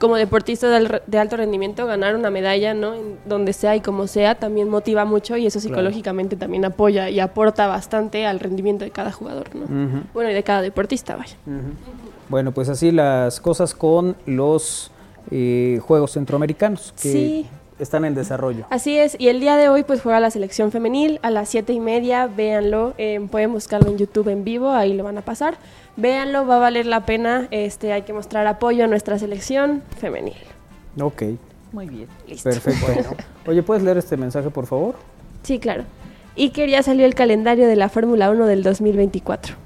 como 0.00 0.16
deportista 0.16 0.68
de, 0.68 0.76
al- 0.76 1.02
de 1.06 1.18
alto 1.18 1.36
rendimiento 1.36 1.86
ganar 1.86 2.16
una 2.16 2.30
medalla, 2.30 2.74
¿no? 2.74 2.94
En 2.94 3.18
donde 3.26 3.52
sea 3.52 3.76
y 3.76 3.80
como 3.80 4.06
sea, 4.08 4.34
también 4.34 4.68
motiva 4.68 5.04
mucho 5.04 5.36
y 5.36 5.46
eso 5.46 5.60
psicológicamente 5.60 6.34
también 6.36 6.64
apoya 6.64 7.08
y 7.10 7.20
aporta 7.20 7.66
bastante 7.68 8.26
al 8.26 8.40
rendimiento 8.40 8.84
de 8.84 8.90
cada 8.90 9.12
jugador, 9.12 9.54
¿no? 9.54 9.66
Bueno, 10.14 10.30
y 10.30 10.34
de 10.34 10.42
cada 10.42 10.62
deportista, 10.62 11.14
vaya. 11.16 11.36
Bueno, 12.28 12.52
pues 12.52 12.68
así 12.68 12.90
las 12.92 13.40
cosas 13.40 13.74
con 13.74 14.16
los 14.26 14.90
eh, 15.30 15.78
Juegos 15.82 16.12
Centroamericanos 16.12 16.92
que 16.92 17.12
Sí. 17.12 17.46
Están 17.82 18.04
en 18.04 18.14
desarrollo. 18.14 18.66
Así 18.70 18.98
es, 18.98 19.16
y 19.18 19.28
el 19.28 19.40
día 19.40 19.56
de 19.56 19.68
hoy 19.68 19.82
pues 19.84 20.00
juega 20.02 20.20
la 20.20 20.30
selección 20.30 20.70
femenil 20.70 21.18
a 21.22 21.30
las 21.30 21.48
siete 21.48 21.72
y 21.72 21.80
media, 21.80 22.26
véanlo, 22.26 22.94
eh, 22.98 23.20
pueden 23.30 23.52
buscarlo 23.52 23.90
en 23.90 23.98
YouTube 23.98 24.28
en 24.28 24.44
vivo, 24.44 24.70
ahí 24.70 24.92
lo 24.94 25.04
van 25.04 25.18
a 25.18 25.22
pasar, 25.22 25.56
véanlo, 25.96 26.46
va 26.46 26.56
a 26.56 26.58
valer 26.60 26.86
la 26.86 27.06
pena, 27.06 27.48
este, 27.50 27.92
hay 27.92 28.02
que 28.02 28.12
mostrar 28.12 28.46
apoyo 28.46 28.84
a 28.84 28.86
nuestra 28.86 29.18
selección 29.18 29.82
femenil. 29.98 30.36
Ok, 31.00 31.22
Muy 31.72 31.86
bien. 31.88 32.08
perfecto. 32.42 33.16
Oye, 33.46 33.62
¿puedes 33.62 33.82
leer 33.82 33.98
este 33.98 34.16
mensaje, 34.16 34.50
por 34.50 34.66
favor? 34.66 34.96
Sí, 35.42 35.58
claro. 35.58 35.84
Iker 36.36 36.68
ya 36.68 36.82
salió 36.82 37.06
el 37.06 37.14
calendario 37.14 37.66
de 37.66 37.76
la 37.76 37.88
Fórmula 37.88 38.30
1 38.30 38.46
del 38.46 38.62
2024. 38.62 39.56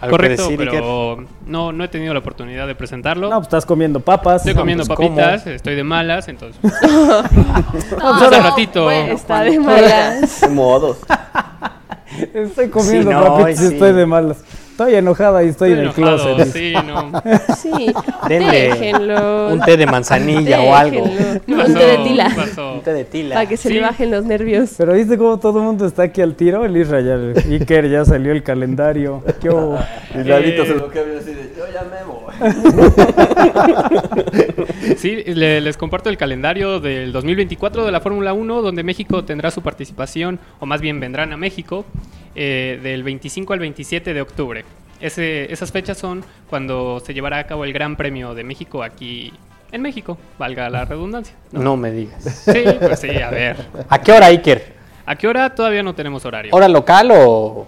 ¿Algo 0.00 0.16
que 0.16 0.22
Correcto, 0.22 0.42
decir, 0.44 0.60
Iker? 0.60 0.70
pero 0.80 1.24
no, 1.46 1.72
no 1.72 1.84
he 1.84 1.88
tenido 1.88 2.14
la 2.14 2.20
oportunidad 2.20 2.66
de 2.66 2.74
presentarlo. 2.74 3.28
No, 3.28 3.36
pues 3.36 3.48
estás 3.48 3.66
comiendo 3.66 4.00
papas. 4.00 4.36
Estoy 4.36 4.54
No, 4.54 4.60
comiendo 4.60 4.84
pues, 4.86 4.96
papitas, 4.98 5.42
¿cómo? 5.42 5.54
estoy 5.54 5.74
de 5.74 5.84
malas, 5.84 6.28
entonces. 6.28 6.58
No, 6.62 7.18
hace 8.14 8.40
ratito. 8.40 8.84
bueno, 8.84 9.12
está 9.12 9.42
de 9.42 9.58
malas. 9.60 10.40
De 10.40 10.48
modos. 10.48 10.98
Estoy 12.34 12.68
comiendo 12.70 13.10
Sí, 13.10 13.16
no, 13.16 13.24
papitas 13.24 13.62
y 13.62 13.68
sí. 13.68 13.74
estoy 13.74 13.92
de 13.92 14.04
malas. 14.06 14.38
Estoy 14.80 14.94
enojada 14.94 15.44
y 15.44 15.48
estoy, 15.48 15.72
en 15.72 15.78
el 15.80 15.84
enojado, 15.84 16.36
closet. 16.36 16.52
sí, 16.54 16.72
no. 16.86 17.12
Sí, 17.54 17.92
Denle 18.28 18.50
déjenlo. 18.70 19.48
Un 19.48 19.60
té 19.60 19.76
de 19.76 19.84
manzanilla 19.84 20.62
o 20.62 20.74
algo. 20.74 21.04
Déjenlo. 21.04 21.40
¿Qué 21.44 21.52
Un 21.52 21.58
pasó? 21.58 21.72
té 21.78 21.84
de 21.86 21.98
tila. 21.98 22.28
¿Qué 22.30 22.34
pasó? 22.36 22.72
Un 22.72 22.80
té 22.80 22.92
de 22.94 23.04
tila. 23.04 23.34
Para 23.34 23.46
que 23.46 23.56
se 23.58 23.68
Sí. 23.68 23.74
le 23.74 23.80
bajen 23.82 24.10
los 24.10 24.24
nervios. 24.24 24.70
Pero 24.78 24.94
viste 24.94 25.18
cómo 25.18 25.38
todo 25.38 25.58
el 25.58 25.66
mundo 25.66 25.84
está 25.84 26.04
aquí 26.04 26.22
al 26.22 26.34
tiro. 26.34 26.64
El 26.64 26.74
Israel, 26.78 27.34
Iker, 27.50 27.90
ya 27.90 28.06
salió 28.06 28.32
el 28.32 28.42
calendario. 28.42 29.22
¿Qué 29.42 29.50
hubo? 29.50 29.78
Y 30.14 30.24
Lalito 30.26 30.62
Eh. 30.62 30.66
se 30.66 30.74
lo 30.74 30.88
que 30.88 30.98
había 30.98 31.18
así 31.18 31.34
de, 31.34 31.52
yo 31.56 31.64
ya 31.70 31.82
me 31.84 32.02
voy. 32.06 32.20
Sí, 34.96 35.22
le- 35.26 35.60
les 35.60 35.76
comparto 35.76 36.08
el 36.08 36.16
calendario 36.16 36.80
del 36.80 37.12
2024 37.12 37.84
de 37.84 37.92
la 37.92 38.00
Fórmula 38.00 38.32
1, 38.32 38.62
donde 38.62 38.82
México 38.82 39.24
tendrá 39.24 39.50
su 39.50 39.60
participación, 39.62 40.38
o 40.58 40.66
más 40.66 40.80
bien 40.80 41.00
vendrán 41.00 41.32
a 41.32 41.36
México, 41.36 41.84
eh, 42.34 42.78
del 42.82 43.02
25 43.02 43.52
al 43.52 43.58
27 43.58 44.14
de 44.14 44.20
octubre. 44.20 44.64
Ese- 45.00 45.50
esas 45.52 45.72
fechas 45.72 45.96
son 45.98 46.24
cuando 46.48 47.00
se 47.04 47.14
llevará 47.14 47.38
a 47.38 47.44
cabo 47.46 47.64
el 47.64 47.72
Gran 47.72 47.96
Premio 47.96 48.34
de 48.34 48.44
México 48.44 48.82
aquí 48.82 49.32
en 49.72 49.82
México, 49.82 50.18
valga 50.38 50.68
la 50.68 50.84
redundancia. 50.84 51.34
No 51.52 51.76
me 51.76 51.90
digas. 51.92 52.22
Sí, 52.44 52.64
pues 52.80 52.98
sí, 53.00 53.10
a 53.22 53.30
ver. 53.30 53.56
¿A 53.88 53.98
qué 54.00 54.12
hora, 54.12 54.26
Iker? 54.26 54.74
¿A 55.06 55.14
qué 55.16 55.26
hora? 55.28 55.54
Todavía 55.54 55.82
no 55.82 55.94
tenemos 55.94 56.24
horario. 56.24 56.52
¿Hora 56.54 56.68
local 56.68 57.10
o...? 57.14 57.66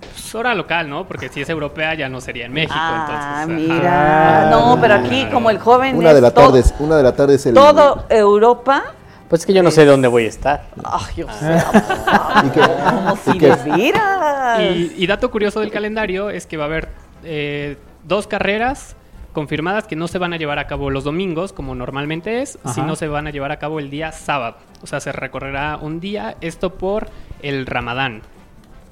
Pues 0.00 0.34
hora 0.34 0.54
local, 0.54 0.88
¿no? 0.88 1.06
Porque 1.06 1.28
si 1.28 1.40
es 1.40 1.48
europea 1.48 1.94
ya 1.94 2.08
no 2.08 2.20
sería 2.20 2.46
en 2.46 2.52
México, 2.52 2.74
Ah, 2.76 3.44
entonces... 3.46 3.70
ajá. 3.70 3.76
mira. 3.76 4.48
No, 4.50 4.78
pero 4.80 4.94
aquí 4.94 5.26
como 5.32 5.50
el 5.50 5.58
joven 5.58 5.96
Una 5.96 6.10
es 6.10 6.14
de 6.16 6.20
la 6.20 6.30
tarde, 6.32 6.62
una 6.80 6.96
de 6.96 7.02
la 7.02 7.12
tarde 7.14 7.34
es 7.36 7.46
el 7.46 7.54
todo 7.54 8.04
Europa. 8.08 8.82
Pues 9.30 9.42
es 9.42 9.46
que 9.46 9.52
yo 9.52 9.62
no 9.62 9.70
sé 9.70 9.84
dónde 9.84 10.08
voy 10.08 10.24
a 10.24 10.28
estar. 10.28 10.64
Ay, 10.82 11.14
Dios 11.14 11.30
y 12.44 12.50
que, 12.50 12.60
como 12.60 13.16
si 13.16 13.38
y. 13.80 15.04
Y, 15.04 15.06
dato 15.06 15.30
curioso 15.30 15.60
del 15.60 15.70
calendario 15.70 16.30
es 16.30 16.46
que 16.46 16.56
va 16.56 16.64
a 16.64 16.66
haber 16.66 16.88
eh, 17.22 17.76
dos 18.02 18.26
carreras 18.26 18.96
confirmadas 19.32 19.86
que 19.86 19.94
no 19.94 20.08
se 20.08 20.18
van 20.18 20.32
a 20.32 20.36
llevar 20.36 20.58
a 20.58 20.66
cabo 20.66 20.90
los 20.90 21.04
domingos, 21.04 21.52
como 21.52 21.76
normalmente 21.76 22.42
es, 22.42 22.58
Ajá. 22.64 22.74
sino 22.74 22.96
se 22.96 23.06
van 23.06 23.28
a 23.28 23.30
llevar 23.30 23.52
a 23.52 23.60
cabo 23.60 23.78
el 23.78 23.88
día 23.88 24.10
sábado. 24.10 24.56
O 24.82 24.88
sea, 24.88 24.98
se 24.98 25.12
recorrerá 25.12 25.78
un 25.80 26.00
día, 26.00 26.36
esto 26.40 26.74
por 26.74 27.06
el 27.40 27.66
Ramadán, 27.66 28.22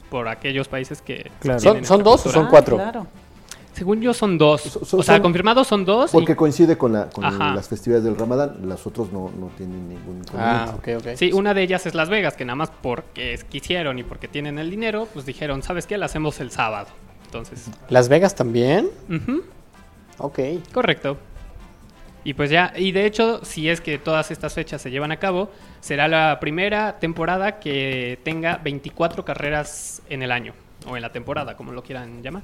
por 0.08 0.28
aquellos 0.28 0.68
países 0.68 1.02
que 1.02 1.32
Claro. 1.40 1.58
¿Son, 1.82 2.04
dos 2.04 2.26
o 2.26 2.30
son 2.30 2.46
cuatro? 2.46 2.76
Claro. 2.76 3.08
Según 3.78 4.00
yo 4.00 4.12
son 4.12 4.36
dos. 4.38 4.60
So- 4.62 4.84
so- 4.84 4.96
o 4.98 5.02
sea, 5.02 5.14
son- 5.16 5.22
confirmados 5.22 5.66
son 5.68 5.84
dos. 5.84 6.10
y- 6.10 6.12
porque 6.12 6.34
coincide 6.36 6.76
con, 6.76 6.92
la, 6.92 7.08
con 7.08 7.22
las 7.24 7.68
festividades 7.68 8.04
del 8.04 8.16
Ramadán, 8.16 8.68
las 8.68 8.86
otras 8.86 9.10
no, 9.12 9.30
no 9.38 9.46
tienen 9.56 9.88
ningún 9.88 10.22
Ah, 10.36 10.74
ok, 10.76 10.88
ok. 10.98 11.06
Sí, 11.16 11.32
una 11.32 11.54
de 11.54 11.62
ellas 11.62 11.86
es 11.86 11.94
Las 11.94 12.08
Vegas, 12.10 12.34
que 12.34 12.44
nada 12.44 12.56
más 12.56 12.70
porque 12.82 13.32
es- 13.34 13.44
quisieron 13.44 13.98
y 13.98 14.02
porque 14.02 14.28
tienen 14.28 14.58
el 14.58 14.70
dinero, 14.70 15.06
pues 15.14 15.24
dijeron, 15.24 15.62
¿sabes 15.62 15.86
qué? 15.86 15.96
La 15.96 16.06
hacemos 16.06 16.40
el 16.40 16.50
sábado. 16.50 16.88
Entonces, 17.26 17.70
¿Las 17.88 18.08
Vegas 18.08 18.34
también? 18.34 18.88
ujú. 19.08 19.42
Ok. 20.18 20.38
Correcto. 20.72 21.16
Y 22.24 22.34
pues 22.34 22.50
ya, 22.50 22.72
y 22.76 22.92
de 22.92 23.06
hecho, 23.06 23.42
si 23.44 23.68
es 23.70 23.80
que 23.80 23.96
todas 23.98 24.30
estas 24.30 24.52
fechas 24.52 24.82
se 24.82 24.90
llevan 24.90 25.12
a 25.12 25.18
cabo, 25.18 25.50
será 25.80 26.08
la 26.08 26.38
primera 26.40 26.98
temporada 26.98 27.60
que 27.60 28.18
tenga 28.24 28.58
24 28.58 29.24
carreras 29.24 30.02
en 30.10 30.22
el 30.22 30.32
año, 30.32 30.52
o 30.86 30.96
en 30.96 31.02
la 31.02 31.12
temporada, 31.12 31.56
como 31.56 31.72
lo 31.72 31.82
quieran 31.82 32.22
llamar. 32.22 32.42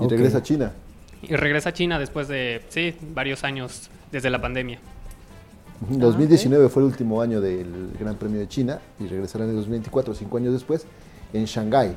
Y 0.00 0.08
regresa 0.08 0.38
a 0.38 0.42
China. 0.42 0.72
Y 1.22 1.36
regresa 1.36 1.68
a 1.70 1.72
China 1.72 1.98
después 1.98 2.28
de, 2.28 2.62
sí, 2.68 2.94
varios 3.14 3.44
años 3.44 3.90
desde 4.10 4.30
la 4.30 4.40
pandemia. 4.40 4.78
Ujú. 5.82 5.98
2019 5.98 6.68
fue 6.68 6.82
el 6.82 6.88
último 6.88 7.20
año 7.22 7.40
del 7.40 7.92
Gran 7.98 8.16
Premio 8.16 8.40
de 8.40 8.48
China 8.48 8.80
y 8.98 9.06
regresará 9.06 9.44
en 9.44 9.50
el 9.50 9.56
2024, 9.56 10.14
cinco 10.14 10.36
años 10.36 10.52
después, 10.52 10.86
en 11.32 11.44
Shanghái. 11.44 11.94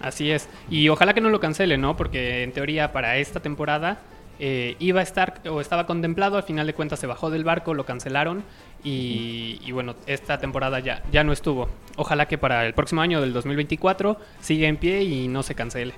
Así 0.00 0.30
es. 0.30 0.48
Y 0.70 0.88
ojalá 0.88 1.14
que 1.14 1.20
no 1.20 1.30
lo 1.30 1.40
cancelen, 1.40 1.80
¿no? 1.80 1.96
Porque 1.96 2.42
en 2.42 2.52
teoría 2.52 2.92
para 2.92 3.18
esta 3.18 3.40
temporada 3.40 4.00
eh, 4.38 4.76
iba 4.80 5.00
a 5.00 5.02
estar 5.02 5.40
o 5.48 5.60
estaba 5.60 5.86
contemplado, 5.86 6.36
al 6.36 6.42
final 6.42 6.66
de 6.66 6.74
cuentas 6.74 6.98
se 6.98 7.06
bajó 7.06 7.30
del 7.30 7.44
barco, 7.44 7.74
lo 7.74 7.84
cancelaron 7.84 8.42
y, 8.82 9.60
y 9.64 9.72
bueno, 9.72 9.94
esta 10.06 10.38
temporada 10.38 10.80
ya, 10.80 11.02
ya 11.12 11.22
no 11.22 11.32
estuvo. 11.32 11.68
Ojalá 11.96 12.26
que 12.26 12.38
para 12.38 12.66
el 12.66 12.74
próximo 12.74 13.02
año 13.02 13.20
del 13.20 13.32
2024 13.32 14.16
siga 14.40 14.66
en 14.66 14.78
pie 14.78 15.02
y 15.02 15.28
no 15.28 15.42
se 15.42 15.54
cancele. 15.54 15.94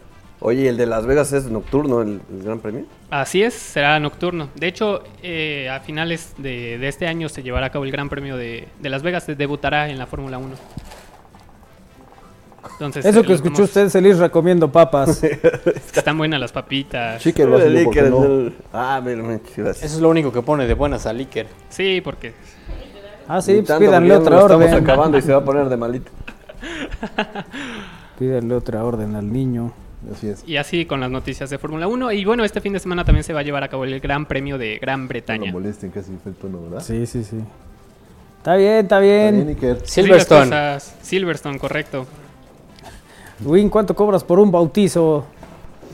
Oye, 0.46 0.68
el 0.68 0.76
de 0.76 0.84
Las 0.84 1.06
Vegas 1.06 1.32
es 1.32 1.46
nocturno, 1.46 2.02
el, 2.02 2.20
el 2.30 2.42
Gran 2.42 2.58
Premio. 2.60 2.84
Así 3.08 3.42
es, 3.42 3.54
será 3.54 3.98
nocturno. 3.98 4.50
De 4.54 4.66
hecho, 4.66 5.02
eh, 5.22 5.70
a 5.70 5.80
finales 5.80 6.34
de, 6.36 6.76
de 6.76 6.86
este 6.88 7.06
año 7.06 7.30
se 7.30 7.42
llevará 7.42 7.68
a 7.68 7.70
cabo 7.70 7.86
el 7.86 7.90
Gran 7.90 8.10
Premio 8.10 8.36
de, 8.36 8.68
de 8.78 8.88
Las 8.90 9.02
Vegas, 9.02 9.24
se 9.24 9.34
debutará 9.36 9.88
en 9.88 9.98
la 9.98 10.06
Fórmula 10.06 10.36
1. 10.36 10.48
Entonces, 12.72 13.04
Eso 13.06 13.20
eh, 13.20 13.24
que 13.24 13.32
escuchó 13.34 13.54
vamos- 13.54 13.68
usted 13.68 13.86
es 13.86 13.94
el 13.94 14.06
Isra 14.06 14.28
comiendo 14.28 14.70
papas. 14.70 15.22
Están 15.94 16.18
buenas 16.18 16.38
las 16.40 16.52
papitas. 16.52 17.24
Iker, 17.24 17.48
no. 17.48 17.56
el- 17.58 18.52
Ah, 18.72 19.00
mira, 19.02 19.22
mira, 19.22 19.40
gracias. 19.56 19.84
Eso 19.84 19.94
es 19.96 20.00
lo 20.02 20.10
único 20.10 20.30
que 20.30 20.42
pone 20.42 20.66
de 20.66 20.74
buenas 20.74 21.06
al 21.06 21.18
Iker. 21.20 21.46
Sí, 21.70 22.02
porque 22.02 22.34
Ah, 23.28 23.40
sí, 23.40 23.62
pues 23.64 23.78
pídanle 23.78 24.14
otra 24.14 24.36
lo 24.36 24.42
Estamos 24.42 24.66
orden. 24.66 24.84
acabando 24.84 25.16
y 25.16 25.22
se 25.22 25.32
va 25.32 25.38
a 25.38 25.44
poner 25.44 25.70
de 25.70 25.76
malito. 25.78 26.10
Pídanle 28.18 28.54
otra 28.54 28.84
orden 28.84 29.14
al 29.16 29.32
niño. 29.32 29.72
Así 30.12 30.28
es. 30.28 30.44
Y 30.46 30.56
así 30.56 30.84
con 30.86 31.00
las 31.00 31.10
noticias 31.10 31.50
de 31.50 31.58
Fórmula 31.58 31.86
1. 31.88 32.12
Y 32.12 32.24
bueno, 32.24 32.44
este 32.44 32.60
fin 32.60 32.72
de 32.72 32.80
semana 32.80 33.04
también 33.04 33.24
se 33.24 33.32
va 33.32 33.40
a 33.40 33.42
llevar 33.42 33.62
a 33.64 33.68
cabo 33.68 33.84
el 33.84 34.00
Gran 34.00 34.26
Premio 34.26 34.58
de 34.58 34.78
Gran 34.78 35.02
No 35.02 35.08
Bretaña. 35.08 35.46
lo 35.46 35.52
molesten, 35.52 35.90
casi 35.90 36.12
fue 36.22 36.32
el 36.32 36.36
tono, 36.38 36.62
¿verdad? 36.62 36.80
Sí, 36.80 37.06
sí, 37.06 37.24
sí. 37.24 37.38
Está 38.38 38.56
bien, 38.56 38.70
está 38.80 38.82
Está 38.82 39.00
bien, 39.00 39.56
Silverstone. 39.84 40.44
cosas. 40.44 40.96
Silverstone, 41.02 41.58
correcto. 41.58 42.06
Win, 43.44 43.68
¿cuánto 43.70 43.94
cobras 43.96 44.22
por 44.22 44.38
un 44.38 44.50
bautizo? 44.52 45.26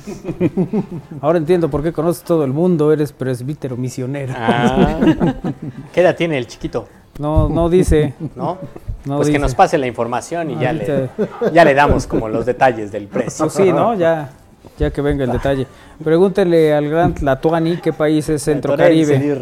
Ahora 1.21 1.39
entiendo 1.39 1.71
por 1.71 1.83
qué 1.83 1.93
conoces 1.93 2.23
todo 2.25 2.45
el 2.45 2.53
mundo, 2.53 2.93
eres 2.93 3.13
presbítero 3.13 3.77
misionero. 3.77 4.35
Ah. 4.37 4.99
¿Qué 5.93 6.01
edad 6.01 6.17
tiene 6.17 6.39
el 6.39 6.47
chiquito? 6.47 6.89
No, 7.21 7.49
no 7.51 7.69
dice. 7.69 8.15
¿No? 8.37 8.59
No 9.05 9.17
pues 9.17 9.31
que 9.31 9.39
nos 9.39 9.55
pase 9.55 9.79
la 9.79 9.87
información 9.87 10.51
y 10.51 10.59
ya 10.59 10.73
le, 10.73 11.09
ya 11.53 11.65
le 11.65 11.75
damos 11.75 12.07
como 12.07 12.29
los 12.29 12.45
detalles 12.45 12.93
del 12.93 13.07
precio. 13.07 13.47
Pues 13.47 13.55
sí, 13.55 13.73
¿no? 13.73 13.95
Ya. 13.95 14.31
Ya 14.79 14.91
que 14.91 15.01
venga 15.03 15.25
el 15.25 15.33
detalle. 15.33 15.67
Pregúntele 16.03 16.75
al 16.75 16.89
gran 16.89 17.15
Tlatuani 17.15 17.79
qué 17.79 17.93
país 17.93 18.29
es 18.29 18.43
Centro 18.43 18.77
Caribe. 18.77 19.39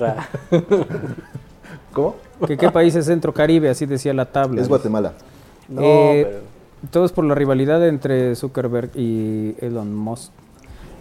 ¿Cómo? 1.92 2.16
¿Qué, 2.46 2.56
¿Qué 2.56 2.70
país 2.70 2.94
es 2.94 3.06
Centro 3.06 3.32
Caribe? 3.32 3.68
Así 3.68 3.86
decía 3.86 4.12
la 4.14 4.26
tabla. 4.26 4.60
Es 4.60 4.68
Guatemala. 4.68 5.12
No, 5.68 5.82
Eh, 5.82 6.26
pero... 6.28 6.48
Todo 6.92 7.04
es 7.04 7.12
por 7.12 7.24
la 7.24 7.34
rivalidad 7.34 7.86
entre 7.88 8.36
Zuckerberg 8.36 8.90
y 8.94 9.56
Elon 9.60 9.92
Musk. 9.94 10.30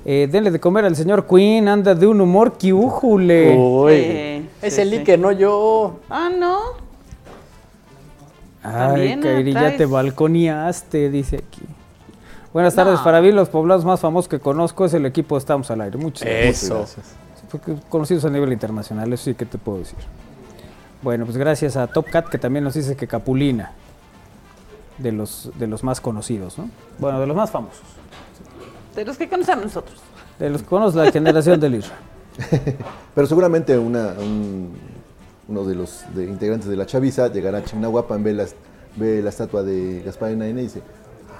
Eh, 0.10 0.30
denle 0.32 0.52
de 0.52 0.60
comer 0.62 0.86
al 0.86 0.96
señor 0.96 1.28
Queen, 1.28 1.68
anda 1.68 1.94
de 1.94 2.08
un 2.08 2.22
humor 2.22 2.58
que 2.58 2.72
újule. 2.72 3.58
Uy, 3.58 3.92
Sí, 3.94 4.50
es 4.62 4.76
sí, 4.76 4.82
el 4.82 4.90
sí. 4.92 4.96
Iker, 5.00 5.20
no 5.20 5.34
yo. 5.34 6.00
Ah, 6.10 6.30
no. 6.34 6.60
Ay, 8.64 9.20
Kairi, 9.22 9.52
ya 9.52 9.76
te 9.76 9.86
balconeaste, 9.86 11.10
dice 11.10 11.44
aquí. 11.46 11.62
Buenas 12.54 12.74
tardes, 12.74 13.02
para 13.02 13.22
mí 13.22 13.34
los 13.34 13.50
poblados 13.50 13.84
más 13.84 14.00
famosos 14.00 14.30
que 14.30 14.40
conozco 14.40 14.86
es 14.86 14.94
el 14.94 15.06
equipo 15.06 15.38
Estamos 15.38 15.70
al 15.72 15.82
Aire. 15.82 15.98
Muchas 15.98 16.26
gracias. 16.26 16.64
Eso. 16.64 17.60
Conocidos 17.90 18.24
a 18.24 18.30
nivel 18.30 18.54
internacional, 18.54 19.12
eso 19.12 19.26
sí 19.26 19.36
que 19.36 19.46
te 19.46 19.58
puedo 19.58 19.80
decir. 19.80 20.00
Bueno, 21.02 21.26
pues 21.26 21.36
gracias 21.36 21.76
a 21.76 21.86
Top 21.88 22.06
Cat 22.10 22.30
que 22.30 22.38
también 22.38 22.64
nos 22.64 22.76
dice 22.76 22.96
que 22.96 23.08
Capulina, 23.08 23.74
de 24.98 25.12
los, 25.12 25.52
de 25.60 25.68
los 25.68 25.84
más 25.84 26.00
conocidos, 26.00 26.58
¿no? 26.58 26.70
Bueno, 26.98 27.20
de 27.20 27.28
los 27.28 27.36
más 27.36 27.52
famosos. 27.52 27.84
De 28.98 29.06
los 29.06 29.18
que 29.18 29.30
conocemos 29.30 29.66
nosotros. 29.66 30.00
De 30.40 30.50
los 30.50 30.62
que 30.64 30.68
conoce 30.68 30.98
la 30.98 31.12
generación 31.12 31.60
del 31.60 31.76
Isra. 31.76 31.96
Pero 33.16 33.28
seguramente 33.28 33.78
una, 33.78 34.14
un- 34.20 34.74
uno 35.48 35.64
de 35.64 35.76
los 35.76 36.04
de 36.14 36.26
integrantes 36.26 36.68
de 36.68 36.76
la 36.76 36.86
chaviza 36.86 37.32
llegará 37.32 37.60
a 37.60 37.64
Chignahuapan, 37.64 38.24
ve 38.24 38.34
la, 38.34 38.46
ve 38.98 39.22
la 39.22 39.30
estatua 39.30 39.64
de 39.64 40.02
Gaspar 40.06 40.32
Enaine 40.32 40.62
y 40.62 40.64
dice, 40.66 40.82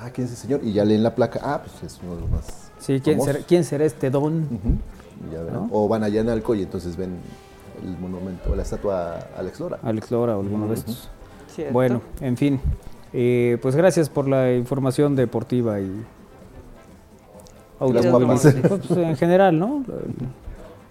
ah, 0.02 0.10
¿quién 0.14 0.26
es 0.28 0.34
ese 0.34 0.44
señor? 0.44 0.62
Y 0.64 0.72
ya 0.72 0.86
leen 0.86 1.04
la 1.04 1.14
placa, 1.14 1.40
ah, 1.44 1.62
pues 1.64 1.92
es 1.92 2.00
uno 2.04 2.16
de 2.16 2.22
los 2.22 2.30
más 2.30 2.46
Sí, 2.80 3.02
¿quién 3.04 3.20
será, 3.22 3.40
quién 3.40 3.64
será 3.64 3.86
este 3.86 4.10
don? 4.12 4.44
Ujú, 4.44 5.28
y 5.30 5.34
ya 5.34 5.42
verán. 5.42 5.68
¿No? 5.68 5.70
O 5.72 5.88
van 5.88 6.04
allá 6.04 6.22
en 6.22 6.30
Alco 6.30 6.54
y 6.56 6.62
entonces 6.62 6.96
ven 6.96 7.18
el 7.84 7.98
monumento, 7.98 8.56
la 8.56 8.62
estatua 8.62 9.16
a 9.36 9.40
Alex 9.40 9.60
Lora. 9.60 9.80
Alex 9.84 10.12
Lora 10.12 10.38
o 10.38 10.42
alguno 10.42 10.68
de 10.68 10.76
estos. 10.76 11.10
¿cierto? 11.54 11.74
Bueno, 11.74 12.02
en 12.22 12.38
fin. 12.38 12.60
Eh, 13.14 13.58
pues 13.62 13.76
gracias 13.76 14.10
por 14.10 14.28
la 14.28 14.54
información 14.54 15.16
deportiva 15.16 15.80
y 15.80 15.88
las. 15.88 16.06
Pues, 17.80 18.98
en 18.98 19.16
general, 19.18 19.58
¿no? 19.58 19.84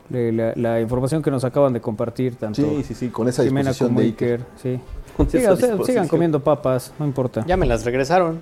La, 0.09 0.21
la- 0.33 0.53
la 0.55 0.81
información 0.81 1.21
que 1.23 1.31
nos 1.33 1.45
acaban 1.45 1.73
de 1.73 1.81
compartir 1.81 2.37
tanto 2.37 2.63
Sí, 2.63 2.85
sí, 2.85 2.95
sí, 2.95 3.09
con 3.09 3.27
esa 3.29 3.43
Jimena 3.43 3.71
disposición 3.71 3.89
como 3.89 4.01
de 4.01 4.07
Iker. 4.07 4.41
Sí. 4.63 4.81
Con 5.17 5.29
Siga, 5.29 5.43
esa 5.45 5.53
ustedes 5.55 5.87
sigan 5.87 6.07
comiendo 6.09 6.41
papas, 6.45 6.93
no 6.99 7.07
importa. 7.07 7.45
Ya 7.47 7.57
me 7.57 7.67
las 7.67 7.85
regresaron. 7.85 8.41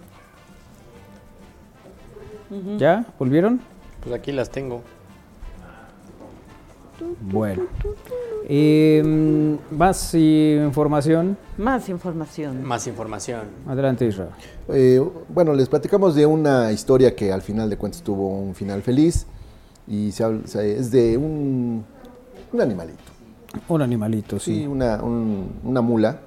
¿Ya? 2.78 3.06
¿Volvieron? 3.18 3.60
Pues 4.02 4.14
aquí 4.14 4.30
las 4.32 4.50
tengo. 4.50 4.82
Bueno. 7.20 7.62
Eh, 8.48 9.56
más 9.70 10.14
información. 10.14 11.36
Más 11.56 11.88
información. 11.88 12.62
Más 12.62 12.86
información. 12.86 13.42
Adelante, 13.66 14.06
Israel. 14.06 14.30
Eh, 14.68 15.02
bueno, 15.28 15.54
les 15.54 15.68
platicamos 15.68 16.14
de 16.14 16.26
una 16.26 16.70
historia 16.72 17.14
que 17.16 17.32
al 17.32 17.42
final 17.42 17.70
de 17.70 17.76
cuentas 17.76 18.02
tuvo 18.02 18.28
un 18.38 18.54
final 18.54 18.82
feliz 18.82 19.26
y 19.86 20.12
se 20.12 20.24
habla- 20.24 20.46
se- 20.46 20.78
es 20.78 20.90
de 20.90 21.16
un, 21.16 21.84
un 22.52 22.60
animalito. 22.60 22.98
Un 23.68 23.82
animalito, 23.82 24.38
Sí, 24.38 24.60
sí. 24.62 24.66
una, 24.66 25.02
un- 25.02 25.52
una 25.64 25.80
mula 25.80 26.20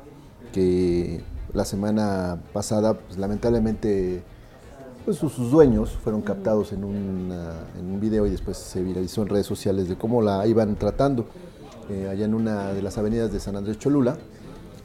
que 0.53 1.21
la 1.53 1.65
semana 1.65 2.39
pasada, 2.53 2.93
pues, 2.95 3.17
lamentablemente, 3.17 4.23
pues, 5.07 5.19
sus, 5.19 5.31
sus 5.31 5.49
dueños 5.51 5.91
fueron 6.03 6.21
captados 6.21 6.73
en, 6.73 6.83
una- 6.83 7.53
en 7.79 7.85
un 7.93 7.97
video 8.01 8.27
y 8.27 8.29
después 8.29 8.57
se 8.57 8.83
viralizó 8.83 9.21
en 9.21 9.29
redes 9.29 9.45
sociales 9.45 9.87
de 9.87 9.95
cómo 9.97 10.21
la 10.21 10.45
iban 10.45 10.75
tratando. 10.75 11.25
Eh, 11.89 12.09
allá 12.11 12.25
en 12.25 12.33
una 12.33 12.73
de 12.73 12.81
las 12.81 12.97
avenidas 12.97 13.31
de 13.31 13.39
San 13.39 13.55
Andrés 13.55 13.79
Cholula, 13.79 14.17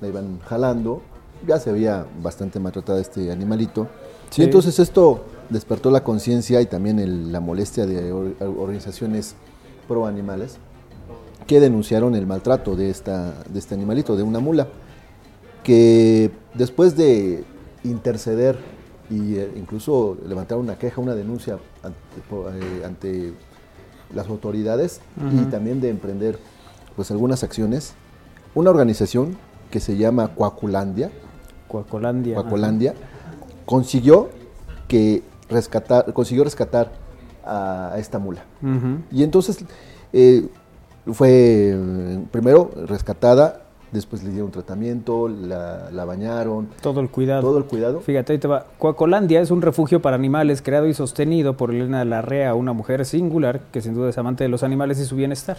la 0.01 0.07
iban 0.07 0.39
jalando, 0.47 1.03
ya 1.45 1.59
se 1.59 1.73
veía 1.73 2.07
bastante 2.23 2.61
maltratada 2.61 3.01
este 3.01 3.33
animalito. 3.33 3.89
Sí. 4.31 4.43
Y 4.43 4.45
entonces 4.45 4.79
esto 4.79 5.25
despertó 5.51 5.91
la 5.91 6.05
conciencia 6.05 6.61
y 6.61 6.67
también 6.67 7.01
el- 7.01 7.33
la 7.33 7.41
molestia 7.41 7.85
de 7.85 8.13
or- 8.13 8.37
organizaciones 8.41 9.35
pro 9.89 10.07
animales 10.07 10.59
que 11.49 11.59
denunciaron 11.59 12.15
el 12.15 12.29
maltrato 12.29 12.77
de, 12.77 12.91
esta, 12.91 13.43
de 13.53 13.59
este 13.59 13.75
animalito, 13.75 14.17
de 14.17 14.23
una 14.23 14.39
mula, 14.39 14.69
que 15.65 16.31
después 16.55 16.97
de 16.97 17.43
interceder 17.83 18.57
y 19.13 19.37
eh, 19.37 19.53
incluso 19.57 20.17
levantar 20.27 20.57
una 20.57 20.79
queja, 20.79 21.01
una 21.01 21.15
denuncia 21.15 21.59
ante, 21.83 21.99
eh, 22.59 22.83
ante 22.85 23.35
las 24.15 24.27
autoridades 24.29 25.01
y 25.33 25.45
también 25.51 25.81
de 25.81 25.91
emprender 25.91 26.39
pues 26.97 27.11
algunas 27.11 27.43
acciones, 27.43 27.95
una 28.55 28.71
organización 28.71 29.37
que 29.71 29.81
se 29.81 29.97
llama 29.97 30.35
Coaculandia. 30.35 31.11
Coacolandia, 31.69 32.95
consiguió 33.65 34.31
que 34.89 35.23
rescatar, 35.49 36.13
consiguió 36.13 36.45
rescatar 36.45 36.93
a, 37.45 37.95
esta 37.99 38.19
mula. 38.19 38.45
Y 39.11 39.23
entonces 39.23 39.65
eh, 40.13 40.47
fue 41.13 41.77
primero 42.31 42.71
rescatada, 42.87 43.62
después 43.93 44.25
le 44.25 44.31
dieron 44.31 44.51
tratamiento, 44.51 45.29
la, 45.29 45.91
la 45.93 46.05
bañaron, 46.05 46.69
Todo 46.81 47.01
el 47.01 47.11
cuidado. 47.11 47.43
todo 47.43 47.59
el 47.59 47.65
cuidado. 47.65 48.01
Fíjate, 48.01 48.33
ahí 48.33 48.39
te 48.39 48.49
va. 48.49 48.67
Coacolandia 48.79 49.41
es 49.41 49.51
un 49.51 49.63
refugio 49.63 50.03
para 50.03 50.17
animales 50.17 50.63
creado 50.63 50.87
y 50.87 50.95
sostenido 50.95 51.57
por 51.57 51.71
Elena 51.71 52.05
Larrea, 52.05 52.55
una 52.55 52.73
mujer 52.73 53.05
singular 53.05 53.61
que 53.71 53.81
sin 53.81 53.95
duda 53.95 54.11
es 54.11 54.19
amante 54.19 54.45
de 54.45 54.49
los 54.49 54.63
animales 54.63 54.99
y 54.99 55.05
su 55.05 55.15
bienestar. 55.17 55.59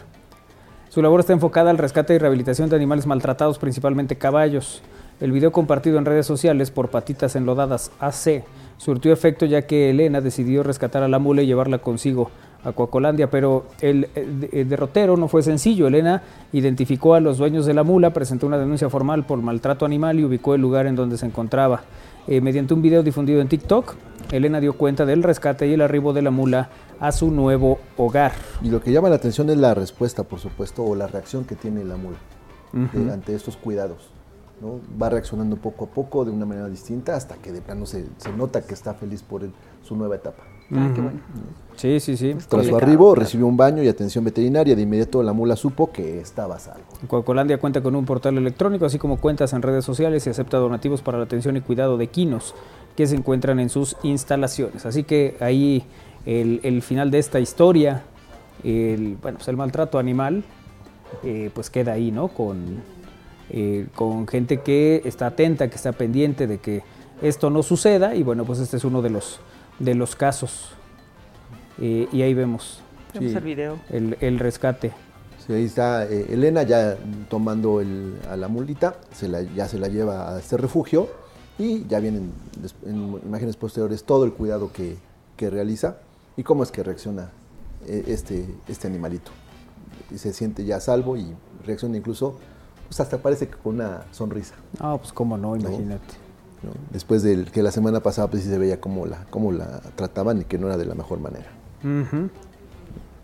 Su 0.90 1.02
labor 1.02 1.22
está 1.22 1.34
enfocada 1.34 1.72
al 1.72 1.78
rescate 1.78 2.14
y 2.14 2.18
rehabilitación 2.20 2.70
de 2.70 2.76
animales 2.76 3.08
maltratados, 3.08 3.58
principalmente 3.58 4.16
caballos. 4.18 4.82
El 5.20 5.32
video 5.32 5.52
compartido 5.52 5.98
en 5.98 6.06
redes 6.06 6.26
sociales 6.26 6.70
por 6.70 6.90
Patitas 6.90 7.36
Enlodadas 7.36 7.92
AC 8.00 8.44
surtió 8.78 9.14
efecto 9.14 9.46
ya 9.46 9.62
que 9.64 9.90
Elena 9.90 10.22
decidió 10.22 10.64
rescatar 10.64 11.02
a 11.04 11.08
la 11.08 11.20
mula 11.20 11.42
y 11.42 11.46
llevarla 11.48 11.78
consigo 11.80 12.30
a 12.64 12.72
Coacolandia, 12.72 13.30
pero 13.30 13.66
el, 13.82 14.10
el- 14.16 14.70
derrotero 14.70 15.18
no 15.18 15.28
fue 15.28 15.42
sencillo. 15.44 15.88
Elena 15.88 16.22
identificó 16.54 17.14
a 17.16 17.20
los 17.20 17.38
dueños 17.38 17.66
de 17.66 17.74
la 17.74 17.84
mula, 17.84 18.12
presentó 18.14 18.48
una 18.48 18.58
denuncia 18.58 18.90
formal 18.90 19.26
por 19.26 19.42
maltrato 19.42 19.86
animal 19.86 20.20
y 20.20 20.24
ubicó 20.26 20.56
el 20.56 20.62
lugar 20.62 20.86
en 20.88 20.96
donde 20.96 21.18
se 21.18 21.26
encontraba. 21.26 21.82
Eh, 22.28 22.40
mediante 22.40 22.74
un 22.74 22.82
video 22.82 23.04
difundido 23.04 23.42
en 23.42 23.50
TikTok, 23.50 23.96
Elena 24.32 24.60
dio 24.62 24.74
cuenta 24.78 25.06
del 25.06 25.24
rescate 25.24 25.68
y 25.68 25.74
el 25.74 25.82
arribo 25.82 26.14
de 26.14 26.22
la 26.22 26.32
mula 26.32 26.70
a 27.00 27.12
su 27.12 27.32
nuevo 27.32 27.80
hogar. 27.98 28.32
Y 28.62 28.70
lo 28.70 28.80
que 28.82 28.92
llama 28.94 29.10
la 29.10 29.16
atención 29.16 29.50
es 29.50 29.58
la 29.58 29.74
respuesta, 29.74 30.24
por 30.24 30.40
supuesto, 30.40 30.84
o 30.86 30.96
la 30.96 31.08
reacción 31.08 31.44
que 31.44 31.56
tiene 31.56 31.84
la 31.84 31.98
mula 31.98 32.18
eh, 32.74 33.12
ante 33.12 33.36
estos 33.36 33.58
cuidados. 33.58 34.10
¿no? 34.62 34.80
Va 35.02 35.10
reaccionando 35.10 35.58
poco 35.58 35.86
a 35.86 35.88
poco 35.90 36.24
de 36.24 36.32
una 36.32 36.46
manera 36.46 36.70
distinta 36.70 37.16
hasta 37.18 37.36
que 37.36 37.52
de 37.52 37.60
plano 37.62 37.86
se, 37.86 38.06
se 38.18 38.32
nota 38.32 38.62
que 38.62 38.74
está 38.74 38.94
feliz 38.94 39.22
por 39.22 39.44
el- 39.44 39.52
su 39.84 39.98
nueva 39.98 40.16
etapa. 40.16 40.44
Ah, 40.76 40.92
qué 40.94 41.02
bueno. 41.02 41.20
Sí, 41.76 42.00
sí, 42.00 42.18
sí. 42.18 42.36
Tras 42.48 42.68
su 42.68 42.76
arribo, 42.76 43.12
claro. 43.12 43.22
recibió 43.26 43.48
un 43.48 43.58
baño 43.58 43.82
y 43.84 43.88
atención 43.88 44.24
veterinaria. 44.24 44.76
De 44.76 44.82
inmediato 44.82 45.24
la 45.24 45.34
mula 45.34 45.56
supo 45.56 45.92
que 45.92 46.20
estaba 46.20 46.60
salvo. 46.60 46.84
Coacolandia 47.08 47.58
cuenta 47.58 47.82
con 47.82 47.96
un 47.96 48.06
portal 48.06 48.38
electrónico, 48.38 48.86
así 48.86 49.00
como 49.00 49.18
cuentas 49.18 49.54
en 49.54 49.62
redes 49.62 49.84
sociales 49.84 50.26
y 50.28 50.30
acepta 50.30 50.58
donativos 50.58 51.02
para 51.02 51.18
la 51.18 51.24
atención 51.24 51.58
y 51.58 51.62
cuidado 51.62 51.98
de 51.98 52.08
quinos 52.08 52.54
que 52.96 53.08
se 53.08 53.16
encuentran 53.16 53.60
en 53.60 53.70
sus 53.70 53.98
instalaciones. 54.04 54.86
Así 54.86 55.04
que 55.04 55.36
ahí 55.40 55.84
el, 56.26 56.60
el 56.64 56.82
final 56.84 57.10
de 57.10 57.20
esta 57.20 57.40
historia, 57.40 58.04
el, 58.64 59.18
bueno, 59.22 59.38
pues 59.40 59.48
el 59.48 59.58
maltrato 59.58 59.98
animal, 59.98 60.44
eh, 61.24 61.50
pues 61.54 61.70
queda 61.70 61.94
ahí, 61.94 62.12
¿no? 62.12 62.28
Con, 62.28 62.82
eh, 63.50 63.88
con 63.96 64.28
gente 64.28 64.62
que 64.62 65.02
está 65.06 65.28
atenta, 65.28 65.70
que 65.70 65.76
está 65.76 65.92
pendiente 65.92 66.48
de 66.48 66.60
que 66.60 66.84
esto 67.22 67.50
no 67.50 67.64
suceda 67.64 68.16
y 68.16 68.24
bueno, 68.24 68.46
pues 68.46 68.60
este 68.60 68.78
es 68.78 68.84
uno 68.84 69.02
de 69.02 69.10
los, 69.10 69.40
de 69.80 69.96
los 69.96 70.16
casos. 70.16 70.70
Eh, 71.82 72.08
y 72.12 72.22
ahí 72.22 72.34
vemos 72.34 72.80
Vemos 73.14 73.32
Sí. 73.32 73.38
el 73.38 73.44
video. 73.44 73.80
el, 73.90 74.18
el 74.22 74.40
rescate. 74.40 74.92
Sí, 75.46 75.54
ahí 75.54 75.66
está 75.66 76.06
eh, 76.06 76.28
Elena 76.30 76.64
ya 76.64 76.98
tomando 77.30 77.80
el- 77.82 78.18
a 78.30 78.36
la 78.38 78.48
mulita, 78.48 78.96
se 79.14 79.28
la- 79.28 79.42
ya 79.42 79.68
se 79.68 79.78
la 79.78 79.88
lleva 79.88 80.34
a 80.36 80.40
este 80.40 80.58
refugio 80.58 81.10
y 81.60 81.86
ya 81.88 82.00
vienen 82.00 82.32
en 82.86 83.20
imágenes 83.26 83.56
posteriores 83.56 84.04
todo 84.04 84.26
el 84.26 84.34
cuidado 84.34 84.72
que, 84.72 84.98
que 85.38 85.50
realiza 85.50 85.98
y 86.38 86.44
cómo 86.44 86.64
es 86.64 86.72
que 86.72 86.82
reacciona 86.82 87.30
eh, 87.86 88.06
este, 88.08 88.48
este 88.68 88.88
animalito. 88.88 89.32
Y 90.12 90.18
se 90.18 90.32
siente 90.34 90.64
ya 90.66 90.78
a 90.78 90.80
salvo 90.80 91.18
y 91.18 91.34
reacciona 91.66 91.98
incluso, 91.98 92.40
pues 92.88 93.00
hasta 93.00 93.18
parece 93.18 93.48
que 93.50 93.56
con 93.58 93.76
una 93.76 94.04
sonrisa. 94.12 94.56
Ah, 94.80 94.96
pues 94.98 95.12
cómo 95.14 95.38
no, 95.38 95.56
imagínate. 95.56 96.14
¿no? 96.18 96.23
Después 96.92 97.24
del 97.24 97.52
que 97.52 97.62
la 97.64 97.72
semana 97.72 98.00
pasada 98.02 98.30
pues 98.30 98.44
sí 98.44 98.50
se 98.50 98.58
veía 98.58 98.80
cómo 98.80 99.06
la, 99.06 99.26
cómo 99.30 99.52
la 99.52 99.82
trataban 99.96 100.42
y 100.42 100.44
que 100.46 100.58
no 100.58 100.68
era 100.68 100.78
de 100.78 100.86
la 100.86 100.96
mejor 100.96 101.20
manera. 101.20 101.48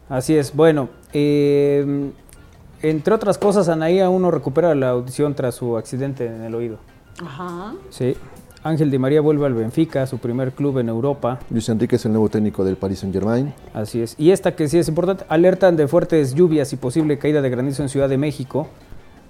Así 0.10 0.36
es. 0.36 0.56
Bueno, 0.56 0.90
eh, 1.14 2.12
entre 2.82 3.14
otras 3.14 3.38
cosas, 3.38 3.70
Anaí 3.70 4.00
aún 4.00 4.22
no 4.22 4.32
recupera 4.32 4.74
la 4.76 4.90
audición 4.90 5.36
tras 5.36 5.56
su 5.56 5.78
accidente 5.78 6.26
en 6.26 6.42
el 6.44 6.56
oído. 6.56 6.78
Ajá. 7.22 7.74
Sí. 7.90 8.16
Ángel 8.64 8.92
Di 8.92 8.98
María 8.98 9.22
vuelve 9.22 9.46
al 9.46 9.54
Benfica, 9.54 10.06
su 10.06 10.18
primer 10.18 10.52
club 10.52 10.80
en 10.80 10.90
Europa. 10.90 11.40
Luis 11.50 11.70
Enrique 11.70 11.96
es 11.96 12.06
el 12.06 12.12
nuevo 12.12 12.28
técnico 12.28 12.66
del 12.66 12.76
Paris 12.76 13.00
Saint 13.00 13.14
Germain. 13.14 13.54
Así 13.74 14.02
es. 14.02 14.16
Y 14.18 14.32
esta 14.32 14.56
que 14.56 14.68
sí 14.68 14.78
es 14.78 14.88
importante, 14.90 15.26
alertan 15.30 15.78
de 15.78 15.88
fuertes 15.88 16.34
lluvias 16.34 16.74
y 16.74 16.76
posible 16.76 17.18
caída 17.18 17.42
de 17.42 17.50
granizo 17.50 17.84
en 17.84 17.90
Ciudad 17.90 18.10
de 18.10 18.18
México 18.18 18.68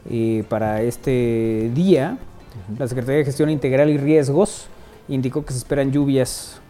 eh, 0.10 0.44
para 0.50 0.82
este 0.82 1.72
día. 1.76 2.18
La 2.78 2.88
Secretaría 2.88 3.20
de 3.20 3.26
Gestión 3.26 3.50
Integral 3.50 3.90
y 3.90 3.98
Riesgos 3.98 4.68
indicó 5.08 5.46
que 5.46 5.54
se 5.54 5.60
esperan 5.60 5.92
lluvias 5.92 6.62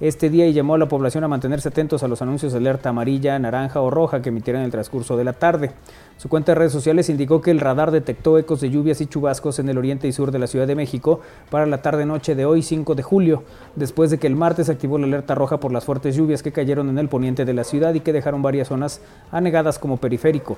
este 0.00 0.30
día 0.30 0.46
y 0.46 0.54
llamó 0.54 0.74
a 0.74 0.78
la 0.78 0.88
población 0.88 1.24
a 1.24 1.28
mantenerse 1.28 1.68
atentos 1.68 2.02
a 2.02 2.08
los 2.08 2.22
anuncios 2.22 2.52
de 2.52 2.58
alerta 2.58 2.88
amarilla, 2.88 3.38
naranja 3.38 3.82
o 3.82 3.90
roja 3.90 4.22
que 4.22 4.30
emitirán 4.30 4.62
en 4.62 4.66
el 4.66 4.70
transcurso 4.70 5.14
de 5.18 5.24
la 5.24 5.34
tarde. 5.34 5.72
Su 6.16 6.30
cuenta 6.30 6.52
de 6.52 6.56
redes 6.56 6.72
sociales 6.72 7.10
indicó 7.10 7.42
que 7.42 7.50
el 7.50 7.60
radar 7.60 7.90
detectó 7.90 8.38
ecos 8.38 8.62
de 8.62 8.70
lluvias 8.70 9.02
y 9.02 9.06
chubascos 9.06 9.58
en 9.58 9.68
el 9.68 9.76
oriente 9.76 10.08
y 10.08 10.12
sur 10.12 10.30
de 10.30 10.38
la 10.38 10.46
Ciudad 10.46 10.66
de 10.66 10.74
México 10.74 11.20
para 11.50 11.66
la 11.66 11.82
tarde-noche 11.82 12.34
de 12.34 12.46
hoy, 12.46 12.62
5 12.62 12.94
de 12.94 13.02
julio, 13.02 13.44
después 13.76 14.10
de 14.10 14.18
que 14.18 14.26
el 14.26 14.36
martes 14.36 14.70
activó 14.70 14.96
la 14.96 15.06
alerta 15.06 15.34
roja 15.34 15.60
por 15.60 15.70
las 15.70 15.84
fuertes 15.84 16.16
lluvias 16.16 16.42
que 16.42 16.52
cayeron 16.52 16.88
en 16.88 16.98
el 16.98 17.08
poniente 17.08 17.44
de 17.44 17.52
la 17.52 17.64
ciudad 17.64 17.92
y 17.92 18.00
que 18.00 18.14
dejaron 18.14 18.40
varias 18.40 18.68
zonas 18.68 19.02
anegadas 19.30 19.78
como 19.78 19.98
periférico. 19.98 20.56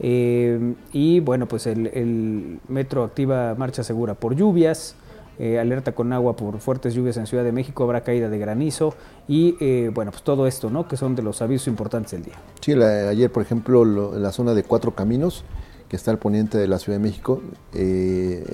Eh, 0.00 0.74
y 0.92 1.20
bueno, 1.20 1.46
pues 1.46 1.66
el, 1.66 2.58
metro 2.68 3.04
activa 3.04 3.54
marcha 3.56 3.84
segura 3.84 4.14
por 4.14 4.34
lluvias. 4.34 4.94
Eh, 5.38 5.58
alerta 5.58 5.92
con 5.92 6.12
agua 6.12 6.36
por 6.36 6.58
fuertes 6.60 6.92
lluvias 6.92 7.16
en 7.16 7.26
Ciudad 7.26 7.44
de 7.44 7.52
México, 7.52 7.84
habrá 7.84 8.02
caída 8.02 8.28
de 8.28 8.36
granizo 8.38 8.92
y 9.26 9.56
eh, 9.60 9.90
bueno, 9.94 10.10
pues 10.10 10.22
todo 10.22 10.46
esto, 10.46 10.68
¿no? 10.68 10.86
Que 10.86 10.98
son 10.98 11.16
de 11.16 11.22
los 11.22 11.40
avisos 11.40 11.66
importantes 11.68 12.12
del 12.12 12.24
día. 12.24 12.34
Sí, 12.60 12.72
ayer, 12.72 13.32
por 13.32 13.42
ejemplo, 13.42 13.86
lo- 13.86 14.18
la 14.18 14.32
zona 14.32 14.52
de 14.52 14.64
Cuatro 14.64 14.94
Caminos, 14.94 15.44
que 15.88 15.96
está 15.96 16.10
al 16.10 16.18
poniente 16.18 16.58
de 16.58 16.68
la 16.68 16.78
Ciudad 16.78 16.98
de 16.98 17.02
México, 17.02 17.40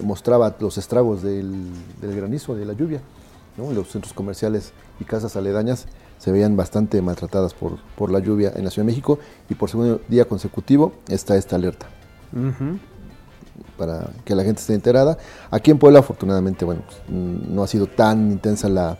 mostraba 0.04 0.54
los 0.60 0.78
estragos 0.78 1.22
del, 1.24 1.52
del 2.00 2.14
granizo, 2.16 2.54
de 2.54 2.64
la 2.64 2.72
lluvia. 2.72 3.00
¿no? 3.56 3.72
Los 3.72 3.88
centros 3.88 4.12
comerciales 4.12 4.72
y 5.00 5.04
casas 5.04 5.34
aledañas 5.34 5.86
se 6.18 6.32
veían 6.32 6.56
bastante 6.56 7.00
maltratadas 7.02 7.54
por, 7.54 7.78
por 7.96 8.10
la 8.10 8.18
lluvia 8.18 8.52
en 8.54 8.64
la 8.64 8.70
Ciudad 8.70 8.86
de 8.86 8.92
México 8.92 9.18
y 9.48 9.54
por 9.54 9.70
segundo 9.70 10.00
día 10.08 10.24
consecutivo 10.24 10.92
está 11.08 11.36
esta 11.36 11.56
alerta 11.56 11.86
para 13.76 14.10
que 14.24 14.34
la 14.34 14.42
gente 14.44 14.60
esté 14.60 14.74
enterada. 14.74 15.18
Aquí 15.50 15.70
en 15.70 15.78
Puebla, 15.78 16.00
afortunadamente, 16.00 16.64
bueno, 16.64 16.82
pues, 16.86 16.98
mm, 17.08 17.54
no 17.54 17.62
ha 17.62 17.66
sido 17.66 17.86
tan 17.86 18.32
intensa 18.32 18.68
la, 18.68 18.98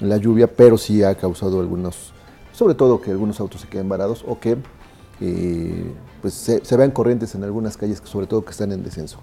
la 0.00 0.16
lluvia, 0.16 0.46
pero 0.46 0.78
sí 0.78 1.02
ha 1.02 1.14
causado 1.14 1.60
algunos, 1.60 2.12
sobre 2.52 2.74
todo 2.74 3.00
que 3.00 3.10
algunos 3.10 3.40
autos 3.40 3.60
se 3.62 3.68
queden 3.68 3.88
varados 3.88 4.24
o 4.26 4.38
que 4.38 4.56
eh, 5.20 5.92
pues 6.22 6.34
se, 6.34 6.64
se 6.64 6.76
vean 6.76 6.90
corrientes 6.90 7.34
en 7.34 7.44
algunas 7.44 7.76
calles, 7.76 8.02
sobre 8.04 8.26
todo 8.26 8.44
que 8.44 8.50
están 8.50 8.72
en 8.72 8.82
descenso. 8.82 9.18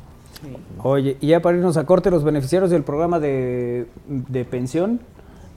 Oye, 0.82 1.18
y 1.22 1.28
ya 1.28 1.42
para 1.42 1.58
irnos 1.58 1.78
a 1.78 1.86
corte, 1.86 2.12
los 2.12 2.24
beneficiarios 2.24 2.70
del 2.70 2.84
programa 2.84 3.20
de, 3.20 3.88
de 4.08 4.46
pensión 4.46 5.00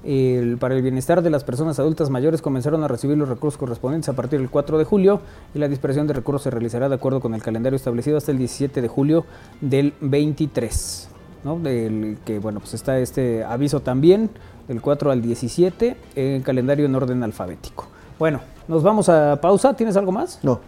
el- 0.07 0.57
para 0.59 0.75
el 0.75 0.83
bienestar 0.83 1.21
de 1.23 1.31
las 1.31 1.43
personas 1.45 1.79
adultas 1.79 2.11
mayores 2.11 2.41
comenzaron 2.41 2.83
a 2.85 2.89
recibir 2.89 3.17
los 3.19 3.29
recursos 3.29 3.59
correspondientes 3.59 4.09
a 4.09 4.13
partir 4.15 4.39
del 4.39 4.49
4 4.51 4.79
de 4.79 4.85
julio 4.85 5.21
y 5.55 5.59
la 5.59 5.69
dispersión 5.69 6.07
de 6.07 6.15
recursos 6.15 6.43
se 6.45 6.51
realizará 6.51 6.89
de 6.89 6.95
acuerdo 6.95 7.21
con 7.21 7.35
el 7.35 7.43
calendario 7.43 7.77
establecido 7.77 8.17
hasta 8.17 8.31
el 8.33 8.39
17 8.39 8.81
de 8.83 8.89
julio 8.89 9.25
del 9.61 9.95
23. 10.01 11.09
¿no? 11.45 11.59
Del 11.59 12.19
que 12.25 12.39
bueno, 12.39 12.61
pues 12.61 12.75
está 12.75 12.99
este 12.99 13.45
aviso 13.45 13.81
también 13.81 14.31
del 14.69 14.81
4 14.81 15.11
al 15.11 15.23
17 15.23 15.97
en 16.17 16.43
calendario 16.43 16.87
en 16.87 16.95
orden 16.95 17.23
alfabético. 17.23 17.87
Bueno, 18.19 18.41
nos 18.67 18.83
vamos 18.83 19.09
a 19.09 19.39
pausa. 19.41 19.75
¿Tienes 19.75 19.97
algo 19.97 20.11
más? 20.13 20.41
No, 20.43 20.59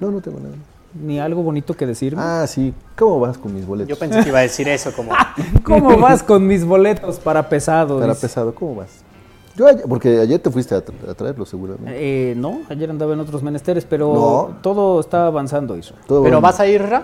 no, 0.00 0.10
no 0.10 0.20
tengo 0.20 0.40
nada. 0.40 0.54
Ni 0.94 1.18
algo 1.18 1.42
bonito 1.42 1.74
que 1.74 1.86
decirme. 1.86 2.20
Ah, 2.22 2.44
sí, 2.46 2.74
¿cómo 2.98 3.20
vas 3.20 3.38
con 3.38 3.54
mis 3.54 3.66
boletos? 3.66 3.88
Yo 3.88 3.98
pensé 3.98 4.22
que 4.22 4.28
iba 4.28 4.40
a 4.40 4.42
decir 4.42 4.68
eso 4.68 4.92
como... 4.92 5.12
¿Cómo 5.64 5.96
vas 5.96 6.22
con 6.22 6.46
mis 6.46 6.64
boletos 6.64 7.18
para 7.18 7.48
pesado? 7.48 7.98
Para 7.98 8.12
Dice. 8.12 8.26
pesado, 8.26 8.54
¿cómo 8.54 8.74
vas? 8.76 9.02
Yo 9.56 9.66
ayer- 9.66 9.84
porque 9.88 10.18
ayer 10.20 10.38
te 10.38 10.50
fuiste 10.50 10.74
a, 10.74 10.84
tra- 10.84 11.10
a 11.10 11.14
traerlo 11.14 11.46
seguramente. 11.46 11.92
Eh, 11.94 12.34
no, 12.36 12.60
ayer 12.68 12.90
andaba 12.90 13.12
en 13.14 13.20
otros 13.20 13.42
menesteres, 13.42 13.84
pero 13.84 14.12
No. 14.14 14.56
todo 14.62 15.00
está 15.00 15.26
avanzando 15.26 15.74
eso. 15.76 15.94
Todo 16.06 16.22
¿Pero 16.22 16.40
vas 16.40 16.60
a 16.60 16.66
ir, 16.66 16.82
Ra? 16.82 17.02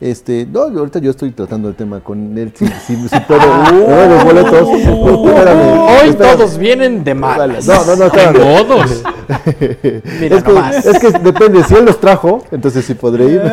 Este, 0.00 0.44
no, 0.44 0.70
yo 0.72 0.80
ahorita 0.80 0.98
yo 0.98 1.12
estoy 1.12 1.30
tratando 1.30 1.68
el 1.68 1.76
tema 1.76 2.00
con 2.00 2.36
él, 2.36 2.52
si, 2.54 2.66
si, 2.66 2.96
si 3.08 3.20
puedo. 3.28 3.40
No, 3.40 4.06
los 4.06 4.24
boletos. 4.24 4.68
Espérame, 4.68 5.78
Hoy 5.80 6.08
espérame. 6.10 6.36
todos 6.36 6.58
vienen 6.58 7.04
de 7.04 7.14
malas. 7.14 7.66
No, 7.66 7.84
no, 7.86 7.96
no, 7.96 8.04
espérame. 8.06 8.34
Todos. 8.34 9.02
Mira 10.20 10.36
es, 10.36 10.42
que, 10.42 10.52
nomás. 10.52 10.84
es 10.84 10.98
que 10.98 11.10
depende, 11.18 11.62
si 11.64 11.74
él 11.74 11.84
los 11.84 12.00
trajo, 12.00 12.44
entonces 12.50 12.84
sí 12.84 12.94
podré 12.94 13.24
ir. 13.24 13.40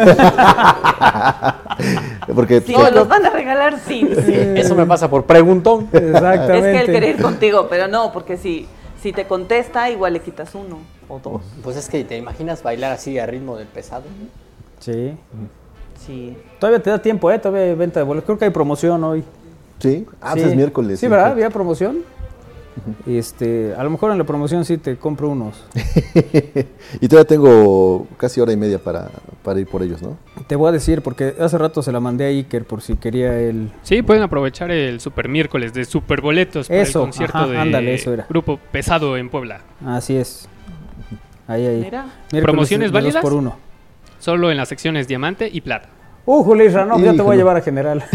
Porque 2.36 2.62
pues, 2.62 2.78
nos 2.78 2.94
los 2.94 3.08
van 3.08 3.26
a 3.26 3.30
regalar, 3.30 3.80
sí. 3.88 4.08
sí. 4.26 4.34
Eso 4.56 4.76
me 4.76 4.86
pasa 4.86 5.10
por 5.10 5.26
preguntón. 5.26 5.90
Exactamente. 5.92 6.58
Es 6.58 6.64
que 6.64 6.80
él 6.82 6.86
quiere 6.88 7.10
ir 7.10 7.22
contigo, 7.22 7.68
pero 7.70 7.88
no, 7.88 8.12
porque 8.12 8.38
si, 8.38 8.68
si 9.02 9.14
te 9.14 9.26
contesta, 9.26 9.90
igual 9.90 10.14
le 10.14 10.20
quitas 10.22 10.54
uno 10.56 10.80
o 11.08 11.20
dos. 11.20 11.42
Pues 11.64 11.78
es 11.78 11.88
que 11.90 12.04
te 12.04 12.18
imaginas 12.18 12.62
bailar 12.64 12.92
así 12.92 13.18
a 13.20 13.26
ritmo 13.26 13.58
del 13.58 13.68
pesado. 13.68 14.04
Sí. 14.80 15.16
Sí. 16.06 16.36
Todavía 16.60 16.82
te 16.82 16.90
da 16.90 17.02
tiempo, 17.02 17.32
¿eh? 17.32 17.40
Todavía 17.40 17.64
hay 17.70 17.76
venta 17.76 18.00
de 18.00 18.06
boletos. 18.06 18.26
Creo 18.26 18.38
que 18.38 18.46
hay 18.46 18.52
promoción 18.52 19.04
hoy. 19.04 19.24
sí, 19.80 20.06
ah, 20.22 20.32
pues 20.34 20.44
Sí. 20.44 20.50
es 20.50 20.56
miércoles. 20.56 21.00
Sí, 21.00 21.08
¿verdad? 21.08 21.32
Había 21.32 21.50
promoción. 21.50 22.00
Este, 23.06 23.74
a 23.78 23.84
lo 23.84 23.90
mejor 23.90 24.12
en 24.12 24.18
la 24.18 24.24
promoción 24.24 24.64
sí 24.66 24.78
te 24.78 24.96
compro 24.98 25.30
unos. 25.30 25.62
y 27.02 27.08
todavía 27.08 27.28
tengo 27.28 28.08
casi 28.18 28.40
hora 28.40 28.54
y 28.54 28.58
media 28.58 28.80
para, 28.80 29.10
para 29.44 29.60
ir 29.60 29.68
por 29.68 29.84
ellos, 29.84 30.02
¿no? 30.02 30.18
Te 30.48 30.56
voy 30.56 30.70
a 30.70 30.72
decir, 30.72 31.02
porque 31.02 31.36
hace 31.40 31.58
rato 31.58 31.84
se 31.84 31.92
la 31.92 32.00
mandé 32.00 32.26
a 32.26 32.28
Iker 32.30 32.64
por 32.66 32.82
si 32.82 32.96
quería 32.96 33.38
él. 33.40 33.72
Sí, 33.84 34.02
pueden 34.02 34.24
aprovechar 34.24 34.72
el 34.72 35.00
super 35.02 35.28
miércoles 35.28 35.74
de 35.74 35.84
super 35.86 36.22
boletos 36.22 36.70
para 36.70 36.82
Eso, 36.82 37.00
el 37.00 37.06
concierto 37.08 37.38
ajá, 37.38 37.48
de 37.48 37.58
ándale, 37.58 37.94
eso 37.94 38.14
era. 38.14 38.26
Grupo 38.30 38.58
Pesado 38.72 39.18
en 39.18 39.30
Puebla. 39.30 39.62
Así 39.86 40.16
es. 40.16 40.48
Ahí, 41.48 41.66
ahí. 41.66 41.82
Mira. 41.82 42.06
¿Promociones 42.42 42.92
válidas? 42.92 43.22
por 43.22 43.34
uno. 43.34 43.58
Solo 44.22 44.50
en 44.52 44.58
las 44.58 44.70
secciones 44.70 45.08
diamante 45.08 45.50
y 45.52 45.62
plata. 45.62 45.90
Uh, 46.26 46.44
Julisra, 46.44 46.86
no, 46.86 47.00
ya 47.00 47.14
te 47.14 47.22
voy 47.24 47.34
a 47.34 47.38
llevar 47.38 47.58
a 47.58 47.62
general. 47.62 48.04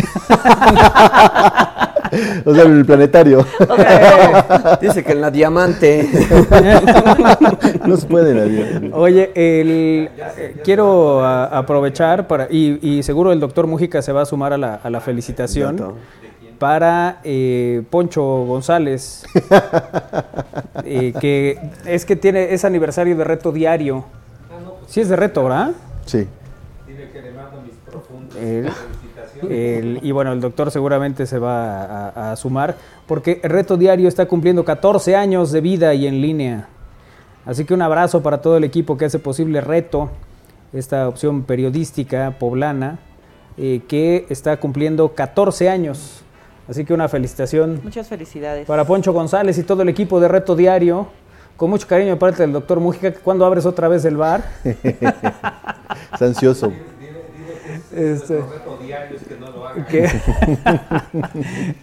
O 2.46 2.54
sea, 2.54 2.62
el 2.62 2.86
planetario. 2.86 3.44
Dice 4.80 5.02
que 5.02 5.10
en 5.12 5.20
la 5.20 5.30
diamante. 5.32 6.08
no 7.84 7.96
se 7.96 8.06
puede 8.06 8.32
nadie. 8.32 8.90
Oye, 8.94 9.32
el, 9.34 10.08
eh, 10.38 10.56
quiero 10.62 11.24
a- 11.24 11.46
aprovechar 11.46 12.28
para, 12.28 12.46
y, 12.48 12.78
y 12.80 13.02
seguro 13.02 13.32
el 13.32 13.40
doctor 13.40 13.66
Mújica 13.66 14.00
se 14.02 14.12
va 14.12 14.22
a 14.22 14.24
sumar 14.24 14.52
a 14.52 14.56
la, 14.56 14.76
a 14.76 14.88
la 14.88 15.00
felicitación 15.00 15.76
Dato. 15.76 15.96
para 16.60 17.18
eh, 17.24 17.82
Poncho 17.90 18.22
González, 18.46 19.24
eh, 20.84 21.12
que 21.20 21.58
es 21.86 22.04
que 22.06 22.14
tiene 22.14 22.54
es 22.54 22.64
aniversario 22.64 23.16
de 23.16 23.24
reto 23.24 23.50
diario. 23.50 24.04
Sí 24.86 25.00
es 25.00 25.08
de 25.08 25.16
reto, 25.16 25.42
¿verdad? 25.42 25.72
Sí. 26.06 26.26
El- 28.38 28.68
el- 29.50 30.00
y 30.02 30.12
bueno, 30.12 30.32
el 30.32 30.40
doctor 30.40 30.70
seguramente 30.70 31.26
se 31.26 31.38
va 31.38 31.82
a, 31.84 32.08
a- 32.08 32.32
a 32.32 32.36
sumar 32.36 32.76
porque 33.06 33.40
el 33.42 33.50
reto 33.50 33.76
diario 33.76 34.08
está 34.08 34.26
cumpliendo 34.26 34.64
14 34.64 35.14
años 35.16 35.52
de 35.52 35.60
vida 35.60 35.92
y 35.94 36.06
en 36.06 36.20
línea. 36.22 36.68
Así 37.44 37.64
que 37.64 37.74
un 37.74 37.82
abrazo 37.82 38.22
para 38.22 38.40
todo 38.40 38.56
el 38.56 38.64
equipo 38.64 38.96
que 38.96 39.04
hace 39.04 39.18
posible 39.18 39.60
reto, 39.60 40.10
esta 40.72 41.08
opción 41.08 41.42
periodística 41.44 42.36
poblana, 42.38 42.98
eh, 43.56 43.82
que 43.88 44.26
está 44.28 44.56
cumpliendo 44.58 45.14
14 45.14 45.68
años. 45.68 46.22
Así 46.68 46.84
que 46.84 46.92
una 46.92 47.08
felicitación 47.08 47.80
Muchas 47.84 48.08
felicidades. 48.08 48.66
para 48.66 48.84
Poncho 48.84 49.12
González 49.12 49.56
y 49.58 49.62
todo 49.62 49.82
el 49.82 49.88
equipo 49.88 50.18
de 50.18 50.26
Reto 50.28 50.56
Diario. 50.56 51.06
Con 51.56 51.70
mucho 51.70 51.86
cariño 51.86 52.10
de 52.10 52.16
parte 52.16 52.42
del 52.42 52.52
doctor 52.52 52.80
Mújica, 52.80 53.10
que 53.12 53.18
cuando 53.20 53.44
abres 53.46 53.64
otra 53.64 53.88
vez 53.88 54.04
el 54.04 54.16
bar. 54.16 54.44
Es 54.64 56.22
ansioso. 56.22 56.72
Este, 57.94 58.42
que- 59.88 60.10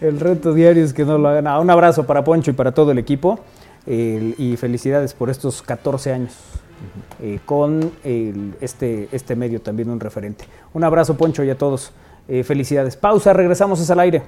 el 0.00 0.20
reto 0.20 0.52
diario 0.54 0.84
es 0.84 0.92
que 0.92 1.04
no 1.04 1.18
lo 1.18 1.28
hagan. 1.28 1.46
Ah, 1.48 1.58
un 1.58 1.70
abrazo 1.70 2.04
para 2.06 2.22
Poncho 2.22 2.50
y 2.50 2.54
para 2.54 2.72
todo 2.72 2.92
el 2.92 2.98
equipo. 2.98 3.40
el- 3.86 4.34
y 4.38 4.56
felicidades 4.56 5.12
por 5.12 5.28
estos 5.30 5.60
14 5.62 6.12
años. 6.12 6.32
eh, 7.22 7.38
con 7.46 7.92
el- 8.04 8.54
este, 8.60 9.08
este 9.12 9.36
medio 9.36 9.60
también 9.60 9.88
un 9.90 10.00
referente. 10.00 10.44
Un 10.74 10.84
abrazo, 10.84 11.16
Poncho, 11.16 11.42
y 11.44 11.50
a 11.50 11.56
todos. 11.58 11.92
eh, 12.28 12.42
felicidades. 12.44 12.96
Pausa, 12.96 13.32
regresamos 13.34 13.80
es 13.80 13.90
al 13.90 14.00
aire. 14.00 14.22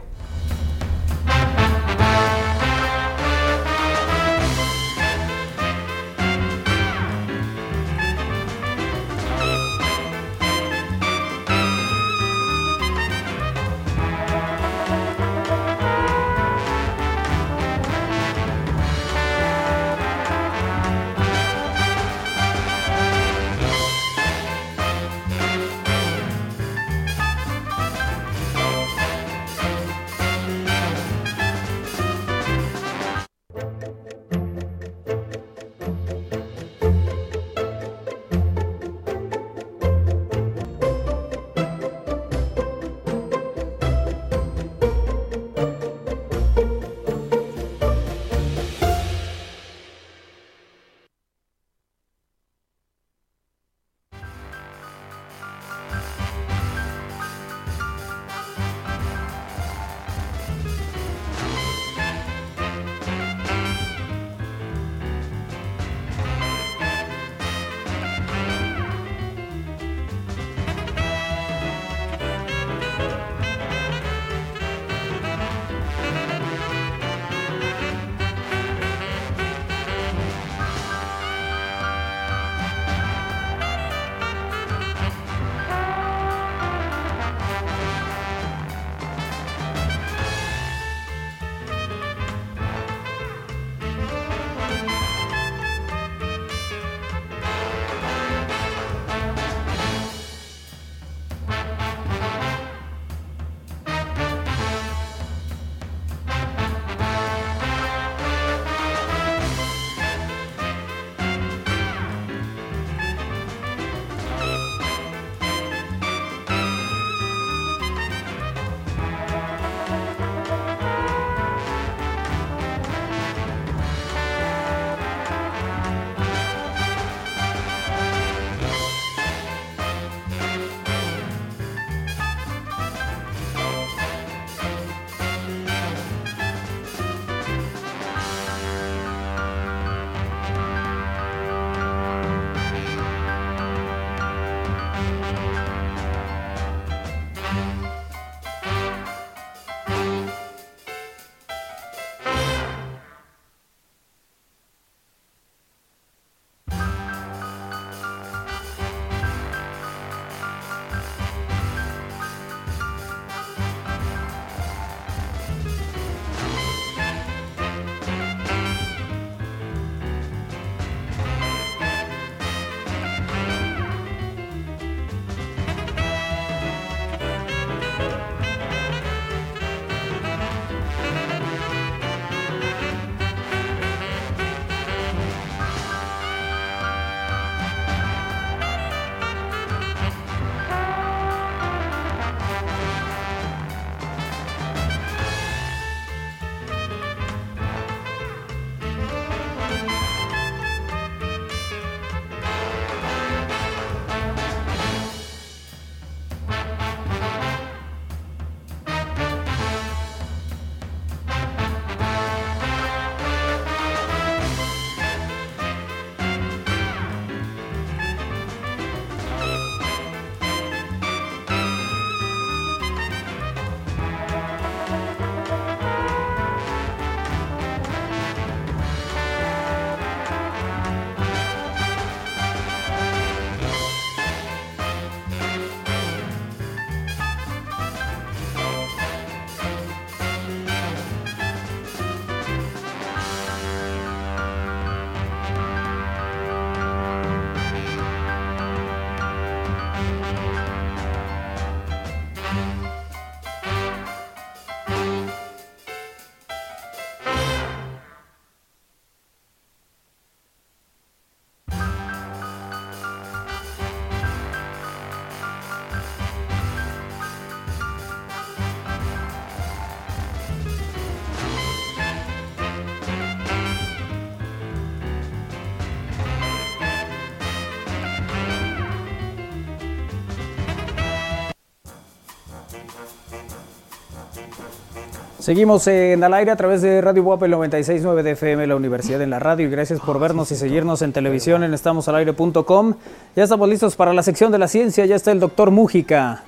Seguimos 285.46 285.86
en 285.86 286.24
al 286.24 286.34
aire 286.34 286.50
a 286.50 286.56
través 286.56 286.82
de 286.82 287.00
Radio 287.00 287.22
Guapa 287.22 287.46
el 287.46 287.52
96.9 287.52 288.22
de 288.24 288.32
FM, 288.32 288.66
la 288.66 288.74
Universidad 288.74 289.22
en 289.22 289.30
la 289.30 289.38
Radio. 289.38 289.68
Y 289.68 289.70
gracias 289.70 290.00
por 290.00 290.18
vernos 290.18 290.50
y 290.50 290.56
seguirnos 290.56 291.02
en 291.02 291.12
televisión 291.12 291.62
en 291.62 291.72
estamosalaire.com. 291.72 292.94
Ya 293.36 293.44
estamos 293.44 293.68
listos 293.68 293.94
para 293.94 294.12
la 294.12 294.24
sección 294.24 294.50
de 294.50 294.58
la 294.58 294.66
ciencia. 294.66 295.06
Ya 295.06 295.14
está 295.14 295.30
el 295.30 295.38
doctor 295.38 295.70
Mújica 295.70 296.42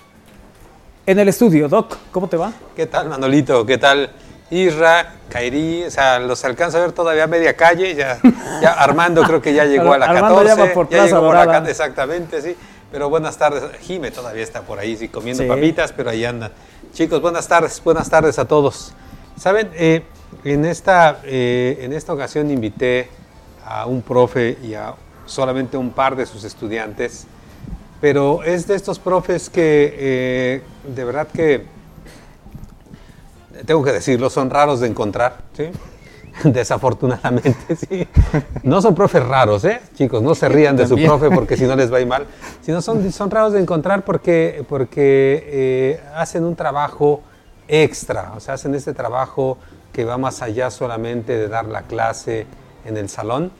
en 1.06 1.20
el 1.20 1.28
estudio. 1.28 1.68
Doc, 1.68 1.96
¿cómo 2.10 2.26
te 2.26 2.36
va? 2.36 2.52
¿Qué 2.74 2.86
tal, 2.86 3.08
Manolito? 3.08 3.64
¿Qué 3.64 3.78
tal, 3.78 4.10
Isra, 4.50 5.14
Kairi? 5.28 5.84
O 5.84 5.90
sea, 5.92 6.18
los 6.18 6.44
alcanza 6.44 6.78
a 6.78 6.80
ver 6.80 6.90
todavía 6.90 7.22
a 7.22 7.28
media 7.28 7.54
calle. 7.54 7.94
Ya, 7.94 8.18
ya 8.60 8.72
Armando 8.72 9.22
creo 9.22 9.40
que 9.40 9.54
ya 9.54 9.64
llegó 9.64 9.92
a 9.92 9.98
la 9.98 10.06
Armando 10.06 10.38
14. 10.38 10.56
ya 10.56 10.64
va 10.64 10.72
por 10.74 10.86
ya 10.86 10.90
Plaza 10.90 11.06
llegó 11.06 11.18
por 11.20 11.36
Dorada. 11.36 11.58
acá, 11.58 11.70
exactamente, 11.70 12.42
sí. 12.42 12.56
Pero 12.90 13.08
buenas 13.08 13.36
tardes. 13.36 13.62
Jime 13.80 14.10
todavía 14.10 14.42
está 14.42 14.62
por 14.62 14.80
ahí, 14.80 14.96
sí, 14.96 15.08
comiendo 15.08 15.44
Sí. 15.44 15.48
papitas, 15.48 15.92
pero 15.92 16.10
ahí 16.10 16.24
andan. 16.24 16.50
Chicos, 16.92 17.20
buenas 17.20 17.46
tardes, 17.46 17.80
buenas 17.84 18.10
tardes 18.10 18.38
a 18.38 18.46
todos. 18.46 18.92
Saben, 19.36 19.70
Eh, 19.74 20.02
en, 20.44 20.64
esta, 20.64 21.20
eh, 21.24 21.78
en 21.80 21.92
esta 21.92 22.12
ocasión 22.12 22.50
invité 22.50 23.08
a 23.64 23.86
un 23.86 24.02
profe 24.02 24.58
y 24.62 24.74
a 24.74 24.94
solamente 25.26 25.76
un 25.76 25.90
par 25.90 26.16
de 26.16 26.26
sus 26.26 26.44
estudiantes, 26.44 27.26
pero 28.00 28.42
es 28.42 28.66
de 28.66 28.74
estos 28.74 28.98
profes 28.98 29.50
que 29.50 29.94
eh, 29.98 30.62
de 30.86 31.04
verdad 31.04 31.28
que, 31.28 31.64
tengo 33.66 33.82
que 33.82 33.92
decirlo, 33.92 34.30
son 34.30 34.50
raros 34.50 34.80
de 34.80 34.88
encontrar, 34.88 35.38
¿sí? 35.56 35.70
Desafortunadamente, 36.44 37.76
sí. 37.76 38.06
No 38.62 38.80
son 38.80 38.94
profes 38.94 39.24
raros, 39.24 39.64
¿eh? 39.64 39.80
Chicos, 39.94 40.22
no 40.22 40.34
se 40.34 40.48
rían 40.48 40.76
de 40.76 40.86
su 40.86 40.96
profe 40.96 41.30
porque 41.30 41.56
si 41.56 41.64
no 41.64 41.76
les 41.76 41.92
va 41.92 41.98
a 41.98 42.00
ir 42.00 42.06
mal. 42.06 42.26
Sino 42.62 42.80
son, 42.80 43.10
son 43.12 43.30
raros 43.30 43.52
de 43.52 43.60
encontrar 43.60 44.04
porque, 44.04 44.64
porque 44.68 45.44
eh, 45.46 46.00
hacen 46.14 46.44
un 46.44 46.54
trabajo 46.56 47.22
extra, 47.66 48.32
o 48.36 48.40
sea, 48.40 48.54
hacen 48.54 48.74
este 48.74 48.94
trabajo 48.94 49.58
que 49.92 50.04
va 50.04 50.16
más 50.16 50.42
allá 50.42 50.70
solamente 50.70 51.36
de 51.36 51.48
dar 51.48 51.66
la 51.66 51.82
clase 51.82 52.46
en 52.84 52.96
el 52.96 53.08
salón. 53.08 53.50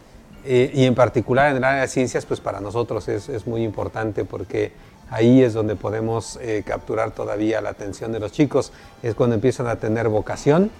Eh, 0.45 0.71
y 0.73 0.85
en 0.85 0.95
particular 0.95 1.51
en 1.51 1.59
el 1.59 1.65
área 1.65 1.83
de 1.83 1.89
ciencias, 1.89 2.25
pues 2.25 2.41
para 2.41 2.61
nosotros 2.61 3.09
es, 3.09 3.29
es 3.29 3.47
muy 3.47 3.65
importante 3.65 4.25
porque 4.25 4.73
ahí 5.11 5.43
es 5.43 5.55
donde 5.55 5.77
podemos 5.77 6.39
eh, 6.41 6.63
capturar 6.65 7.11
todavía 7.11 7.61
la 7.61 7.71
atención 7.71 8.13
de 8.13 8.21
los 8.21 8.33
chicos, 8.33 8.73
es 9.03 9.15
cuando 9.15 9.35
empiezan 9.35 9.67
a 9.67 9.77
tener 9.77 10.09
vocación, 10.09 10.71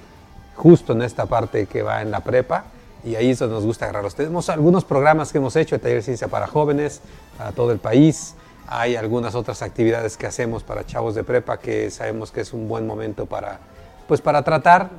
justo 0.59 0.93
en 0.93 1.03
esta 1.03 1.27
parte 1.27 1.67
que 1.67 1.83
va 1.83 2.03
en 2.03 2.11
la 2.11 2.21
prepa, 2.21 2.65
y 3.05 3.15
ahí 3.15 3.31
es 3.31 3.39
donde 3.39 3.55
nos 3.55 3.65
gusta 3.65 3.85
agarrarlos. 3.85 4.17
Tenemos 4.17 4.51
algunos 4.51 4.85
programas 4.85 5.31
que 5.31 5.39
hemos 5.39 5.55
hecho 5.57 5.77
de 5.77 5.79
taller 5.79 5.99
de 5.99 6.03
ciencia 6.03 6.29
para 6.29 6.49
jóvenes, 6.49 7.01
para 7.39 7.53
todo 7.53 7.71
el 7.71 7.79
país, 7.79 8.35
hay 8.71 8.97
algunas 8.97 9.35
otras 9.35 9.63
actividades 9.63 10.19
que 10.19 10.27
hacemos 10.27 10.63
para 10.63 10.85
chavos 10.85 11.15
de 11.15 11.25
prepa 11.25 11.59
que 11.59 11.91
sabemos 11.91 12.31
que 12.31 12.43
es 12.43 12.53
un 12.53 12.69
buen 12.69 12.87
momento 12.87 13.25
para, 13.25 13.61
pues 14.07 14.21
para 14.21 14.43
tratar, 14.43 14.91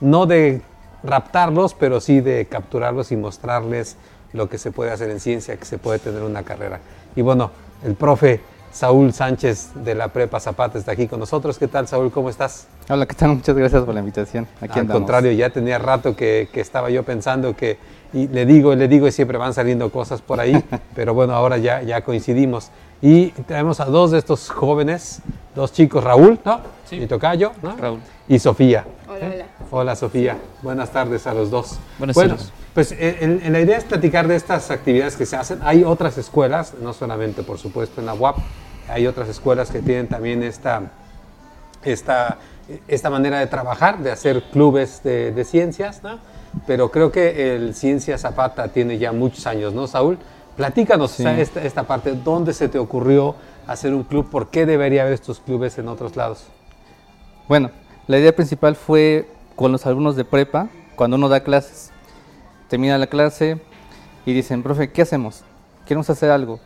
no 0.00 0.26
de 0.26 0.62
raptarlos, 1.02 1.74
pero 1.74 2.00
sí 2.00 2.20
de 2.20 2.46
capturarlos 2.46 3.10
y 3.10 3.16
mostrarles 3.16 3.96
lo 4.32 4.48
que 4.48 4.56
se 4.56 4.70
puede 4.70 4.92
hacer 4.92 5.10
en 5.10 5.18
ciencia, 5.18 5.56
que 5.56 5.64
se 5.64 5.78
puede 5.78 5.98
tener 5.98 6.22
una 6.22 6.44
carrera. 6.44 6.78
Y 7.16 7.22
bueno, 7.22 7.50
el 7.84 7.94
profe 7.94 8.40
Saúl 8.72 9.12
Sánchez 9.12 9.70
de 9.74 9.94
la 9.94 10.08
Prepa 10.08 10.40
Zapata 10.40 10.78
está 10.78 10.92
aquí 10.92 11.06
con 11.08 11.20
nosotros. 11.20 11.58
¿Qué 11.58 11.68
tal, 11.68 11.88
Saúl? 11.88 12.10
¿Cómo 12.10 12.30
estás? 12.30 12.66
Hola, 12.88 13.06
¿qué 13.06 13.14
tal? 13.14 13.30
Muchas 13.30 13.56
gracias 13.56 13.82
por 13.82 13.94
la 13.94 14.00
invitación. 14.00 14.46
Aquí 14.60 14.74
Al 14.74 14.80
andamos. 14.80 15.00
contrario, 15.00 15.32
ya 15.32 15.50
tenía 15.50 15.78
rato 15.78 16.14
que, 16.14 16.48
que 16.52 16.60
estaba 16.60 16.90
yo 16.90 17.02
pensando 17.02 17.56
que, 17.56 17.78
y 18.12 18.28
le 18.28 18.46
digo, 18.46 18.74
le 18.74 18.86
digo, 18.88 19.06
y 19.08 19.12
siempre 19.12 19.38
van 19.38 19.54
saliendo 19.54 19.90
cosas 19.90 20.20
por 20.20 20.38
ahí, 20.40 20.62
pero 20.94 21.14
bueno, 21.14 21.34
ahora 21.34 21.56
ya, 21.58 21.82
ya 21.82 22.02
coincidimos. 22.02 22.70
Y 23.00 23.28
traemos 23.46 23.78
a 23.80 23.84
dos 23.84 24.10
de 24.10 24.18
estos 24.18 24.50
jóvenes, 24.50 25.20
dos 25.54 25.72
chicos, 25.72 26.02
Raúl, 26.02 26.38
¿no? 26.44 26.60
Sí. 26.84 26.96
Mi 26.98 27.06
tocayo, 27.06 27.52
¿no? 27.62 27.76
Raúl. 27.76 28.00
Y 28.28 28.38
Sofía. 28.40 28.84
Hola, 29.08 29.30
hola. 29.32 29.44
Hola, 29.70 29.96
Sofía. 29.96 30.36
Buenas 30.62 30.90
tardes 30.90 31.26
a 31.26 31.34
los 31.34 31.50
dos. 31.50 31.78
Buenas 31.98 32.14
bueno, 32.14 32.34
tardes. 32.36 32.52
pues 32.74 32.92
eh, 32.92 33.18
en- 33.20 33.40
en 33.44 33.52
la 33.52 33.60
idea 33.60 33.78
es 33.78 33.84
platicar 33.84 34.26
de 34.26 34.34
estas 34.36 34.70
actividades 34.70 35.16
que 35.16 35.26
se 35.26 35.36
hacen. 35.36 35.60
Hay 35.62 35.84
otras 35.84 36.18
escuelas, 36.18 36.74
no 36.82 36.92
solamente, 36.92 37.42
por 37.44 37.58
supuesto, 37.58 38.00
en 38.00 38.06
la 38.06 38.14
UAP, 38.14 38.36
hay 38.88 39.06
otras 39.06 39.28
escuelas 39.28 39.70
que 39.70 39.80
tienen 39.80 40.08
también 40.08 40.42
esta, 40.42 40.82
esta, 41.84 42.38
esta 42.88 43.10
manera 43.10 43.38
de 43.38 43.46
trabajar, 43.46 43.98
de 43.98 44.10
hacer 44.10 44.42
clubes 44.50 45.02
de, 45.04 45.30
de 45.32 45.44
ciencias, 45.44 46.02
¿no? 46.02 46.18
Pero 46.66 46.90
creo 46.90 47.12
que 47.12 47.54
el 47.54 47.74
Ciencia 47.74 48.16
Zapata 48.18 48.68
tiene 48.68 48.98
ya 48.98 49.12
muchos 49.12 49.46
años, 49.46 49.72
¿no, 49.74 49.86
Saúl? 49.86 50.18
Platícanos 50.58 51.12
Sí. 51.12 51.22
o 51.22 51.26
sea, 51.26 51.38
esta, 51.40 51.62
esta 51.62 51.84
parte, 51.84 52.12
¿dónde 52.12 52.52
se 52.52 52.68
te 52.68 52.78
ocurrió 52.78 53.36
hacer 53.66 53.94
un 53.94 54.02
club? 54.02 54.28
¿Por 54.28 54.48
qué 54.48 54.66
debería 54.66 55.02
haber 55.02 55.14
estos 55.14 55.38
clubes 55.40 55.78
en 55.78 55.88
otros 55.88 56.16
lados? 56.16 56.44
Bueno, 57.48 57.70
la 58.08 58.18
idea 58.18 58.34
principal 58.34 58.76
fue 58.76 59.28
con 59.56 59.72
los 59.72 59.86
alumnos 59.86 60.16
de 60.16 60.24
prepa, 60.24 60.68
cuando 60.96 61.16
uno 61.16 61.28
da 61.28 61.40
clases. 61.40 61.90
Termina 62.68 62.98
la 62.98 63.06
clase 63.06 63.58
y 64.26 64.32
dicen, 64.34 64.62
profe, 64.62 64.90
¿qué 64.90 65.02
hacemos? 65.02 65.42
Queremos 65.86 66.10
hacer 66.10 66.30
algo. 66.30 66.60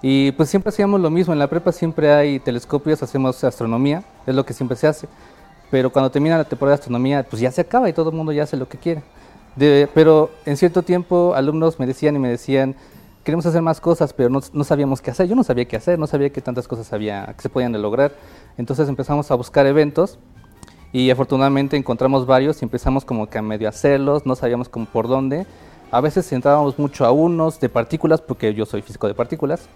Y 0.00 0.32
pues 0.32 0.48
siempre 0.48 0.70
hacíamos 0.70 1.00
lo 1.00 1.10
mismo, 1.10 1.32
en 1.32 1.38
la 1.38 1.48
prepa 1.50 1.72
siempre 1.72 2.12
hay 2.12 2.38
telescopios, 2.40 3.02
hacemos 3.02 3.42
astronomía, 3.44 4.02
es 4.26 4.34
lo 4.34 4.46
que 4.46 4.52
siempre 4.54 4.76
se 4.76 4.86
hace. 4.86 5.08
Pero 5.70 5.90
cuando 5.90 6.10
termina 6.10 6.38
la 6.38 6.44
temporada 6.44 6.76
de 6.76 6.80
astronomía, 6.80 7.24
pues 7.28 7.42
ya 7.42 7.50
se 7.50 7.60
acaba 7.60 7.88
y 7.88 7.92
todo 7.92 8.10
el 8.10 8.16
mundo 8.16 8.30
ya 8.32 8.44
hace 8.44 8.56
lo 8.56 8.68
que 8.68 8.78
quiere. 8.78 9.02
De- 9.56 9.88
pero 9.92 10.30
en 10.46 10.56
cierto 10.56 10.82
tiempo 10.82 11.34
alumnos 11.34 11.78
me 11.80 11.86
decían 11.86 12.14
y 12.16 12.18
me 12.20 12.28
decían, 12.28 12.74
queremos 13.24 13.46
hacer 13.46 13.62
más 13.62 13.80
cosas, 13.80 14.12
pero 14.12 14.28
no, 14.28 14.40
no 14.52 14.64
sabíamos 14.64 15.00
qué 15.00 15.10
hacer. 15.10 15.28
Yo 15.28 15.34
no 15.34 15.44
sabía 15.44 15.66
qué 15.66 15.76
hacer, 15.76 15.98
no 15.98 16.06
sabía 16.06 16.30
que 16.30 16.40
tantas 16.40 16.68
cosas 16.68 16.92
había, 16.92 17.26
que 17.36 17.42
se 17.42 17.48
podían 17.48 17.80
lograr. 17.80 18.12
Entonces 18.58 18.88
empezamos 18.88 19.30
a 19.30 19.34
buscar 19.34 19.66
eventos 19.66 20.18
y 20.92 21.10
afortunadamente 21.10 21.76
encontramos 21.76 22.26
varios 22.26 22.60
y 22.60 22.64
empezamos 22.64 23.04
como 23.04 23.28
que 23.28 23.38
a 23.38 23.42
medio 23.42 23.68
hacerlos, 23.68 24.26
no 24.26 24.36
sabíamos 24.36 24.68
como 24.68 24.86
por 24.86 25.08
dónde. 25.08 25.46
A 25.90 26.00
veces 26.00 26.30
entrábamos 26.32 26.78
mucho 26.78 27.04
a 27.04 27.12
unos 27.12 27.60
de 27.60 27.68
partículas, 27.68 28.20
porque 28.20 28.54
yo 28.54 28.64
soy 28.66 28.82
físico 28.82 29.08
de 29.08 29.14
partículas. 29.14 29.68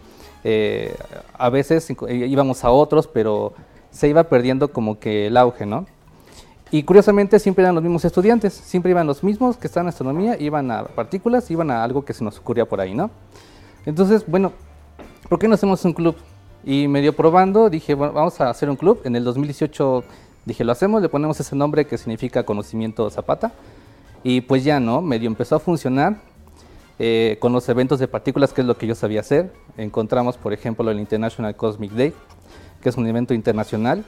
Eh, 0.44 0.94
a 1.34 1.50
veces 1.50 1.90
íbamos 2.08 2.64
a 2.64 2.70
otros, 2.70 3.06
pero 3.06 3.52
se 3.90 4.08
iba 4.08 4.24
perdiendo 4.24 4.72
como 4.72 4.98
que 4.98 5.26
el 5.26 5.36
auge, 5.36 5.66
¿no? 5.66 5.86
Y 6.70 6.82
curiosamente 6.82 7.38
siempre 7.38 7.62
eran 7.62 7.74
los 7.74 7.84
mismos 7.84 8.04
estudiantes, 8.04 8.52
siempre 8.52 8.90
iban 8.90 9.06
los 9.06 9.22
mismos 9.22 9.56
que 9.56 9.68
estaban 9.68 9.86
en 9.86 9.90
astronomía, 9.90 10.36
iban 10.40 10.70
a 10.70 10.84
partículas, 10.84 11.50
iban 11.50 11.70
a 11.70 11.84
algo 11.84 12.04
que 12.04 12.12
se 12.12 12.24
nos 12.24 12.38
ocurría 12.38 12.64
por 12.66 12.80
ahí, 12.80 12.92
¿no? 12.92 13.10
Entonces, 13.84 14.24
bueno, 14.26 14.52
¿por 15.28 15.38
qué 15.38 15.46
no 15.46 15.54
hacemos 15.54 15.84
un 15.84 15.92
club? 15.92 16.16
Y 16.64 16.88
medio 16.88 17.14
probando, 17.14 17.70
dije, 17.70 17.94
bueno, 17.94 18.12
vamos 18.12 18.40
a 18.40 18.50
hacer 18.50 18.68
un 18.68 18.74
club. 18.74 19.00
En 19.04 19.14
el 19.14 19.22
2018 19.22 20.02
dije, 20.44 20.64
lo 20.64 20.72
hacemos, 20.72 21.00
le 21.00 21.08
ponemos 21.08 21.38
ese 21.38 21.54
nombre 21.54 21.86
que 21.86 21.96
significa 21.96 22.44
conocimiento 22.44 23.08
Zapata. 23.10 23.52
Y 24.24 24.40
pues 24.40 24.64
ya, 24.64 24.80
¿no? 24.80 25.00
Medio 25.00 25.28
empezó 25.28 25.54
a 25.54 25.60
funcionar 25.60 26.16
eh, 26.98 27.36
con 27.38 27.52
los 27.52 27.68
eventos 27.68 28.00
de 28.00 28.08
partículas, 28.08 28.52
que 28.52 28.62
es 28.62 28.66
lo 28.66 28.76
que 28.76 28.88
yo 28.88 28.96
sabía 28.96 29.20
hacer. 29.20 29.52
Encontramos, 29.76 30.36
por 30.36 30.52
ejemplo, 30.52 30.90
el 30.90 30.98
International 30.98 31.54
Cosmic 31.54 31.92
Day, 31.92 32.12
que 32.82 32.88
es 32.88 32.96
un 32.96 33.06
evento 33.06 33.34
internacional, 33.34 34.04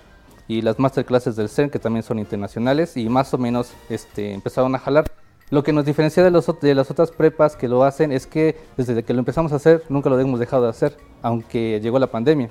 y 0.48 0.62
las 0.62 0.78
masterclasses 0.78 1.36
del 1.36 1.48
CERN, 1.48 1.70
que 1.70 1.78
también 1.78 2.02
son 2.02 2.18
internacionales, 2.18 2.96
y 2.96 3.08
más 3.08 3.32
o 3.34 3.38
menos 3.38 3.70
este, 3.90 4.32
empezaron 4.32 4.74
a 4.74 4.78
jalar. 4.78 5.04
Lo 5.50 5.62
que 5.62 5.72
nos 5.72 5.84
diferencia 5.84 6.22
de, 6.24 6.30
los, 6.30 6.50
de 6.60 6.74
las 6.74 6.90
otras 6.90 7.10
prepas 7.10 7.54
que 7.56 7.68
lo 7.68 7.84
hacen 7.84 8.12
es 8.12 8.26
que 8.26 8.56
desde 8.76 9.02
que 9.02 9.12
lo 9.14 9.20
empezamos 9.20 9.52
a 9.52 9.56
hacer, 9.56 9.82
nunca 9.88 10.10
lo 10.10 10.18
hemos 10.18 10.40
dejado 10.40 10.64
de 10.64 10.70
hacer, 10.70 10.96
aunque 11.22 11.78
llegó 11.82 11.98
la 11.98 12.06
pandemia. 12.08 12.50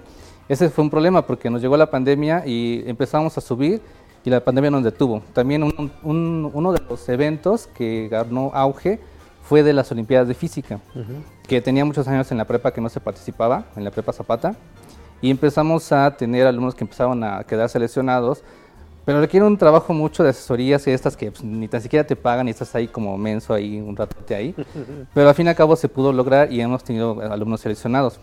Ese 0.49 0.69
fue 0.69 0.83
un 0.83 0.89
problema 0.89 1.25
porque 1.25 1.49
nos 1.49 1.61
llegó 1.61 1.75
la 1.77 1.89
pandemia 1.91 2.43
y 2.45 2.83
empezamos 2.87 3.37
a 3.37 3.41
subir 3.41 3.81
y 4.23 4.29
la 4.29 4.39
pandemia 4.43 4.71
nos 4.71 4.83
detuvo. 4.83 5.21
También 5.33 5.63
un- 5.63 5.91
un- 6.03 6.49
uno 6.53 6.71
de 6.73 6.81
los 6.89 7.07
eventos 7.09 7.67
que 7.67 8.07
ganó 8.09 8.51
auge 8.53 8.99
fue 9.43 9.63
de 9.63 9.73
las 9.73 9.91
Olimpiadas 9.91 10.27
de 10.27 10.33
Física, 10.33 10.79
que 11.47 11.61
tenía 11.61 11.85
muchos 11.85 12.07
años 12.07 12.31
en 12.31 12.37
la 12.37 12.45
prepa 12.45 12.71
que 12.71 12.81
no 12.81 12.89
se 12.89 12.99
participaba, 12.99 13.65
en 13.75 13.83
la 13.83 13.91
prepa 13.91 14.11
Zapata, 14.11 14.55
y 15.21 15.31
empezamos 15.31 15.91
a 15.91 16.15
tener 16.15 16.45
alumnos 16.47 16.75
que 16.75 16.83
empezaban 16.83 17.23
a 17.23 17.43
quedar 17.43 17.69
seleccionados, 17.69 18.43
pero 19.05 19.21
requiere 19.21 19.45
un 19.45 19.57
trabajo 19.57 19.93
mucho 19.93 20.23
de 20.23 20.29
asesorías 20.29 20.85
y 20.87 20.91
estas 20.91 21.15
que 21.15 21.31
pues, 21.31 21.43
ni 21.43 21.67
tan 21.67 21.81
siquiera 21.81 22.05
te 22.05 22.15
pagan 22.15 22.47
y 22.47 22.51
estás 22.51 22.75
ahí 22.75 22.87
como 22.87 23.17
menso 23.17 23.53
ahí, 23.53 23.79
un 23.79 23.95
ratote 23.95 24.35
ahí, 24.35 24.55
pero 25.13 25.29
al 25.29 25.35
fin 25.35 25.45
y 25.45 25.49
al 25.49 25.55
cabo 25.55 25.75
se 25.75 25.87
pudo 25.87 26.11
lograr 26.11 26.51
y 26.51 26.59
hemos 26.61 26.83
tenido 26.83 27.19
alumnos 27.21 27.61
seleccionados. 27.61 28.19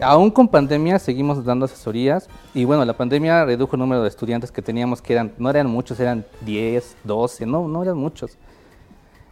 Aún 0.00 0.30
con 0.30 0.46
pandemia 0.46 0.98
seguimos 0.98 1.44
dando 1.44 1.64
asesorías 1.64 2.28
y 2.54 2.64
bueno, 2.64 2.84
la 2.84 2.92
pandemia 2.92 3.44
redujo 3.44 3.74
el 3.74 3.80
número 3.80 4.02
de 4.02 4.08
estudiantes 4.08 4.52
que 4.52 4.62
teníamos, 4.62 5.02
que 5.02 5.14
eran, 5.14 5.32
no 5.38 5.50
eran 5.50 5.66
muchos, 5.66 5.98
eran 5.98 6.24
10, 6.42 6.98
12, 7.04 7.46
no, 7.46 7.66
no 7.66 7.82
eran 7.82 7.96
muchos. 7.96 8.38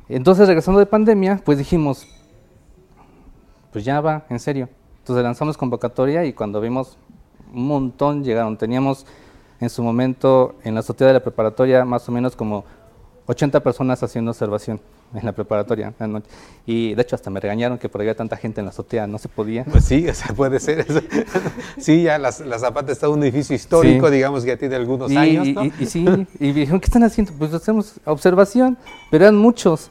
Entonces, 0.08 0.46
regresando 0.46 0.78
de 0.78 0.86
pandemia, 0.86 1.40
pues 1.44 1.58
dijimos, 1.58 2.06
pues 3.72 3.84
ya 3.84 4.00
va, 4.00 4.24
en 4.28 4.38
serio. 4.38 4.68
Entonces 5.06 5.22
lanzamos 5.22 5.56
convocatoria 5.56 6.24
y 6.24 6.32
cuando 6.32 6.60
vimos 6.60 6.98
un 7.54 7.68
montón 7.68 8.24
llegaron. 8.24 8.56
Teníamos 8.56 9.06
en 9.60 9.70
su 9.70 9.80
momento 9.84 10.56
en 10.64 10.74
la 10.74 10.80
azotea 10.80 11.06
de 11.06 11.12
la 11.12 11.20
preparatoria 11.22 11.84
más 11.84 12.08
o 12.08 12.12
menos 12.12 12.34
como 12.34 12.64
80 13.26 13.60
personas 13.60 14.02
haciendo 14.02 14.32
observación 14.32 14.80
en 15.14 15.24
la 15.24 15.30
preparatoria. 15.30 15.94
Y 16.66 16.94
de 16.96 17.02
hecho 17.02 17.14
hasta 17.14 17.30
me 17.30 17.38
regañaron 17.38 17.78
que 17.78 17.88
por 17.88 18.00
ahí 18.00 18.08
había 18.08 18.16
tanta 18.16 18.36
gente 18.36 18.60
en 18.60 18.64
la 18.64 18.70
azotea, 18.70 19.06
no 19.06 19.18
se 19.18 19.28
podía. 19.28 19.62
Pues 19.62 19.84
sí, 19.84 20.08
o 20.08 20.12
sea, 20.12 20.34
puede 20.34 20.58
ser 20.58 20.80
eso. 20.80 21.00
Sí, 21.78 22.02
ya 22.02 22.18
la, 22.18 22.34
la 22.44 22.58
Zapata 22.58 22.90
está 22.90 23.06
en 23.06 23.12
un 23.12 23.22
edificio 23.22 23.54
histórico, 23.54 24.08
Sí. 24.08 24.14
digamos 24.14 24.42
que 24.42 24.48
ya 24.48 24.56
tiene 24.56 24.74
algunos 24.74 25.12
Y, 25.12 25.16
años, 25.16 25.46
y- 25.46 25.52
¿no? 25.52 25.64
y- 25.66 25.72
y 25.78 25.86
sí, 25.86 26.04
y 26.40 26.50
dijeron, 26.50 26.80
¿qué 26.80 26.86
están 26.86 27.04
haciendo? 27.04 27.32
Pues 27.38 27.54
hacemos 27.54 28.00
observación, 28.06 28.76
pero 29.12 29.26
eran 29.26 29.36
muchos. 29.36 29.88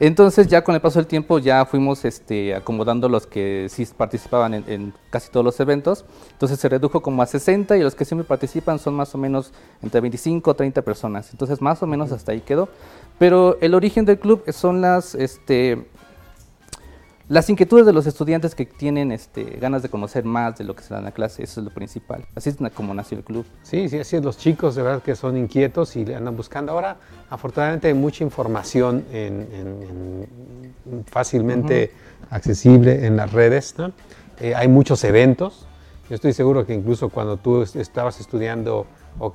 Entonces 0.00 0.48
ya 0.48 0.64
con 0.64 0.74
el 0.74 0.80
paso 0.80 0.98
del 0.98 1.06
tiempo 1.06 1.38
ya 1.38 1.66
fuimos 1.66 2.06
este, 2.06 2.54
acomodando 2.54 3.06
los 3.06 3.26
que 3.26 3.66
sí 3.68 3.86
participaban 3.94 4.54
en, 4.54 4.64
en 4.66 4.94
casi 5.10 5.30
todos 5.30 5.44
los 5.44 5.60
eventos. 5.60 6.06
Entonces 6.32 6.58
se 6.58 6.70
redujo 6.70 7.02
como 7.02 7.20
a 7.20 7.26
60 7.26 7.76
y 7.76 7.82
los 7.82 7.94
que 7.94 8.06
siempre 8.06 8.26
participan 8.26 8.78
son 8.78 8.94
más 8.94 9.14
o 9.14 9.18
menos 9.18 9.52
entre 9.82 10.00
25 10.00 10.50
o 10.50 10.54
30 10.54 10.80
personas. 10.80 11.30
Entonces 11.32 11.60
más 11.60 11.82
o 11.82 11.86
menos 11.86 12.12
hasta 12.12 12.32
ahí 12.32 12.40
quedó. 12.40 12.70
Pero 13.18 13.58
el 13.60 13.74
origen 13.74 14.06
del 14.06 14.18
club 14.18 14.42
son 14.50 14.80
las, 14.80 15.14
este, 15.14 15.86
las 17.30 17.48
inquietudes 17.48 17.86
de 17.86 17.92
los 17.92 18.06
estudiantes 18.08 18.56
que 18.56 18.66
tienen 18.66 19.12
este, 19.12 19.44
ganas 19.60 19.82
de 19.82 19.88
conocer 19.88 20.24
más 20.24 20.58
de 20.58 20.64
lo 20.64 20.74
que 20.74 20.82
se 20.82 20.92
da 20.92 20.98
en 20.98 21.04
la 21.04 21.12
clase. 21.12 21.44
Eso 21.44 21.60
es 21.60 21.64
lo 21.64 21.72
principal. 21.72 22.24
Así 22.34 22.50
es 22.50 22.56
como 22.74 22.92
nació 22.92 23.18
el 23.18 23.22
club. 23.24 23.46
Sí, 23.62 23.88
sí, 23.88 24.00
así 24.00 24.16
es. 24.16 24.24
Los 24.24 24.36
chicos 24.36 24.74
de 24.74 24.82
verdad 24.82 25.00
que 25.00 25.14
son 25.14 25.36
inquietos 25.36 25.94
y 25.94 26.04
le 26.04 26.16
andan 26.16 26.36
buscando. 26.36 26.72
Ahora, 26.72 26.96
afortunadamente, 27.30 27.86
hay 27.86 27.94
mucha 27.94 28.24
información 28.24 29.04
en, 29.12 29.48
en- 29.52 30.26
en- 30.92 31.04
fácilmente 31.06 31.92
accesible 32.30 33.06
en 33.06 33.16
las 33.16 33.32
redes. 33.32 33.76
¿no? 33.78 33.92
Eh, 34.40 34.54
hay 34.56 34.66
muchos 34.66 35.04
eventos. 35.04 35.66
Yo 36.08 36.16
estoy 36.16 36.32
seguro 36.32 36.66
que 36.66 36.74
incluso 36.74 37.10
cuando 37.10 37.36
tú 37.36 37.62
est- 37.62 37.76
estabas 37.76 38.18
estudiando 38.18 38.86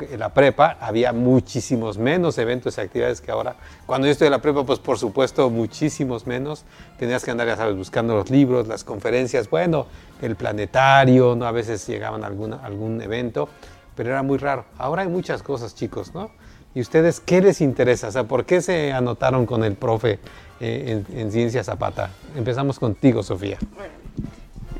en 0.09 0.19
la 0.19 0.33
prepa, 0.33 0.77
había 0.79 1.13
muchísimos 1.13 1.97
menos 1.97 2.37
eventos 2.37 2.77
y 2.77 2.81
actividades 2.81 3.21
que 3.21 3.31
ahora. 3.31 3.55
Cuando 3.85 4.07
yo 4.07 4.11
estoy 4.11 4.27
en 4.27 4.31
la 4.31 4.41
prepa, 4.41 4.63
pues 4.65 4.79
por 4.79 4.97
supuesto, 4.97 5.49
muchísimos 5.49 6.25
menos. 6.25 6.65
Tenías 6.97 7.23
que 7.23 7.31
andar, 7.31 7.47
ya 7.47 7.55
sabes, 7.55 7.75
buscando 7.75 8.15
los 8.15 8.29
libros, 8.29 8.67
las 8.67 8.83
conferencias, 8.83 9.49
bueno, 9.49 9.87
el 10.21 10.35
planetario, 10.35 11.35
¿no? 11.35 11.45
A 11.45 11.51
veces 11.51 11.85
llegaban 11.87 12.23
a 12.23 12.27
algún 12.27 13.01
evento, 13.01 13.49
pero 13.95 14.09
era 14.09 14.23
muy 14.23 14.37
raro. 14.37 14.65
Ahora 14.77 15.03
hay 15.03 15.09
muchas 15.09 15.43
cosas, 15.43 15.75
chicos, 15.75 16.13
¿no? 16.13 16.31
¿Y 16.73 16.81
ustedes 16.81 17.21
qué 17.21 17.41
les 17.41 17.61
interesa? 17.61 18.09
O 18.09 18.11
sea, 18.11 18.25
¿por 18.25 18.45
qué 18.45 18.61
se 18.61 18.91
anotaron 18.91 19.45
con 19.45 19.63
el 19.63 19.75
profe 19.75 20.19
eh, 20.59 21.03
en, 21.09 21.17
en 21.17 21.31
Ciencia 21.31 21.63
Zapata? 21.63 22.09
Empezamos 22.35 22.79
contigo, 22.79 23.23
Sofía. 23.23 23.57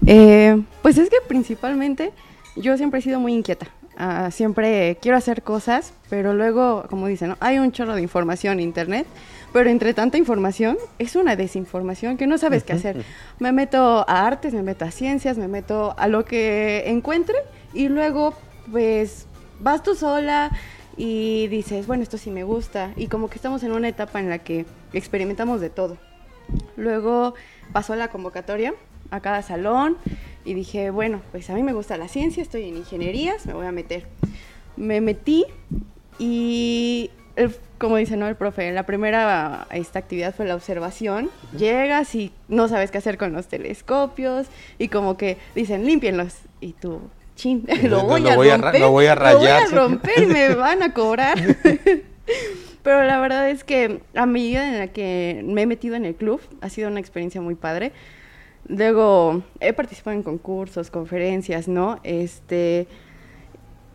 Eh, 0.05 0.61
pues 0.81 0.97
es 0.97 1.09
que 1.09 1.17
principalmente 1.27 2.11
yo 2.55 2.77
siempre 2.77 2.99
he 2.99 3.03
sido 3.03 3.19
muy 3.19 3.33
inquieta. 3.33 3.67
Ah, 3.97 4.29
siempre 4.29 4.97
quiero 5.01 5.17
hacer 5.17 5.41
cosas, 5.41 5.93
pero 6.09 6.33
luego, 6.33 6.85
como 6.89 7.07
dicen, 7.07 7.29
¿no? 7.29 7.37
hay 7.39 7.59
un 7.59 7.71
chorro 7.71 7.95
de 7.95 8.01
información 8.01 8.59
en 8.59 8.65
internet, 8.65 9.07
pero 9.53 9.69
entre 9.69 9.93
tanta 9.93 10.17
información 10.17 10.77
es 10.99 11.15
una 11.15 11.37
desinformación 11.37 12.17
que 12.17 12.27
no 12.27 12.37
sabes 12.37 12.65
qué 12.65 12.73
hacer. 12.73 13.05
Me 13.39 13.53
meto 13.53 14.03
a 14.07 14.27
artes, 14.27 14.53
me 14.53 14.63
meto 14.63 14.83
a 14.83 14.91
ciencias, 14.91 15.37
me 15.37 15.47
meto 15.47 15.95
a 15.97 16.09
lo 16.09 16.25
que 16.25 16.83
encuentre 16.87 17.35
y 17.73 17.87
luego 17.87 18.33
pues 18.69 19.27
vas 19.61 19.81
tú 19.81 19.95
sola 19.95 20.51
y 20.97 21.47
dices, 21.47 21.87
bueno, 21.87 22.03
esto 22.03 22.17
sí 22.17 22.31
me 22.31 22.43
gusta 22.43 22.91
y 22.97 23.07
como 23.07 23.29
que 23.29 23.35
estamos 23.35 23.63
en 23.63 23.71
una 23.71 23.87
etapa 23.87 24.19
en 24.19 24.29
la 24.29 24.39
que 24.39 24.65
experimentamos 24.91 25.61
de 25.61 25.69
todo. 25.69 25.97
Luego 26.75 27.33
pasó 27.71 27.95
la 27.95 28.09
convocatoria 28.09 28.73
a 29.09 29.21
cada 29.21 29.41
salón 29.41 29.97
y 30.45 30.53
dije, 30.53 30.91
bueno, 30.91 31.21
pues 31.31 31.49
a 31.49 31.53
mí 31.53 31.63
me 31.63 31.73
gusta 31.73 31.97
la 31.97 32.07
ciencia, 32.07 32.41
estoy 32.43 32.69
en 32.69 32.77
ingenierías, 32.77 33.45
me 33.45 33.53
voy 33.53 33.65
a 33.65 33.71
meter. 33.71 34.05
Me 34.77 35.01
metí 35.01 35.45
y, 36.19 37.09
el- 37.35 37.53
como 37.77 37.97
dice 37.97 38.15
¿no? 38.15 38.27
el 38.27 38.35
profe, 38.35 38.71
la 38.71 38.83
primera 38.83 39.67
esta 39.71 39.99
actividad 39.99 40.33
fue 40.33 40.45
la 40.45 40.55
observación. 40.55 41.29
Llegas 41.57 42.15
y 42.15 42.31
no 42.47 42.67
sabes 42.67 42.91
qué 42.91 42.97
hacer 42.99 43.17
con 43.17 43.33
los 43.33 43.47
telescopios 43.47 44.47
y 44.79 44.87
como 44.87 45.17
que 45.17 45.37
dicen, 45.55 45.85
límpienlos. 45.85 46.35
Y 46.61 46.73
tú, 46.73 47.01
chin, 47.35 47.65
Lo- 47.83 48.03
voy, 48.03 48.21
lo 48.21 48.29
a 48.31 48.35
voy 48.35 48.49
a 48.49 48.57
romper. 48.57 48.81
lo 48.81 48.91
voy 48.91 49.05
a 49.07 49.15
rayar, 49.15 49.33
Lo 49.33 49.39
voy 49.39 49.47
a 49.49 49.65
romper 49.67 50.23
y 50.23 50.25
me 50.27 50.49
van 50.55 50.83
a 50.83 50.93
cobrar. 50.93 51.37
Pero 52.83 53.03
la 53.03 53.19
verdad 53.19 53.49
es 53.49 53.63
que 53.63 53.99
a 54.13 54.25
medida 54.27 54.67
en 54.71 54.77
la 54.79 54.87
que 54.87 55.41
me 55.43 55.63
he 55.63 55.65
metido 55.65 55.95
en 55.95 56.05
el 56.05 56.15
club, 56.15 56.39
ha 56.61 56.69
sido 56.69 56.87
una 56.89 56.99
experiencia 56.99 57.41
muy 57.41 57.55
padre. 57.55 57.91
Luego 58.67 59.43
he 59.59 59.73
participado 59.73 60.15
en 60.15 60.23
concursos, 60.23 60.89
conferencias, 60.89 61.67
¿no? 61.67 61.99
Este, 62.03 62.87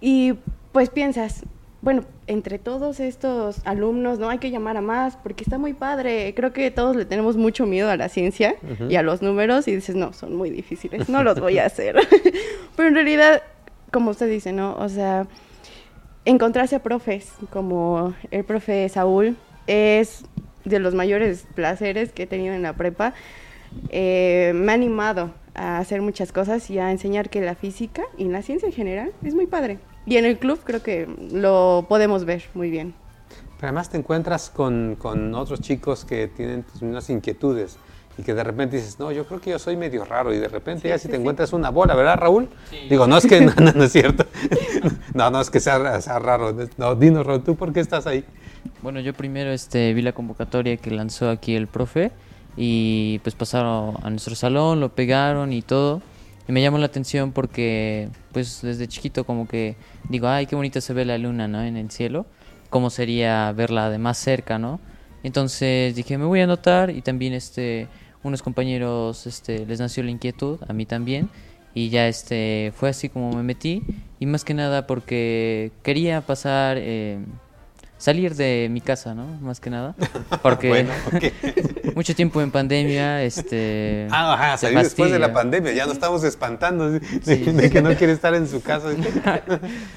y 0.00 0.34
pues 0.72 0.90
piensas, 0.90 1.44
bueno, 1.82 2.04
entre 2.26 2.58
todos 2.58 3.00
estos 3.00 3.60
alumnos, 3.64 4.18
¿no? 4.18 4.28
Hay 4.28 4.38
que 4.38 4.50
llamar 4.50 4.76
a 4.76 4.80
más 4.80 5.16
porque 5.16 5.42
está 5.42 5.58
muy 5.58 5.72
padre. 5.72 6.32
Creo 6.36 6.52
que 6.52 6.70
todos 6.70 6.94
le 6.94 7.04
tenemos 7.04 7.36
mucho 7.36 7.66
miedo 7.66 7.90
a 7.90 7.96
la 7.96 8.08
ciencia 8.08 8.54
y 8.88 8.94
a 8.96 9.02
los 9.02 9.22
números 9.22 9.66
y 9.66 9.74
dices, 9.74 9.96
no, 9.96 10.12
son 10.12 10.36
muy 10.36 10.50
difíciles, 10.50 11.08
no 11.08 11.24
los 11.24 11.40
voy 11.40 11.58
a 11.58 11.66
hacer. 11.66 11.96
Pero 12.76 12.88
en 12.88 12.94
realidad, 12.94 13.42
como 13.90 14.10
usted 14.10 14.30
dice, 14.30 14.52
¿no? 14.52 14.76
O 14.76 14.88
sea, 14.88 15.26
encontrarse 16.24 16.76
a 16.76 16.82
profes 16.82 17.32
como 17.50 18.14
el 18.30 18.44
profe 18.44 18.88
Saúl 18.88 19.36
es 19.66 20.24
de 20.64 20.78
los 20.78 20.94
mayores 20.94 21.46
placeres 21.54 22.12
que 22.12 22.24
he 22.24 22.26
tenido 22.26 22.54
en 22.54 22.62
la 22.62 22.74
prepa. 22.74 23.14
Eh, 23.88 24.52
me 24.54 24.72
ha 24.72 24.74
animado 24.74 25.32
a 25.54 25.78
hacer 25.78 26.02
muchas 26.02 26.32
cosas 26.32 26.70
y 26.70 26.78
a 26.78 26.90
enseñar 26.90 27.30
que 27.30 27.40
la 27.40 27.54
física 27.54 28.02
y 28.16 28.24
la 28.24 28.42
ciencia 28.42 28.66
en 28.66 28.72
general 28.72 29.12
es 29.24 29.34
muy 29.34 29.46
padre. 29.46 29.78
Y 30.06 30.16
en 30.16 30.24
el 30.24 30.38
club 30.38 30.60
creo 30.64 30.82
que 30.82 31.08
lo 31.32 31.86
podemos 31.88 32.24
ver 32.24 32.44
muy 32.54 32.70
bien. 32.70 32.94
Pero 33.56 33.68
además 33.68 33.90
te 33.90 33.98
encuentras 33.98 34.48
con, 34.48 34.96
con 34.98 35.34
otros 35.34 35.60
chicos 35.60 36.04
que 36.04 36.28
tienen 36.28 36.62
tus 36.62 36.80
mismas 36.82 37.10
inquietudes 37.10 37.78
y 38.16 38.22
que 38.22 38.34
de 38.34 38.42
repente 38.42 38.76
dices, 38.76 38.98
no, 38.98 39.12
yo 39.12 39.26
creo 39.26 39.40
que 39.40 39.50
yo 39.50 39.58
soy 39.58 39.76
medio 39.76 40.04
raro 40.04 40.32
y 40.32 40.38
de 40.38 40.48
repente 40.48 40.88
ya 40.88 40.98
si 40.98 41.08
te 41.08 41.16
encuentras 41.16 41.52
una 41.52 41.70
bola, 41.70 41.94
¿verdad, 41.94 42.16
Raúl? 42.16 42.48
Digo, 42.88 43.06
no 43.06 43.18
es 43.18 43.26
que, 43.26 43.40
no, 43.42 43.52
no, 43.54 43.72
no 43.72 43.84
es 43.84 43.92
cierto. 43.92 44.26
no, 45.14 45.30
no 45.30 45.40
es 45.40 45.50
que 45.50 45.60
sea, 45.60 46.00
sea 46.00 46.18
raro. 46.18 46.56
No, 46.76 46.94
dinos, 46.94 47.26
Raúl, 47.26 47.42
¿tú 47.42 47.54
por 47.54 47.72
qué 47.72 47.80
estás 47.80 48.06
ahí? 48.06 48.24
Bueno, 48.82 49.00
yo 49.00 49.12
primero 49.12 49.50
este, 49.50 49.92
vi 49.94 50.02
la 50.02 50.12
convocatoria 50.12 50.76
que 50.76 50.90
lanzó 50.90 51.28
aquí 51.28 51.54
el 51.54 51.66
profe 51.66 52.12
y 52.56 53.18
pues 53.20 53.34
pasaron 53.34 53.96
a 54.02 54.10
nuestro 54.10 54.34
salón, 54.34 54.80
lo 54.80 54.94
pegaron 54.94 55.52
y 55.52 55.62
todo. 55.62 56.02
Y 56.48 56.52
me 56.52 56.62
llamó 56.62 56.78
la 56.78 56.86
atención 56.86 57.32
porque 57.32 58.08
pues 58.32 58.60
desde 58.62 58.88
chiquito 58.88 59.24
como 59.24 59.46
que 59.46 59.76
digo, 60.08 60.28
ay, 60.28 60.46
qué 60.46 60.56
bonita 60.56 60.80
se 60.80 60.92
ve 60.92 61.04
la 61.04 61.18
luna, 61.18 61.48
¿no? 61.48 61.62
En 61.62 61.76
el 61.76 61.90
cielo. 61.90 62.26
¿Cómo 62.70 62.90
sería 62.90 63.52
verla 63.52 63.90
de 63.90 63.98
más 63.98 64.18
cerca, 64.18 64.58
¿no? 64.58 64.80
Entonces 65.22 65.94
dije, 65.94 66.18
me 66.18 66.24
voy 66.24 66.40
a 66.40 66.44
anotar 66.44 66.90
y 66.90 67.02
también 67.02 67.34
este 67.34 67.88
unos 68.22 68.42
compañeros 68.42 69.26
este 69.26 69.64
les 69.66 69.80
nació 69.80 70.02
la 70.02 70.10
inquietud, 70.10 70.58
a 70.68 70.72
mí 70.72 70.86
también. 70.86 71.30
Y 71.72 71.88
ya 71.88 72.08
este 72.08 72.72
fue 72.74 72.88
así 72.88 73.08
como 73.08 73.32
me 73.32 73.42
metí 73.44 73.82
y 74.18 74.26
más 74.26 74.44
que 74.44 74.54
nada 74.54 74.86
porque 74.86 75.70
quería 75.82 76.20
pasar 76.20 76.78
eh, 76.80 77.20
salir 78.00 78.34
de 78.34 78.68
mi 78.70 78.80
casa, 78.80 79.14
¿no? 79.14 79.26
Más 79.40 79.60
que 79.60 79.68
nada. 79.70 79.94
Porque 80.42 80.68
Bueno, 80.70 80.90
mucho 81.94 82.14
tiempo 82.14 82.40
en 82.40 82.50
pandemia, 82.50 83.22
este... 83.22 84.08
Ah, 84.10 84.34
ajá, 84.34 84.56
salir 84.56 84.78
después 84.78 85.12
de 85.12 85.18
la 85.18 85.32
pandemia, 85.32 85.72
ya 85.72 85.84
nos 85.84 85.94
estamos 85.94 86.24
espantando 86.24 86.90
de, 86.90 87.00
Sí. 87.22 87.36
de 87.44 87.70
que 87.70 87.82
no 87.82 87.94
quiere 87.94 88.12
estar 88.18 88.34
en 88.34 88.48
su 88.48 88.62
casa. 88.62 88.88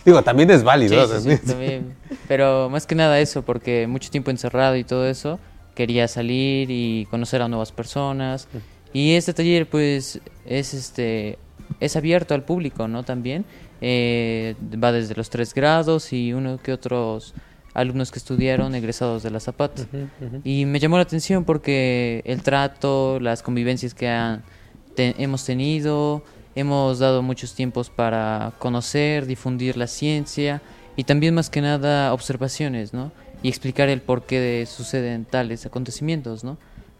Digo, 0.05 0.21
también 0.21 0.51
es 0.51 0.63
válido. 0.63 1.07
Sí, 1.19 1.37
también. 1.37 1.95
Pero 2.27 2.69
más 2.69 2.85
que 2.85 2.95
nada 2.95 3.19
eso, 3.19 3.41
porque 3.43 3.87
mucho 3.87 4.11
tiempo 4.11 4.31
encerrado 4.31 4.75
y 4.75 4.83
todo 4.83 5.07
eso, 5.07 5.39
quería 5.73 6.07
salir 6.07 6.69
y 6.69 7.07
conocer 7.09 7.41
a 7.41 7.47
nuevas 7.47 7.71
personas. 7.71 8.47
Y 8.91 9.13
este 9.15 9.33
taller, 9.33 9.67
pues, 9.69 10.19
es 10.45 10.73
este 10.73 11.39
es 11.79 11.95
abierto 11.95 12.33
al 12.35 12.43
público, 12.43 12.87
¿no? 12.87 13.03
También 13.03 13.45
Eh, 13.85 14.55
va 14.81 14.91
desde 14.93 15.13
los 15.15 15.29
tres 15.29 15.53
grados 15.53 16.13
y 16.13 16.31
uno 16.31 16.57
que 16.61 16.71
otros 16.71 17.33
alumnos 17.73 18.11
que 18.11 18.19
estudiaron 18.19 18.75
egresados 18.75 19.23
de 19.23 19.31
la 19.31 19.39
Zapata. 19.39 19.83
Ujú, 19.83 20.07
ujú. 20.25 20.41
Y 20.43 20.65
me 20.65 20.79
llamó 20.79 20.97
la 20.97 21.03
atención 21.03 21.43
porque 21.43 22.21
el 22.25 22.41
trato, 22.43 23.19
las 23.19 23.41
convivencias 23.43 23.93
que 23.93 24.07
han- 24.09 24.43
te- 24.95 25.15
hemos 25.17 25.43
tenido, 25.45 26.23
hemos 26.55 26.99
dado 26.99 27.21
muchos 27.23 27.55
tiempos 27.55 27.89
para 27.89 28.53
conocer, 28.59 29.25
difundir 29.25 29.75
la 29.77 29.87
ciencia 29.87 30.61
y 30.95 31.03
también 31.05 31.33
más 31.33 31.49
que 31.49 31.61
nada 31.61 32.13
observaciones, 32.13 32.93
¿no? 32.93 33.11
Y 33.41 33.49
explicar 33.49 33.89
el 33.89 34.01
por 34.01 34.23
qué 34.25 34.39
de- 34.39 34.65
suceden 34.67 35.25
tales 35.25 35.65
acontecimientos, 35.65 36.43
¿no? 36.43 36.57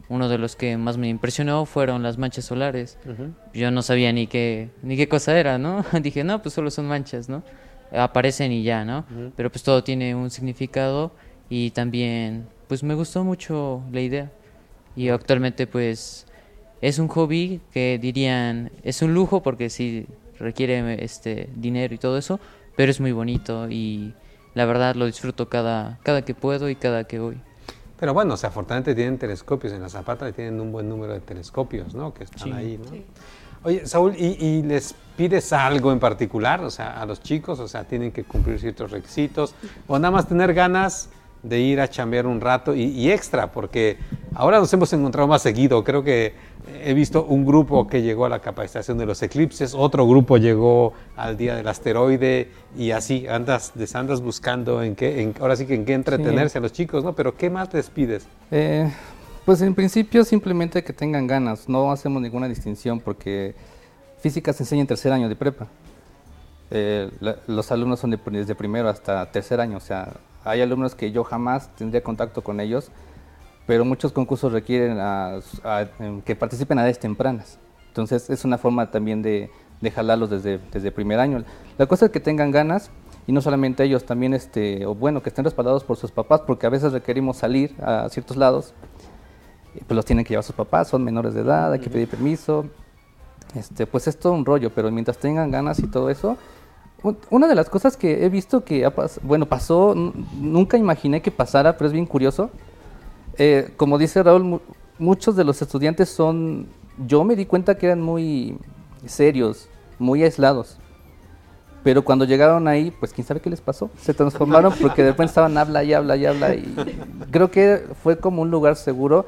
Uno 0.09 0.27
de 0.27 0.37
los 0.37 0.55
que 0.55 0.75
más 0.77 0.97
me 0.97 1.07
impresionó 1.07 1.65
fueron 1.65 2.03
las 2.03 2.17
manchas 2.17 2.45
solares. 2.45 2.97
Ujú. 3.05 3.31
Yo 3.53 3.71
no 3.71 3.81
sabía 3.83 4.11
ni 4.11 4.27
qué, 4.27 4.69
ni 4.81 4.97
qué 4.97 5.07
cosa 5.07 5.39
era, 5.39 5.57
¿no? 5.57 5.83
Dije, 6.01 6.23
no, 6.23 6.41
pues 6.41 6.53
solo 6.55 6.71
son 6.71 6.87
manchas, 6.87 7.29
¿no? 7.29 7.43
Aparecen 7.93 8.51
y 8.51 8.63
ya, 8.63 8.83
¿no? 8.83 9.05
Pero 9.35 9.51
pues 9.51 9.63
todo 9.63 9.83
tiene 9.83 10.15
un 10.15 10.29
significado 10.29 11.11
y 11.49 11.71
también, 11.71 12.47
pues 12.67 12.83
me 12.83 12.95
gustó 12.95 13.23
mucho 13.23 13.83
la 13.91 14.01
idea. 14.01 14.31
Y 14.95 15.09
actualmente, 15.09 15.67
pues, 15.67 16.25
es 16.81 16.99
un 16.99 17.07
hobby 17.07 17.61
que 17.71 17.99
dirían, 18.01 18.71
es 18.83 19.01
un 19.01 19.13
lujo 19.13 19.41
porque 19.43 19.69
sí 19.69 20.05
requiere 20.39 21.03
este 21.03 21.49
dinero 21.55 21.93
y 21.93 21.97
todo 21.97 22.17
eso, 22.17 22.39
pero 22.75 22.91
es 22.91 22.99
muy 22.99 23.11
bonito 23.11 23.69
y 23.69 24.13
la 24.55 24.65
verdad 24.65 24.95
lo 24.95 25.05
disfruto 25.05 25.47
cada, 25.49 25.99
cada 26.03 26.23
que 26.23 26.33
puedo 26.35 26.69
y 26.69 26.75
cada 26.75 27.05
que 27.05 27.19
voy. 27.19 27.37
Pero 27.99 28.13
bueno, 28.13 28.33
o 28.33 28.37
sea, 28.37 28.49
afortunadamente 28.49 28.95
tienen 28.95 29.17
telescopios 29.17 29.71
en 29.71 29.81
la 29.81 29.89
Zapata, 29.89 30.31
tienen 30.31 30.59
un 30.59 30.71
buen 30.71 30.89
número 30.89 31.13
de 31.13 31.21
telescopios, 31.21 31.95
¿no? 31.95 32.13
Que 32.13 32.25
están 32.25 32.49
Sí. 32.49 32.51
ahí, 32.51 32.77
¿no? 32.77 32.91
Oye, 33.64 33.85
Saúl, 33.88 34.14
¿y, 34.18 34.35
y 34.45 34.61
les 34.64 34.94
pides 35.15 35.53
algo 35.53 35.91
en 35.91 35.99
particular? 35.99 36.61
O 36.64 36.69
sea, 36.69 37.02
a 37.02 37.06
los 37.06 37.22
chicos, 37.22 37.60
o 37.60 37.68
sea, 37.68 37.85
tienen 37.85 38.11
que 38.11 38.23
cumplir 38.23 38.60
ciertos 38.60 38.91
requisitos, 38.91 39.56
o 39.88 39.98
nada 39.98 40.11
más 40.11 40.27
tener 40.27 40.53
ganas 40.53 41.10
de 41.44 41.60
ir 41.60 41.81
a 41.81 41.90
chambear 41.90 42.26
un 42.26 42.40
rato 42.40 42.73
y, 42.73 42.84
y 42.84 43.11
extra, 43.11 43.52
porque 43.52 43.98
ahora 44.34 44.60
nos 44.60 44.72
hemos 44.73 44.91
encontrado 44.94 45.27
más 45.27 45.41
seguido. 45.41 45.84
Creo 45.84 46.02
que 46.03 46.34
he 46.85 46.94
visto 46.94 47.26
un 47.26 47.45
grupo 47.45 47.85
que 47.88 48.02
llegó 48.02 48.26
a 48.26 48.30
la 48.30 48.40
capacitación 48.40 48.98
de 48.98 49.06
los 49.06 49.22
eclipses, 49.22 49.73
otro 49.73 50.07
grupo 50.07 50.38
llegó 50.38 50.94
al 51.18 51.35
día 51.35 51.56
del 51.56 51.68
asteroide 51.68 52.49
y 52.77 52.91
así 52.91 53.27
andas, 53.27 53.73
les 53.76 53.94
andas 53.95 54.22
buscando 54.22 54.81
en 54.84 54.95
qué, 54.95 55.22
en- 55.22 55.35
ahora 55.41 55.57
sí 55.57 55.65
que 55.65 55.76
en 55.76 55.84
qué 55.84 55.94
entretenerse 55.94 56.57
a 56.60 56.61
los 56.61 56.72
chicos, 56.72 57.03
¿no? 57.03 57.14
Pero 57.14 57.35
¿qué 57.35 57.49
más 57.49 57.73
les 57.73 57.90
pides? 57.90 58.26
Eh, 58.49 58.90
pues 59.45 59.61
en 59.61 59.75
principio 59.75 60.23
simplemente 60.23 60.83
que 60.83 60.93
tengan 60.93 61.27
ganas, 61.27 61.67
no 61.67 61.91
hacemos 61.91 62.21
ninguna 62.21 62.47
distinción 62.47 62.99
porque 62.99 63.55
física 64.19 64.53
se 64.53 64.63
enseña 64.63 64.81
en 64.81 64.87
tercer 64.87 65.11
año 65.11 65.27
de 65.29 65.35
prepa. 65.35 65.67
Eh, 66.71 67.11
los 67.47 67.71
alumnos 67.71 67.99
son 67.99 68.11
de- 68.11 68.19
desde 68.31 68.55
primero 68.55 68.89
hasta 68.89 69.29
tercer 69.31 69.59
año, 69.59 69.77
o 69.77 69.81
sea, 69.81 70.13
hay 70.43 70.61
alumnos 70.61 70.95
que 70.95 71.11
yo 71.11 71.23
jamás 71.23 71.69
tendría 71.75 72.01
contacto 72.03 72.41
con 72.41 72.59
ellos, 72.59 72.89
pero 73.67 73.85
muchos 73.85 74.11
concursos 74.11 74.51
requieren 74.51 74.97
em, 75.99 76.21
que 76.21 76.35
participen 76.35 76.79
a 76.79 76.81
edades 76.81 76.99
tempranas. 76.99 77.59
Entonces 77.89 78.29
es 78.29 78.43
una 78.43 78.57
forma 78.57 78.89
también 78.91 79.21
de, 79.21 79.49
de 79.81 79.91
jalarlos 79.91 80.29
desde, 80.29 80.59
desde 80.71 80.91
primer 80.91 81.19
año. 81.19 81.43
La 81.77 81.85
cosa 81.85 82.05
es 82.05 82.11
que 82.11 82.19
tengan 82.19 82.51
ganas 82.51 82.89
y 83.27 83.31
no 83.31 83.39
solamente 83.41 83.83
ellos, 83.83 84.03
también 84.05 84.33
este, 84.33 84.85
o 84.85 84.95
bueno, 84.95 85.21
que 85.21 85.29
estén 85.29 85.45
respaldados 85.45 85.83
por 85.83 85.95
sus 85.95 86.11
papás, 86.11 86.41
porque 86.41 86.65
a 86.65 86.69
veces 86.69 86.91
requerimos 86.91 87.37
salir 87.37 87.73
a 87.81 88.09
ciertos 88.09 88.35
lados, 88.35 88.73
pues 89.79 89.95
los 89.95 90.05
tienen 90.05 90.23
que 90.25 90.29
llevar 90.29 90.43
sus 90.43 90.55
papás, 90.55 90.87
son 90.87 91.03
menores 91.03 91.33
de 91.33 91.41
edad, 91.41 91.71
hay 91.73 91.79
que 91.79 91.89
pedir 91.89 92.07
permiso. 92.07 92.65
Este, 93.55 93.85
pues 93.85 94.07
es 94.07 94.17
todo 94.17 94.33
un 94.33 94.45
rollo, 94.45 94.71
pero 94.73 94.89
mientras 94.91 95.17
tengan 95.17 95.51
ganas 95.51 95.79
y 95.79 95.87
todo 95.87 96.09
eso, 96.09 96.37
un- 97.03 97.17
una 97.29 97.47
de 97.47 97.55
las 97.55 97.69
cosas 97.69 97.97
que 97.97 98.25
he 98.25 98.29
visto 98.29 98.63
que, 98.63 98.89
bueno, 99.21 99.45
pasó, 99.45 99.93
nunca 100.39 100.77
imaginé 100.77 101.21
que 101.21 101.31
pasara, 101.31 101.77
pero 101.77 101.87
es 101.87 101.93
bien 101.93 102.05
curioso. 102.05 102.49
Eh, 103.37 103.71
como 103.77 103.97
dice 103.97 104.23
Raúl, 104.23 104.43
mu- 104.43 104.59
muchos 104.99 105.35
de 105.35 105.43
los 105.43 105.61
estudiantes 105.61 106.09
son, 106.09 106.67
yo 107.07 107.23
me 107.23 107.35
di 107.35 107.45
cuenta 107.45 107.77
que 107.77 107.87
eran 107.87 108.01
muy 108.01 108.57
serios, 109.05 109.67
muy 109.99 110.23
aislados. 110.23 110.77
Pero 111.83 112.03
cuando 112.05 112.23
llegaron 112.23 112.67
ahí, 112.69 112.91
pues 112.97 113.11
quién 113.11 113.27
sabe 113.27 113.41
qué 113.41 113.49
les 113.49 113.59
pasó. 113.59 113.89
Se 113.99 114.13
transformaron 114.13 114.73
porque 114.79 115.03
de 115.03 115.09
repente 115.09 115.31
estaban 115.31 115.57
habla 115.57 115.83
y 115.83 115.93
habla 115.93 116.15
y 116.15 116.25
habla. 116.25 116.55
Y 116.55 116.73
creo 117.31 117.51
que 117.51 117.83
fue 118.01 118.17
como 118.17 118.41
un 118.41 118.49
lugar 118.49 118.77
seguro. 118.77 119.25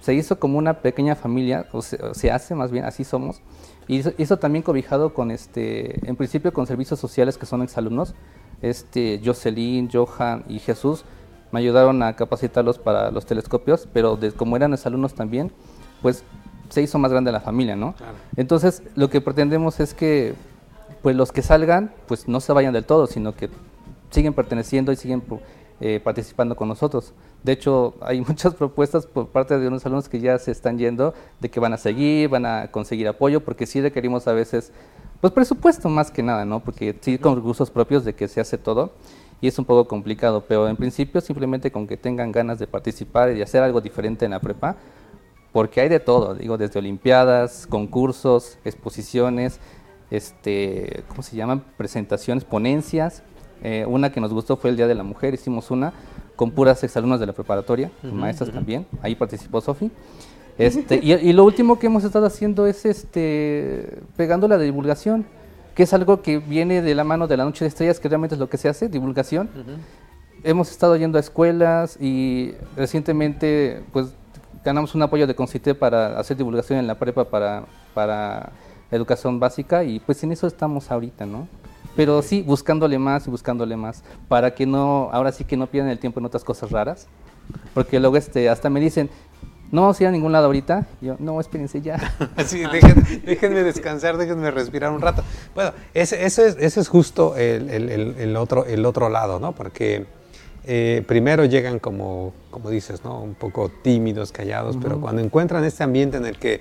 Se 0.00 0.14
hizo 0.14 0.38
como 0.38 0.58
una 0.58 0.74
pequeña 0.80 1.14
familia, 1.14 1.66
o 1.72 1.82
se, 1.82 1.96
o 2.04 2.14
se 2.14 2.30
hace 2.30 2.54
más 2.54 2.70
bien, 2.70 2.84
así 2.84 3.04
somos. 3.04 3.40
Y 3.86 4.00
eso, 4.00 4.12
eso 4.18 4.36
también 4.36 4.62
cobijado 4.62 5.14
con, 5.14 5.30
este, 5.30 6.06
en 6.08 6.16
principio, 6.16 6.52
con 6.52 6.66
servicios 6.66 7.00
sociales 7.00 7.38
que 7.38 7.46
son 7.46 7.62
exalumnos. 7.62 8.14
Este, 8.60 9.20
Jocelyn, 9.24 9.88
Johan 9.92 10.44
y 10.48 10.58
Jesús 10.58 11.04
me 11.52 11.60
ayudaron 11.60 12.02
a 12.02 12.14
capacitarlos 12.16 12.78
para 12.78 13.10
los 13.10 13.24
telescopios, 13.24 13.88
pero 13.92 14.16
de- 14.16 14.32
como 14.32 14.56
eran 14.56 14.74
exalumnos 14.74 15.14
también, 15.14 15.50
pues 16.02 16.22
se 16.68 16.82
hizo 16.82 16.98
más 16.98 17.10
grande 17.10 17.32
la 17.32 17.40
familia, 17.40 17.76
¿no? 17.76 17.94
Entonces, 18.36 18.82
lo 18.94 19.08
que 19.08 19.20
pretendemos 19.22 19.80
es 19.80 19.94
que 19.94 20.34
pues 21.02 21.14
los 21.16 21.30
que 21.32 21.42
salgan, 21.42 21.92
pues 22.08 22.26
no 22.28 22.40
se 22.40 22.52
vayan 22.52 22.72
del 22.74 22.84
todo, 22.84 23.06
sino 23.06 23.34
que 23.34 23.48
siguen 24.10 24.34
perteneciendo 24.34 24.90
y 24.92 24.96
siguen 24.96 25.22
eh, 25.80 26.00
participando 26.02 26.56
con 26.56 26.66
nosotros. 26.68 27.14
De 27.42 27.52
hecho, 27.52 27.94
hay 28.00 28.20
muchas 28.26 28.54
propuestas 28.54 29.06
por 29.06 29.28
parte 29.28 29.58
de 29.58 29.68
unos 29.68 29.84
alumnos 29.86 30.08
que 30.08 30.20
ya 30.20 30.38
se 30.38 30.50
están 30.50 30.78
yendo, 30.78 31.14
de 31.40 31.50
que 31.50 31.60
van 31.60 31.72
a 31.72 31.76
seguir, 31.78 32.28
van 32.28 32.46
a 32.46 32.70
conseguir 32.70 33.08
apoyo, 33.08 33.40
porque 33.40 33.66
sí 33.66 33.80
requerimos 33.80 34.26
a 34.28 34.32
veces, 34.32 34.72
pues 35.20 35.32
presupuesto 35.32 35.88
más 35.88 36.10
que 36.10 36.22
nada, 36.22 36.44
¿no? 36.44 36.60
Porque 36.60 36.96
sí 37.00 37.18
con 37.18 37.36
recursos 37.36 37.70
propios 37.70 38.04
de 38.04 38.14
que 38.14 38.28
se 38.28 38.40
hace 38.40 38.58
todo 38.58 38.92
y 39.40 39.46
es 39.46 39.58
un 39.58 39.64
poco 39.64 39.86
complicado, 39.86 40.44
pero 40.48 40.68
en 40.68 40.76
principio 40.76 41.20
simplemente 41.20 41.70
con 41.70 41.86
que 41.86 41.96
tengan 41.96 42.32
ganas 42.32 42.58
de 42.58 42.66
participar 42.66 43.30
y 43.30 43.34
de 43.34 43.42
hacer 43.42 43.62
algo 43.62 43.80
diferente 43.80 44.24
en 44.24 44.32
la 44.32 44.40
prepa, 44.40 44.76
porque 45.52 45.80
hay 45.80 45.88
de 45.88 46.00
todo, 46.00 46.34
digo, 46.34 46.58
desde 46.58 46.78
olimpiadas, 46.78 47.66
concursos, 47.66 48.58
exposiciones, 48.64 49.60
este, 50.10 51.04
¿cómo 51.08 51.22
se 51.22 51.36
llaman? 51.36 51.64
Presentaciones, 51.76 52.44
ponencias. 52.44 53.22
Eh, 53.62 53.84
una 53.86 54.12
que 54.12 54.20
nos 54.20 54.32
gustó 54.32 54.56
fue 54.56 54.70
el 54.70 54.76
Día 54.76 54.86
de 54.86 54.94
la 54.94 55.02
Mujer, 55.02 55.34
hicimos 55.34 55.70
una 55.70 55.92
con 56.38 56.52
puras 56.52 56.84
exalumnas 56.84 57.18
de 57.18 57.26
la 57.26 57.32
preparatoria, 57.32 57.90
Ujú, 58.04 58.14
maestras 58.14 58.50
ujú. 58.50 58.58
también, 58.58 58.86
ahí 59.02 59.16
participó 59.16 59.60
Sofi. 59.60 59.90
Este, 60.56 61.00
y, 61.02 61.12
y 61.12 61.32
lo 61.32 61.44
último 61.44 61.80
que 61.80 61.88
hemos 61.88 62.04
estado 62.04 62.26
haciendo 62.26 62.68
es 62.68 62.84
este, 62.86 63.98
pegando 64.16 64.46
la 64.46 64.56
divulgación, 64.56 65.26
que 65.74 65.82
es 65.82 65.92
algo 65.92 66.22
que 66.22 66.38
viene 66.38 66.80
de 66.80 66.94
la 66.94 67.02
mano 67.02 67.26
de 67.26 67.36
la 67.36 67.44
Noche 67.44 67.64
de 67.64 67.68
Estrellas, 67.70 67.98
que 67.98 68.08
realmente 68.08 68.36
es 68.36 68.38
lo 68.38 68.48
que 68.48 68.56
se 68.56 68.68
hace, 68.68 68.88
divulgación. 68.88 69.48
Hemos 70.44 70.70
estado 70.70 70.94
yendo 70.94 71.18
a 71.18 71.20
escuelas 71.20 71.96
y 72.00 72.54
recientemente 72.76 73.82
pues 73.92 74.14
ganamos 74.64 74.94
un 74.94 75.02
apoyo 75.02 75.26
de 75.26 75.34
Concité 75.34 75.74
para 75.74 76.20
hacer 76.20 76.36
divulgación 76.36 76.78
en 76.78 76.86
la 76.86 76.94
prepa 76.94 77.24
para, 77.24 77.64
para 77.94 78.52
educación 78.92 79.40
básica 79.40 79.82
y 79.82 79.98
pues 79.98 80.22
en 80.22 80.30
eso 80.30 80.46
estamos 80.46 80.92
ahorita, 80.92 81.26
¿no? 81.26 81.48
Pero 81.98 82.22
sí, 82.22 82.42
buscándole 82.42 82.96
más 82.96 83.26
y 83.26 83.30
buscándole 83.30 83.76
más, 83.76 84.04
para 84.28 84.54
que 84.54 84.66
no, 84.66 85.08
ahora 85.12 85.32
sí 85.32 85.42
que 85.42 85.56
no 85.56 85.66
pierdan 85.66 85.90
el 85.90 85.98
tiempo 85.98 86.20
en 86.20 86.26
otras 86.26 86.44
cosas 86.44 86.70
raras, 86.70 87.08
porque 87.74 87.98
luego 87.98 88.16
este, 88.16 88.48
hasta 88.48 88.70
me 88.70 88.78
dicen, 88.78 89.10
no 89.72 89.80
vamos 89.80 89.98
a 89.98 90.04
ir 90.04 90.08
a 90.08 90.12
ningún 90.12 90.30
lado 90.30 90.46
ahorita, 90.46 90.86
yo, 91.00 91.16
no, 91.18 91.40
espérense 91.40 91.80
ya. 91.80 91.98
Sí, 92.46 92.62
dejen- 92.62 93.22
déjenme 93.24 93.64
descansar, 93.64 94.16
déjenme 94.16 94.48
respirar 94.52 94.92
un 94.92 95.00
rato. 95.00 95.24
Bueno, 95.56 95.72
ese, 95.92 96.24
ese 96.24 96.46
es, 96.46 96.56
ese 96.60 96.78
es 96.78 96.86
justo 96.86 97.34
el, 97.36 97.68
el- 97.68 97.90
el- 98.16 98.36
otro, 98.36 98.64
el 98.64 98.86
otro 98.86 99.08
lado, 99.08 99.40
¿no? 99.40 99.50
Porque 99.56 100.06
eh, 100.66 101.02
primero 101.08 101.46
llegan 101.46 101.80
como, 101.80 102.32
como 102.52 102.70
dices, 102.70 103.02
¿no? 103.02 103.20
Un 103.20 103.34
poco 103.34 103.72
tímidos, 103.82 104.30
callados, 104.30 104.76
pero 104.80 104.92
Ujú. 104.94 105.00
cuando 105.02 105.20
encuentran 105.20 105.64
este 105.64 105.82
ambiente 105.82 106.16
en 106.16 106.26
el 106.26 106.38
que 106.38 106.60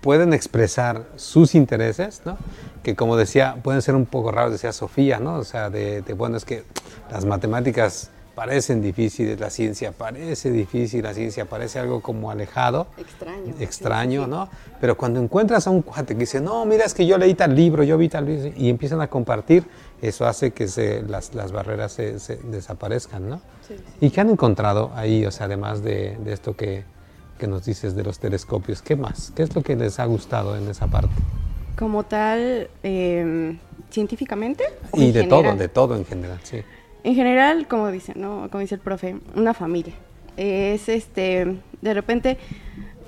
pueden 0.00 0.32
expresar 0.32 1.06
sus 1.16 1.54
intereses, 1.54 2.22
¿no? 2.24 2.36
Que 2.82 2.94
como 2.94 3.16
decía, 3.16 3.56
pueden 3.62 3.82
ser 3.82 3.94
un 3.94 4.06
poco 4.06 4.30
raros, 4.30 4.52
decía 4.52 4.72
Sofía, 4.72 5.18
¿no? 5.18 5.34
O 5.36 5.44
sea, 5.44 5.70
de, 5.70 6.02
de, 6.02 6.12
bueno, 6.14 6.36
es 6.36 6.44
que 6.44 6.64
las 7.10 7.24
matemáticas 7.24 8.10
parecen 8.36 8.82
difíciles, 8.82 9.40
la 9.40 9.48
ciencia 9.48 9.92
parece 9.92 10.50
difícil, 10.50 11.02
la 11.02 11.14
ciencia 11.14 11.46
parece 11.46 11.78
algo 11.78 12.02
como 12.02 12.30
alejado 12.30 12.86
Extraño. 12.98 13.54
extraño, 13.58 14.26
¿no? 14.26 14.50
Pero 14.78 14.94
cuando 14.96 15.20
encuentras 15.20 15.66
a 15.66 15.70
un 15.70 15.80
cuate 15.80 16.12
que 16.12 16.20
dice, 16.20 16.40
no, 16.40 16.66
mira, 16.66 16.84
es 16.84 16.92
que 16.92 17.06
yo 17.06 17.16
leí 17.16 17.32
tal 17.34 17.56
libro, 17.56 17.82
yo 17.82 17.96
vi 17.96 18.10
tal 18.10 18.26
libro, 18.26 18.52
y 18.54 18.68
empiezan 18.68 19.00
a 19.00 19.08
compartir, 19.08 19.64
eso 20.02 20.26
hace 20.26 20.50
que 20.50 20.68
se, 20.68 21.02
las, 21.02 21.34
las 21.34 21.50
barreras 21.50 21.92
se, 21.92 22.20
se 22.20 22.36
desaparezcan, 22.36 23.26
¿no? 23.26 23.40
¿Y 24.02 24.10
qué 24.10 24.20
han 24.20 24.28
encontrado 24.28 24.92
ahí, 24.94 25.24
o 25.24 25.30
sea, 25.30 25.46
además 25.46 25.82
de, 25.82 26.18
de 26.22 26.32
esto 26.34 26.54
que, 26.54 26.84
que 27.36 27.46
nos 27.46 27.64
dices 27.64 27.94
de 27.94 28.02
los 28.02 28.18
telescopios? 28.18 28.82
¿Qué 28.82 28.96
más? 28.96 29.32
¿Qué 29.34 29.42
es 29.42 29.54
lo 29.54 29.62
que 29.62 29.76
les 29.76 29.98
ha 29.98 30.04
gustado 30.06 30.56
en 30.56 30.68
esa 30.68 30.86
parte? 30.86 31.14
Como 31.76 32.04
tal, 32.04 32.68
eh, 32.82 33.56
científicamente. 33.90 34.64
Y 34.94 35.12
de 35.12 35.24
todo, 35.24 35.38
general? 35.38 35.58
de 35.58 35.68
todo 35.68 35.96
en 35.96 36.04
general, 36.04 36.40
sí. 36.42 36.58
En 37.04 37.14
general, 37.14 37.68
como 37.68 37.90
dice, 37.90 38.14
¿no? 38.16 38.48
Como 38.50 38.60
dice 38.60 38.74
el 38.74 38.80
profe, 38.80 39.16
una 39.34 39.54
familia. 39.54 39.94
Es 40.36 40.88
este, 40.88 41.56
de 41.80 41.94
repente, 41.94 42.38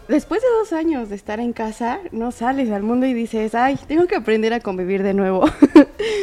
después 0.07 0.41
de 0.41 0.49
dos 0.61 0.73
años 0.73 1.09
de 1.09 1.17
estar 1.17 1.41
en 1.41 1.53
casa, 1.53 1.99
no 2.13 2.31
sales 2.31 2.71
al 2.71 2.83
mundo 2.83 3.07
y 3.07 3.15
dices, 3.15 3.55
ay, 3.55 3.79
tengo 3.89 4.07
que 4.07 4.17
aprender 4.17 4.53
a 4.53 4.61
convivir 4.61 5.03
de 5.03 5.15
nuevo. 5.15 5.45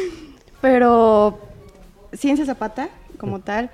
Pero 0.60 1.38
Ciencia 2.12 2.46
Zapata, 2.46 2.88
como 3.18 3.40
tal, 3.40 3.70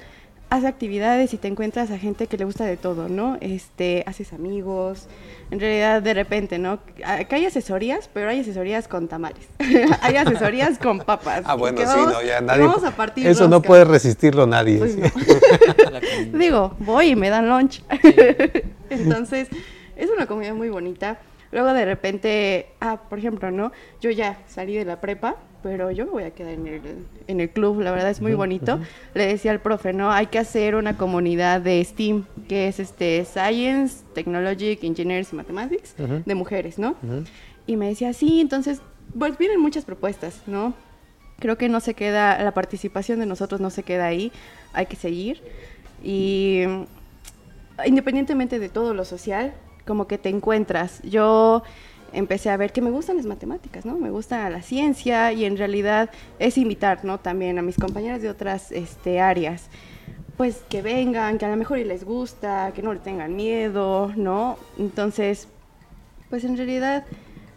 hace 0.53 0.67
actividades 0.67 1.33
y 1.33 1.39
te 1.39 1.49
encuentras 1.49 1.91
a 1.91 1.99
gente 1.99 2.27
que 2.27 2.37
le 2.37 2.45
gusta 2.45 2.67
de 2.67 2.77
todo, 2.77 3.09
¿no? 3.09 3.39
Este, 3.41 4.05
haces 4.07 4.35
amigos, 4.35 5.09
en 5.51 5.59
realidad 5.61 6.03
de 6.03 6.13
repente, 6.13 6.59
¿no? 6.59 6.79
Acá 7.05 7.37
hay 7.37 7.47
asesorías, 7.47 8.11
pero 8.13 8.29
hay 8.29 8.41
asesorías 8.41 8.87
con 8.87 9.09
tamales. 9.09 9.49
hay 10.03 10.17
asesorías 10.17 10.79
con 10.79 10.99
papas. 10.99 11.43
Ah, 11.47 11.55
bueno, 11.55 11.79
que 11.79 11.87
sí, 11.87 11.93
vamos- 11.97 12.13
no, 12.13 12.23
ya 12.23 12.43
nadie. 12.43 12.67
Vamos 12.67 12.85
a 12.85 12.91
partir 12.91 13.27
eso 13.27 13.49
no 13.49 13.63
puede 13.63 13.87
resistirlo 13.87 14.47
nadie. 14.47 14.77
Pues 14.77 14.95
no. 14.99 15.09
Digo, 16.39 16.77
voy 16.81 17.09
y 17.09 17.17
me 17.17 17.31
dan 17.31 17.49
lunch. 17.49 17.83
Entonces, 18.91 19.49
es 19.97 20.11
una 20.11 20.27
comida 20.27 20.53
muy 20.53 20.69
bonita. 20.69 21.19
Luego 21.51 21.73
de 21.73 21.87
repente, 21.87 22.67
ah, 22.81 23.01
por 23.09 23.19
ejemplo, 23.19 23.51
¿no? 23.51 23.73
Yo 24.03 24.11
ya 24.11 24.39
salí 24.49 24.77
de 24.77 24.85
la 24.85 25.01
prepa, 25.01 25.37
pero 25.63 25.91
yo 25.91 26.05
me 26.07 26.11
voy 26.13 26.23
a 26.25 26.31
quedar 26.33 26.55
en 26.55 26.67
el, 26.67 26.81
en 27.29 27.41
el 27.41 27.51
club, 27.51 27.81
la 27.81 27.91
verdad 27.93 28.11
es 28.11 28.21
muy 28.21 28.35
bonito. 28.35 28.75
ujú. 28.75 28.85
Le 29.15 29.27
decía 29.27 29.51
al 29.53 29.61
profe, 29.61 29.93
¿no? 29.93 30.11
Hay 30.11 30.27
que 30.27 30.39
hacer 30.39 30.75
una 30.75 30.97
comunidad 30.97 31.61
de 31.61 31.83
STEAM, 31.85 32.25
que 32.49 32.69
es 32.69 32.81
este 32.81 33.25
Science, 33.25 34.05
Technology, 34.15 34.79
Engineers 34.83 35.33
y 35.33 35.37
Mathematics, 35.37 35.95
Ujú. 35.99 36.23
de 36.25 36.35
mujeres, 36.35 36.79
¿no? 36.79 36.97
Y 37.67 37.77
me 37.77 37.89
decía, 37.89 38.13
sí, 38.13 38.41
entonces, 38.41 38.81
pues 39.19 39.39
vienen 39.39 39.61
muchas 39.61 39.85
propuestas, 39.85 40.43
¿no? 40.47 40.75
Creo 41.39 41.57
que 41.59 41.69
no 41.69 41.81
se 41.81 41.95
queda, 41.95 42.43
la 42.43 42.53
participación 42.53 43.19
de 43.21 43.27
nosotros 43.27 43.61
no 43.61 43.71
se 43.71 43.83
queda 43.83 44.07
ahí, 44.07 44.33
hay 44.73 44.87
que 44.87 44.97
seguir. 44.97 45.43
Y 46.03 46.63
independientemente 47.85 48.59
de 48.59 48.69
todo 48.69 48.95
lo 48.95 49.05
social, 49.05 49.53
como 49.87 50.07
que 50.07 50.19
te 50.19 50.29
encuentras. 50.29 51.01
Yo 51.03 51.63
empecé 52.13 52.51
a 52.51 52.57
ver 52.57 52.73
que 52.73 52.81
me 52.81 52.91
gustan 52.91 53.17
las 53.17 53.27
matemáticas, 53.27 53.85
¿no? 53.85 53.99
Me 53.99 54.11
gusta 54.11 54.49
la 54.51 54.63
ciencia 54.63 55.33
y 55.33 55.45
en 55.45 55.57
realidad 55.57 56.11
es 56.39 56.59
invitar, 56.59 57.05
¿no? 57.05 57.19
También 57.19 57.59
a 57.59 57.63
mis 57.63 57.77
compañeras 57.77 58.23
de 58.23 58.31
otras 58.31 58.73
este, 58.73 59.21
áreas, 59.21 59.69
pues 60.37 60.63
que 60.69 60.83
vengan, 60.83 61.39
que 61.39 61.45
a 61.45 61.51
lo 61.51 61.57
mejor 61.57 61.79
les 61.79 62.05
gusta, 62.05 62.73
que 62.75 62.83
no 62.83 62.93
le 62.93 63.01
tengan 63.01 63.37
miedo, 63.37 64.13
¿no? 64.17 64.59
Entonces, 64.79 65.49
pues 66.31 66.45
en 66.45 66.57
realidad 66.57 67.05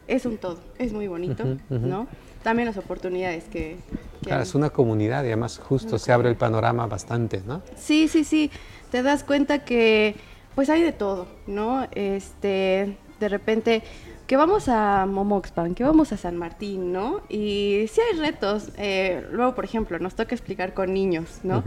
es 0.07 0.25
un 0.25 0.37
todo, 0.37 0.59
es 0.77 0.93
muy 0.93 1.07
bonito. 1.07 1.43
¿no? 1.69 2.07
También 2.43 2.67
las 2.67 2.77
oportunidades 2.77 3.45
que... 3.45 3.77
que 4.21 4.27
Claro, 4.27 4.41
hay. 4.41 4.47
es 4.47 4.53
una 4.53 4.69
comunidad 4.69 5.23
y 5.23 5.27
además 5.27 5.57
justo 5.57 5.97
se 5.97 6.11
abre 6.11 6.29
el 6.29 6.35
panorama 6.35 6.85
bastante, 6.85 7.41
¿no? 7.45 7.61
Sí, 7.75 8.07
sí, 8.07 8.23
sí. 8.23 8.51
Te 8.91 9.01
das 9.01 9.23
cuenta 9.23 9.65
que 9.65 10.15
pues 10.53 10.69
hay 10.69 10.81
de 10.81 10.93
todo, 10.93 11.27
¿no? 11.47 11.87
Este, 11.91 12.97
de 13.19 13.29
repente 13.29 13.83
que 14.27 14.37
vamos 14.37 14.69
a 14.69 15.05
Momoxpan, 15.05 15.75
que 15.75 15.83
vamos 15.83 16.11
a 16.11 16.17
San 16.17 16.35
Martín, 16.37 16.91
¿no? 16.91 17.21
Y 17.29 17.85
sí 17.89 18.01
hay 18.01 18.19
retos. 18.19 18.71
Eh, 18.77 19.23
luego, 19.31 19.53
por 19.53 19.65
ejemplo, 19.65 19.99
nos 19.99 20.15
toca 20.15 20.33
explicar 20.33 20.73
con 20.73 20.93
niños, 20.93 21.39
¿no? 21.43 21.63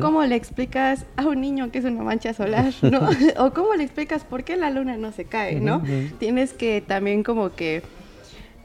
¿Cómo 0.00 0.24
le 0.24 0.34
explicas 0.34 1.06
a 1.16 1.26
un 1.26 1.40
niño 1.40 1.70
que 1.70 1.78
es 1.78 1.84
una 1.84 2.02
mancha 2.02 2.34
solar, 2.34 2.72
¿no? 2.82 3.08
o 3.38 3.52
cómo 3.52 3.74
le 3.74 3.84
explicas 3.84 4.24
por 4.24 4.44
qué 4.44 4.56
la 4.56 4.70
luna 4.70 4.96
no 4.96 5.12
se 5.12 5.24
cae, 5.24 5.60
¿no? 5.60 5.82
Tienes 6.18 6.52
que 6.52 6.80
también 6.80 7.22
como 7.22 7.54
que 7.54 7.82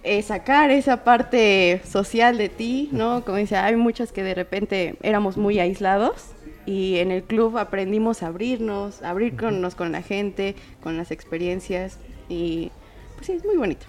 eh, 0.03 0.21
sacar 0.21 0.71
esa 0.71 1.03
parte 1.03 1.81
social 1.83 2.37
de 2.37 2.49
ti, 2.49 2.89
¿no? 2.91 3.23
Como 3.25 3.37
dice, 3.37 3.57
hay 3.57 3.75
muchos 3.75 4.11
que 4.11 4.23
de 4.23 4.33
repente 4.33 4.95
éramos 5.01 5.37
muy 5.37 5.59
aislados 5.59 6.31
y 6.65 6.97
en 6.97 7.11
el 7.11 7.23
club 7.23 7.57
aprendimos 7.57 8.23
a 8.23 8.27
abrirnos, 8.27 9.03
a 9.03 9.11
abrirnos 9.11 9.75
con 9.75 9.91
la 9.91 10.01
gente, 10.01 10.55
con 10.81 10.97
las 10.97 11.11
experiencias 11.11 11.99
y 12.29 12.71
pues 13.15 13.27
sí, 13.27 13.33
es 13.33 13.45
muy 13.45 13.57
bonito. 13.57 13.85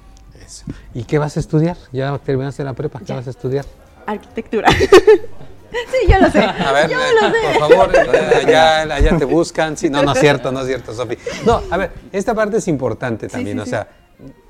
¿Y 0.95 1.05
qué 1.05 1.19
vas 1.19 1.37
a 1.37 1.41
estudiar? 1.41 1.77
¿Ya 1.93 2.17
terminaste 2.19 2.63
la 2.65 2.75
prepa? 2.75 3.01
¿Qué 3.05 3.13
vas 3.13 3.27
a 3.27 3.31
estudiar? 3.31 3.65
Arquitectura. 4.07 4.71
sí, 4.71 6.09
yo 6.09 6.21
lo 6.21 6.31
sé. 6.31 6.41
A 6.41 6.73
ver, 6.73 6.91
yo 6.91 6.99
eh, 6.99 7.05
lo 7.21 7.29
sé. 7.29 7.59
por 7.59 7.71
favor, 7.71 7.95
eh, 7.95 8.35
allá, 8.47 8.83
allá 8.83 9.19
te 9.19 9.25
buscan. 9.25 9.77
Sí, 9.77 9.91
no, 9.91 10.03
no 10.03 10.13
es 10.13 10.21
cierto, 10.21 10.53
no 10.53 10.61
es 10.61 10.67
cierto, 10.67 10.95
Sofi. 10.95 11.17
No, 11.45 11.63
a 11.71 11.77
ver, 11.77 11.91
esta 12.13 12.35
parte 12.35 12.59
es 12.59 12.69
importante 12.69 13.29
también. 13.29 13.59
sí, 13.59 13.63
o 13.63 13.67
sea, 13.67 13.89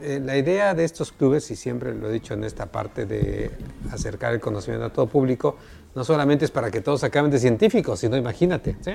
eh, 0.01 0.21
la 0.23 0.37
idea 0.37 0.75
de 0.75 0.85
estos 0.85 1.13
clubes, 1.13 1.51
y 1.51 1.57
siempre 1.57 1.95
lo 1.95 2.09
he 2.09 2.13
dicho 2.13 2.35
en 2.35 2.45
esta 2.45 2.67
parte 2.67 3.07
de 3.07 3.51
acercar 3.91 4.33
el 4.33 4.41
conocimiento 4.41 4.87
a 4.87 4.91
todo 4.91 5.07
público, 5.07 5.57
no 5.97 6.05
solamente 6.05 6.45
es 6.45 6.51
para 6.51 6.71
que 6.71 6.83
todos 6.83 7.03
acaben 7.05 7.31
de 7.31 7.39
científicos, 7.39 8.01
sino 8.01 8.19
imagínate, 8.19 8.77
¿sí? 8.83 8.93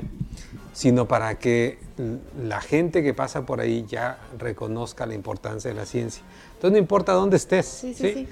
sino 0.72 1.08
para 1.08 1.40
que 1.40 1.80
la 2.40 2.62
gente 2.62 3.02
que 3.02 3.16
pasa 3.16 3.44
por 3.44 3.60
ahí 3.60 3.84
ya 3.88 4.20
reconozca 4.38 5.08
la 5.08 5.16
importancia 5.16 5.72
de 5.72 5.76
la 5.76 5.88
ciencia. 5.88 6.24
Entonces 6.54 6.74
no 6.74 6.78
importa 6.78 7.14
dónde 7.14 7.38
estés, 7.38 7.66
Sí, 7.66 7.96
sí, 7.96 8.14
sí. 8.14 8.28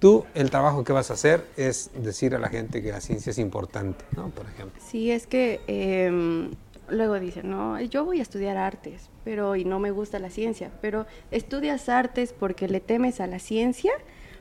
Tú, 0.00 0.24
el 0.34 0.50
trabajo 0.50 0.84
que 0.84 0.92
vas 0.92 1.10
a 1.10 1.14
hacer 1.14 1.44
es 1.56 1.90
decir 1.94 2.34
a 2.34 2.38
la 2.38 2.48
gente 2.48 2.82
que 2.82 2.90
la 2.90 3.00
ciencia 3.00 3.30
es 3.30 3.38
importante, 3.38 4.04
¿no? 4.16 4.28
Por 4.30 4.46
ejemplo. 4.46 4.80
Sí, 4.84 5.10
es 5.10 5.26
que 5.26 5.60
em, 5.66 6.50
luego 6.88 7.18
dicen, 7.18 7.50
no, 7.50 7.80
yo 7.80 8.04
voy 8.04 8.20
a 8.20 8.22
estudiar 8.22 8.56
artes, 8.56 9.10
pero 9.24 9.56
y 9.56 9.64
no 9.64 9.78
me 9.80 9.90
gusta 9.90 10.18
la 10.18 10.30
ciencia, 10.30 10.70
pero 10.80 11.06
¿estudias 11.30 11.88
artes 11.88 12.32
porque 12.32 12.68
le 12.68 12.80
temes 12.80 13.20
a 13.20 13.26
la 13.26 13.38
ciencia? 13.38 13.92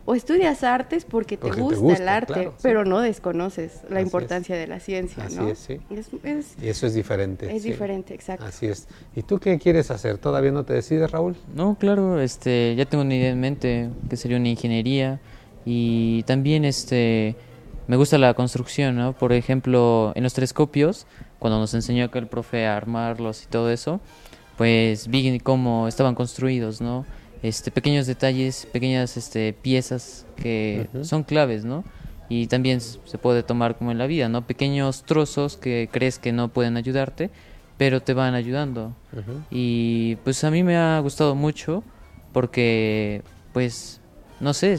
¿O 0.10 0.16
estudias 0.16 0.64
artes 0.64 1.04
porque 1.04 1.36
te, 1.36 1.42
Porque 1.42 1.58
te 1.58 1.62
gusta, 1.64 1.80
gusta, 1.82 2.02
el 2.02 2.08
arte, 2.10 2.34
claro, 2.34 2.52
sí. 2.52 2.60
pero 2.64 2.86
no 2.86 3.02
desconoces 3.02 3.82
la 3.90 3.98
Así 3.98 4.06
importancia 4.06 4.56
de 4.56 4.66
la 4.66 4.80
ciencia, 4.80 5.26
Así 5.26 5.36
¿no? 5.36 5.50
es, 5.50 5.60
sí. 5.60 5.80
Es, 5.90 6.08
es- 6.24 6.56
Y 6.64 6.70
eso 6.70 6.88
es 6.88 6.94
diferente. 6.94 7.54
Es 7.54 7.64
sí. 7.64 7.72
diferente, 7.72 8.14
exacto. 8.14 8.46
Así 8.46 8.68
es. 8.68 8.88
¿Y 9.18 9.24
tú 9.24 9.38
qué 9.38 9.60
quieres 9.60 9.92
hacer? 9.92 10.18
¿Todavía 10.18 10.52
no 10.54 10.64
te 10.64 10.74
decides, 10.74 11.12
Raúl? 11.12 11.36
No, 11.54 11.76
claro, 11.78 12.22
este, 12.22 12.74
ya 12.78 12.86
tengo 12.86 13.04
una 13.04 13.16
idea 13.16 13.30
en 13.32 13.40
mente 13.42 13.90
que 14.10 14.16
sería 14.16 14.38
una 14.38 14.48
ingeniería 14.48 15.20
y 15.66 16.24
también 16.24 16.64
este 16.64 17.36
me 17.88 17.98
gusta 17.98 18.18
la 18.18 18.34
construcción, 18.34 18.96
¿no? 18.96 19.12
Por 19.12 19.34
ejemplo, 19.34 20.14
en 20.16 20.24
los 20.24 20.34
telescopios, 20.34 21.06
cuando 21.38 21.60
nos 21.60 21.74
enseñó 21.74 22.06
acá 22.06 22.20
el 22.20 22.28
profe 22.28 22.66
a 22.66 22.78
armarlos 22.78 23.44
y 23.44 23.48
todo 23.48 23.70
eso, 23.72 24.00
pues 24.58 25.10
vi 25.10 25.38
cómo 25.42 25.88
estaban 25.90 26.16
construidos, 26.16 26.80
¿no? 26.82 27.06
Este, 27.44 27.72
pequeños 27.72 28.08
detalles, 28.08 28.68
pequeñas 28.72 29.18
este, 29.18 29.54
piezas 29.54 30.26
que 30.36 30.88
son 31.04 31.24
claves, 31.24 31.66
¿no? 31.66 31.84
Y 32.30 32.48
también 32.48 32.82
se 32.82 33.18
puede 33.18 33.44
tomar 33.44 33.78
como 33.78 33.92
en 33.92 33.98
la 33.98 34.08
vida, 34.08 34.28
¿no? 34.28 34.46
Pequeños 34.46 35.04
trozos 35.04 35.56
que 35.56 35.90
crees 35.92 36.20
que 36.20 36.32
no 36.32 36.50
pueden 36.50 36.76
ayudarte, 36.76 37.30
pero 37.78 38.02
te 38.02 38.14
van 38.14 38.34
ayudando. 38.34 38.94
Y 39.50 40.18
pues 40.24 40.44
a 40.44 40.52
mí 40.52 40.64
me 40.64 40.78
ha 40.78 41.00
gustado 41.00 41.36
mucho 41.36 41.84
porque, 42.34 43.22
pues, 43.54 44.02
no 44.40 44.54
sé, 44.54 44.78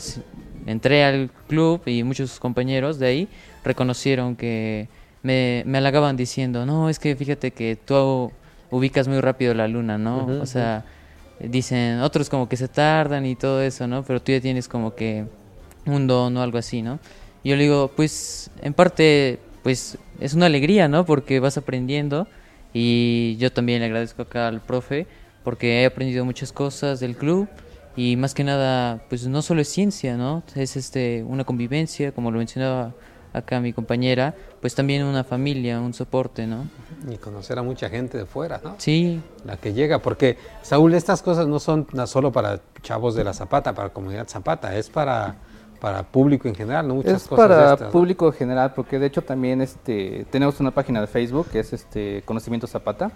entré 0.66 1.04
al 1.04 1.30
club 1.46 1.80
y 1.86 2.02
muchos 2.02 2.38
compañeros 2.38 2.98
de 2.98 3.06
ahí 3.06 3.28
reconocieron 3.64 4.36
que 4.36 4.88
me, 5.22 5.62
me 5.66 5.78
halagaban 5.78 6.16
diciendo, 6.16 6.66
no, 6.66 6.88
es 6.88 6.98
que 6.98 7.16
fíjate 7.16 7.52
que 7.52 7.76
tú 7.76 8.30
ubicas 8.70 9.08
muy 9.08 9.20
rápido 9.20 9.54
la 9.54 9.68
luna, 9.68 9.98
¿no? 9.98 10.26
O 10.40 10.46
sea, 10.46 10.84
dicen, 11.40 12.00
otros 12.00 12.28
como 12.28 12.48
que 12.48 12.56
se 12.56 12.68
tardan 12.68 13.26
y 13.26 13.34
todo 13.36 13.62
eso, 13.62 13.86
¿no? 13.86 14.02
Pero 14.02 14.20
tú 14.20 14.32
ya 14.32 14.40
tienes 14.40 14.68
como 14.68 14.94
que 14.94 15.26
un 15.86 16.06
don 16.06 16.36
o 16.36 16.42
algo 16.42 16.58
así, 16.58 16.82
¿no? 16.82 16.98
Y 17.42 17.50
yo 17.50 17.56
le 17.56 17.62
digo, 17.64 17.92
pues, 17.94 18.50
en 18.62 18.74
parte, 18.74 19.38
pues, 19.62 19.98
es 20.20 20.34
una 20.34 20.46
alegría, 20.46 20.88
¿no? 20.88 21.04
Porque 21.06 21.40
vas 21.40 21.56
aprendiendo 21.56 22.26
y 22.72 23.36
yo 23.38 23.52
también 23.52 23.80
le 23.80 23.86
agradezco 23.86 24.22
acá 24.22 24.48
al 24.48 24.60
profe 24.60 25.06
porque 25.44 25.82
he 25.82 25.86
aprendido 25.86 26.24
muchas 26.24 26.52
cosas 26.52 27.00
del 27.00 27.16
club 27.16 27.48
y 27.96 28.16
más 28.16 28.34
que 28.34 28.44
nada, 28.44 29.02
pues 29.08 29.26
no 29.26 29.42
solo 29.42 29.62
es 29.62 29.68
ciencia, 29.68 30.16
¿no? 30.16 30.42
Es 30.54 30.76
este 30.76 31.24
una 31.26 31.44
convivencia, 31.44 32.12
como 32.12 32.30
lo 32.30 32.38
mencionaba 32.38 32.94
acá 33.32 33.60
mi 33.60 33.72
compañera, 33.72 34.34
pues 34.60 34.74
también 34.74 35.04
una 35.04 35.24
familia, 35.24 35.80
un 35.80 35.94
soporte, 35.94 36.46
¿no? 36.46 36.66
Y 37.10 37.16
conocer 37.16 37.58
a 37.58 37.62
mucha 37.62 37.88
gente 37.88 38.18
de 38.18 38.26
fuera, 38.26 38.60
¿no? 38.62 38.74
Sí. 38.78 39.20
La 39.44 39.56
que 39.56 39.72
llega, 39.72 40.00
porque 40.00 40.38
Saúl, 40.62 40.94
estas 40.94 41.22
cosas 41.22 41.46
no 41.46 41.58
son 41.58 41.86
solo 42.06 42.32
para 42.32 42.60
chavos 42.82 43.14
de 43.14 43.24
la 43.24 43.34
Zapata, 43.34 43.74
para 43.74 43.90
comunidad 43.90 44.28
Zapata, 44.28 44.76
es 44.76 44.88
para, 44.90 45.36
para 45.80 46.02
público 46.02 46.48
en 46.48 46.54
general, 46.54 46.88
¿no? 46.88 46.96
Muchas 46.96 47.22
es 47.22 47.28
cosas 47.28 47.48
para 47.48 47.72
estas, 47.72 47.80
¿no? 47.86 47.90
público 47.90 48.32
general, 48.32 48.72
porque 48.74 48.98
de 48.98 49.06
hecho 49.06 49.22
también 49.22 49.60
este, 49.60 50.26
tenemos 50.30 50.58
una 50.60 50.70
página 50.70 51.00
de 51.00 51.06
Facebook 51.06 51.48
que 51.50 51.60
es 51.60 51.72
este 51.72 52.22
Conocimiento 52.24 52.66
Zapata 52.66 53.12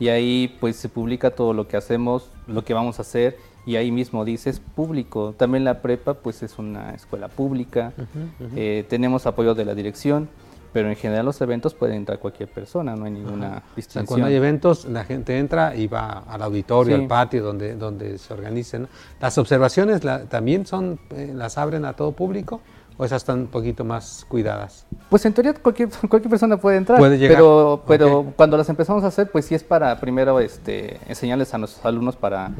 y 0.00 0.08
ahí 0.08 0.56
pues 0.60 0.76
se 0.76 0.88
publica 0.88 1.30
todo 1.30 1.52
lo 1.52 1.66
que 1.68 1.76
hacemos, 1.76 2.30
lo 2.46 2.64
que 2.64 2.74
vamos 2.74 2.98
a 2.98 3.02
hacer 3.02 3.36
y 3.66 3.76
ahí 3.76 3.90
mismo 3.90 4.24
dice 4.24 4.50
es 4.50 4.60
público. 4.60 5.34
También 5.36 5.64
la 5.64 5.82
prepa 5.82 6.14
pues 6.14 6.42
es 6.42 6.58
una 6.58 6.94
escuela 6.94 7.28
pública, 7.28 7.92
Ujú, 7.96 8.46
ujú. 8.46 8.54
eh, 8.56 8.84
tenemos 8.88 9.26
apoyo 9.26 9.54
de 9.54 9.64
la 9.64 9.74
dirección, 9.74 10.28
pero 10.72 10.88
en 10.90 10.96
general 10.96 11.24
los 11.26 11.40
eventos 11.40 11.74
pueden 11.74 11.96
entrar 11.96 12.18
cualquier 12.18 12.48
persona, 12.48 12.94
no 12.94 13.06
hay 13.06 13.10
ninguna 13.12 13.46
Ajá. 13.48 13.56
O 13.56 13.60
sea, 13.60 13.72
distinción. 13.76 14.06
cuando 14.06 14.26
hay 14.26 14.34
eventos, 14.34 14.84
la 14.84 15.04
gente 15.04 15.38
entra 15.38 15.74
y 15.74 15.86
va 15.86 16.24
al 16.28 16.42
auditorio, 16.42 16.96
Sí. 16.96 17.02
al 17.02 17.08
patio 17.08 17.42
donde, 17.42 17.74
donde 17.74 18.18
se 18.18 18.32
organicen. 18.34 18.86
¿Las 19.20 19.36
observaciones 19.38 20.04
la- 20.04 20.24
también 20.24 20.66
son, 20.66 20.98
eh, 21.10 21.32
las 21.34 21.56
abren 21.58 21.84
a 21.86 21.94
todo 21.94 22.12
público 22.12 22.60
o 22.98 23.04
esas 23.04 23.22
están 23.22 23.38
un 23.38 23.46
poquito 23.46 23.84
más 23.84 24.26
cuidadas? 24.28 24.84
Pues 25.08 25.24
en 25.24 25.32
teoría 25.32 25.54
cualquier, 25.54 25.88
cualquier 26.08 26.28
persona 26.28 26.56
puede 26.58 26.76
entrar, 26.76 26.98
Puede 26.98 27.16
llegar. 27.16 27.36
pero, 27.36 27.82
pero 27.86 28.32
cuando 28.36 28.56
las 28.56 28.68
empezamos 28.68 29.04
a 29.04 29.06
hacer, 29.06 29.30
pues 29.30 29.46
sí 29.46 29.54
es 29.54 29.62
para 29.64 29.98
primero 30.00 30.40
este, 30.40 30.98
enseñarles 31.08 31.54
a 31.54 31.58
nuestros 31.58 31.84
alumnos 31.86 32.16
para... 32.16 32.50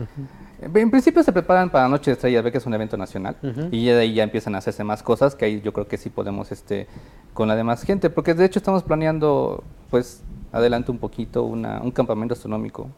En 0.60 0.90
principio 0.90 1.23
se 1.23 1.32
preparan 1.32 1.70
para 1.70 1.89
Noche 1.89 2.10
de 2.10 2.15
Estrellas, 2.15 2.43
ve 2.43 2.51
que 2.51 2.59
es 2.59 2.66
un 2.66 2.74
evento 2.74 2.97
nacional, 2.97 3.36
y 3.70 3.85
ya 3.85 3.94
de 3.94 4.02
ahí 4.02 4.15
ya 4.15 4.24
empiezan 4.24 4.56
a 4.56 4.59
hacerse 4.59 4.82
más 4.82 5.05
cosas, 5.05 5.36
que 5.36 5.44
ahí 5.44 5.60
yo 5.60 5.73
creo 5.73 5.86
que 5.86 5.97
sí 5.97 6.10
podemos 6.10 6.51
este, 6.51 6.89
con 7.32 7.47
la 7.47 7.55
demás 7.55 7.82
gente, 7.82 8.10
porque 8.10 8.35
de 8.35 8.44
hecho 8.44 8.59
estamos 8.59 8.82
planeando, 8.82 9.62
pues, 9.89 10.23
adelante 10.51 10.90
un 10.90 10.98
poquito, 10.98 11.44
una, 11.44 11.81
un 11.81 11.93
campamento 11.93 12.35
astronómico 12.35 12.89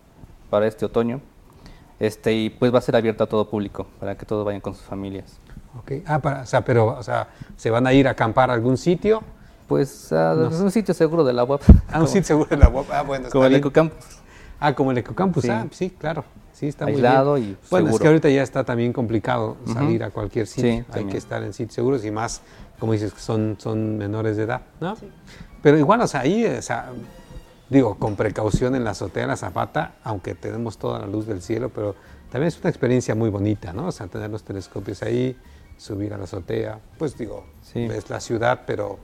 para 0.48 0.66
este 0.66 0.86
otoño, 0.86 1.20
este, 1.98 2.32
y 2.32 2.48
pues 2.48 2.72
va 2.72 2.78
a 2.78 2.82
ser 2.82 2.96
abierto 2.96 3.24
a 3.24 3.26
todo 3.26 3.50
público, 3.50 3.86
para 3.98 4.16
que 4.16 4.24
todos 4.24 4.42
vayan 4.42 4.62
con 4.62 4.74
sus 4.74 4.84
familias. 4.84 5.38
Ok. 5.78 5.92
Ah, 6.06 6.18
para, 6.18 6.42
o 6.42 6.46
sea, 6.46 6.64
pero, 6.64 6.86
o 6.98 7.02
sea, 7.02 7.28
¿se 7.56 7.70
van 7.70 7.86
a 7.86 7.92
ir 7.92 8.08
a 8.08 8.12
acampar 8.12 8.50
a 8.50 8.54
algún 8.54 8.76
sitio? 8.76 9.22
Pues 9.68 10.12
a 10.12 10.34
No 10.34 10.48
un 10.48 10.70
sitio 10.70 10.94
seguro 10.94 11.24
de 11.24 11.32
la 11.32 11.44
web. 11.44 11.60
A 11.92 12.00
un 12.00 12.08
sitio 12.08 12.24
seguro 12.24 12.48
de 12.50 12.56
la 12.56 12.68
web. 12.68 12.86
Ah, 12.92 13.02
bueno, 13.02 13.26
está 13.26 13.32
Como 13.32 13.44
el. 13.46 13.54
Ecocampus. 13.54 13.98
Ah, 14.58 14.74
como 14.74 14.90
el 14.90 14.98
Ecocampus. 14.98 15.44
Sí. 15.44 15.50
Ah, 15.50 15.66
sí, 15.70 15.90
claro. 15.90 16.24
Sí, 16.52 16.66
está 16.68 16.84
Aislado 16.86 17.32
muy 17.32 17.40
bien. 17.42 17.52
y 17.62 17.68
Bueno, 17.70 17.86
es 17.86 17.90
seguro. 17.92 18.02
que 18.02 18.08
ahorita 18.08 18.28
ya 18.28 18.42
está 18.42 18.64
también 18.64 18.92
complicado 18.92 19.56
salir 19.72 20.02
a 20.04 20.10
cualquier 20.10 20.46
Sí, 20.46 20.56
sitio. 20.56 20.70
Hay 20.70 20.82
también. 20.84 21.08
que 21.10 21.16
estar 21.18 21.42
en 21.42 21.52
sitios 21.54 21.74
seguros 21.74 22.04
y 22.04 22.10
más, 22.10 22.42
como 22.78 22.92
dices, 22.92 23.14
que 23.14 23.20
son, 23.20 23.56
son 23.58 23.96
menores 23.96 24.36
de 24.36 24.42
edad, 24.42 24.60
¿no? 24.80 24.94
Pero 25.62 25.78
igual, 25.78 26.02
o 26.02 26.06
sea, 26.06 26.20
ahí, 26.20 26.44
o 26.44 26.60
sea, 26.60 26.90
digo, 27.70 27.94
con 27.94 28.16
precaución 28.16 28.74
en 28.74 28.84
la 28.84 28.90
azotea 28.90 29.22
de 29.22 29.28
la 29.28 29.36
Zapata, 29.36 29.92
aunque 30.04 30.34
tenemos 30.34 30.76
toda 30.76 30.98
la 30.98 31.06
luz 31.06 31.26
del 31.26 31.40
cielo, 31.40 31.70
pero 31.74 31.94
también 32.30 32.48
es 32.48 32.60
una 32.60 32.68
experiencia 32.68 33.14
muy 33.14 33.30
bonita, 33.30 33.72
¿no? 33.72 33.86
O 33.86 33.92
sea, 33.92 34.08
tener 34.08 34.28
los 34.30 34.42
telescopios 34.42 35.02
ahí, 35.02 35.34
subir 35.80 36.12
a 36.12 36.18
la 36.18 36.24
azotea, 36.24 36.78
pues 36.98 37.16
digo, 37.16 37.44
es 37.74 38.10
la 38.10 38.20
ciudad, 38.20 38.60
pero 38.66 38.98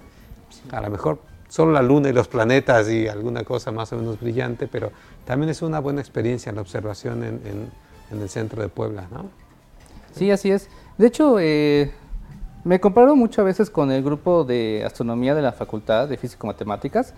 a 0.71 0.81
lo 0.83 0.91
mejor 0.91 1.21
solo 1.49 1.73
la 1.73 1.81
luna 1.81 2.11
y 2.11 2.13
los 2.13 2.29
planetas 2.29 2.91
y 2.91 3.09
alguna 3.09 3.45
cosa 3.45 3.73
más 3.73 3.91
o 3.93 3.97
menos 3.97 4.21
brillante, 4.21 4.67
pero 4.69 4.91
también 5.25 5.49
es 5.49 5.63
una 5.63 5.79
buena 5.81 6.01
experiencia 6.03 6.53
la 6.53 6.61
observación 6.61 7.25
en, 7.25 7.35
en- 7.47 7.71
en 8.11 8.21
el 8.23 8.29
centro 8.29 8.61
de 8.63 8.69
Puebla, 8.69 9.09
¿no? 9.11 9.31
Sí, 10.13 10.31
así 10.31 10.51
es. 10.51 10.69
De 10.99 11.07
hecho, 11.07 11.39
eh, 11.41 11.91
me 12.63 12.79
comparo 12.79 13.17
mucho 13.17 13.41
a 13.41 13.45
veces 13.45 13.71
con 13.71 13.91
el 13.91 14.03
grupo 14.05 14.45
de 14.45 14.83
astronomía 14.85 15.35
de 15.35 15.43
la 15.43 15.53
Facultad 15.53 16.09
de 16.09 16.17
Físico-Matemáticas, 16.19 17.15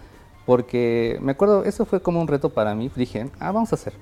porque 0.47 1.18
me 1.20 1.32
acuerdo, 1.32 1.64
eso 1.64 1.85
fue 1.85 2.01
como 2.01 2.20
un 2.20 2.28
reto 2.28 2.48
para 2.51 2.74
mí. 2.74 2.90
Dije, 2.94 3.28
ah, 3.39 3.52
vamos 3.52 3.72
a 3.72 3.74
hacer. 3.76 3.93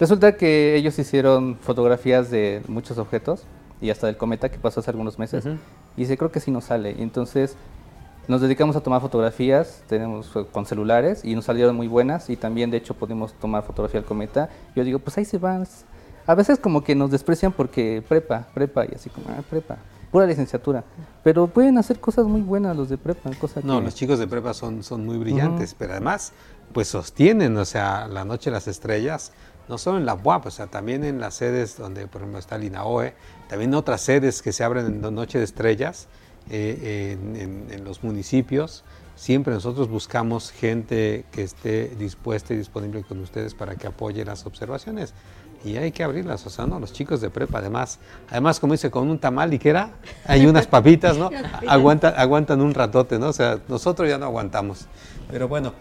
Resulta 0.00 0.36
que 0.36 0.74
ellos 0.76 0.98
hicieron 0.98 1.56
fotografías 1.60 2.30
de 2.30 2.62
muchos 2.68 2.96
objetos 2.98 3.44
y 3.82 3.90
hasta 3.90 4.06
del 4.06 4.16
cometa 4.16 4.48
que 4.50 4.58
pasó 4.58 4.80
hace 4.80 4.90
algunos 4.90 5.18
meses. 5.18 5.44
Y 5.96 6.00
dice, 6.00 6.16
creo 6.16 6.32
que 6.32 6.40
sí 6.40 6.50
nos 6.50 6.64
sale. 6.64 6.94
Y 6.98 7.02
entonces 7.02 7.56
nos 8.28 8.40
dedicamos 8.40 8.76
a 8.76 8.80
tomar 8.80 9.00
fotografías, 9.00 9.82
tenemos 9.88 10.30
eh, 10.36 10.46
con 10.50 10.64
celulares 10.64 11.24
y 11.24 11.34
nos 11.34 11.44
salieron 11.44 11.74
muy 11.76 11.88
buenas 11.88 12.30
y 12.30 12.36
también 12.36 12.70
de 12.70 12.76
hecho 12.78 12.94
pudimos 12.94 13.34
tomar 13.34 13.64
fotografía 13.64 14.00
del 14.00 14.06
cometa. 14.08 14.48
Yo 14.76 14.84
digo, 14.84 14.98
pues 15.00 15.18
ahí 15.18 15.24
se 15.24 15.38
van. 15.38 15.66
A 16.26 16.34
veces 16.36 16.58
como 16.60 16.84
que 16.84 16.94
nos 16.94 17.10
desprecian 17.10 17.50
porque 17.52 18.02
prepa, 18.08 18.46
prepa 18.54 18.84
y 18.86 18.94
así 18.94 19.10
como, 19.10 19.26
ah, 19.30 19.42
prepa, 19.50 19.78
pura 20.12 20.24
licenciatura. 20.24 20.84
Pero 21.24 21.48
pueden 21.48 21.76
hacer 21.78 21.98
cosas 21.98 22.26
muy 22.26 22.42
buenas 22.42 22.76
los 22.76 22.88
de 22.88 22.96
prepa, 22.96 23.30
cosa 23.40 23.60
No, 23.64 23.78
que- 23.80 23.86
los 23.86 23.94
chicos 23.96 24.20
de 24.20 24.28
prepa 24.28 24.54
son, 24.54 24.84
son 24.84 25.04
muy 25.04 25.18
brillantes, 25.18 25.74
pero 25.76 25.90
además, 25.92 26.32
pues 26.72 26.86
sostienen, 26.86 27.56
o 27.56 27.64
sea, 27.64 28.06
la 28.06 28.24
Noche 28.24 28.50
de 28.50 28.54
las 28.54 28.68
Estrellas, 28.68 29.32
no 29.68 29.78
solo 29.78 29.98
en 29.98 30.06
la 30.06 30.14
UAP, 30.14 30.46
o 30.46 30.50
sea, 30.52 30.66
también 30.68 31.02
en 31.04 31.20
las 31.20 31.34
sedes 31.34 31.76
donde, 31.76 32.06
por 32.06 32.20
ejemplo, 32.20 32.38
está 32.38 32.54
el 32.56 32.64
INAOE, 32.64 33.14
también 33.52 33.74
otras 33.74 34.00
sedes 34.00 34.40
que 34.40 34.50
se 34.50 34.64
abren 34.64 34.86
en 34.86 35.02
la 35.02 35.10
Noche 35.10 35.36
de 35.36 35.44
Estrellas, 35.44 36.08
eh, 36.48 37.18
en, 37.20 37.36
en- 37.36 37.66
en 37.70 37.84
los 37.84 38.02
municipios. 38.02 38.82
Siempre 39.14 39.52
nosotros 39.52 39.90
buscamos 39.90 40.50
gente 40.50 41.26
que 41.32 41.42
esté 41.42 41.88
dispuesta 41.98 42.54
y 42.54 42.56
disponible 42.56 43.02
con 43.02 43.18
ustedes 43.20 43.52
para 43.54 43.76
que 43.76 43.86
apoye 43.86 44.24
las 44.24 44.46
observaciones. 44.46 45.12
Y 45.66 45.76
hay 45.76 45.92
que 45.92 46.02
abrirlas, 46.02 46.46
o 46.46 46.50
sea, 46.50 46.64
¿no? 46.66 46.80
Los 46.80 46.94
chicos 46.94 47.20
de 47.20 47.28
prepa, 47.28 47.58
además, 47.58 47.98
además, 48.30 48.58
como 48.58 48.72
dice, 48.72 48.90
con 48.90 49.10
un 49.10 49.18
tamal 49.18 49.52
y 49.52 49.58
que 49.58 49.68
era, 49.68 49.90
hay 50.24 50.46
unas 50.46 50.66
papitas, 50.66 51.18
¿no? 51.18 51.28
Aguantan, 51.68 52.14
aguantan 52.16 52.62
un 52.62 52.72
ratote, 52.72 53.18
¿no? 53.18 53.28
O 53.28 53.32
sea, 53.34 53.58
nosotros 53.68 54.08
ya 54.08 54.16
no 54.16 54.24
aguantamos. 54.24 54.86
Pero 55.30 55.46
bueno, 55.46 55.74
¿cu- 55.74 55.76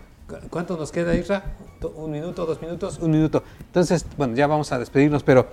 ¿cuánto 0.49 0.77
nos 0.77 0.91
queda, 0.91 1.15
Isra? 1.15 1.43
Do- 1.79 1.89
¿Un 1.97 2.11
minuto, 2.11 2.45
dos 2.45 2.61
minutos? 2.61 2.99
Un 2.99 3.11
minuto. 3.11 3.43
Entonces, 3.59 4.05
bueno, 4.17 4.35
ya 4.35 4.47
vamos 4.47 4.71
a 4.71 4.79
despedirnos, 4.79 5.23
pero 5.23 5.47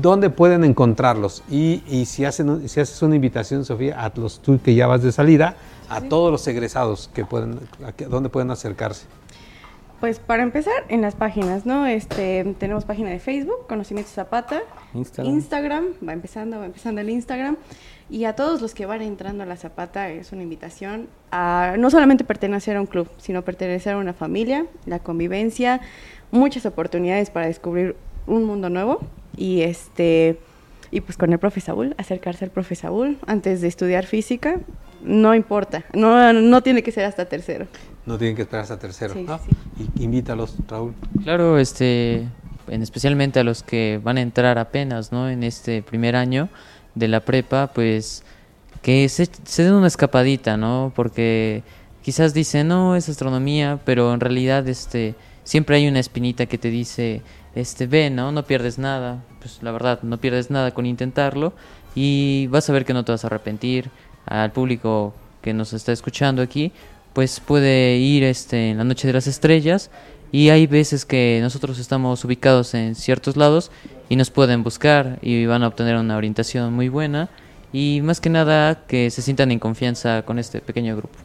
¿dónde 0.00 0.30
pueden 0.30 0.64
encontrarlos? 0.64 1.42
Y, 1.50 1.82
y 1.88 2.06
si, 2.06 2.24
hacen, 2.24 2.50
un- 2.50 2.68
si 2.68 2.80
haces 2.80 3.00
una 3.02 3.14
invitación, 3.16 3.64
Sofía, 3.64 4.00
a 4.04 4.12
los 4.16 4.40
tú 4.40 4.60
que 4.62 4.74
ya 4.74 4.86
vas 4.86 5.02
de 5.02 5.12
salida, 5.12 5.56
a 5.88 6.00
todos 6.02 6.30
los 6.32 6.46
egresados 6.48 7.10
que 7.14 7.24
pueden, 7.24 7.60
a 7.86 7.92
que- 7.92 8.06
¿dónde 8.06 8.28
pueden 8.28 8.50
acercarse? 8.50 9.06
Pues 10.00 10.20
para 10.20 10.44
empezar, 10.44 10.84
en 10.88 11.00
las 11.00 11.16
páginas, 11.16 11.66
¿no? 11.66 11.84
Este, 11.86 12.54
tenemos 12.60 12.84
página 12.84 13.10
de 13.10 13.18
Facebook, 13.18 13.66
Conocimiento 13.68 14.10
Zapata, 14.12 14.60
Instagram. 14.94 15.34
Instagram, 15.34 15.84
va 16.08 16.12
empezando, 16.12 16.58
va 16.60 16.66
empezando 16.66 17.00
el 17.00 17.10
Instagram. 17.10 17.56
Y 18.10 18.24
a 18.24 18.34
todos 18.34 18.62
los 18.62 18.74
que 18.74 18.86
van 18.86 19.02
entrando 19.02 19.42
a 19.42 19.46
la 19.46 19.56
Zapata 19.56 20.08
es 20.10 20.32
una 20.32 20.42
invitación 20.42 21.08
a 21.30 21.74
no 21.78 21.90
solamente 21.90 22.24
pertenecer 22.24 22.76
a 22.76 22.80
un 22.80 22.86
club, 22.86 23.08
sino 23.18 23.42
pertenecer 23.42 23.94
a 23.94 23.98
una 23.98 24.14
familia, 24.14 24.64
la 24.86 24.98
convivencia, 24.98 25.80
muchas 26.30 26.64
oportunidades 26.64 27.30
para 27.30 27.46
descubrir 27.46 27.96
un 28.26 28.44
mundo 28.44 28.70
nuevo. 28.70 29.00
Y 29.36 29.60
este 29.62 30.38
y 30.90 31.02
pues 31.02 31.18
con 31.18 31.32
el 31.32 31.38
profe 31.38 31.60
Saúl, 31.60 31.94
acercarse 31.98 32.46
al 32.46 32.50
profe 32.50 32.74
Saúl 32.74 33.18
antes 33.26 33.60
de 33.60 33.68
estudiar 33.68 34.06
física, 34.06 34.58
no 35.02 35.34
importa, 35.34 35.84
no, 35.92 36.32
no 36.32 36.62
tiene 36.62 36.82
que 36.82 36.92
ser 36.92 37.04
hasta 37.04 37.26
tercero. 37.26 37.66
No 38.06 38.16
tienen 38.16 38.34
que 38.36 38.42
esperar 38.42 38.62
hasta 38.62 38.78
tercero, 38.78 39.12
Sí, 39.12 39.22
¿no? 39.24 39.38
sí. 39.38 39.50
Y, 39.96 40.04
invítalos, 40.04 40.56
Raúl. 40.66 40.94
Claro, 41.24 41.58
este, 41.58 42.26
en 42.68 42.82
especialmente 42.82 43.38
a 43.38 43.44
los 43.44 43.62
que 43.62 44.00
van 44.02 44.16
a 44.16 44.22
entrar 44.22 44.58
apenas, 44.58 45.12
¿no? 45.12 45.28
En 45.28 45.42
este 45.42 45.82
primer 45.82 46.16
año 46.16 46.48
de 46.98 47.08
la 47.08 47.20
prepa, 47.20 47.68
pues 47.68 48.24
que 48.82 49.08
se, 49.08 49.28
se 49.44 49.64
den 49.64 49.74
una 49.74 49.86
escapadita, 49.86 50.56
¿no? 50.56 50.92
Porque 50.94 51.62
quizás 52.02 52.34
dicen, 52.34 52.68
no, 52.68 52.96
es 52.96 53.08
astronomía, 53.08 53.80
pero 53.84 54.14
en 54.14 54.20
realidad, 54.20 54.66
este, 54.68 55.14
siempre 55.44 55.76
hay 55.76 55.88
una 55.88 56.00
espinita 56.00 56.46
que 56.46 56.58
te 56.58 56.70
dice, 56.70 57.22
este, 57.54 57.86
ve, 57.86 58.10
¿no? 58.10 58.32
No 58.32 58.44
pierdes 58.44 58.78
nada. 58.78 59.22
Pues 59.40 59.62
la 59.62 59.72
verdad, 59.72 60.00
no 60.02 60.18
pierdes 60.18 60.50
nada 60.50 60.72
con 60.72 60.86
intentarlo 60.86 61.52
y 61.94 62.46
vas 62.48 62.68
a 62.68 62.72
ver 62.72 62.84
que 62.84 62.94
no 62.94 63.04
te 63.04 63.12
vas 63.12 63.24
a 63.24 63.28
arrepentir. 63.28 63.90
Al 64.26 64.52
público 64.52 65.14
que 65.40 65.54
nos 65.54 65.72
está 65.72 65.92
escuchando 65.92 66.42
aquí, 66.42 66.72
pues 67.14 67.40
puede 67.40 67.96
ir 67.96 68.24
este, 68.24 68.70
en 68.70 68.78
la 68.78 68.84
noche 68.84 69.06
de 69.06 69.14
las 69.14 69.26
estrellas 69.26 69.90
y 70.32 70.50
hay 70.50 70.66
veces 70.66 71.04
que 71.04 71.38
nosotros 71.42 71.78
estamos 71.78 72.24
ubicados 72.24 72.74
en 72.74 72.94
ciertos 72.94 73.36
lados 73.36 73.70
y 74.08 74.16
nos 74.16 74.30
pueden 74.30 74.62
buscar 74.62 75.18
y 75.22 75.46
van 75.46 75.62
a 75.62 75.68
obtener 75.68 75.96
una 75.96 76.16
orientación 76.16 76.72
muy 76.72 76.88
buena 76.88 77.28
y 77.72 78.00
más 78.02 78.20
que 78.20 78.30
nada 78.30 78.86
que 78.86 79.10
se 79.10 79.22
sientan 79.22 79.50
en 79.50 79.58
confianza 79.58 80.22
con 80.22 80.38
este 80.38 80.60
pequeño 80.60 80.96
grupo. 80.96 81.18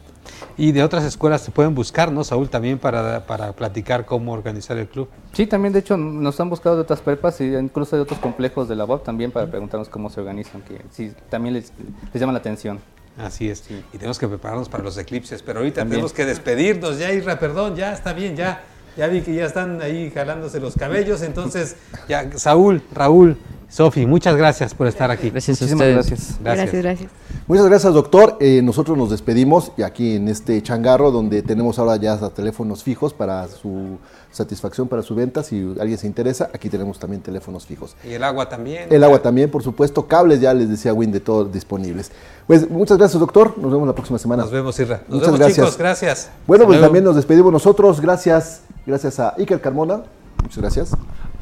Y 0.56 0.72
de 0.72 0.82
otras 0.82 1.04
escuelas 1.04 1.42
se 1.42 1.50
pueden 1.50 1.74
buscar, 1.74 2.12
¿no, 2.12 2.24
Saúl? 2.24 2.48
También 2.48 2.78
para, 2.78 3.26
para 3.26 3.52
platicar 3.52 4.06
cómo 4.06 4.32
organizar 4.32 4.78
el 4.78 4.86
club. 4.86 5.08
Sí, 5.32 5.46
también 5.46 5.72
de 5.72 5.80
hecho 5.80 5.96
nos 5.96 6.38
han 6.40 6.48
buscado 6.48 6.76
de 6.76 6.82
otras 6.82 7.00
prepas 7.00 7.40
y 7.40 7.54
incluso 7.54 7.96
de 7.96 8.02
otros 8.02 8.18
complejos 8.20 8.68
de 8.68 8.76
la 8.76 8.84
UAP 8.84 9.04
también 9.04 9.30
para 9.30 9.46
preguntarnos 9.46 9.88
cómo 9.88 10.10
se 10.10 10.20
organizan, 10.20 10.62
que 10.62 10.80
sí, 10.90 11.12
también 11.28 11.54
les, 11.54 11.72
les 12.12 12.20
llama 12.20 12.32
la 12.32 12.38
atención. 12.38 12.78
Así 13.16 13.48
es. 13.48 13.64
Y 13.92 13.96
tenemos 13.98 14.18
que 14.18 14.26
prepararnos 14.26 14.68
para 14.68 14.82
los 14.82 14.98
eclipses. 14.98 15.42
Pero 15.42 15.60
ahorita 15.60 15.82
También. 15.82 15.98
tenemos 15.98 16.12
que 16.12 16.24
despedirnos. 16.24 16.98
Ya, 16.98 17.12
Isra, 17.12 17.38
perdón, 17.38 17.76
ya 17.76 17.92
está 17.92 18.12
bien, 18.12 18.34
ya. 18.34 18.64
Ya 18.96 19.08
vi 19.08 19.22
que 19.22 19.34
ya 19.34 19.44
están 19.46 19.80
ahí 19.82 20.10
jalándose 20.10 20.60
los 20.60 20.74
cabellos. 20.76 21.22
Entonces, 21.22 21.76
ya, 22.08 22.30
Saúl, 22.36 22.82
Raúl, 22.92 23.36
Sofi, 23.74 24.06
muchas 24.06 24.36
gracias 24.36 24.72
por 24.72 24.86
estar 24.86 25.10
aquí. 25.10 25.30
Gracias 25.30 25.60
a 25.60 25.64
Muchísimas 25.64 25.88
ustedes. 25.88 25.94
gracias. 26.08 26.38
Gracias, 26.40 26.82
gracias. 26.82 27.10
Muchas 27.48 27.66
gracias, 27.66 27.92
doctor. 27.92 28.36
Eh, 28.38 28.60
nosotros 28.62 28.96
nos 28.96 29.10
despedimos 29.10 29.72
y 29.76 29.82
aquí 29.82 30.14
en 30.14 30.28
este 30.28 30.62
changarro 30.62 31.10
donde 31.10 31.42
tenemos 31.42 31.80
ahora 31.80 31.96
ya 31.96 32.12
hasta 32.12 32.30
teléfonos 32.30 32.84
fijos 32.84 33.12
para 33.12 33.48
su 33.48 33.98
satisfacción, 34.30 34.86
para 34.86 35.02
su 35.02 35.16
venta. 35.16 35.42
Si 35.42 35.74
alguien 35.80 35.98
se 35.98 36.06
interesa, 36.06 36.50
aquí 36.54 36.68
tenemos 36.68 37.00
también 37.00 37.20
teléfonos 37.20 37.66
fijos. 37.66 37.96
Y 38.08 38.12
el 38.12 38.22
agua 38.22 38.48
también. 38.48 38.86
El 38.92 39.02
agua 39.02 39.20
también, 39.20 39.50
por 39.50 39.64
supuesto. 39.64 40.06
Cables, 40.06 40.40
ya 40.40 40.54
les 40.54 40.68
decía 40.68 40.94
Win, 40.94 41.10
de 41.10 41.18
todos 41.18 41.52
disponibles. 41.52 42.12
Pues 42.46 42.70
muchas 42.70 42.96
gracias, 42.96 43.18
doctor. 43.18 43.58
Nos 43.58 43.72
vemos 43.72 43.88
la 43.88 43.94
próxima 43.96 44.20
semana. 44.20 44.44
Nos 44.44 44.52
vemos, 44.52 44.78
Isra. 44.78 44.98
Nos 45.08 45.16
Muchas 45.16 45.26
vemos, 45.26 45.40
gracias. 45.40 45.66
chicos. 45.66 45.78
Gracias. 45.78 46.30
Bueno, 46.46 46.62
Hasta 46.62 46.66
pues 46.68 46.78
luego. 46.78 46.86
también 46.86 47.04
nos 47.04 47.16
despedimos 47.16 47.50
nosotros. 47.52 48.00
Gracias, 48.00 48.60
gracias 48.86 49.18
a 49.18 49.34
Iker 49.36 49.60
Carmona. 49.60 50.04
Muchas 50.44 50.58
gracias. 50.58 50.90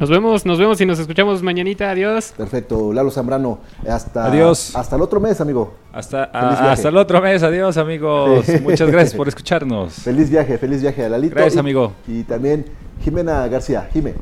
Nos 0.03 0.11
vemos, 0.11 0.45
nos 0.45 0.59
vemos 0.59 0.81
y 0.81 0.85
nos 0.85 0.99
escuchamos 0.99 1.45
mañanita. 1.45 1.89
Adiós. 1.89 2.35
Perfecto. 2.37 2.93
Lalo 2.93 3.12
Zambrano. 3.12 3.61
Hasta, 3.89 4.24
Adiós. 4.27 4.74
Hasta 4.74 4.97
el 4.97 5.03
otro 5.03 5.20
mes, 5.20 5.41
amigo. 5.41 5.74
Hasta, 5.93 6.27
Feliz 6.27 6.35
a- 6.35 6.49
viaje. 6.51 6.69
hasta 6.70 6.89
el 6.89 6.97
otro 6.97 7.20
mes. 7.23 7.41
Adiós, 7.45 7.77
amigos. 7.77 8.45
Muchas 8.65 8.91
gracias 8.91 9.15
por 9.15 9.29
escucharnos. 9.29 9.93
Feliz 9.95 10.29
viaje, 10.29 10.59
feliz 10.59 10.83
viaje 10.83 11.05
a 11.05 11.09
Lalito. 11.09 11.37
Gracias, 11.37 11.55
Y- 11.55 11.59
amigo. 11.61 11.93
Y 12.09 12.24
también 12.24 12.66
Jimena 13.05 13.47
García. 13.47 13.89
Jime. 13.93 14.15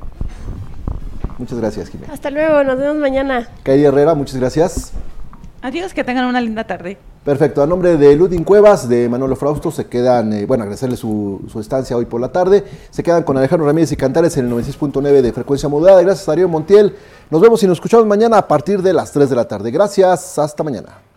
Muchas 1.38 1.58
gracias, 1.58 1.88
Jimena. 1.88 2.12
Hasta 2.12 2.28
luego, 2.28 2.62
nos 2.62 2.76
vemos 2.76 2.96
mañana. 2.96 3.48
Kairi 3.62 3.86
Herrera, 3.86 4.12
muchas 4.14 4.36
gracias. 4.36 4.92
Adiós, 5.62 5.92
que 5.92 6.04
tengan 6.04 6.26
una 6.26 6.40
linda 6.40 6.64
tarde. 6.64 6.96
Perfecto, 7.24 7.62
a 7.62 7.66
nombre 7.66 7.98
de 7.98 8.16
Ludin 8.16 8.44
Cuevas, 8.44 8.88
de 8.88 9.06
Manolo 9.06 9.36
Frausto, 9.36 9.70
se 9.70 9.86
quedan, 9.86 10.32
eh, 10.32 10.46
bueno, 10.46 10.62
agradecerle 10.62 10.96
su, 10.96 11.42
su 11.52 11.60
estancia 11.60 11.94
hoy 11.94 12.06
por 12.06 12.18
la 12.18 12.32
tarde. 12.32 12.64
Se 12.88 13.02
quedan 13.02 13.24
con 13.24 13.36
Alejandro 13.36 13.66
Ramírez 13.66 13.92
y 13.92 13.96
Cantares 13.96 14.38
en 14.38 14.46
el 14.46 14.52
96.9 14.52 15.20
de 15.20 15.32
frecuencia 15.32 15.68
modulada. 15.68 16.00
Gracias 16.00 16.24
Darío 16.24 16.48
Montiel. 16.48 16.96
Nos 17.30 17.42
vemos 17.42 17.62
y 17.62 17.66
nos 17.66 17.76
escuchamos 17.76 18.06
mañana 18.06 18.38
a 18.38 18.48
partir 18.48 18.80
de 18.80 18.94
las 18.94 19.12
3 19.12 19.28
de 19.28 19.36
la 19.36 19.46
tarde. 19.46 19.70
Gracias, 19.70 20.38
hasta 20.38 20.62
mañana. 20.62 21.09